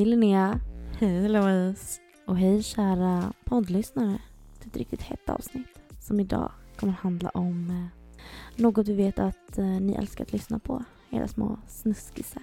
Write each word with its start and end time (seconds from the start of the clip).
Hej 0.00 0.06
Linnea. 0.06 0.60
Hej 0.98 1.28
Louise. 1.28 2.00
Och 2.26 2.38
hej 2.38 2.62
kära 2.62 3.32
poddlyssnare 3.44 4.18
till 4.58 4.68
ett 4.68 4.76
riktigt 4.76 5.02
hett 5.02 5.30
avsnitt 5.30 5.80
som 6.00 6.20
idag 6.20 6.52
kommer 6.76 6.92
handla 6.92 7.28
om 7.28 7.70
eh, 7.70 8.22
något 8.56 8.88
vi 8.88 8.92
vet 8.92 9.18
att 9.18 9.58
eh, 9.58 9.64
ni 9.64 9.94
älskar 9.94 10.24
att 10.24 10.32
lyssna 10.32 10.58
på. 10.58 10.84
Era 11.10 11.28
små 11.28 11.58
snuskisar. 11.68 12.42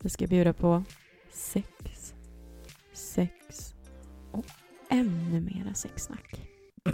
Vi 0.00 0.10
ska 0.10 0.26
bjuda 0.26 0.52
på 0.52 0.84
sex, 1.32 2.14
sex 2.92 3.74
och 4.32 4.44
ännu 4.88 5.40
mera 5.40 5.74
sexsnack. 5.74 6.40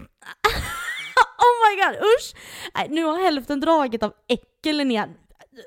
oh 1.38 1.56
my 1.66 1.82
god, 1.84 1.96
usch! 1.96 2.34
Nej, 2.74 2.88
nu 2.90 3.04
har 3.04 3.22
hälften 3.22 3.60
dragit 3.60 4.02
av 4.02 4.12
äckel 4.28 4.76
Linnea. 4.76 5.08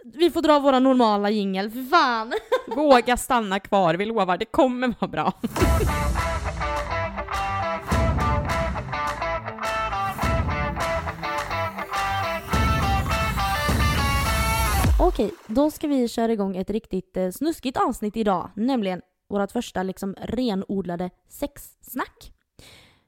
Vi 0.03 0.31
får 0.31 0.41
dra 0.41 0.59
våra 0.59 0.79
normala 0.79 1.29
jingel, 1.29 1.71
för 1.71 1.83
fan! 1.83 2.33
Våga 2.75 3.17
stanna 3.17 3.59
kvar, 3.59 3.93
vi 3.93 4.05
lovar, 4.05 4.37
det 4.37 4.45
kommer 4.45 4.93
vara 4.99 5.11
bra. 5.11 5.33
Okej, 14.99 15.31
då 15.47 15.71
ska 15.71 15.87
vi 15.87 16.07
köra 16.07 16.31
igång 16.33 16.57
ett 16.57 16.69
riktigt 16.69 17.17
eh, 17.17 17.29
snuskigt 17.31 17.77
avsnitt 17.77 18.17
idag, 18.17 18.49
nämligen 18.55 19.01
vårt 19.29 19.51
första 19.51 19.83
liksom 19.83 20.15
renodlade 20.21 21.09
sexsnack. 21.29 22.31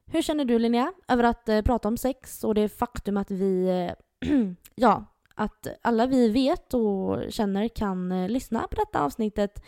Hur 0.06 0.22
känner 0.22 0.46
du 0.46 0.60
Linnea 0.60 0.94
över 1.08 1.24
att 1.24 1.50
eh, 1.50 1.62
prata 1.62 1.88
om 1.88 1.98
sex 1.98 2.44
och 2.44 2.56
det 2.56 2.70
faktum 2.70 3.18
att 3.18 3.32
vi, 3.32 3.68
eh, 3.68 4.30
ja, 4.76 5.06
att 5.36 5.68
alla 5.82 6.08
vi 6.08 6.30
vet 6.30 6.74
och 6.74 7.24
känner 7.30 7.68
kan 7.68 8.12
eh, 8.12 8.30
lyssna 8.30 8.68
på 8.68 8.76
detta 8.76 9.04
avsnittet 9.04 9.64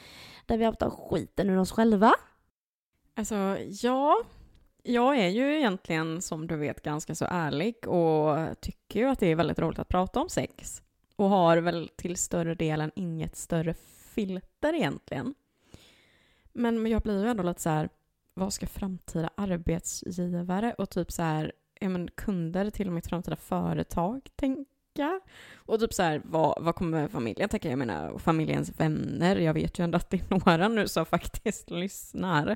där 0.45 0.57
vi 0.57 0.65
har 0.65 0.73
tagit 0.73 0.93
skiten 0.93 1.49
ur 1.49 1.57
oss 1.57 1.71
själva? 1.71 2.13
Alltså, 3.15 3.57
ja. 3.81 4.21
Jag 4.83 5.17
är 5.17 5.27
ju 5.27 5.57
egentligen, 5.57 6.21
som 6.21 6.47
du 6.47 6.55
vet, 6.55 6.81
ganska 6.81 7.15
så 7.15 7.25
ärlig 7.29 7.87
och 7.87 8.61
tycker 8.61 8.99
ju 8.99 9.05
att 9.05 9.19
det 9.19 9.27
är 9.27 9.35
väldigt 9.35 9.59
roligt 9.59 9.79
att 9.79 9.87
prata 9.87 10.19
om 10.19 10.29
sex. 10.29 10.81
Och 11.15 11.29
har 11.29 11.57
väl 11.57 11.89
till 11.95 12.17
större 12.17 12.55
delen 12.55 12.91
inget 12.95 13.35
större 13.35 13.73
filter 14.13 14.73
egentligen. 14.73 15.35
Men 16.53 16.85
jag 16.85 17.01
blir 17.01 17.23
ju 17.23 17.29
ändå 17.29 17.43
lite 17.43 17.61
så 17.61 17.69
här, 17.69 17.89
vad 18.33 18.53
ska 18.53 18.67
framtida 18.67 19.29
arbetsgivare 19.37 20.75
och 20.77 20.89
typ 20.89 21.11
så 21.11 21.21
här, 21.21 21.51
ja 21.79 21.89
men 21.89 22.07
kunder 22.07 22.69
till 22.69 22.91
mitt 22.91 23.07
framtida 23.07 23.35
företag 23.35 24.29
tänka? 24.35 24.76
Och 25.55 25.79
typ 25.79 25.93
så 25.93 26.03
här, 26.03 26.21
vad, 26.25 26.63
vad 26.63 26.75
kommer 26.75 27.07
familjen 27.07 27.49
tänka? 27.49 27.69
Jag 27.69 27.79
menar, 27.79 28.17
familjens 28.17 28.79
vänner. 28.79 29.35
Jag 29.35 29.53
vet 29.53 29.79
ju 29.79 29.83
ändå 29.83 29.95
att 29.95 30.09
det 30.09 30.17
är 30.17 30.25
några 30.29 30.67
nu 30.67 30.87
som 30.87 31.05
faktiskt 31.15 31.69
lyssnar. 31.69 32.55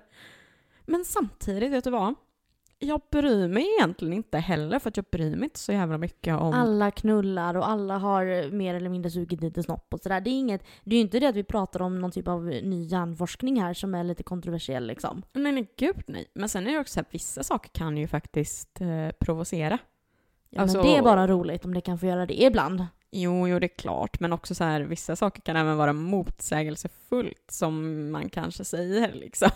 Men 0.85 1.05
samtidigt, 1.05 1.71
vet 1.71 1.83
du 1.83 1.89
vad? 1.89 2.15
Jag 2.83 3.01
bryr 3.11 3.47
mig 3.47 3.67
egentligen 3.79 4.13
inte 4.13 4.37
heller 4.37 4.79
för 4.79 4.89
att 4.89 4.97
jag 4.97 5.05
bryr 5.11 5.35
mig 5.35 5.43
inte 5.43 5.59
så 5.59 5.71
jävla 5.71 5.97
mycket 5.97 6.35
om... 6.35 6.53
Alla 6.53 6.91
knullar 6.91 7.57
och 7.57 7.69
alla 7.69 7.97
har 7.97 8.51
mer 8.51 8.75
eller 8.75 8.89
mindre 8.89 9.11
sugit 9.11 9.41
lite 9.41 9.63
snopp 9.63 9.93
och 9.93 9.99
sådär. 9.99 10.21
Det 10.21 10.29
är 10.29 10.39
inget, 10.39 10.63
det 10.83 10.95
är 10.95 10.97
ju 10.97 11.01
inte 11.01 11.19
det 11.19 11.27
att 11.27 11.35
vi 11.35 11.43
pratar 11.43 11.81
om 11.81 12.01
någon 12.01 12.11
typ 12.11 12.27
av 12.27 12.43
ny 12.45 12.83
hjärnforskning 12.83 13.61
här 13.61 13.73
som 13.73 13.95
är 13.95 14.03
lite 14.03 14.23
kontroversiell 14.23 14.87
liksom. 14.87 15.23
Nej, 15.33 15.51
nej, 15.51 15.73
gud 15.77 16.03
nej. 16.07 16.25
Men 16.33 16.49
sen 16.49 16.67
är 16.67 16.71
det 16.71 16.79
också 16.79 16.93
så 16.93 16.99
att 16.99 17.13
vissa 17.15 17.43
saker 17.43 17.69
kan 17.69 17.97
ju 17.97 18.07
faktiskt 18.07 18.81
eh, 18.81 19.09
provocera. 19.19 19.77
Ja, 20.51 20.61
Alltså- 20.61 20.77
men 20.77 20.87
det 20.87 20.97
är 20.97 21.01
bara 21.01 21.27
roligt 21.27 21.65
om 21.65 21.73
det 21.73 21.81
kan 21.81 21.97
få 21.99 22.05
göra 22.05 22.25
det 22.25 22.41
ibland. 22.43 22.85
Jo, 23.11 23.47
jo, 23.47 23.59
det 23.59 23.65
är 23.65 23.77
klart, 23.77 24.19
men 24.19 24.33
också 24.33 24.55
så 24.55 24.63
här, 24.63 24.81
vissa 24.81 25.15
saker 25.15 25.41
kan 25.41 25.55
även 25.55 25.77
vara 25.77 25.93
motsägelsefullt 25.93 27.45
som 27.51 28.11
man 28.11 28.29
kanske 28.29 28.63
säger 28.63 29.13
liksom. 29.15 29.49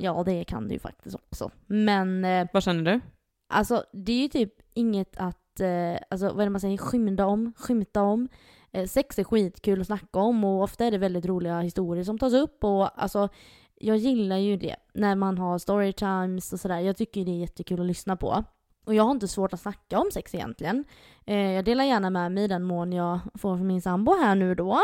Ja, 0.00 0.22
det 0.26 0.44
kan 0.44 0.68
det 0.68 0.74
ju 0.74 0.80
faktiskt 0.80 1.16
också. 1.16 1.50
Men 1.66 2.24
eh, 2.24 2.46
Vad 2.52 2.62
känner 2.62 2.92
du? 2.92 3.00
alltså, 3.48 3.84
det 3.92 4.12
är 4.12 4.22
ju 4.22 4.28
typ 4.28 4.54
inget 4.74 5.16
att, 5.16 5.60
eh, 5.60 5.96
alltså 6.10 6.26
vad 6.26 6.40
är 6.40 6.44
det 6.44 6.50
man 6.50 6.60
säger, 6.60 6.76
skymda 6.78 7.26
om, 7.26 7.52
skymta 7.56 8.02
om. 8.02 8.28
Eh, 8.72 8.86
sex 8.86 9.18
är 9.18 9.24
skitkul 9.24 9.80
att 9.80 9.86
snacka 9.86 10.18
om 10.18 10.44
och 10.44 10.62
ofta 10.62 10.84
är 10.84 10.90
det 10.90 10.98
väldigt 10.98 11.26
roliga 11.26 11.60
historier 11.60 12.04
som 12.04 12.18
tas 12.18 12.32
upp 12.32 12.64
och 12.64 13.02
alltså 13.02 13.28
jag 13.74 13.96
gillar 13.96 14.36
ju 14.36 14.56
det 14.56 14.76
när 14.94 15.14
man 15.14 15.38
har 15.38 15.58
storytimes 15.58 16.52
och 16.52 16.60
sådär. 16.60 16.78
Jag 16.80 16.96
tycker 16.96 17.24
det 17.24 17.30
är 17.30 17.38
jättekul 17.40 17.80
att 17.80 17.86
lyssna 17.86 18.16
på. 18.16 18.44
Och 18.84 18.94
jag 18.94 19.02
har 19.02 19.10
inte 19.10 19.28
svårt 19.28 19.52
att 19.52 19.60
snacka 19.60 19.98
om 19.98 20.10
sex 20.12 20.34
egentligen. 20.34 20.84
Eh, 21.26 21.52
jag 21.52 21.64
delar 21.64 21.84
gärna 21.84 22.10
med 22.10 22.32
mig 22.32 22.44
i 22.44 22.48
den 22.48 22.62
mån 22.62 22.92
jag 22.92 23.20
får 23.34 23.56
från 23.56 23.66
min 23.66 23.82
sambo 23.82 24.16
här 24.20 24.34
nu 24.34 24.54
då. 24.54 24.80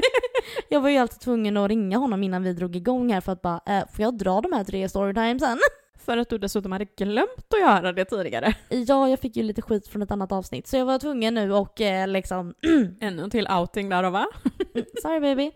jag 0.68 0.80
var 0.80 0.88
ju 0.88 0.98
alltid 0.98 1.20
tvungen 1.20 1.56
att 1.56 1.68
ringa 1.68 1.98
honom 1.98 2.22
innan 2.22 2.42
vi 2.42 2.52
drog 2.52 2.76
igång 2.76 3.12
här 3.12 3.20
för 3.20 3.32
att 3.32 3.42
bara, 3.42 3.60
eh, 3.66 3.84
får 3.92 4.02
jag 4.02 4.18
dra 4.18 4.40
de 4.40 4.52
här 4.52 4.64
tre 4.64 4.88
storytimesen? 4.88 5.58
För 6.04 6.18
att 6.18 6.30
du 6.30 6.38
dessutom 6.38 6.72
hade 6.72 6.84
glömt 6.84 7.54
att 7.54 7.60
göra 7.60 7.92
det 7.92 8.04
tidigare. 8.04 8.54
Ja, 8.68 9.08
jag 9.08 9.20
fick 9.20 9.36
ju 9.36 9.42
lite 9.42 9.62
skit 9.62 9.88
från 9.88 10.02
ett 10.02 10.10
annat 10.10 10.32
avsnitt 10.32 10.66
så 10.66 10.76
jag 10.76 10.84
var 10.84 10.98
tvungen 10.98 11.34
nu 11.34 11.52
och 11.52 11.80
eh, 11.80 12.08
liksom 12.08 12.54
Ännu 13.00 13.22
en 13.22 13.30
till 13.30 13.48
outing 13.48 13.88
där 13.88 14.02
då 14.02 14.10
va? 14.10 14.26
Sorry 15.02 15.20
baby. 15.20 15.46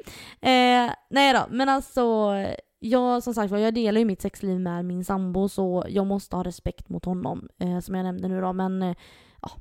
Eh, 0.40 0.92
nej 1.10 1.32
då, 1.32 1.46
men 1.50 1.68
alltså 1.68 2.34
jag 2.78 3.22
som 3.22 3.34
sagt 3.34 3.50
jag 3.52 3.74
delar 3.74 3.98
ju 3.98 4.04
mitt 4.04 4.22
sexliv 4.22 4.60
med 4.60 4.84
min 4.84 5.04
sambo 5.04 5.48
så 5.48 5.84
jag 5.88 6.06
måste 6.06 6.36
ha 6.36 6.44
respekt 6.44 6.88
mot 6.88 7.04
honom 7.04 7.48
eh, 7.60 7.78
som 7.78 7.94
jag 7.94 8.04
nämnde 8.04 8.28
nu 8.28 8.40
då 8.40 8.52
men 8.52 8.82
eh, 8.82 8.96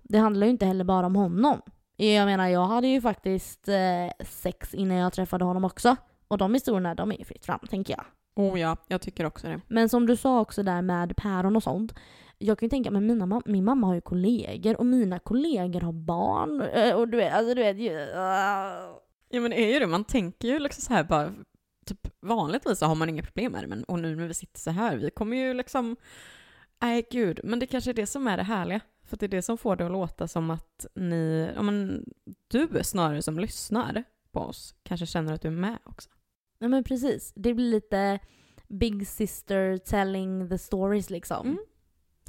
det 0.03 0.17
handlar 0.17 0.47
ju 0.47 0.51
inte 0.51 0.65
heller 0.65 0.83
bara 0.83 1.05
om 1.05 1.15
honom. 1.15 1.61
Jag 1.95 2.25
menar 2.25 2.47
jag 2.47 2.65
hade 2.65 2.87
ju 2.87 3.01
faktiskt 3.01 3.67
eh, 3.67 4.25
sex 4.25 4.73
innan 4.73 4.97
jag 4.97 5.13
träffade 5.13 5.45
honom 5.45 5.65
också 5.65 5.95
och 6.27 6.37
de 6.37 6.53
historierna 6.53 6.95
de 6.95 7.11
är 7.11 7.17
ju 7.17 7.25
fritt 7.25 7.45
fram 7.45 7.59
tänker 7.69 7.93
jag. 7.93 8.05
Oh 8.45 8.59
ja, 8.59 8.77
jag 8.87 9.01
tycker 9.01 9.25
också 9.25 9.47
det. 9.47 9.61
Men 9.67 9.89
som 9.89 10.05
du 10.07 10.15
sa 10.15 10.39
också 10.39 10.63
där 10.63 10.81
med 10.81 11.17
päron 11.17 11.55
och 11.55 11.63
sånt. 11.63 11.93
Jag 12.37 12.59
kan 12.59 12.65
ju 12.65 12.69
tänka, 12.69 12.91
men 12.91 13.05
mina, 13.07 13.41
min 13.45 13.63
mamma 13.63 13.87
har 13.87 13.93
ju 13.93 14.01
kollegor 14.01 14.77
och 14.79 14.85
mina 14.85 15.19
kollegor 15.19 15.81
har 15.81 15.91
barn. 15.91 16.61
Eh, 16.61 16.95
Och 16.95 17.07
du 17.07 17.17
vet, 17.17 17.33
alltså 17.33 17.53
du 17.53 17.61
vet 17.61 17.77
ju... 17.77 17.91
Ja 19.29 19.41
men 19.41 19.51
det 19.51 19.61
är 19.65 19.73
ju 19.73 19.79
det, 19.79 19.87
man 19.87 20.03
tänker 20.03 20.47
ju 20.47 20.59
liksom 20.59 20.81
så 20.81 20.93
här 20.93 21.03
bara, 21.03 21.33
typ 21.87 22.07
vanligtvis 22.21 22.79
så 22.79 22.85
har 22.85 22.95
man 22.95 23.09
inga 23.09 23.23
problem 23.23 23.51
med 23.51 23.63
det, 23.63 23.67
men 23.67 23.83
och 23.83 23.99
nu 23.99 24.15
när 24.15 24.27
vi 24.27 24.33
sitter 24.33 24.59
så 24.59 24.71
här, 24.71 24.97
vi 24.97 25.09
kommer 25.09 25.37
ju 25.37 25.53
liksom, 25.53 25.95
nej 26.81 27.07
gud, 27.11 27.39
men 27.43 27.59
det 27.59 27.67
kanske 27.67 27.91
är 27.91 27.93
det 27.93 28.05
som 28.05 28.27
är 28.27 28.37
det 28.37 28.43
härliga. 28.43 28.79
För 29.03 29.17
det 29.17 29.25
är 29.25 29.27
det 29.27 29.41
som 29.41 29.57
får 29.57 29.75
det 29.75 29.85
att 29.85 29.91
låta 29.91 30.27
som 30.27 30.49
att 30.49 30.85
ni, 30.95 31.51
ja 31.55 31.61
men 31.61 32.05
du 32.47 32.69
snarare 32.83 33.21
som 33.21 33.39
lyssnar 33.39 34.03
på 34.31 34.39
oss, 34.39 34.75
kanske 34.83 35.05
känner 35.05 35.33
att 35.33 35.41
du 35.41 35.47
är 35.47 35.51
med 35.51 35.77
också. 35.83 36.09
Nej 36.59 36.69
men 36.69 36.83
precis. 36.83 37.33
Det 37.35 37.53
blir 37.53 37.71
lite 37.71 38.19
Big 38.67 39.07
Sister 39.07 39.77
telling 39.77 40.49
the 40.49 40.57
stories 40.57 41.09
liksom. 41.09 41.47
Mm. 41.47 41.59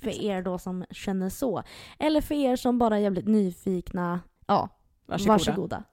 För 0.01 0.09
exakt. 0.09 0.25
er 0.25 0.43
då 0.43 0.59
som 0.59 0.85
känner 0.91 1.29
så. 1.29 1.63
Eller 1.99 2.21
för 2.21 2.35
er 2.35 2.57
som 2.57 2.79
bara 2.79 2.97
är 2.97 3.01
jävligt 3.01 3.29
nyfikna. 3.29 4.21
Ja, 4.47 4.69
Varsågoda. 5.07 5.33
varsågoda. 5.33 5.85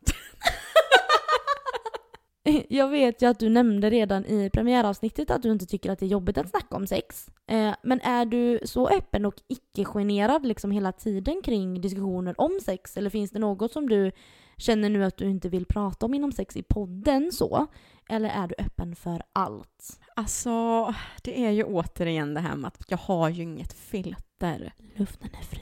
Jag 2.69 2.89
vet 2.89 3.21
ju 3.21 3.29
att 3.29 3.39
du 3.39 3.49
nämnde 3.49 3.89
redan 3.89 4.25
i 4.25 4.49
premiäravsnittet 4.49 5.31
att 5.31 5.41
du 5.41 5.51
inte 5.51 5.65
tycker 5.65 5.91
att 5.91 5.99
det 5.99 6.05
är 6.05 6.07
jobbigt 6.07 6.37
att 6.37 6.49
snacka 6.49 6.75
om 6.75 6.87
sex. 6.87 7.29
Eh, 7.47 7.73
men 7.83 8.01
är 8.01 8.25
du 8.25 8.59
så 8.65 8.89
öppen 8.89 9.25
och 9.25 9.35
icke-generad 9.47 10.45
liksom 10.45 10.71
hela 10.71 10.91
tiden 10.91 11.41
kring 11.43 11.81
diskussioner 11.81 12.41
om 12.41 12.59
sex? 12.65 12.97
Eller 12.97 13.09
finns 13.09 13.31
det 13.31 13.39
något 13.39 13.71
som 13.71 13.89
du 13.89 14.11
känner 14.57 14.89
nu 14.89 15.03
att 15.03 15.17
du 15.17 15.29
inte 15.29 15.49
vill 15.49 15.65
prata 15.65 16.05
om 16.05 16.13
inom 16.13 16.31
sex 16.31 16.57
i 16.57 16.63
podden 16.63 17.31
så? 17.31 17.67
Eller 18.09 18.29
är 18.29 18.47
du 18.47 18.55
öppen 18.57 18.95
för 18.95 19.23
allt? 19.33 19.99
Alltså, 20.15 20.85
det 21.23 21.45
är 21.45 21.51
ju 21.51 21.63
återigen 21.63 22.33
det 22.33 22.41
här 22.41 22.55
med 22.55 22.67
att 22.67 22.85
jag 22.87 22.97
har 22.97 23.29
ju 23.29 23.43
inget 23.43 23.73
filter. 23.73 24.73
Luften 24.95 25.29
är 25.39 25.45
fri. 25.45 25.61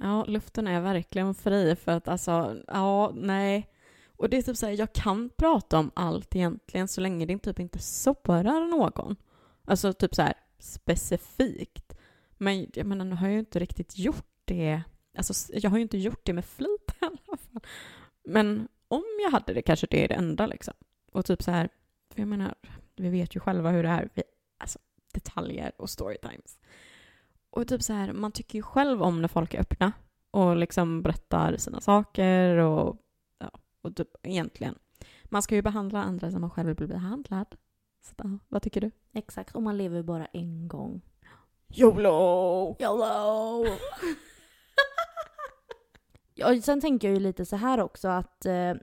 Ja, 0.00 0.24
luften 0.24 0.66
är 0.66 0.80
verkligen 0.80 1.34
fri 1.34 1.76
för 1.76 1.92
att 1.92 2.08
alltså, 2.08 2.56
ja, 2.66 3.12
nej. 3.14 3.68
Och 4.16 4.30
det 4.30 4.36
är 4.36 4.42
typ 4.42 4.56
så 4.56 4.66
här, 4.66 4.72
jag 4.72 4.92
kan 4.92 5.30
prata 5.36 5.78
om 5.78 5.90
allt 5.94 6.36
egentligen 6.36 6.88
så 6.88 7.00
länge 7.00 7.26
det 7.26 7.38
typ 7.38 7.60
inte 7.60 7.78
sårar 7.78 8.70
någon. 8.70 9.16
Alltså 9.64 9.92
typ 9.92 10.14
så 10.14 10.22
här 10.22 10.34
specifikt. 10.58 11.96
Men 12.36 12.66
jag 12.74 12.86
menar, 12.86 13.04
nu 13.04 13.14
har 13.14 13.26
jag 13.26 13.32
ju 13.32 13.38
inte 13.38 13.58
riktigt 13.58 13.98
gjort 13.98 14.28
det. 14.44 14.82
Alltså 15.16 15.52
jag 15.52 15.70
har 15.70 15.76
ju 15.76 15.82
inte 15.82 15.98
gjort 15.98 16.20
det 16.22 16.32
med 16.32 16.44
flit 16.44 16.94
i 17.00 17.04
alla 17.04 17.36
fall. 17.38 17.62
Men 18.24 18.68
om 18.88 19.04
jag 19.22 19.30
hade 19.30 19.54
det 19.54 19.62
kanske 19.62 19.86
det 19.90 20.04
är 20.04 20.08
det 20.08 20.14
enda 20.14 20.46
liksom. 20.46 20.74
Och 21.12 21.24
typ 21.24 21.42
så 21.42 21.50
här, 21.50 21.68
för 22.14 22.20
jag 22.20 22.28
menar, 22.28 22.54
vi 22.96 23.08
vet 23.08 23.36
ju 23.36 23.40
själva 23.40 23.70
hur 23.70 23.82
det 23.82 23.88
är. 23.88 24.08
Vi, 24.14 24.22
alltså 24.58 24.78
detaljer 25.12 25.72
och 25.78 25.90
storytimes. 25.90 26.58
Och 27.50 27.68
typ 27.68 27.82
så 27.82 27.92
här, 27.92 28.12
man 28.12 28.32
tycker 28.32 28.58
ju 28.58 28.62
själv 28.62 29.02
om 29.02 29.22
när 29.22 29.28
folk 29.28 29.54
är 29.54 29.60
öppna 29.60 29.92
och 30.30 30.56
liksom 30.56 31.02
berättar 31.02 31.56
sina 31.56 31.80
saker 31.80 32.56
och, 32.56 32.96
och 33.86 33.96
typ 33.96 34.08
egentligen. 34.22 34.78
Man 35.24 35.42
ska 35.42 35.54
ju 35.54 35.62
behandla 35.62 36.02
andra 36.02 36.30
som 36.30 36.40
man 36.40 36.50
själv 36.50 36.66
vill 36.66 36.76
bli 36.76 36.86
behandlad. 36.86 37.56
Så, 38.02 38.14
ja, 38.16 38.38
vad 38.48 38.62
tycker 38.62 38.80
du? 38.80 38.90
Exakt, 39.12 39.54
och 39.54 39.62
man 39.62 39.76
lever 39.76 40.02
bara 40.02 40.26
en 40.26 40.68
gång. 40.68 41.00
YOLO! 41.68 42.76
YOLO! 42.80 43.64
ja, 46.34 46.62
sen 46.62 46.80
tänker 46.80 47.08
jag 47.08 47.14
ju 47.14 47.20
lite 47.20 47.44
så 47.44 47.56
här 47.56 47.80
också 47.80 48.08
att 48.08 48.46
eh, 48.46 48.74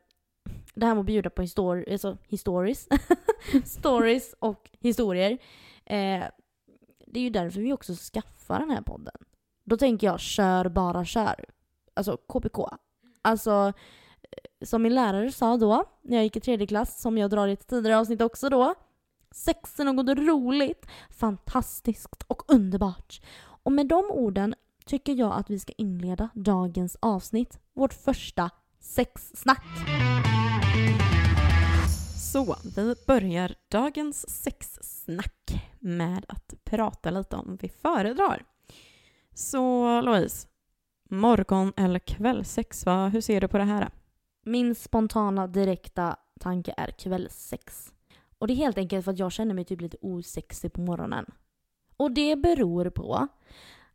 det 0.74 0.86
här 0.86 0.96
med 0.96 1.00
att 1.00 1.06
bjuda 1.06 1.30
på 1.30 1.42
histor- 1.42 1.92
alltså, 1.92 2.18
histories. 2.28 2.88
stories 3.66 4.36
och 4.40 4.70
historier. 4.80 5.32
Eh, 5.86 6.24
det 7.08 7.20
är 7.20 7.24
ju 7.24 7.30
därför 7.30 7.60
vi 7.60 7.74
också 7.74 7.94
skaffar 8.14 8.60
den 8.60 8.72
här 8.72 8.82
podden. 8.82 9.16
Då 9.64 9.78
tänker 9.78 10.08
jag 10.08 10.20
kör 10.20 10.70
bara 10.70 11.06
kör. 11.06 11.46
Alltså 11.94 12.18
KPK. 12.18 12.60
Alltså 13.22 13.74
som 14.66 14.82
min 14.82 14.96
lärare 14.96 15.32
sa 15.32 15.58
då, 15.58 15.86
när 16.02 16.18
jag 16.18 16.24
gick 16.24 16.36
i 16.36 16.40
tredje 16.40 16.68
klass, 16.68 17.02
som 17.02 17.18
jag 17.18 17.30
drar 17.30 17.48
i 17.48 17.54
ett 17.54 17.68
tidigare 17.68 18.00
avsnitt 18.00 18.22
också 18.22 18.50
då. 18.50 18.76
Sex 19.32 19.80
är 19.80 19.84
något 19.84 20.18
roligt, 20.18 20.86
fantastiskt 21.10 22.24
och 22.28 22.44
underbart. 22.48 23.22
Och 23.64 23.72
med 23.72 23.88
de 23.88 24.06
orden 24.12 24.56
tycker 24.86 25.14
jag 25.14 25.34
att 25.34 25.50
vi 25.50 25.60
ska 25.60 25.74
inleda 25.78 26.30
dagens 26.34 26.98
avsnitt. 27.00 27.60
Vårt 27.74 27.94
första 27.94 28.50
sexsnack. 28.80 29.64
Så, 32.32 32.56
vi 32.76 32.96
börjar 33.08 33.56
dagens 33.72 34.44
sexsnack 34.44 35.72
med 35.80 36.26
att 36.28 36.54
prata 36.64 37.10
lite 37.10 37.36
om 37.36 37.58
vi 37.62 37.70
föredrar. 37.70 38.46
Så 39.34 40.02
Louise, 40.02 40.48
morgon 41.10 41.74
eller 41.78 42.00
kvällsex, 42.00 42.86
va? 42.86 43.08
hur 43.08 43.22
ser 43.22 43.42
du 43.42 43.48
på 43.48 43.58
det 43.58 43.64
här? 43.64 43.90
Min 44.44 44.76
spontana 44.76 45.48
direkta 45.48 46.16
tanke 46.40 46.74
är 46.78 46.92
kvällssex. 46.92 47.94
Och 48.40 48.48
det 48.48 48.54
är 48.54 48.56
helt 48.56 48.78
enkelt 48.78 49.06
för 49.06 49.12
att 49.12 49.20
jag 49.20 49.32
känner 49.32 49.56
mig 49.56 49.66
typ 49.66 49.82
lite 49.82 49.98
osexig 50.02 50.74
på 50.74 50.82
morgonen. 50.82 51.26
Och 51.98 52.12
det 52.12 52.36
beror 52.36 52.90
på 52.90 53.28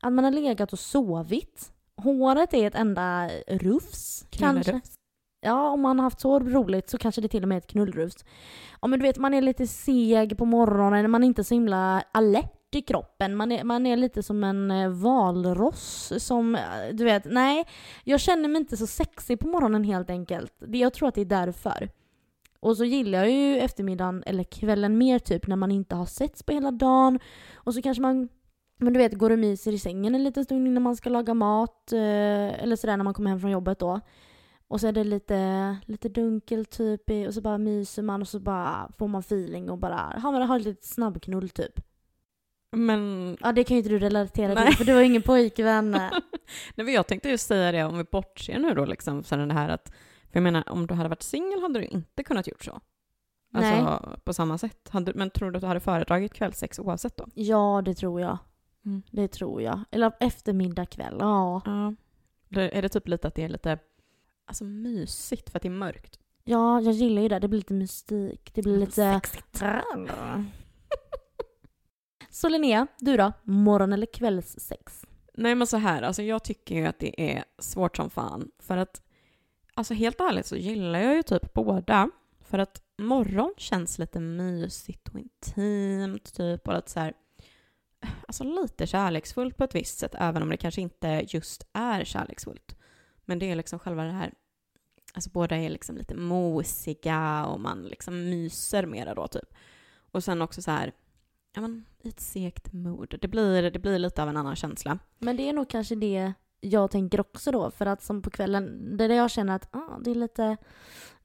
att 0.00 0.12
man 0.12 0.24
har 0.24 0.30
legat 0.30 0.72
och 0.72 0.78
sovit. 0.78 1.72
Håret 1.96 2.54
är 2.54 2.66
ett 2.66 2.74
enda 2.74 3.28
rufs. 3.46 4.26
Kanske. 4.30 4.70
Knullarrufs. 4.70 4.98
Ja, 5.40 5.70
om 5.70 5.80
man 5.80 5.98
har 5.98 6.04
haft 6.04 6.20
så 6.20 6.38
roligt 6.38 6.90
så 6.90 6.98
kanske 6.98 7.20
det 7.20 7.28
till 7.28 7.42
och 7.42 7.48
med 7.48 7.56
är 7.56 7.60
ett 7.60 7.66
knullrufs. 7.66 8.24
Ja 8.80 8.88
men 8.88 8.98
du 8.98 9.02
vet, 9.02 9.18
man 9.18 9.34
är 9.34 9.42
lite 9.42 9.66
seg 9.66 10.38
på 10.38 10.44
morgonen, 10.44 11.10
man 11.10 11.22
är 11.22 11.26
inte 11.26 11.44
så 11.44 11.54
himla 11.54 12.02
alert 12.12 12.57
i 12.76 12.82
kroppen. 12.82 13.36
Man 13.36 13.52
är, 13.52 13.64
man 13.64 13.86
är 13.86 13.96
lite 13.96 14.22
som 14.22 14.44
en 14.44 14.70
eh, 14.70 14.88
valross 14.88 16.12
som, 16.18 16.54
eh, 16.54 16.60
du 16.92 17.04
vet, 17.04 17.24
nej. 17.24 17.64
Jag 18.04 18.20
känner 18.20 18.48
mig 18.48 18.60
inte 18.60 18.76
så 18.76 18.86
sexig 18.86 19.40
på 19.40 19.48
morgonen 19.48 19.84
helt 19.84 20.10
enkelt. 20.10 20.52
Jag 20.66 20.92
tror 20.92 21.08
att 21.08 21.14
det 21.14 21.20
är 21.20 21.24
därför. 21.24 21.90
Och 22.60 22.76
så 22.76 22.84
gillar 22.84 23.18
jag 23.18 23.30
ju 23.30 23.58
eftermiddagen 23.58 24.22
eller 24.26 24.44
kvällen 24.44 24.98
mer 24.98 25.18
typ 25.18 25.46
när 25.46 25.56
man 25.56 25.70
inte 25.70 25.94
har 25.94 26.06
setts 26.06 26.42
på 26.42 26.52
hela 26.52 26.70
dagen. 26.70 27.18
Och 27.54 27.74
så 27.74 27.82
kanske 27.82 28.02
man, 28.02 28.28
men 28.78 28.92
du 28.92 28.98
vet, 28.98 29.18
går 29.18 29.30
och 29.30 29.38
myser 29.38 29.72
i 29.72 29.78
sängen 29.78 30.14
en 30.14 30.24
liten 30.24 30.44
stund 30.44 30.66
innan 30.66 30.82
man 30.82 30.96
ska 30.96 31.10
laga 31.10 31.34
mat. 31.34 31.92
Eh, 31.92 32.62
eller 32.62 32.76
sådär 32.76 32.96
när 32.96 33.04
man 33.04 33.14
kommer 33.14 33.30
hem 33.30 33.40
från 33.40 33.50
jobbet 33.50 33.78
då. 33.78 34.00
Och 34.68 34.80
så 34.80 34.86
är 34.86 34.92
det 34.92 35.04
lite, 35.04 35.76
lite 35.84 36.08
dunkelt 36.08 36.70
typ 36.70 37.10
och 37.28 37.34
så 37.34 37.40
bara 37.40 37.58
myser 37.58 38.02
man 38.02 38.20
och 38.20 38.28
så 38.28 38.40
bara 38.40 38.92
får 38.98 39.08
man 39.08 39.20
feeling 39.20 39.70
och 39.70 39.78
bara 39.78 39.96
har, 39.96 40.40
har 40.40 40.58
lite 40.58 40.86
snabbknull 40.86 41.50
typ. 41.50 41.80
Men, 42.72 43.36
Ja 43.40 43.52
det 43.52 43.64
kan 43.64 43.74
ju 43.76 43.78
inte 43.78 43.88
du 43.90 43.98
relatera 43.98 44.54
Nej. 44.54 44.66
till 44.66 44.76
för 44.76 44.84
du 44.84 44.92
har 44.92 45.00
ju 45.00 45.06
ingen 45.06 45.22
pojkvän. 45.22 45.90
nej, 45.90 46.10
men 46.74 46.92
jag 46.92 47.06
tänkte 47.06 47.28
just 47.28 47.46
säga 47.46 47.72
det, 47.72 47.84
om 47.84 47.98
vi 47.98 48.04
bortser 48.04 48.58
nu 48.58 48.74
då 48.74 48.84
liksom, 48.84 49.24
från 49.24 49.48
det 49.48 49.54
här 49.54 49.68
att, 49.68 49.88
för 50.30 50.32
jag 50.32 50.42
menar, 50.42 50.68
om 50.68 50.86
du 50.86 50.94
hade 50.94 51.08
varit 51.08 51.22
singel 51.22 51.60
hade 51.62 51.78
du 51.78 51.84
inte 51.86 52.24
kunnat 52.24 52.46
gjort 52.46 52.64
så. 52.64 52.80
Alltså 53.54 54.18
på 54.24 54.32
samma 54.32 54.58
sätt. 54.58 54.90
Men 55.14 55.30
tror 55.30 55.50
du 55.50 55.56
att 55.56 55.60
du 55.62 55.66
hade 55.66 55.80
föredragit 55.80 56.34
kvällsex 56.34 56.78
oavsett 56.78 57.16
då? 57.16 57.26
Ja 57.34 57.82
det 57.84 57.94
tror 57.94 58.20
jag. 58.20 58.38
Mm. 58.84 59.02
Det 59.10 59.28
tror 59.28 59.62
jag. 59.62 59.84
Eller 59.90 60.12
eftermiddag 60.20 60.86
kväll, 60.86 61.16
ja. 61.20 61.62
Ja. 61.64 61.94
Det- 62.48 62.78
Är 62.78 62.82
det 62.82 62.88
typ 62.88 63.08
lite 63.08 63.28
att 63.28 63.34
det 63.34 63.44
är 63.44 63.48
lite 63.48 63.78
alltså, 64.46 64.64
mysigt 64.64 65.50
för 65.50 65.58
att 65.58 65.62
det 65.62 65.68
är 65.68 65.70
mörkt? 65.70 66.18
Ja, 66.44 66.80
jag 66.80 66.92
gillar 66.94 67.22
ju 67.22 67.28
det. 67.28 67.38
Det 67.38 67.48
blir 67.48 67.58
lite 67.60 67.74
mystik. 67.74 68.50
Det 68.54 68.62
blir 68.62 68.78
lite... 68.78 68.92
Sexigt. 68.92 69.62
Så 72.38 72.48
Linnea, 72.48 72.86
du 72.98 73.16
då? 73.16 73.32
Morgon 73.42 73.92
eller 73.92 74.06
kvällssex? 74.06 75.04
Nej 75.34 75.54
men 75.54 75.66
så 75.66 75.76
här, 75.76 76.02
alltså 76.02 76.22
jag 76.22 76.44
tycker 76.44 76.74
ju 76.74 76.86
att 76.86 76.98
det 76.98 77.32
är 77.36 77.44
svårt 77.58 77.96
som 77.96 78.10
fan. 78.10 78.50
För 78.58 78.76
att, 78.76 79.02
alltså 79.74 79.94
helt 79.94 80.20
ärligt 80.20 80.46
så 80.46 80.56
gillar 80.56 80.98
jag 80.98 81.16
ju 81.16 81.22
typ 81.22 81.52
båda. 81.52 82.10
För 82.40 82.58
att 82.58 82.82
morgon 82.98 83.54
känns 83.56 83.98
lite 83.98 84.20
mysigt 84.20 85.08
och 85.08 85.18
intimt 85.18 86.34
typ 86.34 86.68
och 86.68 86.74
lite 86.74 86.90
så 86.90 87.00
här, 87.00 87.14
alltså 88.26 88.44
lite 88.44 88.86
kärleksfullt 88.86 89.56
på 89.56 89.64
ett 89.64 89.74
visst 89.74 89.98
sätt, 89.98 90.14
även 90.18 90.42
om 90.42 90.48
det 90.48 90.56
kanske 90.56 90.80
inte 90.80 91.24
just 91.28 91.66
är 91.72 92.04
kärleksfullt. 92.04 92.76
Men 93.24 93.38
det 93.38 93.50
är 93.50 93.56
liksom 93.56 93.78
själva 93.78 94.04
det 94.04 94.12
här, 94.12 94.32
alltså 95.14 95.30
båda 95.30 95.56
är 95.56 95.70
liksom 95.70 95.96
lite 95.96 96.14
mosiga 96.14 97.46
och 97.46 97.60
man 97.60 97.82
liksom 97.82 98.30
myser 98.30 98.86
mera 98.86 99.14
då 99.14 99.28
typ. 99.28 99.54
Och 100.12 100.24
sen 100.24 100.42
också 100.42 100.62
så 100.62 100.70
här, 100.70 100.92
ja 101.58 101.62
men 101.62 101.84
i 102.02 102.08
ett 102.08 102.20
segt 102.20 102.72
mood. 102.72 103.14
Det 103.20 103.28
blir, 103.28 103.70
det 103.70 103.78
blir 103.78 103.98
lite 103.98 104.22
av 104.22 104.28
en 104.28 104.36
annan 104.36 104.56
känsla. 104.56 104.98
Men 105.18 105.36
det 105.36 105.48
är 105.48 105.52
nog 105.52 105.68
kanske 105.68 105.94
det 105.94 106.32
jag 106.60 106.90
tänker 106.90 107.20
också 107.20 107.52
då. 107.52 107.70
För 107.70 107.86
att 107.86 108.02
som 108.02 108.22
på 108.22 108.30
kvällen, 108.30 108.96
det 108.96 109.04
är 109.04 109.08
där 109.08 109.16
jag 109.16 109.30
känner 109.30 109.56
att 109.56 109.74
ah, 109.74 109.98
det 110.04 110.10
är 110.10 110.14
lite, 110.14 110.56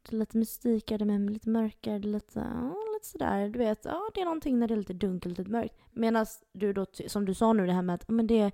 det 0.02 0.16
är 0.16 0.20
lite 0.20 0.38
mystikare 0.38 1.06
men 1.06 1.34
lite 1.34 1.50
mörkare. 1.50 2.00
Det 2.00 2.08
är 2.08 2.12
lite, 2.12 2.40
ah, 2.42 2.94
lite 2.94 3.08
sådär. 3.08 3.50
Du 3.50 3.60
vet, 3.60 3.86
ah, 3.86 4.10
det 4.14 4.22
är 4.22 4.26
någonting 4.26 4.60
när 4.60 4.68
det 4.68 4.74
är 4.74 4.78
lite 4.78 4.94
dunkelt, 4.94 5.38
lite 5.38 5.52
mörkt. 5.52 5.76
Medan 5.92 6.26
du 6.54 6.74
då, 6.74 6.86
som 7.08 7.26
du 7.26 7.34
sa 7.34 7.54
nu 7.54 7.66
det 7.66 7.74
här 7.74 7.82
med 7.82 7.96
att 7.96 8.10
ah, 8.10 8.14
men 8.14 8.28
det, 8.28 8.52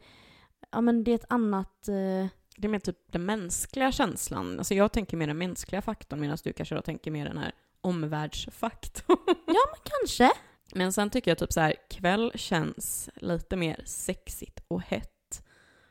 ah, 0.70 0.82
men 0.82 1.04
det 1.04 1.12
är 1.12 1.16
ett 1.16 1.26
annat... 1.32 1.88
Eh, 1.88 2.28
Det 2.58 2.68
är 2.68 2.70
mer 2.70 2.80
typ 2.80 3.12
den 3.12 3.26
mänskliga 3.26 3.92
känslan. 3.92 4.58
Alltså 4.58 4.74
jag 4.74 4.92
tänker 4.92 5.18
mer 5.18 5.28
den 5.28 5.38
mänskliga 5.38 5.82
faktorn 5.82 6.20
medan 6.20 6.38
du 6.44 6.54
kanske 6.54 6.76
då 6.76 6.82
tänker 6.82 7.12
mer 7.12 7.26
den 7.26 7.38
här 7.38 7.52
omvärldsfaktorn. 7.82 9.18
ja 9.28 9.64
men 9.72 9.80
kanske. 9.84 10.32
Men 10.76 10.94
sen 10.94 11.10
tycker 11.10 11.32
jag 11.32 11.38
typ 11.38 11.54
så 11.54 11.60
här, 11.60 11.76
kväll 11.90 12.32
känns 12.36 13.10
lite 13.16 13.56
mer 13.56 13.82
sexigt 13.86 14.60
och 14.68 14.82
hett. 14.82 15.42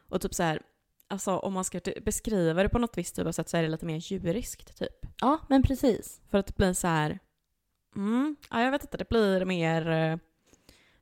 Och 0.08 0.20
typ 0.20 0.34
så 0.34 0.42
här, 0.42 0.62
alltså 1.08 1.36
om 1.38 1.52
man 1.52 1.64
ska 1.64 1.80
ty- 1.80 2.00
beskriva 2.00 2.62
det 2.62 2.68
på 2.68 2.78
något 2.78 2.98
visst 2.98 3.16
typ 3.16 3.26
av 3.26 3.32
sätt 3.32 3.48
så 3.48 3.56
är 3.56 3.62
det 3.62 3.68
lite 3.68 3.86
mer 3.86 3.96
djuriskt 4.12 4.78
typ. 4.78 5.06
Ja 5.20 5.38
men 5.48 5.62
precis. 5.62 6.20
För 6.30 6.38
att 6.38 6.46
det 6.46 6.56
blir 6.56 6.72
så 6.72 6.86
här, 6.86 7.18
mm, 7.96 8.36
ja 8.50 8.62
jag 8.62 8.70
vet 8.70 8.82
inte, 8.82 8.96
det 8.96 9.08
blir 9.08 9.44
mer 9.44 9.90
eh, 9.90 10.16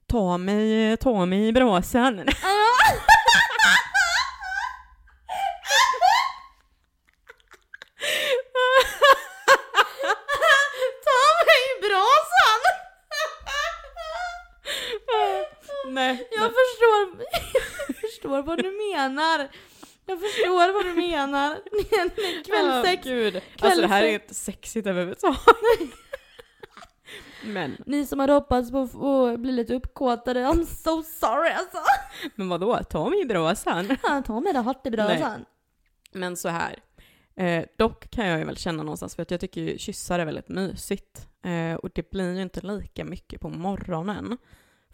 ta 0.06 0.38
mig, 0.38 0.96
ta 0.96 1.26
mig 1.26 1.49
i 1.49 1.52
brasan. 1.52 2.25
Ta 11.05 11.22
mig 11.46 11.60
i 11.70 11.81
brasan! 11.82 12.62
Nej. 16.06 16.29
Jag 16.31 16.51
förstår, 16.60 17.27
jag 17.89 17.96
förstår 17.96 18.43
vad 18.43 18.58
du 18.58 18.93
menar. 18.93 19.48
Jag 20.06 20.20
förstår 20.20 20.72
vad 20.72 20.84
du 20.84 20.94
menar. 20.94 21.56
Kvällsex. 22.44 23.06
Ja, 23.06 23.13
gud. 23.13 23.43
Alltså 23.60 23.81
det 23.81 23.86
här 23.86 24.03
är 24.03 24.13
inte 24.13 24.34
sexigt 24.34 24.86
överhuvudtaget. 24.86 25.39
Men, 27.44 27.77
Ni 27.86 28.06
som 28.06 28.20
hade 28.20 28.32
hoppats 28.32 28.70
på 28.70 29.27
att 29.27 29.41
bli 29.41 29.53
lite 29.53 29.75
uppkåtade, 29.75 30.41
I'm 30.41 30.65
so 30.65 31.03
sorry 31.03 31.51
alltså. 31.51 31.79
men 32.34 32.48
vadå? 32.48 32.81
Ta 32.91 33.08
mig 33.08 33.20
i 33.20 33.25
brasan. 33.25 33.96
Ja, 34.03 34.22
Ta 34.27 34.41
mig 34.41 34.56
hårt 34.56 34.86
i 34.86 34.91
brasan. 34.91 35.44
Men 36.13 36.36
så 36.36 36.48
här. 36.48 36.79
Eh, 37.36 37.65
dock 37.79 38.10
kan 38.10 38.27
jag 38.27 38.39
ju 38.39 38.44
väl 38.44 38.56
känna 38.56 38.82
någonstans, 38.82 39.15
för 39.15 39.22
att 39.22 39.31
jag 39.31 39.41
tycker 39.41 39.60
ju 39.60 39.79
kyssar 39.79 40.19
är 40.19 40.25
väldigt 40.25 40.48
mysigt. 40.48 41.29
Eh, 41.44 41.75
och 41.75 41.91
det 41.94 42.10
blir 42.10 42.34
ju 42.34 42.43
inte 42.43 42.60
lika 42.60 43.05
mycket 43.05 43.41
på 43.41 43.48
morgonen. 43.48 44.39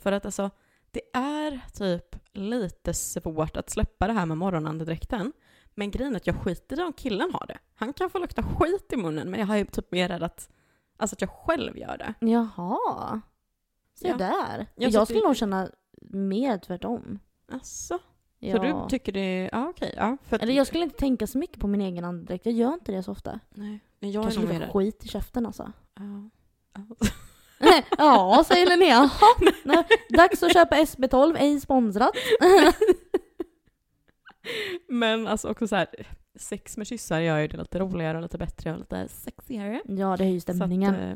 För 0.02 0.12
att 0.12 0.24
alltså, 0.26 0.50
det 0.92 1.00
är 1.12 1.60
typ 1.72 2.16
lite 2.32 2.94
svårt 2.94 3.56
att 3.56 3.70
släppa 3.70 4.06
det 4.06 4.12
här 4.12 4.26
med 4.26 4.38
morgonandedräkten. 4.38 5.32
Men 5.74 5.90
grejen 5.90 6.12
är 6.12 6.16
att 6.16 6.26
jag 6.26 6.42
skiter 6.42 6.80
i 6.80 6.82
om 6.82 6.92
killen 6.92 7.30
har 7.32 7.46
det. 7.46 7.58
Han 7.74 7.92
kan 7.92 8.10
få 8.10 8.18
lukta 8.18 8.42
skit 8.42 8.92
i 8.92 8.96
munnen, 8.96 9.30
men 9.30 9.40
jag 9.40 9.46
har 9.46 9.56
ju 9.56 9.64
typ 9.64 9.92
mer 9.92 10.08
rädd 10.08 10.22
att, 10.22 10.50
alltså 10.96 11.14
att 11.14 11.20
jag 11.20 11.30
själv 11.30 11.78
gör 11.78 11.98
det. 11.98 12.14
Jaha. 12.26 13.20
Se 13.94 14.08
Ja. 14.08 14.16
där. 14.16 14.66
Jag 14.74 14.90
Jag, 14.90 15.06
skulle 15.08 15.20
nog 15.26 15.36
känna 15.36 15.70
mer 16.10 16.58
tvärtom. 16.58 17.18
Alltså, 17.52 17.98
Ja. 18.44 18.56
Så 18.56 18.62
du 18.62 18.88
tycker 18.88 19.12
det, 19.12 19.48
ja 19.52 19.68
okej, 19.68 19.94
ja. 19.96 20.16
För 20.22 20.38
Eller 20.42 20.52
jag 20.52 20.66
skulle 20.66 20.84
inte 20.84 20.98
tänka 20.98 21.26
så 21.26 21.38
mycket 21.38 21.60
på 21.60 21.66
min 21.66 21.80
egen 21.80 22.04
andedräkt. 22.04 22.46
Jag 22.46 22.54
gör 22.54 22.74
inte 22.74 22.92
det 22.92 23.02
så 23.02 23.12
ofta. 23.12 23.40
Nej, 23.50 23.80
jag 23.98 24.14
är 24.14 24.22
Kanske 24.22 24.40
nog 24.40 24.48
lite 24.48 24.60
mer 24.60 24.72
skit 24.72 25.04
i 25.04 25.08
käften 25.08 25.46
alltså. 25.46 25.72
Ja. 25.94 26.30
ja, 27.98 28.44
säger 28.48 28.66
Linnea. 28.66 29.10
Jaha. 29.64 29.84
Dags 30.08 30.42
att 30.42 30.52
köpa 30.52 30.76
SB12, 30.76 31.36
ej 31.38 31.60
sponsrat. 31.60 32.10
Men 34.88 35.26
alltså 35.26 35.48
också 35.48 35.66
så 35.68 35.76
här, 35.76 35.86
sex 36.36 36.76
med 36.76 36.86
kyssar 36.86 37.20
gör 37.20 37.38
ju 37.38 37.48
det 37.48 37.56
lite 37.56 37.78
roligare 37.78 38.16
och 38.18 38.22
lite 38.22 38.38
bättre 38.38 38.72
och 38.72 38.78
lite 38.78 39.08
sexigare. 39.08 39.82
Ja, 39.84 40.16
det 40.16 40.24
höjer 40.24 40.40
stämningen. 40.40 40.94
Att, 40.94 41.00
eh, 41.00 41.14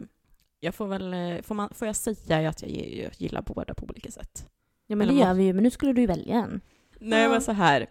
jag 0.61 0.75
får 0.75 0.87
väl, 0.87 1.15
eh, 1.15 1.43
får, 1.43 1.55
man, 1.55 1.69
får 1.75 1.87
jag 1.87 1.97
säga 1.97 2.49
att 2.49 2.63
jag 2.63 2.71
gillar 3.19 3.43
båda 3.43 3.75
på 3.75 3.85
olika 3.87 4.11
sätt? 4.11 4.49
ja, 4.87 4.97
men 4.97 5.09
det 5.09 5.13
eller 5.13 5.21
gör 5.23 5.29
må- 5.35 5.39
vi 5.39 5.45
ju. 5.45 5.53
Men 5.53 5.63
nu 5.65 5.71
skulle 5.71 5.93
du 5.93 6.01
ju 6.01 6.07
välja 6.07 6.35
en. 6.35 6.61
Nej 7.01 7.23
Ja. 7.23 7.29
men 7.29 7.41
så 7.43 7.53
här, 7.53 7.87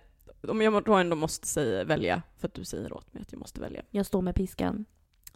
om 0.47 0.62
jag 0.62 0.83
då 0.83 0.93
ändå 0.93 1.15
måste 1.15 1.47
säga, 1.47 1.83
välja, 1.83 2.21
för 2.38 2.47
att 2.47 2.53
du 2.53 2.65
säger 2.65 2.93
åt 2.93 3.13
mig 3.13 3.21
att 3.21 3.31
jag 3.31 3.39
måste 3.39 3.62
välja. 3.62 3.81
Jag 3.91 4.05
står 4.05 4.21
med 4.21 4.35
piskan. 4.35 4.85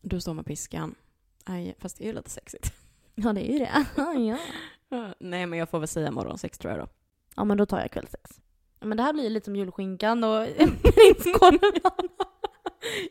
Du 0.01 0.21
står 0.21 0.33
med 0.33 0.45
piskan. 0.45 0.95
Aj, 1.43 1.75
fast 1.79 1.97
det 1.97 2.03
är 2.03 2.07
ju 2.07 2.13
lite 2.13 2.29
sexigt. 2.29 2.73
Ja, 3.23 3.33
det 3.33 3.49
är 3.49 3.53
ju 3.53 3.59
det. 3.59 3.85
ja. 4.89 5.13
Nej, 5.19 5.45
men 5.45 5.59
jag 5.59 5.69
får 5.69 5.79
väl 5.79 5.88
säga 5.88 6.11
morgonsex 6.11 6.57
tror 6.57 6.73
jag 6.73 6.81
då. 6.81 6.88
ja, 7.35 7.43
men 7.43 7.57
då 7.57 7.65
tar 7.65 7.79
jag 7.79 7.91
kvällsex. 7.91 8.41
Men 8.79 8.97
det 8.97 9.03
här 9.03 9.13
blir 9.13 9.23
ju 9.23 9.29
lite 9.29 9.45
som 9.45 9.55
julskinkan 9.55 10.23
och 10.23 10.47
prinskorven. 10.83 12.09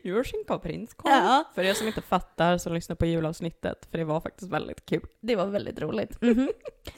Julskinka 0.03 0.55
och 0.55 0.61
prinskorv. 0.61 1.11
Ja. 1.11 1.43
För 1.55 1.63
er 1.63 1.73
som 1.73 1.87
inte 1.87 2.01
fattar 2.01 2.57
så 2.57 2.69
lyssna 2.69 2.95
på 2.95 3.05
julavsnittet, 3.05 3.87
för 3.91 3.97
det 3.97 4.03
var 4.03 4.21
faktiskt 4.21 4.51
väldigt 4.51 4.85
kul. 4.85 5.05
Det 5.21 5.35
var 5.35 5.45
väldigt 5.45 5.79
roligt. 5.81 6.21
Mhm. 6.21 6.49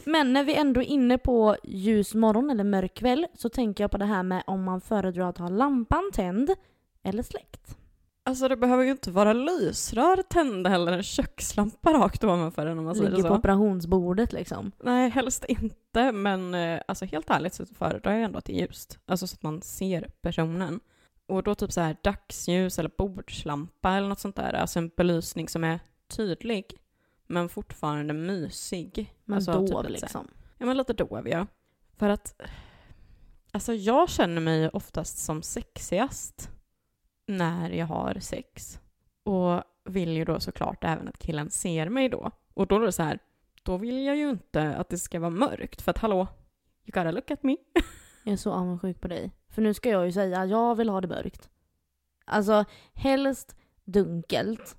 Men 0.04 0.34
när 0.34 0.44
vi 0.44 0.56
ändå 0.56 0.82
är 0.82 0.86
inne 0.86 1.18
på 1.18 1.56
ljus 1.64 2.14
morgon 2.16 2.50
eller 2.50 2.64
mörk 2.64 2.94
kväll 2.94 3.28
så 3.34 3.50
tänker 3.50 3.84
jag 3.84 3.92
på 3.92 3.98
det 3.98 4.06
här 4.06 4.24
med 4.24 4.44
om 4.48 4.64
man 4.64 4.82
föredrar 4.82 5.30
att 5.30 5.38
ha 5.38 5.50
lampan 5.50 6.12
tänd 6.14 6.52
eller 7.04 7.24
släckt. 7.24 7.78
Alltså 8.24 8.48
det 8.48 8.58
behöver 8.58 8.84
ju 8.84 8.92
inte 8.92 9.12
vara 9.12 9.34
lysrör 9.34 10.22
tända 10.30 10.70
eller 10.76 10.92
en 10.92 11.04
kökslampa 11.04 11.94
rakt 11.94 12.24
ovanför 12.24 12.66
en 12.66 12.80
om 12.80 12.86
man 12.86 12.96
säger 12.96 13.10
Ligger 13.10 13.24
så. 13.24 13.28
på 13.30 13.36
operationsbordet 13.36 14.34
liksom. 14.34 14.72
Nej, 14.84 15.10
helst 15.10 15.46
inte, 15.48 16.12
men 16.12 16.54
eh, 16.54 16.82
alltså 16.88 17.06
helt 17.06 17.30
ärligt 17.30 17.54
så 17.54 17.66
föredrar 17.66 18.14
jag 18.14 18.22
ändå 18.24 18.38
att 18.38 18.46
det 18.46 18.54
är 18.54 18.62
ljust. 18.68 19.00
Alltså 19.06 19.28
så 19.28 19.36
att 19.36 19.44
man 19.44 19.62
ser 19.62 20.10
personen. 20.22 20.80
Och 21.28 21.44
då 21.44 21.56
typ 21.56 21.72
så 21.72 21.82
här 21.82 21.98
dagsljus 22.04 22.80
eller 22.80 22.92
bordslampa 22.98 23.92
eller 23.92 24.08
något 24.10 24.20
sånt 24.20 24.36
där. 24.36 24.54
Alltså 24.54 24.80
en 24.80 24.92
belysning 24.98 25.50
som 25.50 25.64
är 25.64 25.80
tydlig, 26.08 26.66
men 27.28 27.50
fortfarande 27.50 28.14
mysig. 28.14 29.14
Men 29.26 29.36
alltså, 29.36 29.52
dov 29.52 29.62
typ 29.62 29.72
så 29.72 29.82
här- 29.82 29.90
liksom. 29.90 30.28
Ja, 30.58 30.66
men 30.66 30.78
lite 30.78 30.94
dov, 30.94 31.28
ja. 31.28 31.48
För 31.98 32.10
att, 32.10 32.42
alltså 33.52 33.74
jag 33.74 34.10
känner 34.10 34.42
mig 34.42 34.70
oftast 34.70 35.18
som 35.18 35.42
sexigast 35.44 36.50
när 37.38 37.70
jag 37.70 37.86
har 37.86 38.18
sex. 38.20 38.80
Och 39.24 39.64
vill 39.86 40.10
ju 40.18 40.26
då 40.26 40.40
såklart 40.40 40.84
även 40.84 41.08
att 41.08 41.18
killen 41.18 41.50
ser 41.50 41.90
mig 41.90 42.10
då. 42.10 42.32
Och 42.54 42.68
då 42.68 42.76
är 42.76 42.80
det 42.80 42.92
så 42.92 43.04
här, 43.04 43.20
då 43.64 43.78
vill 43.78 44.06
jag 44.06 44.16
ju 44.16 44.30
inte 44.30 44.76
att 44.76 44.90
det 44.90 44.98
ska 44.98 45.20
vara 45.20 45.30
mörkt. 45.30 45.82
För 45.82 45.92
att 45.92 45.98
hallå, 45.98 46.28
you 46.86 46.92
gotta 46.94 47.12
look 47.12 47.32
at 47.32 47.44
me. 47.44 47.58
Jag 48.24 48.34
är 48.34 48.38
så 48.38 48.52
avundsjuk 48.52 49.02
på 49.02 49.08
dig. 49.08 49.32
För 49.50 49.62
nu 49.62 49.74
ska 49.74 49.90
jag 49.90 50.06
ju 50.06 50.12
säga 50.12 50.46
jag 50.46 50.76
vill 50.76 50.90
ha 50.90 51.02
det 51.02 51.08
mörkt. 51.08 51.50
Alltså 52.26 52.66
helst 52.94 53.56
dunkelt. 53.84 54.78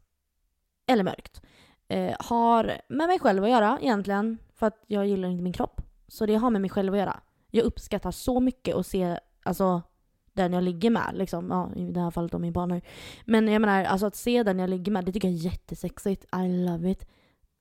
Eller 0.87 1.05
mörkt. 1.05 1.43
Eh, 1.89 2.17
har 2.19 2.81
med 2.89 3.07
mig 3.07 3.19
själv 3.19 3.45
att 3.45 3.51
göra 3.51 3.79
egentligen. 3.81 4.39
För 4.55 4.67
att 4.67 4.85
jag 4.87 5.07
gillar 5.07 5.29
inte 5.29 5.43
min 5.43 5.53
kropp. 5.53 5.81
Så 6.09 6.27
det 6.27 6.35
har 6.35 6.51
med 6.51 6.61
mig 6.61 6.71
själv 6.71 6.93
att 6.93 6.99
göra. 6.99 7.21
Jag 7.51 7.65
uppskattar 7.65 8.11
så 8.11 8.41
mycket 8.41 8.77
att 8.77 8.87
se 8.87 9.19
alltså, 9.43 9.83
den 10.33 10.53
jag 10.53 10.63
ligger 10.63 10.91
med. 10.91 11.11
Liksom. 11.15 11.51
Ja, 11.51 11.73
I 11.77 11.93
det 11.93 12.01
här 12.01 12.11
fallet 12.11 12.33
då 12.33 12.39
min 12.39 12.55
partner. 12.55 12.83
Men 13.25 13.49
jag 13.49 13.61
menar, 13.61 13.85
alltså 13.85 14.07
att 14.07 14.17
se 14.17 14.43
den 14.43 14.59
jag 14.59 14.71
ligger 14.71 14.93
med, 14.93 15.05
det 15.05 15.13
tycker 15.13 15.29
jag 15.29 15.39
är 15.39 15.45
jättesexigt. 15.45 16.25
I 16.25 16.49
love 16.49 16.91
it. 16.91 17.07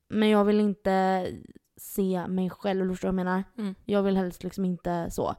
Men 0.09 0.29
jag 0.29 0.45
vill 0.45 0.59
inte 0.59 1.27
se 1.77 2.27
mig 2.27 2.49
själv, 2.49 2.89
förstår 2.89 3.07
du 3.07 3.15
vad 3.15 3.19
jag 3.19 3.25
menar? 3.25 3.43
Mm. 3.57 3.75
Jag 3.85 4.03
vill 4.03 4.17
helst 4.17 4.43
liksom 4.43 4.65
inte 4.65 5.11
så. 5.11 5.35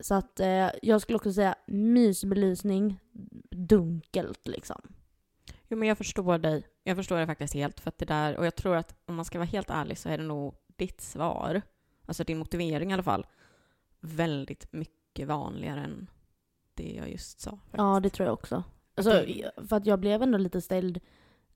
Så 0.00 0.14
att 0.14 0.40
eh, 0.40 0.70
jag 0.82 1.00
skulle 1.00 1.16
också 1.16 1.32
säga 1.32 1.54
mysbelysning, 1.66 3.00
dunkelt 3.50 4.48
liksom. 4.48 4.80
Jo 5.68 5.78
men 5.78 5.88
jag 5.88 5.98
förstår 5.98 6.38
dig. 6.38 6.66
Jag 6.84 6.96
förstår 6.96 7.18
det 7.18 7.26
faktiskt 7.26 7.54
helt. 7.54 7.80
För 7.80 7.88
att 7.88 7.98
det 7.98 8.04
där, 8.04 8.36
och 8.36 8.46
jag 8.46 8.54
tror 8.54 8.76
att 8.76 8.94
om 9.06 9.14
man 9.14 9.24
ska 9.24 9.38
vara 9.38 9.46
helt 9.46 9.70
ärlig 9.70 9.98
så 9.98 10.08
är 10.08 10.18
det 10.18 10.24
nog 10.24 10.54
ditt 10.76 11.00
svar, 11.00 11.62
alltså 12.06 12.24
din 12.24 12.38
motivering 12.38 12.90
i 12.90 12.94
alla 12.94 13.02
fall, 13.02 13.26
väldigt 14.00 14.72
mycket 14.72 15.28
vanligare 15.28 15.80
än 15.80 16.06
det 16.78 16.92
jag 16.96 17.10
just 17.10 17.40
sa. 17.40 17.50
Faktiskt. 17.50 17.74
Ja, 17.76 18.00
det 18.00 18.10
tror 18.10 18.26
jag 18.26 18.32
också. 18.34 18.64
Alltså, 18.94 19.10
Det- 19.10 19.50
för 19.68 19.76
att 19.76 19.86
jag 19.86 20.00
blev 20.00 20.22
ändå 20.22 20.38
lite 20.38 20.60
ställd 20.60 21.00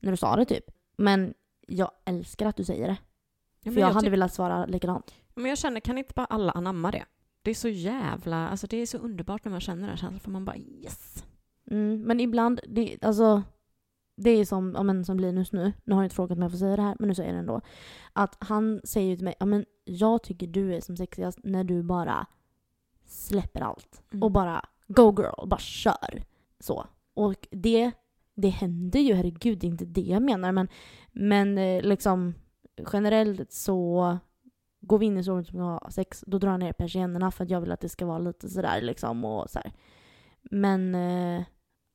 när 0.00 0.10
du 0.10 0.16
sa 0.16 0.36
det 0.36 0.44
typ. 0.44 0.64
Men 0.96 1.34
jag 1.68 1.90
älskar 2.04 2.46
att 2.46 2.56
du 2.56 2.64
säger 2.64 2.88
det. 2.88 2.96
Ja, 3.64 3.72
För 3.72 3.80
jag, 3.80 3.88
jag 3.88 3.94
hade 3.94 4.10
velat 4.10 4.34
svara 4.34 4.66
likadant. 4.66 5.14
Men 5.34 5.46
jag 5.46 5.58
känner, 5.58 5.80
kan 5.80 5.98
inte 5.98 6.12
bara 6.16 6.26
alla 6.26 6.52
anamma 6.52 6.90
det? 6.90 7.04
Det 7.42 7.50
är 7.50 7.54
så 7.54 7.68
jävla, 7.68 8.48
alltså 8.48 8.66
det 8.66 8.76
är 8.76 8.86
så 8.86 8.98
underbart 8.98 9.44
när 9.44 9.50
man 9.52 9.60
känner 9.60 9.80
den 9.80 9.90
här 9.90 9.96
känslan, 9.96 10.20
för 10.20 10.30
man 10.30 10.44
bara 10.44 10.56
yes. 10.56 11.24
Mm, 11.70 12.02
men 12.02 12.20
ibland, 12.20 12.60
det, 12.68 12.98
alltså, 13.02 13.42
det 14.16 14.30
är 14.30 14.44
som, 14.44 14.72
ja, 14.76 14.82
men, 14.82 15.04
som 15.04 15.20
Linus 15.20 15.52
nu, 15.52 15.72
nu 15.84 15.94
har 15.94 16.02
jag 16.02 16.06
inte 16.06 16.14
frågat 16.14 16.36
om 16.38 16.42
jag 16.42 16.50
får 16.50 16.58
säga 16.58 16.76
det 16.76 16.82
här, 16.82 16.96
men 16.98 17.08
nu 17.08 17.14
säger 17.14 17.28
jag 17.28 17.34
det 17.36 17.38
ändå. 17.38 17.60
Att 18.12 18.36
han 18.40 18.80
säger 18.84 19.08
ju 19.10 19.16
till 19.16 19.24
mig, 19.24 19.34
ja 19.40 19.46
men 19.46 19.64
jag 19.84 20.22
tycker 20.22 20.46
du 20.46 20.74
är 20.74 20.80
som 20.80 20.96
sexigast 20.96 21.38
när 21.44 21.64
du 21.64 21.82
bara 21.82 22.26
släpper 23.04 23.60
allt. 23.60 24.02
Mm. 24.12 24.22
Och 24.22 24.30
bara 24.32 24.64
go 24.94 25.14
girl, 25.22 25.48
bara 25.48 25.60
kör. 25.60 26.22
Så. 26.60 26.86
Och 27.14 27.48
det, 27.50 27.90
det 28.34 28.48
händer 28.48 29.00
ju, 29.00 29.14
herregud, 29.14 29.58
det 29.58 29.66
är 29.66 29.70
inte 29.70 29.84
det 29.84 30.00
jag 30.00 30.22
menar. 30.22 30.52
Men, 30.52 30.68
men 31.12 31.58
eh, 31.58 31.82
liksom 31.82 32.34
generellt 32.92 33.52
så 33.52 34.18
går 34.80 34.98
vi 34.98 35.06
in 35.06 35.18
i 35.18 35.24
sovrummet 35.24 35.46
och 35.46 35.54
ska 35.54 35.62
ha 35.62 35.90
sex, 35.90 36.24
då 36.26 36.38
drar 36.38 36.50
jag 36.50 36.60
ner 36.60 36.72
persiennerna 36.72 37.30
för 37.30 37.44
att 37.44 37.50
jag 37.50 37.60
vill 37.60 37.72
att 37.72 37.80
det 37.80 37.88
ska 37.88 38.06
vara 38.06 38.18
lite 38.18 38.48
sådär 38.48 38.80
liksom 38.80 39.24
och 39.24 39.50
så 39.50 39.58
här. 39.58 39.72
Men 40.42 40.94
eh, 40.94 41.44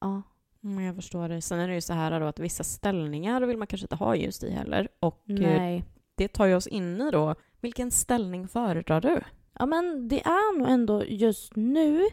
ja, 0.02 0.22
Men 0.60 0.84
jag 0.84 0.96
förstår 0.96 1.30
det. 1.30 1.42
Sen 1.42 1.60
är 1.60 1.68
det 1.68 1.74
ju 1.74 1.82
så 1.82 1.94
här 1.94 2.20
då 2.20 2.26
att 2.26 2.40
vissa 2.40 2.64
ställningar 2.64 3.42
vill 3.42 3.58
man 3.58 3.68
kanske 3.68 3.84
inte 3.84 3.96
ha 3.96 4.16
just 4.16 4.44
i 4.44 4.52
heller. 4.52 4.88
Och 5.00 5.30
eh, 5.30 5.36
nej. 5.36 5.84
det 6.16 6.28
tar 6.28 6.46
ju 6.46 6.56
oss 6.56 6.68
in 6.68 7.02
i 7.02 7.12
då, 7.12 7.36
vilken 7.62 7.92
ställning 7.92 8.48
föredrar 8.48 9.02
du? 9.02 9.22
Ja 9.60 9.66
men 9.66 10.08
det 10.08 10.22
är 10.26 10.60
nog 10.60 10.70
ändå 10.70 11.04
just 11.06 11.56
nu 11.56 12.08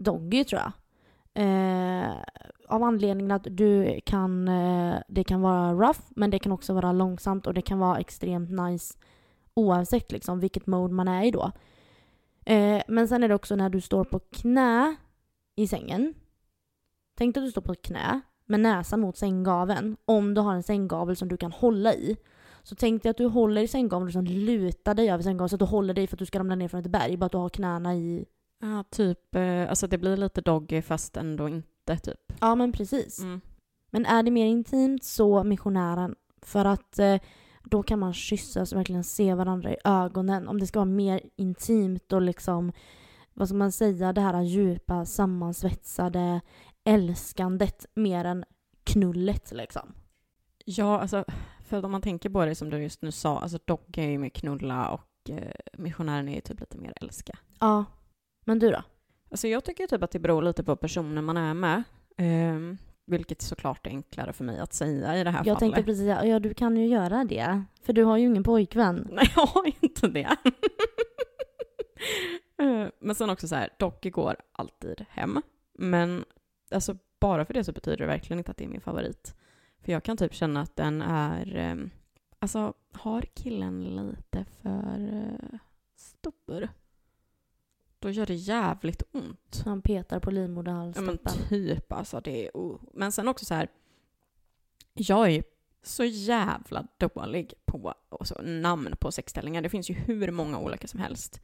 Doggy 0.00 0.44
tror 0.44 0.60
jag. 0.60 0.72
Eh, 1.34 2.16
av 2.68 2.82
anledningen 2.82 3.30
att 3.30 3.46
du 3.50 4.00
kan, 4.04 4.48
eh, 4.48 4.98
det 5.08 5.24
kan 5.24 5.40
vara 5.40 5.72
rough 5.72 6.00
men 6.08 6.30
det 6.30 6.38
kan 6.38 6.52
också 6.52 6.72
vara 6.74 6.92
långsamt 6.92 7.46
och 7.46 7.54
det 7.54 7.62
kan 7.62 7.78
vara 7.78 7.98
extremt 7.98 8.50
nice 8.50 8.98
oavsett 9.54 10.12
liksom 10.12 10.40
vilket 10.40 10.66
mode 10.66 10.94
man 10.94 11.08
är 11.08 11.24
i 11.24 11.30
då. 11.30 11.52
Eh, 12.44 12.82
men 12.88 13.08
sen 13.08 13.22
är 13.22 13.28
det 13.28 13.34
också 13.34 13.56
när 13.56 13.70
du 13.70 13.80
står 13.80 14.04
på 14.04 14.18
knä 14.18 14.96
i 15.56 15.66
sängen. 15.66 16.14
Tänk 17.18 17.34
dig 17.34 17.40
att 17.40 17.46
du 17.46 17.50
står 17.50 17.62
på 17.62 17.74
knä 17.74 18.20
med 18.44 18.60
näsan 18.60 19.00
mot 19.00 19.16
sänggaveln 19.16 19.96
om 20.04 20.34
du 20.34 20.40
har 20.40 20.54
en 20.54 20.62
sänggavel 20.62 21.16
som 21.16 21.28
du 21.28 21.36
kan 21.36 21.52
hålla 21.52 21.94
i. 21.94 22.16
Så 22.62 22.74
tänk 22.74 23.02
dig 23.02 23.10
att 23.10 23.16
du 23.16 23.26
håller 23.26 23.62
i 23.62 23.68
sänggaveln 23.68 24.02
och 24.02 24.06
liksom 24.06 24.24
lutar 24.24 24.94
dig 24.94 25.10
över 25.10 25.22
sänggaveln 25.22 25.48
så 25.48 25.56
att 25.56 25.60
du 25.60 25.66
håller 25.66 25.94
dig 25.94 26.06
för 26.06 26.16
att 26.16 26.18
du 26.18 26.26
ska 26.26 26.38
ramla 26.38 26.54
ner 26.54 26.68
från 26.68 26.80
ett 26.80 26.86
berg. 26.86 27.16
Bara 27.16 27.26
att 27.26 27.32
du 27.32 27.38
har 27.38 27.48
knäna 27.48 27.94
i... 27.94 28.24
Ja, 28.60 28.84
typ, 28.90 29.34
eh, 29.34 29.70
alltså 29.70 29.86
det 29.86 29.98
blir 29.98 30.16
lite 30.16 30.40
doggy 30.40 30.82
fast 30.82 31.16
ändå 31.16 31.48
inte 31.48 31.96
typ. 31.96 32.32
Ja 32.40 32.54
men 32.54 32.72
precis. 32.72 33.18
Mm. 33.18 33.40
Men 33.90 34.06
är 34.06 34.22
det 34.22 34.30
mer 34.30 34.46
intimt 34.46 35.04
så 35.04 35.44
missionären. 35.44 36.14
För 36.42 36.64
att 36.64 36.98
eh, 36.98 37.20
då 37.64 37.82
kan 37.82 37.98
man 37.98 38.14
kyssas 38.14 38.72
och 38.72 38.78
verkligen 38.78 39.04
se 39.04 39.34
varandra 39.34 39.70
i 39.70 39.76
ögonen. 39.84 40.48
Om 40.48 40.60
det 40.60 40.66
ska 40.66 40.78
vara 40.78 40.84
mer 40.84 41.20
intimt 41.36 42.12
och 42.12 42.22
liksom, 42.22 42.72
vad 43.34 43.48
ska 43.48 43.56
man 43.56 43.72
säga, 43.72 44.12
det 44.12 44.20
här 44.20 44.42
djupa 44.42 45.06
sammansvetsade 45.06 46.40
älskandet 46.84 47.86
mer 47.94 48.24
än 48.24 48.44
knullet 48.84 49.52
liksom. 49.52 49.92
Ja, 50.64 51.00
alltså, 51.00 51.24
för 51.64 51.84
om 51.84 51.92
man 51.92 52.02
tänker 52.02 52.30
på 52.30 52.44
det 52.44 52.54
som 52.54 52.70
du 52.70 52.82
just 52.82 53.02
nu 53.02 53.12
sa, 53.12 53.40
alltså 53.40 53.58
doggy 53.64 54.02
är 54.02 54.10
ju 54.10 54.18
mer 54.18 54.28
knulla 54.28 54.88
och 54.88 55.30
eh, 55.30 55.52
missionären 55.78 56.28
är 56.28 56.34
ju 56.34 56.40
typ 56.40 56.60
lite 56.60 56.78
mer 56.78 56.92
älska. 57.00 57.38
Ja. 57.60 57.84
Men 58.44 58.58
du 58.58 58.70
då? 58.70 58.82
Alltså 59.30 59.48
jag 59.48 59.64
tycker 59.64 59.86
typ 59.86 60.02
att 60.02 60.10
det 60.10 60.18
beror 60.18 60.42
lite 60.42 60.64
på 60.64 60.76
personen 60.76 61.24
man 61.24 61.36
är 61.36 61.54
med. 61.54 61.82
ehm, 62.16 62.78
vilket 63.06 63.42
såklart 63.42 63.86
är 63.86 63.90
enklare 63.90 64.32
för 64.32 64.44
mig 64.44 64.58
att 64.58 64.72
säga 64.72 65.16
i 65.16 65.24
det 65.24 65.30
här 65.30 65.38
Jag 65.38 65.44
fallet. 65.46 65.58
tänkte 65.58 65.82
precis 65.82 66.00
säga, 66.04 66.26
ja 66.26 66.38
du 66.38 66.54
kan 66.54 66.76
ju 66.76 66.86
göra 66.86 67.24
det. 67.24 67.62
För 67.82 67.92
du 67.92 68.04
har 68.04 68.16
ju 68.16 68.26
ingen 68.26 68.42
pojkvän. 68.42 69.08
Nej, 69.12 69.32
jag 69.36 69.46
har 69.46 69.72
inte 69.80 70.08
det. 70.08 70.36
Eh, 72.62 72.88
Men 73.00 73.14
sen 73.14 73.30
också 73.30 73.48
så 73.48 73.54
här, 73.54 73.70
Doggy 73.78 74.10
går 74.10 74.36
alltid 74.52 75.04
hem. 75.10 75.42
Men 75.78 76.24
alltså 76.70 76.96
bara 77.20 77.44
för 77.44 77.54
det 77.54 77.64
så 77.64 77.72
betyder 77.72 77.96
det 77.96 78.06
verkligen 78.06 78.38
inte 78.38 78.50
att 78.50 78.56
det 78.56 78.64
är 78.64 78.68
min 78.68 78.80
favorit. 78.80 79.34
För 79.84 79.92
jag 79.92 80.02
kan 80.02 80.16
typ 80.16 80.34
känna 80.34 80.60
att 80.60 80.76
den 80.76 81.02
är, 81.02 81.56
eh, 81.56 81.76
alltså 82.38 82.74
har 82.92 83.22
killen 83.22 83.84
lite 83.96 84.44
för 84.62 85.12
eh, 85.12 85.58
stor, 85.96 86.68
då 88.00 88.10
gör 88.10 88.26
det 88.26 88.34
jävligt 88.34 89.02
ont. 89.12 89.62
Han 89.64 89.82
petar 89.82 90.20
på 90.20 90.30
Ja 90.96 91.02
men 91.02 91.18
typ 91.48 91.92
alltså 91.92 92.20
det 92.20 92.46
är, 92.46 92.50
oh. 92.54 92.80
Men 92.94 93.12
sen 93.12 93.28
också 93.28 93.44
så 93.44 93.54
här, 93.54 93.68
jag 94.94 95.30
är 95.30 95.44
så 95.82 96.04
jävla 96.04 96.86
dålig 96.98 97.54
på 97.64 97.94
alltså, 98.08 98.40
namn 98.42 98.94
på 99.00 99.12
sexställningar. 99.12 99.62
Det 99.62 99.68
finns 99.68 99.90
ju 99.90 99.94
hur 99.94 100.30
många 100.30 100.58
olika 100.58 100.88
som 100.88 101.00
helst. 101.00 101.40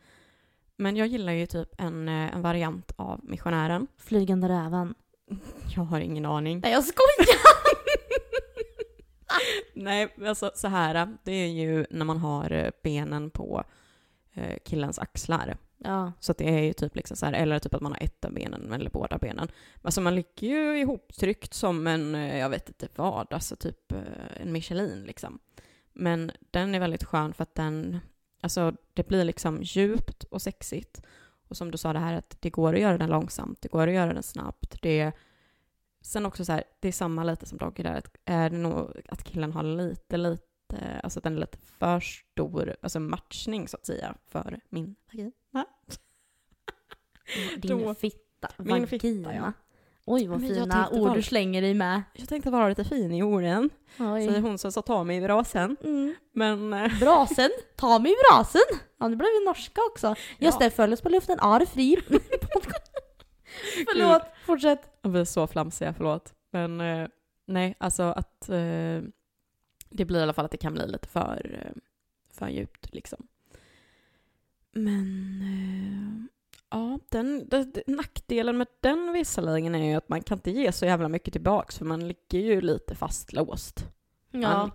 Men 0.77 0.97
jag 0.97 1.07
gillar 1.07 1.33
ju 1.33 1.47
typ 1.47 1.69
en, 1.79 2.09
eh, 2.09 2.35
en 2.35 2.43
variant 2.43 2.93
av 2.97 3.21
missionären. 3.23 3.87
Flygande 3.97 4.49
räven. 4.49 4.95
Jag 5.77 5.83
har 5.83 6.01
ingen 6.01 6.27
aning. 6.27 6.61
Nej 6.61 6.73
jag 6.73 6.85
skojar! 6.85 7.37
Nej, 9.75 10.15
alltså 10.27 10.51
så 10.55 10.69
här, 10.69 11.17
det 11.25 11.33
är 11.33 11.49
ju 11.49 11.87
när 11.91 12.05
man 12.05 12.19
har 12.19 12.53
eh, 12.53 12.71
benen 12.83 13.31
på 13.31 13.65
eh, 14.35 14.59
killens 14.65 14.99
axlar. 14.99 15.57
Ja. 15.79 16.13
Så 16.21 16.33
att 16.33 16.39
det 16.39 16.49
är 16.49 16.63
ju 16.63 16.73
typ 16.73 16.97
liksom 16.97 17.17
så 17.17 17.27
här, 17.27 17.33
eller 17.33 17.59
typ 17.59 17.75
att 17.75 17.83
man 17.83 17.93
har 17.93 18.03
ett 18.03 18.25
av 18.25 18.33
benen 18.33 18.73
eller 18.73 18.91
båda 18.91 19.19
benen. 19.19 19.49
Alltså 19.83 20.01
man 20.01 20.15
ligger 20.15 20.49
ju 20.49 20.81
ihoptryckt 20.81 21.55
som 21.55 21.87
en, 21.87 22.15
eh, 22.15 22.39
jag 22.39 22.51
vet 22.51 22.69
inte 22.69 22.89
vad, 22.97 23.33
alltså 23.33 23.57
typ 23.57 23.93
eh, 23.93 24.41
en 24.41 24.53
Michelin 24.53 25.03
liksom. 25.03 25.39
Men 25.93 26.33
den 26.51 26.75
är 26.75 26.81
väldigt 26.81 27.05
skön 27.05 27.35
för 27.35 27.43
att 27.43 27.55
den, 27.55 27.99
alltså 28.41 28.73
det 28.95 29.09
blir 29.09 29.25
liksom 29.25 29.63
djupt 29.63 30.25
och 30.25 30.43
sexigt. 30.43 31.03
Och 31.49 31.57
som 31.57 31.71
du 31.71 31.79
sa 31.79 31.93
det 31.93 31.99
här 31.99 32.15
att 32.15 32.37
det 32.41 32.51
går 32.51 32.75
att 32.75 32.81
göra 32.81 32.99
den 32.99 33.11
långsamt, 33.11 33.63
det 33.63 33.69
går 33.69 33.89
att 33.89 33.95
göra 33.95 34.13
den 34.15 34.23
snabbt. 34.23 34.83
Det 34.83 35.01
är, 35.01 35.13
sen 36.01 36.27
också 36.27 36.45
så 36.45 36.53
här, 36.53 36.65
det 36.81 36.89
är 36.89 36.93
samma 36.93 37.25
lite 37.25 37.47
som 37.47 37.59
Doggy 37.59 37.83
där, 37.83 37.95
att 37.95 38.17
är 38.25 38.51
det 38.51 38.57
nog 38.57 38.91
att 39.09 39.25
killen 39.25 39.53
har 39.53 39.63
lite, 39.63 40.17
lite, 40.17 41.01
alltså 41.03 41.19
att 41.19 41.25
den 41.25 41.37
är 41.37 41.41
lite 41.41 41.59
för 41.59 42.01
stor, 42.01 42.77
alltså 42.83 43.01
matchning 43.01 43.69
så 43.69 43.77
att 43.77 43.87
säga, 43.87 44.15
för 44.27 44.61
min 44.69 44.97
vagin. 45.13 45.33
Din 47.57 47.79
Då- 47.79 47.95
fitta. 47.95 48.49
Min 48.57 48.69
vagina. 48.69 48.87
fitta, 48.87 49.35
ja. 49.35 49.53
Oj 50.09 50.27
vad 50.27 50.41
Men 50.41 50.49
jag 50.49 50.57
fina 50.57 50.75
tänkte 50.75 50.97
ord 51.01 51.07
bara- 51.09 51.15
du 51.17 51.23
slänger 51.23 51.63
dig 51.63 51.75
med. 51.75 52.03
Jag 52.15 52.29
tänkte 52.29 52.51
vara 52.51 52.69
lite 52.69 52.85
fin 52.85 53.13
i 53.13 53.23
orden, 53.23 53.71
Oj. 53.99 54.27
säger 54.27 54.41
hon 54.41 54.59
som 54.59 54.73
sa 54.73 54.83
ta 54.83 55.05
mig 55.05 55.17
i 55.17 55.21
brasen. 55.21 55.77
Mm. 55.85 56.15
Men 56.33 56.73
eh, 56.73 56.99
Brasen, 57.01 57.51
ta 57.77 57.99
mig 57.99 58.13
i 58.13 58.15
brasen! 58.31 58.61
Ja 58.99 59.09
nu 59.09 59.17
blev 59.17 59.29
vi 59.41 59.45
norska 59.45 59.81
också. 59.93 60.15
Just 60.39 60.59
det, 60.59 60.71
följ 60.71 60.93
oss 60.93 61.01
på 61.01 61.09
luften, 61.09 61.39
är 61.41 61.67
fri. 61.67 61.97
Förlåt, 63.93 64.23
fortsätt. 64.47 64.99
vi 65.03 65.19
är 65.21 65.25
så 65.25 65.47
flamsiga, 65.47 65.95
förlåt. 65.95 66.35
Men 66.51 66.81
eh, 66.81 67.09
nej, 67.47 67.75
alltså 67.79 68.03
att 68.03 68.49
eh, 68.49 69.03
det 69.91 70.05
blir 70.05 70.19
i 70.19 70.23
alla 70.23 70.33
fall 70.33 70.45
att 70.45 70.51
det 70.51 70.57
kan 70.57 70.73
bli 70.75 70.87
lite 70.87 71.09
för, 71.09 71.61
eh, 71.65 71.73
för 72.39 72.49
djupt 72.49 72.95
liksom. 72.95 73.27
Men 74.77 75.41
eh, 75.43 76.27
ja, 76.71 76.99
den, 77.09 77.49
det, 77.49 77.83
nackdelen 77.87 78.59
med 78.59 78.67
den 78.81 79.13
visserligen 79.13 79.75
är 79.75 79.91
ju 79.91 79.95
att 79.95 80.09
man 80.09 80.23
kan 80.23 80.39
inte 80.39 80.51
ge 80.51 80.73
så 80.73 80.85
jävla 80.87 81.09
mycket 81.09 81.33
tillbaks 81.33 81.79
för 81.79 81.85
man 81.85 82.09
ligger 82.09 82.39
ju 82.39 82.61
lite 82.61 82.95
fastlåst. 82.95 83.85
Ja. 84.31 84.41
Man 84.41 84.71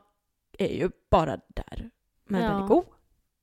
är 0.57 0.75
ju 0.77 0.89
bara 1.11 1.37
där. 1.47 1.89
Men 2.25 2.41
den 2.41 2.51
Ja. 2.51 2.63
är 2.63 2.67
god. 2.67 2.83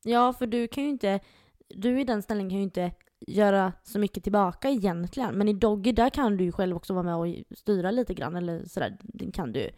ja, 0.05 0.33
för 0.33 0.47
du 0.47 0.69
kan 0.69 0.85
ju 0.85 0.91
inte, 0.91 1.21
du 1.69 2.01
i 2.01 2.05
den 2.05 2.23
ställningen 2.23 2.51
kan 2.51 2.59
ju 2.59 2.65
inte 2.65 2.93
göra 3.27 3.73
så 3.83 3.99
mycket 3.99 4.23
tillbaka 4.23 4.71
egentligen. 4.71 5.35
Men 5.35 5.49
i 5.49 5.53
Doggy 5.53 5.93
där 5.93 6.11
kan 6.11 6.37
du 6.37 6.45
ju 6.45 6.53
själv 6.53 6.77
också 6.77 6.93
vara 6.95 7.03
med 7.03 7.17
och 7.17 7.57
styra 7.59 7.91
lite 7.91 8.15
grann 8.15 8.37
eller 8.37 8.65
sådär, 8.65 8.97
det 9.03 9.33
kan 9.33 9.53
du. 9.53 9.71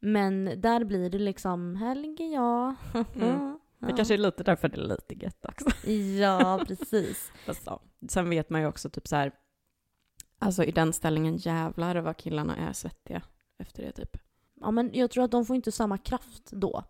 Men 0.00 0.44
där 0.56 0.84
blir 0.84 1.10
det 1.10 1.18
liksom, 1.18 1.76
här 1.76 1.94
ligger 1.94 2.34
jag. 2.34 2.74
Mm. 3.14 3.58
Det 3.86 3.90
Ja. 3.90 3.96
kanske 3.96 4.14
är 4.14 4.18
lite 4.18 4.42
därför 4.42 4.68
det 4.68 4.76
är 4.76 4.82
lite 4.88 5.14
gött 5.24 5.44
också. 5.48 5.88
Ja, 5.90 6.60
precis. 6.68 7.32
Fast, 7.46 7.62
ja. 7.66 7.80
Sen 8.08 8.30
vet 8.30 8.50
man 8.50 8.60
ju 8.60 8.66
också 8.66 8.90
typ 8.90 9.08
så 9.08 9.16
här, 9.16 9.32
alltså 10.38 10.64
i 10.64 10.70
den 10.70 10.92
ställningen 10.92 11.36
jävlar 11.36 11.96
vad 11.96 12.16
killarna 12.16 12.56
är 12.56 12.72
svettiga 12.72 13.22
efter 13.58 13.82
det 13.82 13.92
typ. 13.92 14.16
Ja, 14.60 14.70
men 14.70 14.90
jag 14.94 15.10
tror 15.10 15.24
att 15.24 15.30
de 15.30 15.46
får 15.46 15.56
inte 15.56 15.72
samma 15.72 15.98
kraft 15.98 16.50
då. 16.50 16.84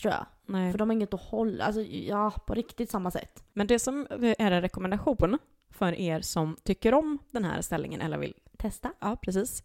Tror 0.00 0.12
jag. 0.12 0.26
Nej. 0.46 0.70
För 0.72 0.78
de 0.78 0.88
har 0.88 0.94
inget 0.94 1.14
att 1.14 1.22
hålla, 1.22 1.64
alltså 1.64 1.80
ja, 1.82 2.30
på 2.30 2.54
riktigt 2.54 2.90
samma 2.90 3.10
sätt. 3.10 3.44
Men 3.52 3.66
det 3.66 3.78
som 3.78 4.06
är 4.10 4.34
en 4.38 4.60
rekommendation 4.60 5.38
för 5.70 5.92
er 5.94 6.20
som 6.20 6.56
tycker 6.62 6.94
om 6.94 7.18
den 7.30 7.44
här 7.44 7.60
ställningen 7.62 8.00
eller 8.00 8.18
vill, 8.18 8.34
Testa. 8.58 8.92
ja 9.00 9.16
precis, 9.22 9.62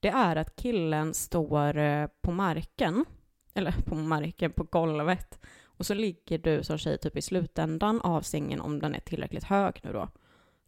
det 0.00 0.08
är 0.08 0.36
att 0.36 0.56
killen 0.56 1.14
står 1.14 1.76
eh, 1.76 2.06
på 2.20 2.30
marken, 2.32 3.04
eller 3.58 3.72
på 3.72 3.94
marken, 3.94 4.52
på 4.52 4.62
golvet, 4.62 5.38
och 5.64 5.86
så 5.86 5.94
ligger 5.94 6.38
du 6.38 6.62
som 6.62 6.78
tjej 6.78 6.98
typ 6.98 7.16
i 7.16 7.22
slutändan 7.22 8.00
av 8.00 8.22
sängen 8.22 8.60
om 8.60 8.78
den 8.78 8.94
är 8.94 9.00
tillräckligt 9.00 9.44
hög 9.44 9.80
nu 9.82 9.92
då. 9.92 10.08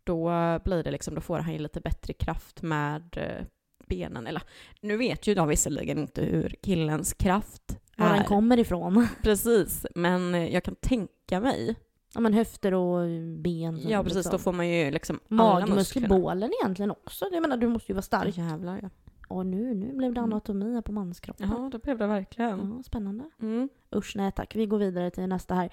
Då 0.04 0.30
eh, 0.30 0.62
blir 0.62 0.82
det 0.82 0.90
liksom, 0.90 1.14
då 1.14 1.20
får 1.20 1.38
han 1.38 1.52
ju 1.52 1.58
lite 1.58 1.80
bättre 1.80 2.12
kraft 2.12 2.62
med 2.62 3.16
eh, 3.16 3.46
benen. 3.86 4.26
Eller 4.26 4.42
nu 4.80 4.96
vet 4.96 5.26
ju 5.26 5.32
jag 5.32 5.46
visserligen 5.46 5.98
inte 5.98 6.22
hur 6.22 6.54
killens 6.62 7.14
kraft 7.14 7.78
Var 7.96 8.08
den 8.08 8.18
är. 8.18 8.24
kommer 8.24 8.58
ifrån. 8.58 9.08
Precis, 9.22 9.86
men 9.94 10.34
eh, 10.34 10.54
jag 10.54 10.64
kan 10.64 10.74
tänka 10.74 11.40
mig. 11.40 11.76
Ja 12.14 12.20
men 12.20 12.34
höfter 12.34 12.74
och 12.74 13.06
ben. 13.38 13.80
Ja 13.88 14.02
precis, 14.02 14.16
liksom. 14.16 14.32
då 14.32 14.38
får 14.38 14.52
man 14.52 14.68
ju 14.68 14.90
liksom 14.90 15.20
alla 15.30 15.66
musklerna. 15.66 16.08
bålen 16.08 16.52
egentligen 16.62 16.90
också. 16.90 17.28
Jag 17.32 17.42
menar 17.42 17.56
du 17.56 17.68
måste 17.68 17.92
ju 17.92 17.94
vara 17.94 18.02
stark. 18.02 18.36
Jävlar 18.36 18.78
ja. 18.82 18.90
Och 19.30 19.46
nu, 19.46 19.74
nu 19.74 19.92
blev 19.96 20.14
det 20.14 20.20
Mm. 20.20 20.32
anatomi 20.32 20.74
här 20.74 20.80
på 20.82 20.92
manskroppen. 20.92 21.48
Ja, 21.50 21.68
det 21.72 21.78
blev 21.78 21.98
det 21.98 22.06
verkligen. 22.06 22.74
Ja, 22.76 22.82
spännande. 22.82 23.24
Mm. 23.42 23.68
Usch 23.94 24.12
nej 24.16 24.32
tack, 24.32 24.56
vi 24.56 24.66
går 24.66 24.78
vidare 24.78 25.10
till 25.10 25.26
nästa 25.28 25.54
här. 25.54 25.68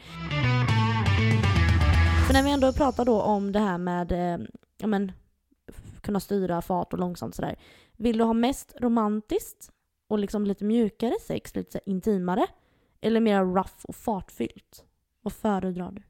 För 2.28 2.34
när 2.34 2.44
vi 2.44 2.52
ändå 2.52 2.74
pratar 2.74 3.06
då 3.06 3.22
om 3.22 3.52
det 3.52 3.60
här 3.60 3.78
med 3.78 4.12
eh, 4.12 4.46
ja, 4.78 4.88
men, 4.88 5.12
kunna 6.02 6.20
styra 6.20 6.62
fart 6.62 6.94
och 6.94 7.00
långsamt 7.00 7.36
sådär. 7.36 7.56
Vill 7.98 8.18
du 8.18 8.24
ha 8.24 8.34
mest 8.34 8.76
romantiskt 8.82 9.72
och 10.08 10.20
liksom 10.20 10.46
lite 10.46 10.64
mjukare 10.66 11.14
sex, 11.28 11.56
lite 11.56 11.80
intimare? 11.86 12.48
Eller 13.02 13.20
mer 13.20 13.46
rough 13.46 13.86
och 13.86 13.96
fartfyllt? 13.96 14.86
Vad 15.22 15.34
föredrar 15.34 15.92
du? 15.92 16.02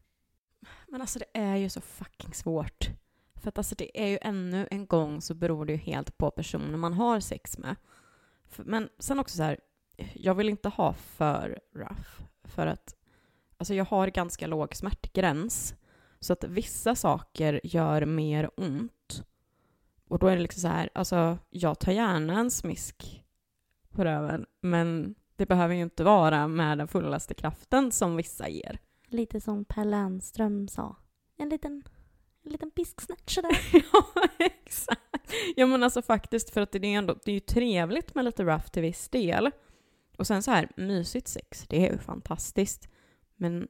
Men 0.88 1.02
alltså 1.02 1.20
det 1.20 1.40
är 1.40 1.56
ju 1.56 1.70
så 1.70 1.82
fucking 1.82 2.34
svårt. 2.34 2.90
För 3.42 3.50
att 3.50 3.58
alltså 3.58 3.76
det 3.76 4.04
är 4.04 4.08
ju 4.08 4.18
ännu 4.22 4.68
en 4.72 4.86
gång 4.86 5.22
så 5.22 5.34
beror 5.34 5.66
det 5.66 5.72
ju 5.72 5.78
helt 5.78 6.18
på 6.18 6.32
personen 6.32 6.80
man 6.80 6.94
har 6.94 7.20
sex 7.20 7.58
med. 7.58 7.76
Men 8.58 8.90
sen 9.00 9.20
också 9.20 9.38
så 9.38 9.44
här, 9.44 9.60
jag 10.14 10.36
vill 10.36 10.50
inte 10.50 10.70
ha 10.70 10.94
för 10.94 11.60
rough. 11.76 12.22
För 12.44 12.68
att 12.68 12.96
alltså 13.58 13.74
jag 13.74 13.86
har 13.86 14.08
ganska 14.08 14.48
låg 14.48 14.76
smärtgräns. 14.76 15.76
Så 16.20 16.34
att 16.34 16.44
vissa 16.44 16.96
saker 16.96 17.62
gör 17.64 18.06
mer 18.06 18.50
ont. 18.58 19.24
Och 20.08 20.20
då 20.20 20.28
är 20.28 20.36
det 20.36 20.42
liksom 20.42 20.62
så 20.62 20.68
här, 20.68 20.90
alltså 20.94 21.38
jag 21.50 21.80
tar 21.80 21.92
gärna 21.92 22.40
en 22.40 22.52
smisk 22.52 23.24
på 23.90 24.04
röven. 24.04 24.46
Men 24.62 25.16
det 25.36 25.46
behöver 25.46 25.76
ju 25.76 25.82
inte 25.82 26.04
vara 26.04 26.48
med 26.48 26.78
den 26.78 26.88
fullaste 26.88 27.34
kraften 27.34 27.92
som 27.92 28.16
vissa 28.16 28.50
ger. 28.50 28.80
Lite 29.08 29.42
som 29.42 29.66
Per 29.66 29.86
Lernström 29.86 30.68
sa. 30.68 30.96
En 31.38 31.50
liten, 31.50 31.84
en 32.48 32.52
liten 32.52 32.72
pisksnärt 32.72 33.30
sådär. 33.30 33.60
ja, 33.94 34.06
exakt. 34.40 35.34
Ja 35.56 35.66
men 35.66 35.84
alltså 35.84 36.02
faktiskt 36.02 36.50
för 36.50 36.62
att 36.62 36.72
det 36.72 36.78
är, 36.78 36.98
ändå, 36.98 37.20
det 37.26 37.32
är 37.32 37.34
ju 37.34 37.40
trevligt 37.40 38.16
med 38.16 38.26
lite 38.26 38.44
rough 38.44 38.68
till 38.68 38.82
viss 38.82 39.10
del. 39.10 39.52
Och 40.18 40.28
sen 40.28 40.44
så 40.44 40.52
här, 40.52 40.70
mysigt 40.76 41.28
sex, 41.28 41.66
det 41.68 41.88
är 41.88 41.92
ju 41.92 41.98
fantastiskt. 41.98 42.90
Men 43.36 43.68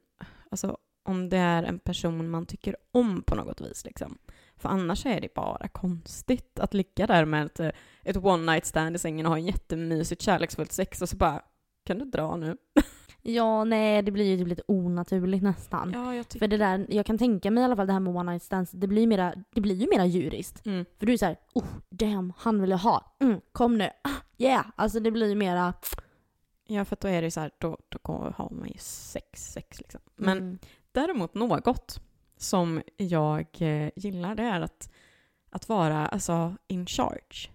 alltså 0.52 0.78
om 1.04 1.30
det 1.30 1.38
är 1.38 1.63
en 1.63 1.80
person 1.80 2.30
man 2.30 2.46
tycker 2.46 2.76
om 2.92 3.24
på 3.24 3.36
något 3.36 3.62
vis 3.62 3.86
liksom. 3.86 4.18
För 4.58 4.70
annars 4.70 5.06
är 5.06 5.22
det 5.22 5.34
bara 5.34 5.68
konstigt 5.68 6.60
att 6.60 6.74
ligga 6.74 7.08
där 7.08 7.26
med 7.26 7.46
ett, 7.46 7.76
ett 8.04 8.18
one 8.18 8.52
night 8.52 8.66
stand 8.66 8.96
i 8.96 9.00
sängen 9.00 9.26
och 9.26 9.32
ha 9.32 9.38
en 9.38 9.46
jättemysigt 9.46 10.22
kärleksfullt 10.22 10.72
sex 10.72 11.02
och 11.02 11.10
så 11.10 11.18
bara 11.18 11.42
kan 11.86 12.00
du 12.00 12.06
dra 12.06 12.36
nu? 12.36 12.58
ja, 13.28 13.63
nej, 13.63 14.02
det 14.02 14.12
blir 14.12 14.26
ju 14.26 14.38
typ 14.38 14.48
lite 14.48 14.63
onaturligt 14.68 15.44
nästan. 15.44 15.92
Ja, 15.94 16.16
jag 16.16 16.28
tycker... 16.28 16.40
För 16.40 16.48
det 16.48 16.58
där, 16.58 16.86
jag 16.90 17.06
kan 17.06 17.18
tänka 17.18 17.52
mig 17.52 17.62
i 17.62 17.66
alla 17.66 17.76
fall 17.76 17.88
det 17.88 17.94
här 17.94 18.00
med 18.00 18.16
one 18.16 18.32
night 18.32 18.44
stands, 18.44 18.72
det 18.72 18.88
blir, 18.88 19.08
mera, 19.08 19.34
det 19.56 19.62
blir 19.62 19.76
ju 19.76 19.90
mera 19.90 20.06
djuriskt. 20.06 20.66
Mm. 20.66 20.86
För 21.00 21.06
du 21.06 21.13
är 21.13 21.18
såhär, 21.18 21.38
oh 21.54 21.66
damn, 21.90 22.34
han 22.38 22.62
vill 22.62 22.70
jag 22.70 22.78
ha. 22.78 23.16
Mm, 23.20 23.42
kom 23.52 23.78
nu. 23.78 23.90
Ah, 24.04 24.10
yeah. 24.38 24.66
Alltså 24.76 25.00
det 25.00 25.12
blir 25.12 25.30
ju 25.30 25.36
mera... 25.36 25.74
Ja, 26.68 26.86
för 26.86 26.98
då 27.02 27.08
är 27.08 27.22
det 27.22 27.26
ju 27.26 27.32
så 27.32 27.40
här, 27.40 27.52
då, 27.58 27.78
då 27.90 28.34
har 28.38 28.50
man 28.50 28.68
ju 28.68 28.78
sex, 28.80 29.52
sex 29.52 29.80
liksom. 29.80 30.02
Men 30.16 30.38
Mm. 30.38 30.60
Däremot 30.92 31.34
något 31.34 32.02
som 32.38 32.82
jag 32.98 33.48
eh, 33.60 33.90
gillar 33.96 34.36
det 34.36 34.44
är 34.44 34.62
att, 34.62 34.90
att 35.50 35.70
vara 35.70 36.08
alltså, 36.08 36.56
in 36.68 36.86
charge. 36.86 37.50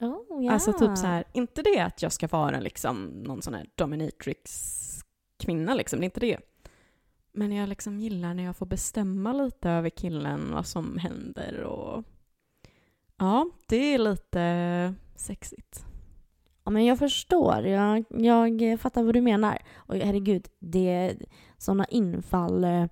Oh, 0.00 0.44
ja. 0.44 0.52
Alltså 0.52 0.72
typ 0.72 0.98
så 0.98 1.06
här, 1.06 1.24
inte 1.32 1.62
det 1.62 1.80
att 1.80 2.02
jag 2.02 2.12
ska 2.12 2.26
vara 2.26 2.60
liksom 2.60 3.04
någon 3.04 3.42
sån 3.42 3.54
här 3.54 3.66
dominatrix-kvinna 3.74 5.74
liksom, 5.74 5.98
det 5.98 6.02
är 6.02 6.06
inte 6.06 6.20
det. 6.20 6.38
Men 7.32 7.52
jag 7.52 7.68
liksom 7.68 7.98
gillar 7.98 8.34
när 8.34 8.44
jag 8.44 8.56
får 8.56 8.66
bestämma 8.66 9.32
lite 9.32 9.70
över 9.70 9.90
killen, 9.90 10.52
vad 10.52 10.66
som 10.66 10.98
händer 10.98 11.62
och 11.62 12.04
ja, 13.16 13.50
det 13.68 13.94
är 13.94 13.98
lite 13.98 14.94
sexigt. 15.16 15.84
Ja 16.64 16.70
men 16.70 16.84
jag 16.84 16.98
förstår, 16.98 17.66
jag, 17.66 18.04
jag 18.08 18.80
fattar 18.80 19.02
vad 19.02 19.14
du 19.14 19.20
menar. 19.20 19.58
Och 19.76 19.94
herregud, 19.94 20.48
det, 20.58 21.16
sådana 21.58 21.84
infall 21.84 22.64
eh, 22.64 22.86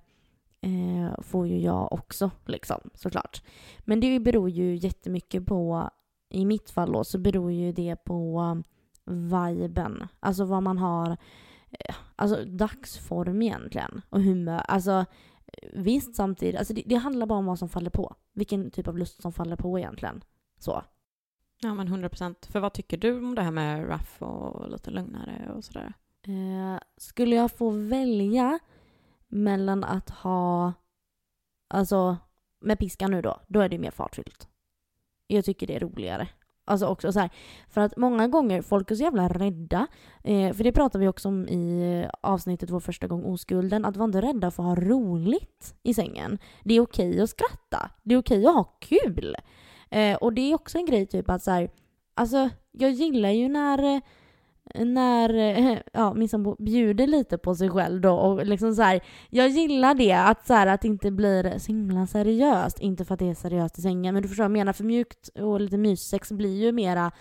får 1.21 1.47
ju 1.47 1.59
jag 1.59 1.93
också 1.93 2.31
liksom, 2.45 2.89
såklart. 2.93 3.43
Men 3.79 3.99
det 3.99 4.19
beror 4.19 4.49
ju 4.49 4.75
jättemycket 4.75 5.45
på, 5.45 5.89
i 6.35 6.45
mitt 6.45 6.69
fall 6.69 6.91
då, 6.91 7.03
så 7.03 7.17
beror 7.17 7.51
ju 7.51 7.71
det 7.71 7.95
på 7.95 8.61
viben. 9.05 10.07
Alltså 10.19 10.45
vad 10.45 10.63
man 10.63 10.77
har, 10.77 11.17
eh, 11.71 11.95
alltså 12.15 12.45
dagsform 12.45 13.41
egentligen. 13.41 14.01
Och 14.09 14.21
humör. 14.21 14.61
Alltså 14.67 15.05
visst 15.73 16.15
samtidigt, 16.15 16.55
alltså 16.55 16.73
det, 16.73 16.83
det 16.85 16.95
handlar 16.95 17.25
bara 17.25 17.39
om 17.39 17.45
vad 17.45 17.59
som 17.59 17.69
faller 17.69 17.89
på. 17.89 18.15
Vilken 18.33 18.71
typ 18.71 18.87
av 18.87 18.97
lust 18.97 19.21
som 19.21 19.33
faller 19.33 19.55
på 19.55 19.79
egentligen. 19.79 20.23
Så. 20.59 20.83
Ja 21.61 21.73
men 21.73 21.87
100 21.87 22.09
procent. 22.09 22.45
För 22.45 22.59
vad 22.59 22.73
tycker 22.73 22.97
du 22.97 23.17
om 23.17 23.35
det 23.35 23.41
här 23.41 23.51
med 23.51 23.87
rough 23.87 24.23
och 24.23 24.69
lite 24.69 24.91
lugnare 24.91 25.51
och 25.55 25.63
sådär? 25.63 25.93
Eh, 26.21 26.79
skulle 26.97 27.35
jag 27.35 27.51
få 27.51 27.69
välja 27.69 28.59
mellan 29.27 29.83
att 29.83 30.09
ha, 30.09 30.73
alltså 31.69 32.17
med 32.61 32.79
piskan 32.79 33.11
nu 33.11 33.21
då, 33.21 33.39
då 33.47 33.59
är 33.59 33.69
det 33.69 33.77
mer 33.77 33.91
fartfyllt. 33.91 34.49
Jag 35.27 35.45
tycker 35.45 35.67
det 35.67 35.75
är 35.75 35.79
roligare 35.79 36.27
Alltså 36.67 36.85
också 36.85 37.11
så 37.11 37.19
här, 37.19 37.29
för 37.69 37.81
att 37.81 37.97
många 37.97 38.27
gånger, 38.27 38.61
folk 38.61 38.91
är 38.91 38.95
så 38.95 39.03
jävla 39.03 39.27
rädda. 39.27 39.87
Eh, 40.23 40.53
för 40.53 40.63
det 40.63 40.71
pratade 40.71 41.01
vi 41.01 41.07
också 41.07 41.27
om 41.27 41.47
i 41.47 42.01
eh, 42.03 42.09
avsnittet 42.21 42.69
Vår 42.69 42.79
första 42.79 43.07
gång 43.07 43.25
oskulden. 43.25 43.85
Att 43.85 43.97
vara 43.97 44.05
inte 44.05 44.21
rädda 44.21 44.51
för 44.51 44.63
att 44.63 44.69
ha 44.69 44.85
roligt 44.85 45.75
i 45.83 45.93
sängen. 45.93 46.37
Det 46.63 46.73
är 46.73 46.81
okej 46.81 47.21
att 47.21 47.29
skratta. 47.29 47.91
Det 48.03 48.13
är 48.13 48.19
okej 48.19 48.45
att 48.45 48.53
ha 48.53 48.63
kul. 48.63 49.35
Eh, 49.89 50.15
och 50.15 50.33
det 50.33 50.51
är 50.51 50.55
också 50.55 50.77
en 50.77 50.85
grej 50.85 51.05
typ 51.05 51.29
att 51.29 51.43
så 51.43 51.51
här, 51.51 51.69
alltså 52.13 52.49
jag 52.71 52.91
gillar 52.91 53.29
ju 53.29 53.49
när 53.49 53.95
eh, 53.95 54.01
när 54.75 55.29
ja, 55.93 56.13
min 56.13 56.29
sambo 56.29 56.55
bjuder 56.59 57.07
lite 57.07 57.37
på 57.37 57.55
sig 57.55 57.69
själv 57.69 58.01
då 58.01 58.15
och 58.15 58.45
liksom 58.45 58.75
så 58.75 58.81
här, 58.81 59.01
jag 59.29 59.49
gillar 59.49 59.93
det 59.93 60.13
att 60.13 60.47
så 60.47 60.53
här, 60.53 60.67
att 60.67 60.81
det 60.81 60.87
inte 60.87 61.11
blir 61.11 61.59
så 61.59 61.67
himla 61.67 62.07
seriöst, 62.07 62.79
inte 62.79 63.05
för 63.05 63.13
att 63.13 63.19
det 63.19 63.29
är 63.29 63.35
seriöst 63.35 63.79
i 63.79 63.81
sängen, 63.81 64.13
men 64.13 64.23
du 64.23 64.29
förstår 64.29 64.43
vad 64.43 64.51
jag 64.51 64.57
menar, 64.57 64.73
för 64.73 64.83
mjukt 64.83 65.29
och 65.29 65.61
lite 65.61 65.77
myssex 65.77 66.31
blir 66.31 66.63
ju 66.63 66.71
mera 66.71 67.11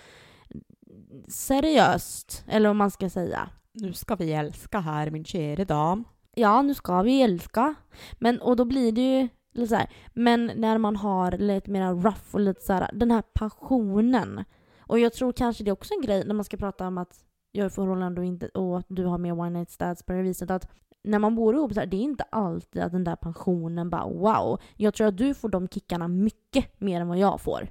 seriöst, 1.28 2.44
eller 2.48 2.68
vad 2.68 2.76
man 2.76 2.90
ska 2.90 3.10
säga. 3.10 3.48
Nu 3.72 3.92
ska 3.92 4.14
vi 4.14 4.32
älska 4.32 4.80
här 4.80 5.10
min 5.10 5.24
kära 5.24 5.64
dam. 5.64 6.04
Ja, 6.34 6.62
nu 6.62 6.74
ska 6.74 7.02
vi 7.02 7.22
älska. 7.22 7.74
Men, 8.18 8.40
och 8.40 8.56
då 8.56 8.64
blir 8.64 8.92
det 8.92 9.00
ju 9.00 9.28
lite 9.52 9.68
så 9.68 9.74
här, 9.74 9.90
men 10.12 10.50
när 10.56 10.78
man 10.78 10.96
har 10.96 11.32
lite 11.32 11.70
mera 11.70 11.92
rough 11.92 12.34
och 12.34 12.40
lite 12.40 12.60
så 12.60 12.72
här, 12.72 12.90
den 12.92 13.10
här 13.10 13.22
passionen. 13.22 14.44
Och 14.78 14.98
jag 14.98 15.12
tror 15.12 15.32
kanske 15.32 15.64
det 15.64 15.70
är 15.70 15.72
också 15.72 15.94
en 15.94 16.02
grej 16.02 16.24
när 16.26 16.34
man 16.34 16.44
ska 16.44 16.56
prata 16.56 16.86
om 16.86 16.98
att 16.98 17.24
jag 17.56 17.64
är 17.64 17.68
förhållande 17.68 18.20
och, 18.20 18.24
inte, 18.26 18.48
och 18.48 18.82
du 18.88 19.04
har 19.04 19.18
mer 19.18 19.32
one 19.40 19.50
night 19.50 19.70
stands 19.70 20.02
på 20.02 20.12
det 20.12 20.22
viset 20.22 20.50
att 20.50 20.68
när 21.02 21.18
man 21.18 21.34
bor 21.34 21.54
ihop 21.54 21.72
så 21.74 21.80
här, 21.80 21.86
det 21.86 21.96
är 21.96 22.02
inte 22.02 22.24
alltid 22.24 22.82
att 22.82 22.92
den 22.92 23.04
där 23.04 23.16
pensionen 23.16 23.90
bara 23.90 24.06
wow. 24.06 24.60
Jag 24.76 24.94
tror 24.94 25.06
att 25.06 25.16
du 25.16 25.34
får 25.34 25.48
de 25.48 25.68
kickarna 25.68 26.08
mycket 26.08 26.80
mer 26.80 27.00
än 27.00 27.08
vad 27.08 27.18
jag 27.18 27.40
får. 27.40 27.68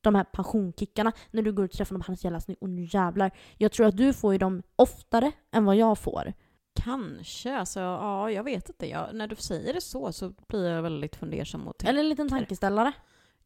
De 0.00 0.14
här 0.14 0.24
passionkickarna 0.24 1.12
när 1.30 1.42
du 1.42 1.52
går 1.52 1.64
och 1.64 1.70
träffar 1.70 1.94
någon 1.94 2.02
han 2.06 2.12
är 2.12 2.16
så 2.16 2.26
jävla 2.26 2.40
snygg 2.40 2.56
och 2.60 2.68
nu 2.68 2.88
jävlar. 2.90 3.30
Jag 3.58 3.72
tror 3.72 3.86
att 3.86 3.96
du 3.96 4.12
får 4.12 4.32
ju 4.32 4.38
dem 4.38 4.62
oftare 4.76 5.32
än 5.52 5.64
vad 5.64 5.76
jag 5.76 5.98
får. 5.98 6.32
Kanske, 6.74 7.56
alltså 7.56 7.80
ja, 7.80 8.30
jag 8.30 8.44
vet 8.44 8.68
inte. 8.68 8.88
Jag, 8.88 9.14
när 9.14 9.26
du 9.26 9.36
säger 9.36 9.74
det 9.74 9.80
så 9.80 10.12
så 10.12 10.32
blir 10.48 10.70
jag 10.70 10.82
väldigt 10.82 11.16
fundersam 11.16 11.68
och 11.68 11.84
Eller 11.84 12.00
en 12.00 12.08
liten 12.08 12.28
tankeställare. 12.28 12.92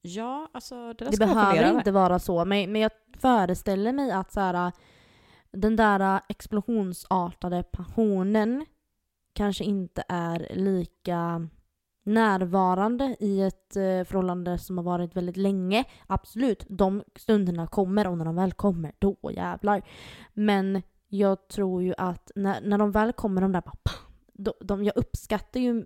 Ja, 0.01 0.49
alltså 0.53 0.75
det 0.75 1.05
där 1.05 1.07
Det 1.11 1.17
ska 1.17 1.27
fundera 1.27 1.45
behöver 1.45 1.69
över. 1.69 1.79
inte 1.79 1.91
vara 1.93 2.19
så, 2.19 2.45
men, 2.45 2.73
men 2.73 2.81
jag 2.81 2.91
föreställer 3.19 3.93
mig 3.93 4.11
att 4.11 4.33
så 4.33 4.41
här, 4.41 4.73
den 5.53 5.77
där 5.77 6.01
äh, 6.01 6.21
explosionsartade 6.29 7.63
passionen 7.63 8.67
kanske 9.33 9.65
inte 9.65 10.05
är 10.09 10.49
lika 10.55 11.49
närvarande 12.03 13.17
i 13.21 13.43
ett 13.43 13.77
äh, 13.77 13.83
förhållande 13.83 14.59
som 14.59 14.79
har 14.79 14.85
varit 14.85 15.17
väldigt 15.17 15.37
länge. 15.37 15.85
Absolut, 16.07 16.67
de 16.69 17.03
stunderna 17.17 17.67
kommer 17.67 18.07
och 18.07 18.19
när 18.19 18.25
de 18.25 18.37
väl 18.37 18.53
kommer, 18.53 18.93
då 18.99 19.17
jävlar. 19.35 19.83
Men 20.35 20.83
jag 21.09 21.49
tror 21.49 21.83
ju 21.83 21.95
att 21.99 22.31
när, 22.35 22.61
när 22.61 22.79
de 22.79 22.93
väl 22.93 23.13
kommer, 23.13 23.41
de 23.41 23.53
där 23.53 23.61
bara 23.61 23.77
pah, 23.83 24.01
de, 24.33 24.53
de, 24.61 24.85
jag 24.85 24.97
uppskattar 24.97 25.61
ju 25.61 25.85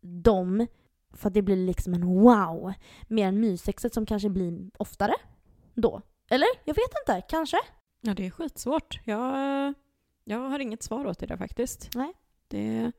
dem 0.00 0.66
för 1.14 1.28
att 1.28 1.34
det 1.34 1.42
blir 1.42 1.56
liksom 1.56 1.94
en 1.94 2.06
wow. 2.06 2.72
Mer 3.08 3.28
än 3.28 3.40
myssexet 3.40 3.94
som 3.94 4.06
kanske 4.06 4.28
blir 4.28 4.70
oftare 4.78 5.14
då. 5.74 6.02
Eller? 6.30 6.48
Jag 6.64 6.74
vet 6.74 6.92
inte, 7.02 7.22
kanske? 7.28 7.56
Ja, 8.04 8.14
det 8.14 8.26
är 8.26 8.30
skitsvårt. 8.30 9.00
Jag, 9.04 9.74
jag 10.24 10.38
har 10.38 10.58
inget 10.58 10.82
svar 10.82 11.06
åt 11.06 11.18
det 11.18 11.26
där 11.26 11.36
faktiskt. 11.36 11.90
Nej. 11.94 12.12
Det, 12.48 12.92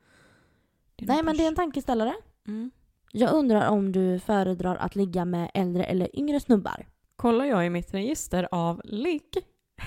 det 0.96 1.06
Nej 1.06 1.24
men 1.24 1.38
det 1.38 1.44
är 1.44 1.48
en 1.48 1.56
tankeställare. 1.56 2.14
mm. 2.48 2.72
Jag 3.12 3.34
undrar 3.34 3.70
om 3.70 3.92
du 3.92 4.20
föredrar 4.20 4.76
att 4.76 4.96
ligga 4.96 5.26
med 5.26 5.52
äldre 5.54 5.84
eller 5.84 6.20
yngre 6.20 6.40
snubbar? 6.40 6.88
Kollar 7.16 7.46
jag 7.46 7.66
i 7.66 7.70
mitt 7.70 7.94
register 7.94 8.48
av 8.52 8.82
ligg? 8.84 9.30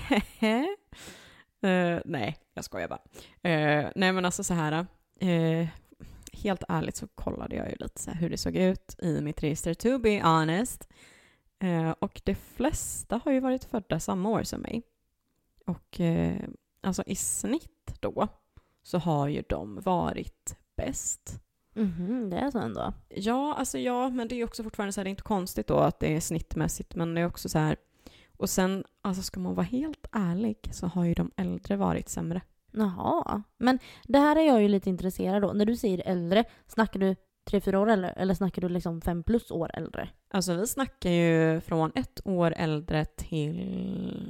Eh, 1.61 1.99
nej, 2.05 2.37
jag 2.53 2.63
skojar 2.65 2.87
bara. 2.87 2.99
Eh, 3.51 3.89
nej 3.95 4.11
men 4.11 4.25
alltså 4.25 4.43
så 4.43 4.53
här. 4.53 4.87
eh, 5.19 5.67
helt 6.33 6.63
ärligt 6.67 6.95
så 6.95 7.07
kollade 7.07 7.55
jag 7.55 7.69
ju 7.69 7.75
lite 7.79 8.01
så 8.01 8.11
hur 8.11 8.29
det 8.29 8.37
såg 8.37 8.55
ut 8.55 8.95
i 8.99 9.21
mitt 9.21 9.43
register, 9.43 9.73
to 9.73 9.99
be 9.99 10.21
honest. 10.23 10.87
Eh, 11.59 11.89
och 11.89 12.21
de 12.23 12.35
flesta 12.35 13.21
har 13.25 13.31
ju 13.31 13.39
varit 13.39 13.63
födda 13.63 13.99
samma 13.99 14.29
år 14.29 14.43
som 14.43 14.61
mig. 14.61 14.83
Och 15.67 16.01
eh, 16.01 16.39
alltså 16.81 17.03
i 17.05 17.15
snitt 17.15 17.97
då 17.99 18.27
så 18.83 18.97
har 18.97 19.27
ju 19.27 19.43
de 19.49 19.81
varit 19.81 20.57
bäst. 20.77 21.41
Mhm, 21.73 22.29
det 22.29 22.37
är 22.37 22.51
så 22.51 22.59
ändå. 22.59 22.93
Ja, 23.09 23.53
alltså 23.53 23.77
ja, 23.77 24.09
men 24.09 24.27
det 24.27 24.35
är 24.35 24.43
också 24.45 24.63
fortfarande 24.63 24.93
så 24.93 24.99
här, 24.99 25.03
det 25.03 25.09
är 25.09 25.11
inte 25.11 25.23
konstigt 25.23 25.67
då 25.67 25.77
att 25.77 25.99
det 25.99 26.15
är 26.15 26.19
snittmässigt, 26.19 26.95
men 26.95 27.13
det 27.13 27.21
är 27.21 27.25
också 27.25 27.49
så 27.49 27.59
här, 27.59 27.77
och 28.37 28.49
sen, 28.49 28.83
alltså 29.01 29.23
ska 29.23 29.39
man 29.39 29.55
vara 29.55 29.65
helt 29.65 30.07
ärlig 30.11 30.69
så 30.71 30.87
har 30.87 31.05
ju 31.05 31.13
de 31.13 31.31
äldre 31.35 31.75
varit 31.75 32.09
sämre. 32.09 32.41
Jaha. 32.71 33.43
Men 33.57 33.79
det 34.03 34.19
här 34.19 34.35
är 34.35 34.47
jag 34.47 34.61
ju 34.61 34.67
lite 34.67 34.89
intresserad 34.89 35.41
då. 35.41 35.53
När 35.53 35.65
du 35.65 35.75
säger 35.75 36.01
äldre, 36.05 36.43
snackar 36.67 36.99
du 36.99 37.15
tre 37.47 37.61
fyra 37.61 37.79
år 37.79 37.89
äldre 37.89 38.09
eller 38.09 38.33
snackar 38.33 38.61
du 38.61 38.69
liksom 38.69 39.01
fem 39.01 39.23
plus 39.23 39.51
år 39.51 39.71
äldre? 39.73 40.09
Alltså 40.29 40.53
vi 40.53 40.67
snackar 40.67 41.09
ju 41.09 41.61
från 41.61 41.91
ett 41.95 42.21
år 42.25 42.53
äldre 42.57 43.05
till, 43.05 44.21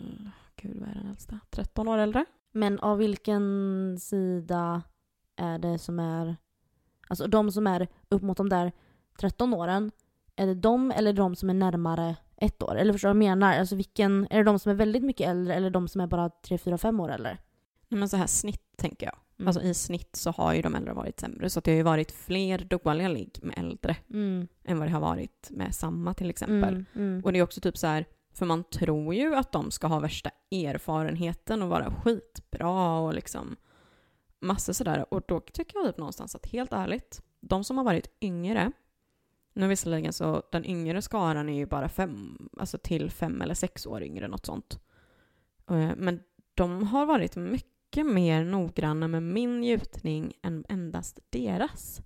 gud 0.62 0.80
vad 0.80 0.89
är 0.89 0.93
den 0.93 1.08
äldsta? 1.08 1.39
13 1.50 1.88
år 1.88 1.98
äldre? 1.98 2.26
Men 2.52 2.80
av 2.80 2.98
vilken 2.98 3.98
sida 4.00 4.82
är 5.36 5.60
det 5.60 5.78
som 5.80 6.00
är... 6.00 6.36
Alltså 7.08 7.28
de 7.28 7.52
som 7.52 7.67
är 7.67 7.88
upp 8.10 8.22
mot 8.22 8.38
de 8.38 8.50
där 8.50 8.72
13 9.20 9.54
åren, 9.54 9.91
är 10.36 10.48
det 10.48 10.56
de 10.56 10.91
eller 10.91 11.13
de 11.13 11.36
som 11.36 11.50
är 11.50 11.54
närmare 11.54 12.15
ett 12.38 12.63
år? 12.63 12.76
Eller 12.76 12.93
förstår 12.93 13.10
du 13.10 13.13
vad 13.13 13.24
jag 13.24 13.30
menar? 13.30 13.60
Alltså 13.60 13.76
vilken, 13.76 14.28
är 14.30 14.38
det 14.38 14.43
de 14.43 14.60
som 14.60 14.70
är 14.72 14.76
väldigt 14.76 15.04
mycket 15.04 15.30
äldre 15.30 15.54
eller 15.54 15.70
de 15.70 15.88
som 15.88 16.02
är 16.02 16.08
bara 16.08 16.30
3, 16.30 16.58
4, 16.58 16.78
5 16.78 17.00
år 17.00 17.10
äldre? 17.12 17.38
Nej, 17.88 18.00
men 18.00 18.10
så 18.10 18.17
här 18.17 18.28
snitt 18.28 18.63
tänker 18.78 19.06
jag. 19.06 19.15
Mm. 19.39 19.48
Alltså 19.48 19.62
i 19.62 19.74
snitt 19.74 20.15
så 20.15 20.32
har 20.32 20.54
ju 20.54 20.62
de 20.62 20.76
äldre 20.76 20.93
varit 20.93 21.20
sämre, 21.20 21.50
så 21.50 21.60
det 21.60 21.72
har 21.72 21.76
ju 21.76 21.84
varit 21.84 22.12
fler 22.12 22.58
dåliga 22.60 23.08
ligg 23.08 23.39
med 23.41 23.58
äldre 23.58 23.96
Mm. 24.10 24.48
än 24.63 24.80
vad 24.80 24.88
det 24.88 24.91
har 24.91 25.00
varit 25.02 25.48
med 25.52 25.76
samma 25.76 26.13
till 26.13 26.30
exempel. 26.30 26.74
Mm. 26.74 26.86
Mm. 26.96 27.22
Och 27.26 27.34
det 27.34 27.39
är 27.39 27.43
också 27.43 27.62
typ 27.62 27.78
så 27.78 27.88
här, 27.88 28.06
för 28.38 28.45
man 28.45 28.63
tror 28.63 29.15
ju 29.15 29.36
att 29.36 29.52
de 29.52 29.71
ska 29.71 29.88
ha 29.88 30.00
värsta 30.00 30.30
erfarenheten 30.52 31.62
och 31.62 31.69
vara 31.69 31.91
skitbra 31.91 33.00
och 33.00 33.13
liksom 33.13 33.56
massor 34.39 34.73
sådär. 34.73 35.13
Och 35.13 35.21
då 35.28 35.39
tycker 35.39 35.78
jag 35.78 35.86
typ 35.88 35.97
någonstans 35.97 36.36
att 36.36 36.45
helt 36.45 36.73
ärligt, 36.73 37.21
de 37.39 37.63
som 37.63 37.78
har 37.78 37.84
varit 37.84 38.17
yngre, 38.21 38.71
nu 39.54 39.67
visserligen 39.67 40.13
så 40.13 40.43
den 40.52 40.65
yngre 40.65 41.02
skaran 41.02 41.50
är 41.50 41.58
ju 41.58 41.65
bara 41.65 41.89
fem, 41.89 42.50
alltså 42.60 42.78
till 42.78 43.12
fem 43.12 43.41
eller 43.41 43.54
sex 43.54 43.86
år 43.86 44.04
yngre, 44.04 44.28
något 44.28 44.45
sånt. 44.45 44.80
Eh, 45.69 45.91
men 45.97 46.19
de 46.54 46.84
har 46.84 47.06
varit 47.06 47.36
mycket 47.36 48.06
mer 48.06 48.43
noggranna 48.43 49.08
med 49.08 49.23
min 49.23 49.63
gjutning 49.63 50.34
än 50.43 50.65
endast 50.69 51.19
deras. 51.30 52.02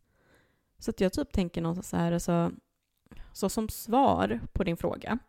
Så 0.80 0.91
att 0.91 1.02
jag 1.02 1.13
typ 1.13 1.32
tänker 1.32 1.62
någonstans 1.62 1.89
så 1.89 1.98
här, 1.98 2.12
alltså, 2.12 2.52
så 3.32 3.50
som 3.50 3.70
svar 3.70 4.39
på 4.54 4.63
din 4.63 4.78
fråga 4.78 5.20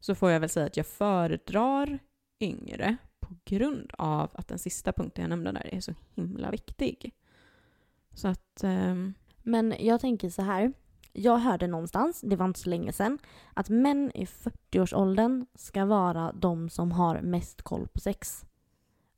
så 0.00 0.14
får 0.14 0.30
jag 0.30 0.40
väl 0.40 0.48
säga 0.48 0.66
att 0.66 0.76
jag 0.76 0.86
föredrar 0.86 1.98
yngre 2.40 2.96
på 3.20 3.34
grund 3.44 3.90
av 3.98 4.30
att 4.34 4.48
den 4.48 4.58
sista 4.58 4.92
punkten 4.92 5.22
jag 5.22 5.28
nämnde 5.28 5.52
där 5.52 5.74
är 5.74 5.80
så 5.80 5.94
himla 6.14 6.50
viktig. 6.50 7.14
Så 8.14 8.28
att... 8.28 8.64
Um... 8.64 9.14
Men 9.42 9.74
jag 9.78 10.00
tänker 10.00 10.30
så 10.30 10.42
här. 10.42 10.72
Jag 11.12 11.38
hörde 11.38 11.66
någonstans, 11.66 12.20
det 12.20 12.36
var 12.36 12.44
inte 12.44 12.60
så 12.60 12.70
länge 12.70 12.92
sedan, 12.92 13.18
att 13.54 13.68
män 13.68 14.10
i 14.14 14.24
40-årsåldern 14.24 15.46
ska 15.54 15.84
vara 15.84 16.32
de 16.32 16.70
som 16.70 16.92
har 16.92 17.20
mest 17.20 17.62
koll 17.62 17.88
på 17.88 18.00
sex. 18.00 18.44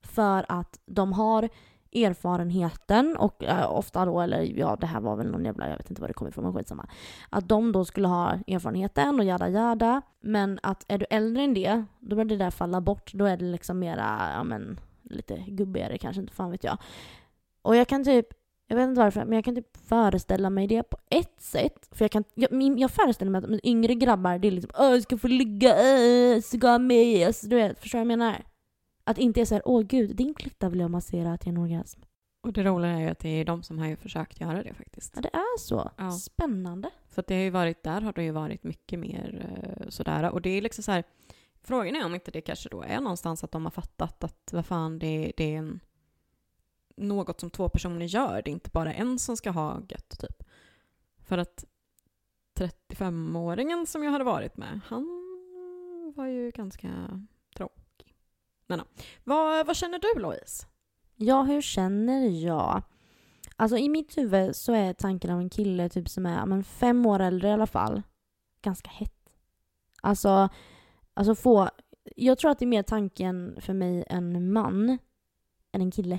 För 0.02 0.46
att 0.48 0.80
de 0.86 1.12
har 1.12 1.48
erfarenheten 1.92 3.16
och 3.16 3.44
eh, 3.44 3.72
ofta 3.76 4.04
då, 4.04 4.20
eller 4.20 4.42
ja 4.58 4.76
det 4.80 4.86
här 4.86 5.00
var 5.00 5.16
väl 5.16 5.30
någon 5.30 5.44
jävla, 5.44 5.68
jag 5.68 5.76
vet 5.76 5.90
inte 5.90 6.00
var 6.02 6.08
det 6.08 6.14
kommer 6.14 6.30
ifrån 6.30 6.44
men 6.44 6.54
skitsamma. 6.54 6.86
Att 7.30 7.48
de 7.48 7.72
då 7.72 7.84
skulle 7.84 8.08
ha 8.08 8.32
erfarenheten 8.46 9.18
och 9.20 9.24
jada 9.24 9.48
jada. 9.48 10.02
Men 10.20 10.58
att 10.62 10.84
är 10.88 10.98
du 10.98 11.06
äldre 11.10 11.42
än 11.42 11.54
det, 11.54 11.84
då 12.00 12.16
börjar 12.16 12.28
det 12.28 12.36
där 12.36 12.50
falla 12.50 12.80
bort. 12.80 13.12
Då 13.14 13.24
är 13.24 13.36
det 13.36 13.44
liksom 13.44 13.78
mera, 13.78 14.30
ja 14.34 14.44
men 14.44 14.80
lite 15.02 15.44
gubbigare 15.46 15.98
kanske, 15.98 16.20
inte 16.20 16.32
fan 16.34 16.50
vet 16.50 16.64
jag. 16.64 16.78
Och 17.62 17.76
jag 17.76 17.88
kan 17.88 18.04
typ 18.04 18.26
jag 18.66 18.76
vet 18.76 18.88
inte 18.88 19.00
varför, 19.00 19.24
men 19.24 19.32
jag 19.32 19.44
kan 19.44 19.54
typ 19.54 19.76
föreställa 19.88 20.50
mig 20.50 20.66
det 20.66 20.82
på 20.82 20.96
ett 21.10 21.40
sätt. 21.42 21.88
För 21.92 22.04
jag, 22.04 22.10
kan, 22.10 22.24
jag, 22.34 22.52
min- 22.52 22.78
jag 22.78 22.90
föreställer 22.90 23.30
mig 23.30 23.38
att 23.38 23.64
yngre 23.64 23.94
grabbar, 23.94 24.38
det 24.38 24.48
är 24.48 24.52
liksom 24.52 24.70
åh 24.78 24.90
jag 24.90 25.02
ska 25.02 25.18
få 25.18 25.28
ligga, 25.28 25.70
äh, 25.70 26.40
ska 26.40 26.78
med. 26.78 27.26
Alltså, 27.26 27.46
du 27.46 27.56
vet, 27.56 27.80
förstår 27.80 27.98
du 27.98 28.04
vad 28.04 28.12
jag 28.12 28.18
menar? 28.18 28.36
Att 29.10 29.18
inte 29.18 29.40
är 29.40 29.44
så 29.44 29.54
här, 29.54 29.62
åh 29.64 29.82
gud, 29.82 30.16
din 30.16 30.34
klitta 30.34 30.68
vill 30.68 30.80
jag 30.80 30.90
massera 30.90 31.36
till 31.36 31.48
en 31.48 31.58
orgasm. 31.58 32.00
och 32.40 32.52
det 32.52 32.64
roliga 32.64 32.90
är 32.90 33.00
ju 33.00 33.08
att 33.08 33.18
det 33.18 33.28
är 33.28 33.44
de 33.44 33.62
som 33.62 33.78
har 33.78 33.86
ju 33.86 33.96
försökt 33.96 34.40
göra 34.40 34.62
det 34.62 34.74
faktiskt. 34.74 35.12
Ja, 35.16 35.22
det 35.22 35.28
är 35.32 35.58
så. 35.58 35.90
Ja. 35.96 36.10
Spännande. 36.10 36.90
För 37.08 37.24
det 37.26 37.34
har 37.34 37.42
ju 37.42 37.50
varit, 37.50 37.82
där 37.82 38.00
har 38.00 38.12
det 38.12 38.22
ju 38.22 38.30
varit 38.30 38.64
mycket 38.64 38.98
mer 38.98 39.46
eh, 39.62 39.88
sådär. 39.88 40.30
Och 40.30 40.42
det 40.42 40.50
är 40.50 40.62
liksom 40.62 40.84
så 40.84 40.92
här, 40.92 41.04
frågan 41.62 41.96
är 41.96 42.04
om 42.04 42.14
inte 42.14 42.30
det 42.30 42.40
kanske 42.40 42.68
då 42.68 42.82
är 42.82 43.00
någonstans 43.00 43.44
att 43.44 43.52
de 43.52 43.64
har 43.64 43.70
fattat 43.70 44.24
att 44.24 44.50
vad 44.52 44.66
fan 44.66 44.98
det, 44.98 45.32
det 45.36 45.54
är 45.54 45.58
en, 45.58 45.80
något 46.96 47.40
som 47.40 47.50
två 47.50 47.68
personer 47.68 48.06
gör. 48.06 48.42
Det 48.44 48.50
är 48.50 48.52
inte 48.52 48.70
bara 48.70 48.92
en 48.92 49.18
som 49.18 49.36
ska 49.36 49.50
ha 49.50 49.80
gött 49.88 50.18
typ. 50.18 50.42
För 51.18 51.38
att 51.38 51.64
35-åringen 52.58 53.86
som 53.86 54.02
jag 54.02 54.10
hade 54.10 54.24
varit 54.24 54.56
med, 54.56 54.80
han 54.86 55.06
var 56.16 56.26
ju 56.26 56.50
ganska. 56.50 56.88
Men, 58.70 58.78
ja. 58.78 59.02
vad, 59.24 59.66
vad 59.66 59.76
känner 59.76 59.98
du 59.98 60.20
Louise? 60.20 60.66
Ja, 61.16 61.42
hur 61.42 61.62
känner 61.62 62.28
jag? 62.28 62.82
Alltså 63.56 63.76
i 63.76 63.88
mitt 63.88 64.18
huvud 64.18 64.56
så 64.56 64.72
är 64.72 64.92
tanken 64.92 65.30
av 65.30 65.40
en 65.40 65.50
kille 65.50 65.88
typ 65.88 66.08
som 66.08 66.26
är 66.26 66.46
men, 66.46 66.64
fem 66.64 67.06
år 67.06 67.20
äldre 67.20 67.48
i 67.48 67.52
alla 67.52 67.66
fall 67.66 68.02
ganska 68.62 68.90
hett. 68.90 69.32
Alltså, 70.02 70.48
alltså 71.14 71.34
få... 71.34 71.70
Jag 72.16 72.38
tror 72.38 72.50
att 72.50 72.58
det 72.58 72.64
är 72.64 72.66
mer 72.66 72.82
tanken 72.82 73.56
för 73.60 73.72
mig 73.72 74.04
en 74.06 74.52
man 74.52 74.98
än 75.72 75.80
en 75.80 75.90
kille. 75.90 76.18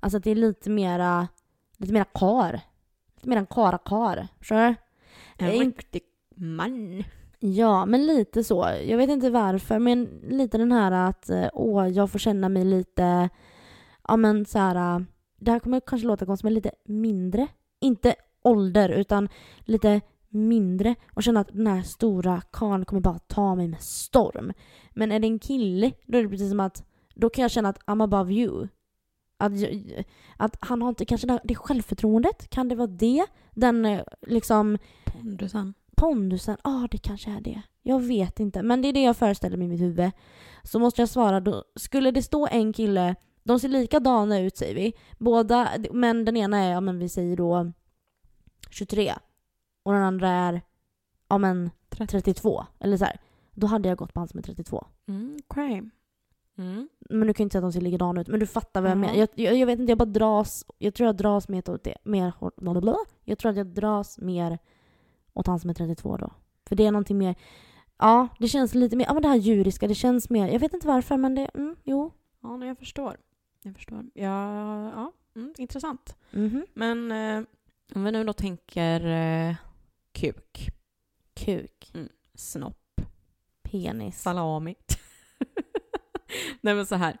Alltså 0.00 0.16
att 0.18 0.24
det 0.24 0.30
är 0.30 0.34
lite 0.34 0.70
mera, 0.70 1.28
lite 1.76 1.92
mera 1.92 2.04
kar. 2.04 2.60
Lite 3.14 3.28
mera 3.28 3.40
en 3.40 3.46
kara-kar. 3.46 4.28
Förstår 4.38 4.56
du? 4.56 4.74
En 5.38 5.50
riktig 5.50 6.02
man. 6.36 7.04
Ja, 7.42 7.86
men 7.86 8.06
lite 8.06 8.44
så. 8.44 8.68
Jag 8.84 8.96
vet 8.96 9.10
inte 9.10 9.30
varför, 9.30 9.78
men 9.78 10.04
lite 10.22 10.58
den 10.58 10.72
här 10.72 10.92
att 10.92 11.30
eh, 11.30 11.48
åh, 11.52 11.88
jag 11.88 12.10
får 12.10 12.18
känna 12.18 12.48
mig 12.48 12.64
lite, 12.64 13.28
ja 14.08 14.16
men 14.16 14.46
så 14.46 14.58
här, 14.58 14.96
eh, 14.96 15.04
det 15.38 15.50
här 15.50 15.58
kommer 15.58 15.80
kanske 15.80 16.08
låta 16.08 16.26
konstigt, 16.26 16.44
men 16.44 16.54
lite 16.54 16.70
mindre. 16.84 17.48
Inte 17.80 18.14
ålder, 18.42 18.88
utan 18.88 19.28
lite 19.58 20.00
mindre 20.28 20.94
och 21.14 21.22
känna 21.22 21.40
att 21.40 21.52
den 21.52 21.66
här 21.66 21.82
stora 21.82 22.40
karln 22.50 22.84
kommer 22.84 23.00
bara 23.00 23.18
ta 23.18 23.54
mig 23.54 23.68
med 23.68 23.80
storm. 23.80 24.52
Men 24.90 25.12
är 25.12 25.20
det 25.20 25.26
en 25.26 25.38
kille, 25.38 25.92
då 26.06 26.18
är 26.18 26.22
det 26.22 26.28
precis 26.28 26.50
som 26.50 26.60
att 26.60 26.84
då 27.14 27.30
kan 27.30 27.42
jag 27.42 27.50
känna 27.50 27.68
att 27.68 27.84
I'm 27.84 28.04
above 28.04 28.32
you. 28.34 28.68
Att, 29.36 29.52
att 30.36 30.56
han 30.60 30.82
har 30.82 30.88
inte 30.88 31.04
kanske 31.04 31.38
det 31.44 31.54
självförtroendet, 31.54 32.50
kan 32.50 32.68
det 32.68 32.74
vara 32.74 32.86
det? 32.86 33.26
Den 33.54 33.84
eh, 33.84 34.02
liksom 34.26 34.78
Pondusen 35.04 35.74
pondusen, 36.00 36.56
ja 36.64 36.70
ah, 36.84 36.88
det 36.90 36.98
kanske 36.98 37.30
är 37.30 37.40
det. 37.40 37.62
Jag 37.82 38.00
vet 38.00 38.40
inte, 38.40 38.62
men 38.62 38.82
det 38.82 38.88
är 38.88 38.92
det 38.92 39.02
jag 39.02 39.16
föreställer 39.16 39.56
mig 39.56 39.66
i 39.66 39.70
mitt 39.70 39.80
huvud. 39.80 40.10
Så 40.62 40.78
måste 40.78 41.02
jag 41.02 41.08
svara, 41.08 41.40
då, 41.40 41.64
skulle 41.76 42.10
det 42.10 42.22
stå 42.22 42.46
en 42.50 42.72
kille, 42.72 43.14
de 43.42 43.60
ser 43.60 43.68
likadana 43.68 44.40
ut 44.40 44.56
säger 44.56 44.74
vi, 44.74 44.92
båda, 45.18 45.70
men 45.92 46.24
den 46.24 46.36
ena 46.36 46.58
är, 46.58 46.72
ja 46.72 46.80
men 46.80 46.98
vi 46.98 47.08
säger 47.08 47.36
då 47.36 47.72
23 48.70 49.14
och 49.82 49.92
den 49.92 50.02
andra 50.02 50.28
är, 50.28 50.62
ja 51.28 51.38
men 51.38 51.70
32, 51.90 52.66
eller 52.80 52.96
så 52.96 53.04
här. 53.04 53.20
Då 53.54 53.66
hade 53.66 53.88
jag 53.88 53.98
gått 53.98 54.14
på 54.14 54.20
han 54.20 54.28
som 54.28 54.38
är 54.38 54.42
32. 54.42 54.86
Mm, 55.08 55.36
okej. 55.48 55.82
Mm. 56.58 56.88
Men 57.10 57.26
du 57.28 57.34
kan 57.34 57.44
inte 57.44 57.52
säga 57.54 57.66
att 57.66 57.72
de 57.72 57.72
ser 57.72 57.80
likadana 57.80 58.20
ut, 58.20 58.28
men 58.28 58.40
du 58.40 58.46
fattar 58.46 58.80
vad 58.80 58.90
jag 58.90 58.96
Ja. 58.96 59.00
menar. 59.00 59.14
Jag, 59.14 59.28
jag, 59.34 59.56
jag 59.56 59.66
vet 59.66 59.78
inte, 59.78 59.90
jag 59.90 59.98
bara 59.98 60.04
dras, 60.04 60.64
jag 60.78 60.94
tror 60.94 61.06
jag 61.06 61.16
dras 61.16 61.48
mer 61.48 61.70
åt 61.70 61.84
det, 61.84 61.96
mer, 62.04 62.32
blablabla. 62.56 62.96
jag 63.24 63.38
tror 63.38 63.50
att 63.50 63.56
jag 63.56 63.66
dras 63.66 64.18
mer 64.18 64.58
åt 65.32 65.46
han 65.46 65.60
som 65.60 65.70
är 65.70 65.74
32 65.74 66.16
då. 66.16 66.32
För 66.68 66.76
det 66.76 66.86
är 66.86 66.90
någonting 66.92 67.18
mer, 67.18 67.34
ja 67.98 68.28
det 68.38 68.48
känns 68.48 68.74
lite 68.74 68.96
mer, 68.96 69.04
ja 69.06 69.12
men 69.14 69.22
det 69.22 69.28
här 69.28 69.36
djuriska, 69.36 69.88
det 69.88 69.94
känns 69.94 70.30
mer, 70.30 70.48
jag 70.48 70.60
vet 70.60 70.74
inte 70.74 70.86
varför 70.86 71.16
men 71.16 71.34
det, 71.34 71.44
mm, 71.54 71.76
jo. 71.84 72.12
Ja, 72.42 72.56
nej, 72.56 72.68
jag 72.68 72.78
förstår. 72.78 73.16
Jag 73.62 73.74
förstår. 73.74 74.04
Ja, 74.14 74.90
ja 74.90 75.12
mm, 75.36 75.54
intressant. 75.58 76.16
Mhm. 76.30 76.66
Men 76.74 77.12
eh, 77.12 77.44
om 77.94 78.04
vi 78.04 78.12
nu 78.12 78.24
då 78.24 78.32
tänker 78.32 79.06
eh, 79.06 79.54
kuk, 80.12 80.68
Kuk, 81.34 81.92
snopp, 82.34 83.00
penis. 83.62 84.22
salami. 84.22 84.74
nej 86.60 86.74
men 86.74 86.86
så 86.86 86.94
här. 86.94 87.18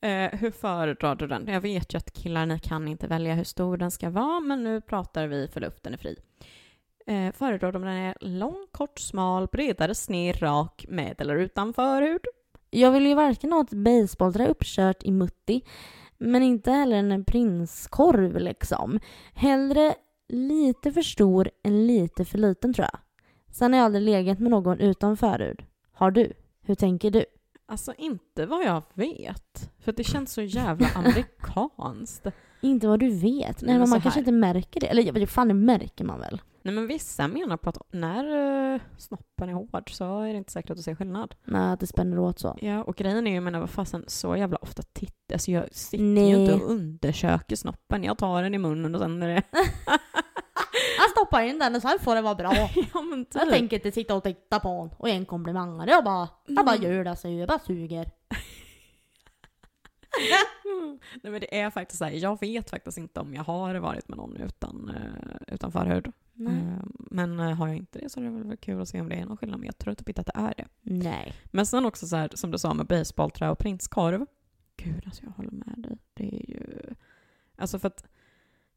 Eh, 0.00 0.38
hur 0.38 0.50
föredrar 0.50 1.14
du 1.14 1.26
den? 1.26 1.46
Jag 1.46 1.60
vet 1.60 1.94
ju 1.94 1.98
att 1.98 2.12
killar, 2.12 2.46
ni 2.46 2.58
kan 2.58 2.88
inte 2.88 3.06
välja 3.06 3.34
hur 3.34 3.44
stor 3.44 3.76
den 3.76 3.90
ska 3.90 4.10
vara, 4.10 4.40
men 4.40 4.64
nu 4.64 4.80
pratar 4.80 5.26
vi 5.26 5.48
för 5.48 5.60
luften 5.60 5.92
är 5.94 5.98
fri. 5.98 6.16
Eh, 7.06 7.32
föredrar 7.32 7.76
om 7.76 7.82
den 7.82 7.92
är 7.92 8.16
lång, 8.20 8.66
kort, 8.72 8.98
smal, 8.98 9.46
bredare, 9.52 9.94
sned, 9.94 10.42
rak, 10.42 10.86
med 10.88 11.20
eller 11.20 11.36
utan 11.36 11.72
förhud? 11.74 12.20
Jag 12.70 12.90
vill 12.90 13.06
ju 13.06 13.14
varken 13.14 13.52
ha 13.52 13.60
ett 13.60 13.70
basebollträ 13.70 14.48
uppkört 14.48 15.02
i 15.02 15.12
mutti, 15.12 15.62
men 16.18 16.42
inte 16.42 16.70
heller 16.70 16.96
en 16.96 17.24
prinskorv 17.24 18.36
liksom. 18.36 19.00
Hellre 19.34 19.94
lite 20.28 20.92
för 20.92 21.02
stor 21.02 21.50
än 21.62 21.86
lite 21.86 22.24
för 22.24 22.38
liten 22.38 22.74
tror 22.74 22.88
jag. 22.92 23.00
Sen 23.54 23.72
har 23.72 23.78
jag 23.78 23.84
aldrig 23.84 24.04
legat 24.04 24.38
med 24.38 24.50
någon 24.50 24.80
utan 24.80 25.16
förhud. 25.16 25.64
Har 25.92 26.10
du? 26.10 26.32
Hur 26.62 26.74
tänker 26.74 27.10
du? 27.10 27.24
Alltså 27.68 27.94
inte 27.98 28.46
vad 28.46 28.64
jag 28.64 28.82
vet. 28.94 29.70
För 29.78 29.92
det 29.92 30.04
känns 30.04 30.32
så 30.32 30.42
jävla 30.42 30.88
amerikanskt. 30.94 32.26
Inte 32.60 32.88
vad 32.88 33.00
du 33.00 33.10
vet. 33.10 33.62
Nej, 33.62 33.72
men 33.72 33.78
men 33.78 33.90
man 33.90 34.00
kanske 34.00 34.20
inte 34.20 34.32
märker 34.32 34.80
det. 34.80 34.86
Eller 34.86 35.26
fan 35.26 35.48
det 35.48 35.54
märker 35.54 36.04
man 36.04 36.20
väl? 36.20 36.40
Nej 36.66 36.74
men 36.74 36.86
vissa 36.86 37.28
menar 37.28 37.56
på 37.56 37.70
att 37.70 37.78
när 37.92 38.24
uh, 38.74 38.80
snoppen 38.98 39.48
är 39.48 39.52
hård 39.52 39.90
så 39.90 40.20
är 40.20 40.32
det 40.32 40.38
inte 40.38 40.52
säkert 40.52 40.70
att 40.70 40.76
du 40.76 40.82
ser 40.82 40.94
skillnad. 40.94 41.34
Nej, 41.44 41.72
att 41.72 41.80
det 41.80 41.86
spänner 41.86 42.18
åt 42.18 42.38
så. 42.38 42.58
Ja, 42.60 42.82
och 42.82 42.96
grejen 42.96 43.26
är 43.26 43.32
ju, 43.32 43.40
menar 43.40 43.60
vad 43.60 43.70
fasen, 43.70 44.04
så 44.06 44.36
jävla 44.36 44.56
ofta 44.56 44.82
tittar, 44.82 45.34
alltså 45.34 45.50
jag 45.50 45.74
sitter 45.74 46.04
Nej. 46.04 46.30
ju 46.30 46.36
inte 46.36 46.54
och 46.54 46.70
undersöker 46.70 47.56
snoppen. 47.56 48.04
Jag 48.04 48.18
tar 48.18 48.42
den 48.42 48.54
i 48.54 48.58
munnen 48.58 48.94
och 48.94 49.00
sen 49.00 49.22
är 49.22 49.28
det... 49.28 49.42
Jag 50.98 51.10
stoppar 51.10 51.42
in 51.42 51.58
den 51.58 51.74
och 51.74 51.82
sen 51.82 51.98
får 52.00 52.14
det 52.14 52.20
vara 52.22 52.34
bra. 52.34 52.52
ja 52.94 53.02
men 53.02 53.24
typ. 53.24 53.34
Jag 53.34 53.50
tänker 53.50 53.76
inte 53.76 53.92
sitta 53.92 54.14
och 54.14 54.22
titta 54.22 54.60
på 54.60 54.68
den 54.68 54.98
och 54.98 55.08
en 55.08 55.26
komplimang. 55.26 55.88
Jag 55.88 56.04
bara, 56.04 56.28
jag 56.46 56.66
bara 56.66 56.76
Mm. 56.76 56.92
gör 56.92 57.04
det, 57.04 57.16
så 57.16 57.28
jag 57.28 57.48
bara 57.48 57.58
suger. 57.58 58.10
Nej 61.22 61.32
men 61.32 61.40
det 61.40 61.60
är 61.60 61.70
faktiskt 61.70 61.98
så 61.98 62.04
här, 62.04 62.12
jag 62.12 62.40
vet 62.40 62.70
faktiskt 62.70 62.98
inte 62.98 63.20
om 63.20 63.34
jag 63.34 63.44
har 63.44 63.74
varit 63.74 64.08
med 64.08 64.18
någon 64.18 64.36
utan, 64.36 64.90
uh, 64.90 65.54
utan 65.54 65.72
förhud. 65.72 66.12
Eh, 66.40 66.84
men 67.10 67.40
eh, 67.40 67.54
har 67.54 67.68
jag 67.68 67.76
inte 67.76 67.98
det 67.98 68.08
så 68.08 68.20
är 68.20 68.24
det 68.24 68.30
väl 68.30 68.56
kul 68.56 68.80
att 68.80 68.88
se 68.88 69.00
om 69.00 69.08
det 69.08 69.14
är 69.14 69.26
någon 69.26 69.36
skillnad. 69.36 69.60
Men 69.60 69.66
jag 69.66 69.78
tror 69.78 69.94
typ 69.94 70.08
inte 70.08 70.20
att 70.20 70.26
det 70.26 70.40
är 70.40 70.54
det. 70.56 70.66
Nej. 70.82 71.34
Men 71.44 71.66
sen 71.66 71.86
också 71.86 72.06
så 72.06 72.16
här, 72.16 72.30
som 72.34 72.50
du 72.50 72.58
sa 72.58 72.74
med 72.74 72.86
basebollträ 72.86 73.50
och 73.50 73.58
prinskorv. 73.58 74.26
Gud, 74.76 75.02
alltså 75.06 75.24
jag 75.24 75.30
håller 75.30 75.50
med 75.50 75.74
dig. 75.76 75.98
Det 76.14 76.24
är 76.36 76.50
ju... 76.50 76.94
Alltså 77.56 77.78
för 77.78 77.88
att, 77.88 78.04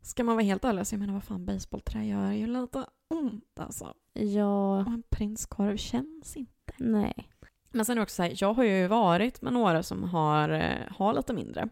ska 0.01 0.23
man 0.23 0.35
vara 0.35 0.43
helt 0.45 0.65
ärlig, 0.65 0.87
så 0.87 0.93
jag 0.95 0.99
menar 0.99 1.13
vad 1.13 1.23
fan 1.23 1.45
basebollträ 1.45 2.05
gör 2.05 2.31
ju 2.31 2.47
lite 2.47 2.85
ont 3.07 3.59
alltså. 3.59 3.93
Ja, 4.13 4.79
Och 4.79 4.87
en 4.87 5.03
prinskorv 5.09 5.77
känns 5.77 6.37
inte. 6.37 6.73
nej. 6.77 7.29
Men 7.71 7.85
sen 7.85 7.93
är 7.93 7.95
det 7.95 8.03
också 8.03 8.15
så 8.15 8.23
här, 8.23 8.33
jag 8.35 8.53
har 8.53 8.63
ju 8.63 8.87
varit 8.87 9.41
med 9.41 9.53
några 9.53 9.83
som 9.83 10.03
har, 10.03 10.49
eh, 10.49 10.91
har 10.97 11.13
lite 11.13 11.33
mindre. 11.33 11.69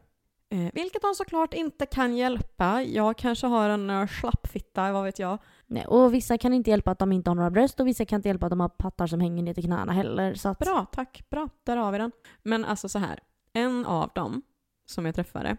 Eh, 0.50 0.70
vilket 0.74 1.02
de 1.02 1.14
såklart 1.16 1.54
inte 1.54 1.86
kan 1.86 2.16
hjälpa. 2.18 2.84
Jag 2.84 3.18
kanske 3.18 3.48
har 3.48 3.70
en 3.70 4.08
slappfitta, 4.08 4.92
vad 4.92 5.04
vet 5.04 5.20
jag 5.20 5.38
nej. 5.68 5.86
Och 5.86 6.14
vissa 6.14 6.38
kan 6.38 6.54
inte 6.54 6.70
hjälpa 6.70 6.92
att 6.92 7.00
de 7.00 7.12
inte 7.12 7.30
har 7.30 7.36
några 7.36 7.52
bröst 7.52 7.80
och 7.80 7.88
vissa 7.88 8.06
kan 8.06 8.18
inte 8.18 8.30
hjälpa 8.30 8.46
att 8.46 8.50
de 8.50 8.60
har 8.60 8.70
pattar 8.70 9.08
som 9.08 9.20
hänger 9.20 9.44
ner 9.44 9.54
till 9.54 9.64
knäna 9.64 9.94
heller. 9.94 10.34
Så 10.34 10.50
att, 10.50 10.60
Bra, 10.60 10.86
tack. 10.92 11.24
Bra, 11.30 11.50
där 11.64 11.78
har 11.78 11.92
vi 11.92 11.98
den. 11.98 12.12
Men 12.44 12.66
alltså 12.66 12.90
så 12.90 13.00
här, 13.00 13.20
en 13.54 13.86
av 13.86 14.12
dem 14.16 14.42
som 14.86 15.06
jag 15.06 15.16
träffade, 15.16 15.58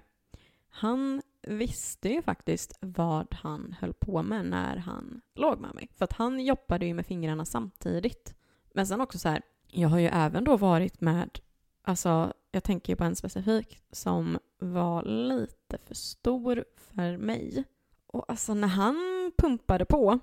han 0.69 1.23
visste 1.43 2.09
ju 2.09 2.23
faktiskt 2.23 2.79
vad 2.81 3.35
han 3.35 3.77
höll 3.81 3.93
på 3.93 4.23
med 4.23 4.47
när 4.47 4.77
han 4.77 5.21
låg 5.35 5.59
med 5.61 5.75
mig. 5.75 5.89
För 5.95 6.05
att 6.05 6.13
han 6.13 6.41
jobbade 6.41 6.87
ju 6.87 6.95
med 6.95 7.07
fingrarna 7.07 7.45
samtidigt. 7.45 8.35
Men 8.75 8.87
sen 8.87 9.01
också 9.01 9.19
så 9.19 9.29
här, 9.29 9.43
jag 9.69 9.89
har 9.89 9.99
ju 9.99 10.07
även 10.07 10.45
då 10.45 10.57
varit 10.57 11.01
med, 11.01 11.39
alltså 11.83 12.33
jag 12.51 12.65
tänker 12.65 12.93
ju 12.93 12.97
på 12.97 13.05
en 13.05 13.17
specifik 13.17 13.81
som 13.93 14.39
var 14.59 15.03
lite 15.03 15.79
för 15.87 15.95
stor 15.95 16.65
för 16.77 17.17
mig. 17.17 17.65
Och 18.07 18.25
alltså 18.31 18.55
när 18.55 18.69
han 18.69 19.18
pumpade 19.33 19.85
på, 19.85 20.19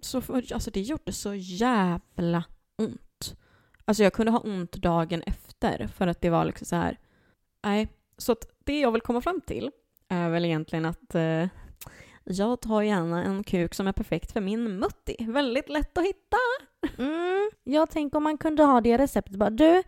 så 0.00 0.20
för, 0.20 0.52
alltså 0.54 0.70
det 0.70 0.80
gjorde 0.80 1.12
så 1.12 1.34
jävla 1.34 2.44
ont. 2.78 3.36
Alltså 3.84 4.02
jag 4.02 4.12
kunde 4.12 4.32
ha 4.32 4.38
ont 4.38 4.72
dagen 4.72 5.22
efter 5.26 5.86
för 5.86 6.06
att 6.06 6.20
det 6.20 6.30
var 6.30 6.44
liksom 6.44 6.66
så 6.66 6.76
här. 6.76 6.98
Nej, 7.62 7.88
så 8.18 8.32
att 8.32 8.46
det 8.64 8.80
jag 8.80 8.92
vill 8.92 9.00
komma 9.00 9.20
fram 9.20 9.40
till 9.40 9.70
är 10.08 10.30
väl 10.30 10.44
egentligen 10.44 10.84
att 10.84 11.14
eh, 11.14 11.46
jag 12.24 12.60
tar 12.60 12.82
gärna 12.82 13.24
en 13.24 13.44
kuk 13.44 13.74
som 13.74 13.86
är 13.86 13.92
perfekt 13.92 14.32
för 14.32 14.40
min 14.40 14.78
mutti. 14.78 15.16
Väldigt 15.20 15.68
lätt 15.68 15.98
att 15.98 16.04
hitta. 16.04 16.36
mm, 16.98 17.50
jag 17.64 17.90
tänker 17.90 18.16
om 18.16 18.22
man 18.22 18.38
kunde 18.38 18.64
ha 18.64 18.80
det 18.80 18.98
receptet. 18.98 19.36
Bara, 19.36 19.50
du, 19.50 19.82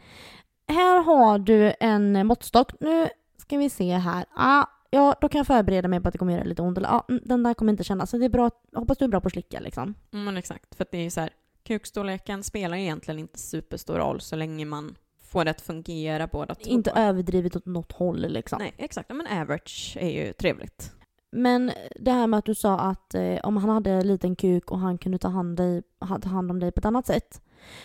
här 0.68 1.03
har 1.03 1.38
du 1.38 1.74
en 1.81 2.27
måttstock. 2.27 2.81
Nu 2.81 3.09
ska 3.38 3.59
vi 3.59 3.70
se 3.70 3.92
här. 3.92 4.24
Ah, 4.35 4.66
ja, 4.95 5.15
då 5.21 5.29
kan 5.29 5.39
jag 5.39 5.47
förbereda 5.47 5.89
mig 5.89 6.01
på 6.01 6.09
att 6.09 6.13
det 6.13 6.19
kommer 6.19 6.33
göra 6.33 6.45
lite 6.45 6.63
ont. 6.63 6.79
Eller, 6.79 6.89
ah, 6.89 7.05
mm, 7.09 7.23
den 7.25 7.43
där 7.43 7.55
kommer 7.55 7.73
inte 7.73 7.85
kännas. 7.85 8.11
Så 8.11 8.19
det 8.19 8.25
är 8.25 8.29
bra. 8.29 8.51
Hoppas 8.75 8.99
du 8.99 9.05
är 9.05 9.09
bra 9.09 9.21
på 9.21 9.27
att 9.27 9.33
slicka 9.33 9.61
liksom. 9.61 9.95
Mm, 10.13 10.25
Men 10.25 10.37
exakt, 10.37 10.75
för 10.75 10.85
att 10.85 10.91
det 10.91 10.99
är 10.99 11.03
ju 11.03 11.11
så 11.11 11.21
här, 11.21 11.31
kukstorleken 11.63 12.43
spelar 12.43 12.77
egentligen 12.77 13.21
inte 13.21 13.39
superstor 13.39 13.95
roll 13.95 14.21
så 14.21 14.37
länge 14.37 14.65
man 14.65 14.95
får 15.23 15.45
det 15.45 15.51
att 15.51 15.61
fungera 15.61 16.27
båda 16.27 16.55
två. 16.55 16.71
Inte 16.71 16.91
överdrivet 16.91 17.57
åt 17.57 17.67
något 17.67 17.93
håll 17.93 18.27
liksom. 18.29 18.59
Nej, 18.59 18.75
exakt. 18.77 19.09
Men 19.09 19.27
average 19.41 19.97
är 20.01 20.11
ju 20.11 20.33
trevligt. 20.33 20.93
Men 21.31 21.73
det 22.01 22.11
här 22.11 22.27
med 22.27 22.39
att 22.39 22.45
du 22.45 22.55
sa 22.55 22.79
att 22.79 23.15
eh, 23.15 23.37
om 23.43 23.57
han 23.57 23.71
hade 23.71 23.91
en 23.91 24.07
liten 24.07 24.37
kuk 24.37 24.71
och 24.71 24.79
han 24.79 24.99
kunde 24.99 25.19
ta 25.19 25.29
hand, 25.29 25.57
dig, 25.57 25.83
ta 26.23 26.29
hand 26.29 26.51
om 26.51 26.61
dig 26.61 26.73
på 26.73 26.79
ett 26.79 26.85
annat 26.85 27.07
sätt. 27.07 27.43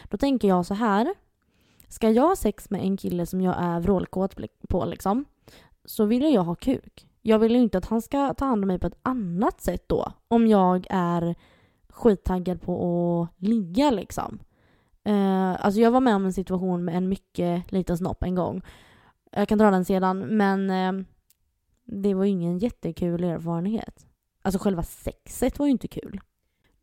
Då 0.09 0.17
tänker 0.17 0.47
jag 0.47 0.65
så 0.65 0.73
här. 0.73 1.13
Ska 1.87 2.09
jag 2.09 2.27
ha 2.27 2.35
sex 2.35 2.69
med 2.69 2.81
en 2.81 2.97
kille 2.97 3.25
som 3.25 3.41
jag 3.41 3.55
är 3.59 3.79
vrålkåt 3.79 4.35
på 4.69 4.85
liksom. 4.85 5.25
Så 5.89 6.05
vill 6.05 6.33
jag 6.33 6.43
ha 6.43 6.55
kuk. 6.55 7.07
Jag 7.21 7.39
vill 7.39 7.51
ju 7.51 7.61
inte 7.61 7.77
att 7.77 7.85
han 7.85 8.01
ska 8.01 8.33
ta 8.33 8.45
hand 8.45 8.63
om 8.63 8.67
mig 8.67 8.79
på 8.79 8.87
ett 8.87 8.99
annat 9.01 9.61
sätt 9.61 9.89
då. 9.89 10.13
Om 10.27 10.47
jag 10.47 10.87
är 10.89 11.35
skittaggad 11.89 12.61
på 12.61 12.73
att 13.21 13.41
ligga 13.43 13.91
liksom. 13.91 14.39
Eh, 15.03 15.65
alltså 15.65 15.81
jag 15.81 15.91
var 15.91 15.99
med 15.99 16.15
om 16.15 16.25
en 16.25 16.33
situation 16.33 16.85
med 16.85 16.95
en 16.95 17.09
mycket 17.09 17.71
liten 17.71 17.97
snopp 17.97 18.23
en 18.23 18.35
gång. 18.35 18.61
Jag 19.31 19.47
kan 19.47 19.57
dra 19.57 19.71
den 19.71 19.85
sedan, 19.85 20.19
men 20.37 20.69
eh, 20.69 21.05
det 21.83 22.13
var 22.13 22.25
ju 22.25 22.31
ingen 22.31 22.57
jättekul 22.57 23.23
erfarenhet. 23.23 24.07
Alltså 24.41 24.59
själva 24.59 24.83
sexet 24.83 25.59
var 25.59 25.65
ju 25.65 25.71
inte 25.71 25.87
kul. 25.87 26.21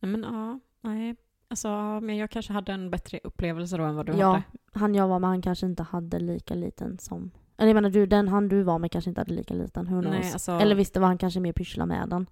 Nej 0.01 0.13
men 0.13 0.23
ja, 0.23 0.61
nej. 0.81 1.17
Alltså, 1.49 1.69
men 2.03 2.17
jag 2.17 2.31
kanske 2.31 2.53
hade 2.53 2.73
en 2.73 2.91
bättre 2.91 3.21
upplevelse 3.25 3.77
då 3.77 3.85
än 3.85 3.97
vad 3.97 4.07
du 4.07 4.13
ja, 4.13 4.27
hade. 4.27 4.43
han 4.73 4.95
jag 4.95 5.09
var 5.09 5.19
med 5.19 5.31
han 5.31 5.43
kanske 5.43 5.67
inte 5.67 5.83
hade 5.83 6.19
lika 6.19 6.55
liten 6.55 6.99
som... 6.99 7.31
Eller 7.59 7.69
jag 7.69 7.75
menar 7.75 7.91
du, 7.91 8.07
den 8.07 8.29
han 8.29 8.49
du 8.49 8.63
var 8.63 8.79
med 8.79 8.93
kanske 8.93 9.11
inte 9.11 9.21
hade 9.21 9.35
lika 9.35 9.55
liten. 9.55 9.87
Knows? 9.87 10.05
Nej, 10.05 10.33
alltså, 10.33 10.53
Eller 10.53 10.75
visst, 10.75 10.95
det 10.95 11.01
var 11.01 11.07
han 11.07 11.19
kanske 11.19 11.41
mer 11.41 11.53
pyssla 11.53 11.87
med 11.87 12.09
den. 12.09 12.27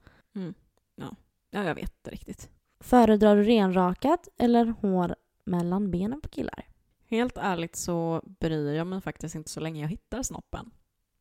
ja, 1.51 1.65
jag 1.65 1.75
vet 1.75 1.93
inte 1.99 2.11
riktigt. 2.11 2.51
Föredrar 2.81 3.37
du 3.37 3.43
renrakat 3.43 4.29
eller 4.39 4.67
hår 4.67 5.15
mellan 5.45 5.91
benen 5.91 6.21
på 6.21 6.29
killar? 6.29 6.69
Helt 7.07 7.37
ärligt 7.37 7.77
så 7.77 8.23
bryr 8.25 8.73
jag 8.73 8.87
mig 8.87 9.01
faktiskt 9.01 9.35
inte 9.35 9.51
så 9.51 9.61
länge 9.61 9.81
jag 9.81 9.89
hittar 9.89 10.23
snoppen. 10.23 10.71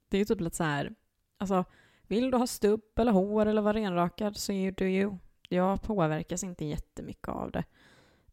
Det 0.09 0.17
är 0.17 0.19
ju 0.19 0.25
typ 0.25 0.39
lite 0.41 0.55
så 0.55 0.63
här, 0.63 0.95
alltså 1.37 1.65
vill 2.07 2.31
du 2.31 2.37
ha 2.37 2.47
stubb 2.47 2.81
eller 2.99 3.11
hår 3.11 3.45
eller 3.45 3.61
vara 3.61 3.73
renrakad 3.73 4.37
så 4.37 4.51
är 4.51 4.71
du 4.71 4.89
ju. 4.91 5.17
Jag 5.49 5.81
påverkas 5.81 6.43
inte 6.43 6.65
jättemycket 6.65 7.27
av 7.27 7.51
det. 7.51 7.63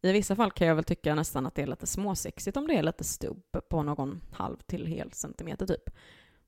I 0.01 0.11
vissa 0.11 0.35
fall 0.35 0.51
kan 0.51 0.67
jag 0.67 0.75
väl 0.75 0.83
tycka 0.83 1.15
nästan 1.15 1.45
att 1.45 1.55
det 1.55 1.61
är 1.61 1.67
lite 1.67 1.87
småsexigt 1.87 2.57
om 2.57 2.67
det 2.67 2.75
är 2.75 2.83
lite 2.83 3.03
stubb 3.03 3.43
på 3.69 3.83
någon 3.83 4.21
halv 4.31 4.57
till 4.57 4.85
hel 4.85 5.11
centimeter 5.11 5.65
typ. 5.65 5.89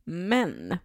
Men 0.04 0.78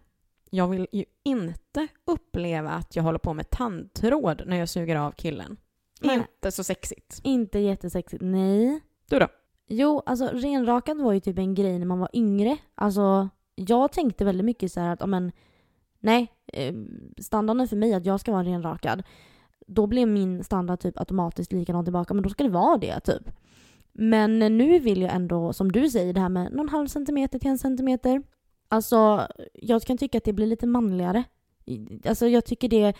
jag 0.49 0.67
vill 0.67 0.87
ju 0.91 1.05
inte 1.23 1.87
uppleva 2.05 2.69
att 2.69 2.95
jag 2.95 3.03
håller 3.03 3.19
på 3.19 3.33
med 3.33 3.49
tandtråd 3.49 4.43
när 4.45 4.57
jag 4.57 4.69
suger 4.69 4.95
av 4.95 5.11
killen. 5.11 5.57
Nej. 6.01 6.15
Inte 6.15 6.51
så 6.51 6.63
sexigt. 6.63 7.19
Inte 7.23 7.59
jättesexigt, 7.59 8.23
nej. 8.25 8.81
Du 9.09 9.19
då? 9.19 9.27
Jo, 9.67 10.03
alltså 10.05 10.27
renrakad 10.27 10.97
var 10.97 11.13
ju 11.13 11.19
typ 11.19 11.37
en 11.37 11.55
grej 11.55 11.79
när 11.79 11.85
man 11.85 11.99
var 11.99 12.09
yngre. 12.13 12.57
Alltså, 12.75 13.29
jag 13.55 13.91
tänkte 13.91 14.25
väldigt 14.25 14.45
mycket 14.45 14.71
så 14.71 14.79
här 14.79 14.93
att, 14.93 15.09
men 15.09 15.31
nej, 15.99 16.33
eh, 16.53 16.75
standarden 17.17 17.67
för 17.67 17.75
mig 17.75 17.93
är 17.93 17.97
att 17.97 18.05
jag 18.05 18.19
ska 18.19 18.31
vara 18.31 18.43
renrakad. 18.43 19.03
Då 19.71 19.87
blev 19.87 20.07
min 20.07 20.43
standard 20.43 20.79
typ 20.79 20.99
automatiskt 20.99 21.51
likadan 21.51 21.83
tillbaka, 21.83 22.13
men 22.13 22.23
då 22.23 22.29
ska 22.29 22.43
det 22.43 22.49
vara 22.49 22.77
det 22.77 22.99
typ. 22.99 23.29
Men 23.93 24.39
nu 24.39 24.79
vill 24.79 25.01
jag 25.01 25.15
ändå, 25.15 25.53
som 25.53 25.71
du 25.71 25.89
säger, 25.89 26.13
det 26.13 26.19
här 26.19 26.29
med 26.29 26.53
någon 26.53 26.69
halv 26.69 26.87
centimeter 26.87 27.39
till 27.39 27.49
en 27.49 27.57
centimeter. 27.57 28.23
Alltså, 28.67 29.27
jag 29.53 29.81
kan 29.81 29.97
tycka 29.97 30.17
att 30.17 30.23
det 30.23 30.33
blir 30.33 30.47
lite 30.47 30.67
manligare. 30.67 31.23
Alltså 32.05 32.27
jag 32.27 32.45
tycker 32.45 32.69
det, 32.69 32.93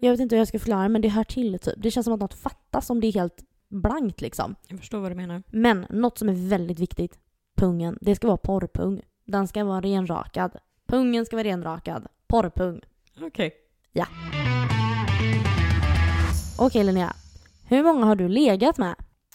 jag 0.00 0.10
vet 0.10 0.20
inte 0.20 0.34
hur 0.34 0.40
jag 0.40 0.48
ska 0.48 0.58
förklara 0.58 0.88
men 0.88 1.02
det 1.02 1.08
hör 1.08 1.24
till 1.24 1.58
typ. 1.58 1.74
Det 1.76 1.90
känns 1.90 2.04
som 2.04 2.14
att 2.14 2.20
något 2.20 2.34
fattas 2.34 2.90
om 2.90 3.00
det 3.00 3.06
är 3.06 3.12
helt 3.12 3.44
blankt 3.68 4.20
liksom. 4.20 4.54
Jag 4.68 4.78
förstår 4.78 4.98
vad 5.00 5.10
du 5.10 5.14
menar. 5.14 5.42
Men 5.50 5.86
något 5.90 6.18
som 6.18 6.28
är 6.28 6.48
väldigt 6.48 6.78
viktigt, 6.78 7.18
pungen, 7.56 7.98
det 8.00 8.16
ska 8.16 8.26
vara 8.26 8.36
porrpung. 8.36 9.00
Den 9.24 9.48
ska 9.48 9.64
vara 9.64 9.80
renrakad. 9.80 10.56
Pungen 10.86 11.26
ska 11.26 11.36
vara 11.36 11.48
renrakad. 11.48 12.06
Porrpung. 12.26 12.80
Okej. 13.20 13.52
Okej 16.64 16.84
Linnea, 16.84 17.16
hur 17.64 17.82
många 17.82 18.06
har 18.06 18.16
du 18.16 18.28
legat 18.28 18.78
med? 18.78 18.94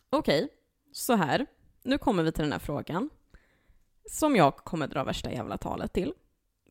Okej, 0.10 0.50
så 0.92 1.16
här. 1.16 1.46
Nu 1.84 1.98
kommer 1.98 2.24
vi 2.24 2.32
till 2.32 2.44
den 2.44 2.52
här 2.52 2.60
frågan. 2.60 3.10
Som 4.12 4.36
jag 4.36 4.58
kommer 4.58 4.88
dra 4.88 5.04
värsta 5.04 5.32
jävla 5.32 5.58
talet 5.58 5.94
till. 5.94 6.13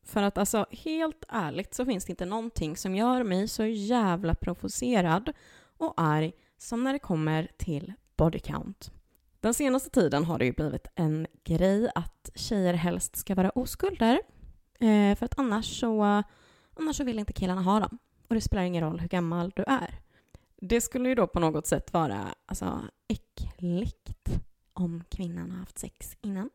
För 0.03 0.23
att 0.23 0.37
alltså, 0.37 0.65
helt 0.71 1.23
ärligt 1.27 1.73
så 1.73 1.85
finns 1.85 2.05
det 2.05 2.09
inte 2.09 2.25
någonting 2.25 2.77
som 2.77 2.95
gör 2.95 3.23
mig 3.23 3.47
så 3.47 3.65
jävla 3.65 4.35
provocerad 4.35 5.33
och 5.77 5.93
arg 5.97 6.33
som 6.57 6.83
när 6.83 6.93
det 6.93 6.99
kommer 6.99 7.51
till 7.57 7.93
body 8.15 8.39
count. 8.39 8.91
Den 9.39 9.53
senaste 9.53 9.89
tiden 9.89 10.23
har 10.23 10.39
det 10.39 10.45
ju 10.45 10.53
blivit 10.53 10.87
en 10.95 11.27
grej 11.43 11.91
att 11.95 12.29
tjejer 12.35 12.73
helst 12.73 13.15
ska 13.15 13.35
vara 13.35 13.49
oskulder. 13.49 14.19
Eh, 14.79 15.15
för 15.17 15.25
att 15.25 15.39
annars 15.39 15.79
så, 15.79 16.23
annars 16.79 16.97
så 16.97 17.03
vill 17.03 17.19
inte 17.19 17.33
killarna 17.33 17.61
ha 17.61 17.79
dem. 17.79 17.97
Och 18.27 18.35
det 18.35 18.41
spelar 18.41 18.63
ingen 18.63 18.83
roll 18.83 18.99
hur 18.99 19.07
gammal 19.07 19.51
du 19.55 19.63
är. 19.63 20.06
Det 20.61 20.81
skulle 20.81 21.09
ju 21.09 21.15
då 21.15 21.27
på 21.27 21.39
något 21.39 21.67
sätt 21.67 21.93
vara 21.93 22.35
alltså, 22.45 22.81
äckligt 23.07 24.41
om 24.73 25.03
kvinnan 25.09 25.51
har 25.51 25.59
haft 25.59 25.79
sex 25.79 26.17
innan. 26.21 26.49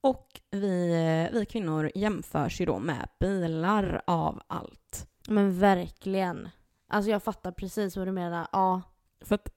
Och 0.00 0.40
vi, 0.50 0.88
vi 1.32 1.46
kvinnor 1.46 1.90
jämförs 1.94 2.60
ju 2.60 2.66
då 2.66 2.78
med 2.78 3.08
bilar 3.20 4.02
av 4.06 4.42
allt. 4.46 5.06
Men 5.28 5.58
verkligen. 5.58 6.48
Alltså 6.88 7.10
jag 7.10 7.22
fattar 7.22 7.52
precis 7.52 7.96
vad 7.96 8.08
du 8.08 8.12
menar. 8.12 8.46
Ja. 8.52 8.82
För 9.20 9.34
att 9.34 9.48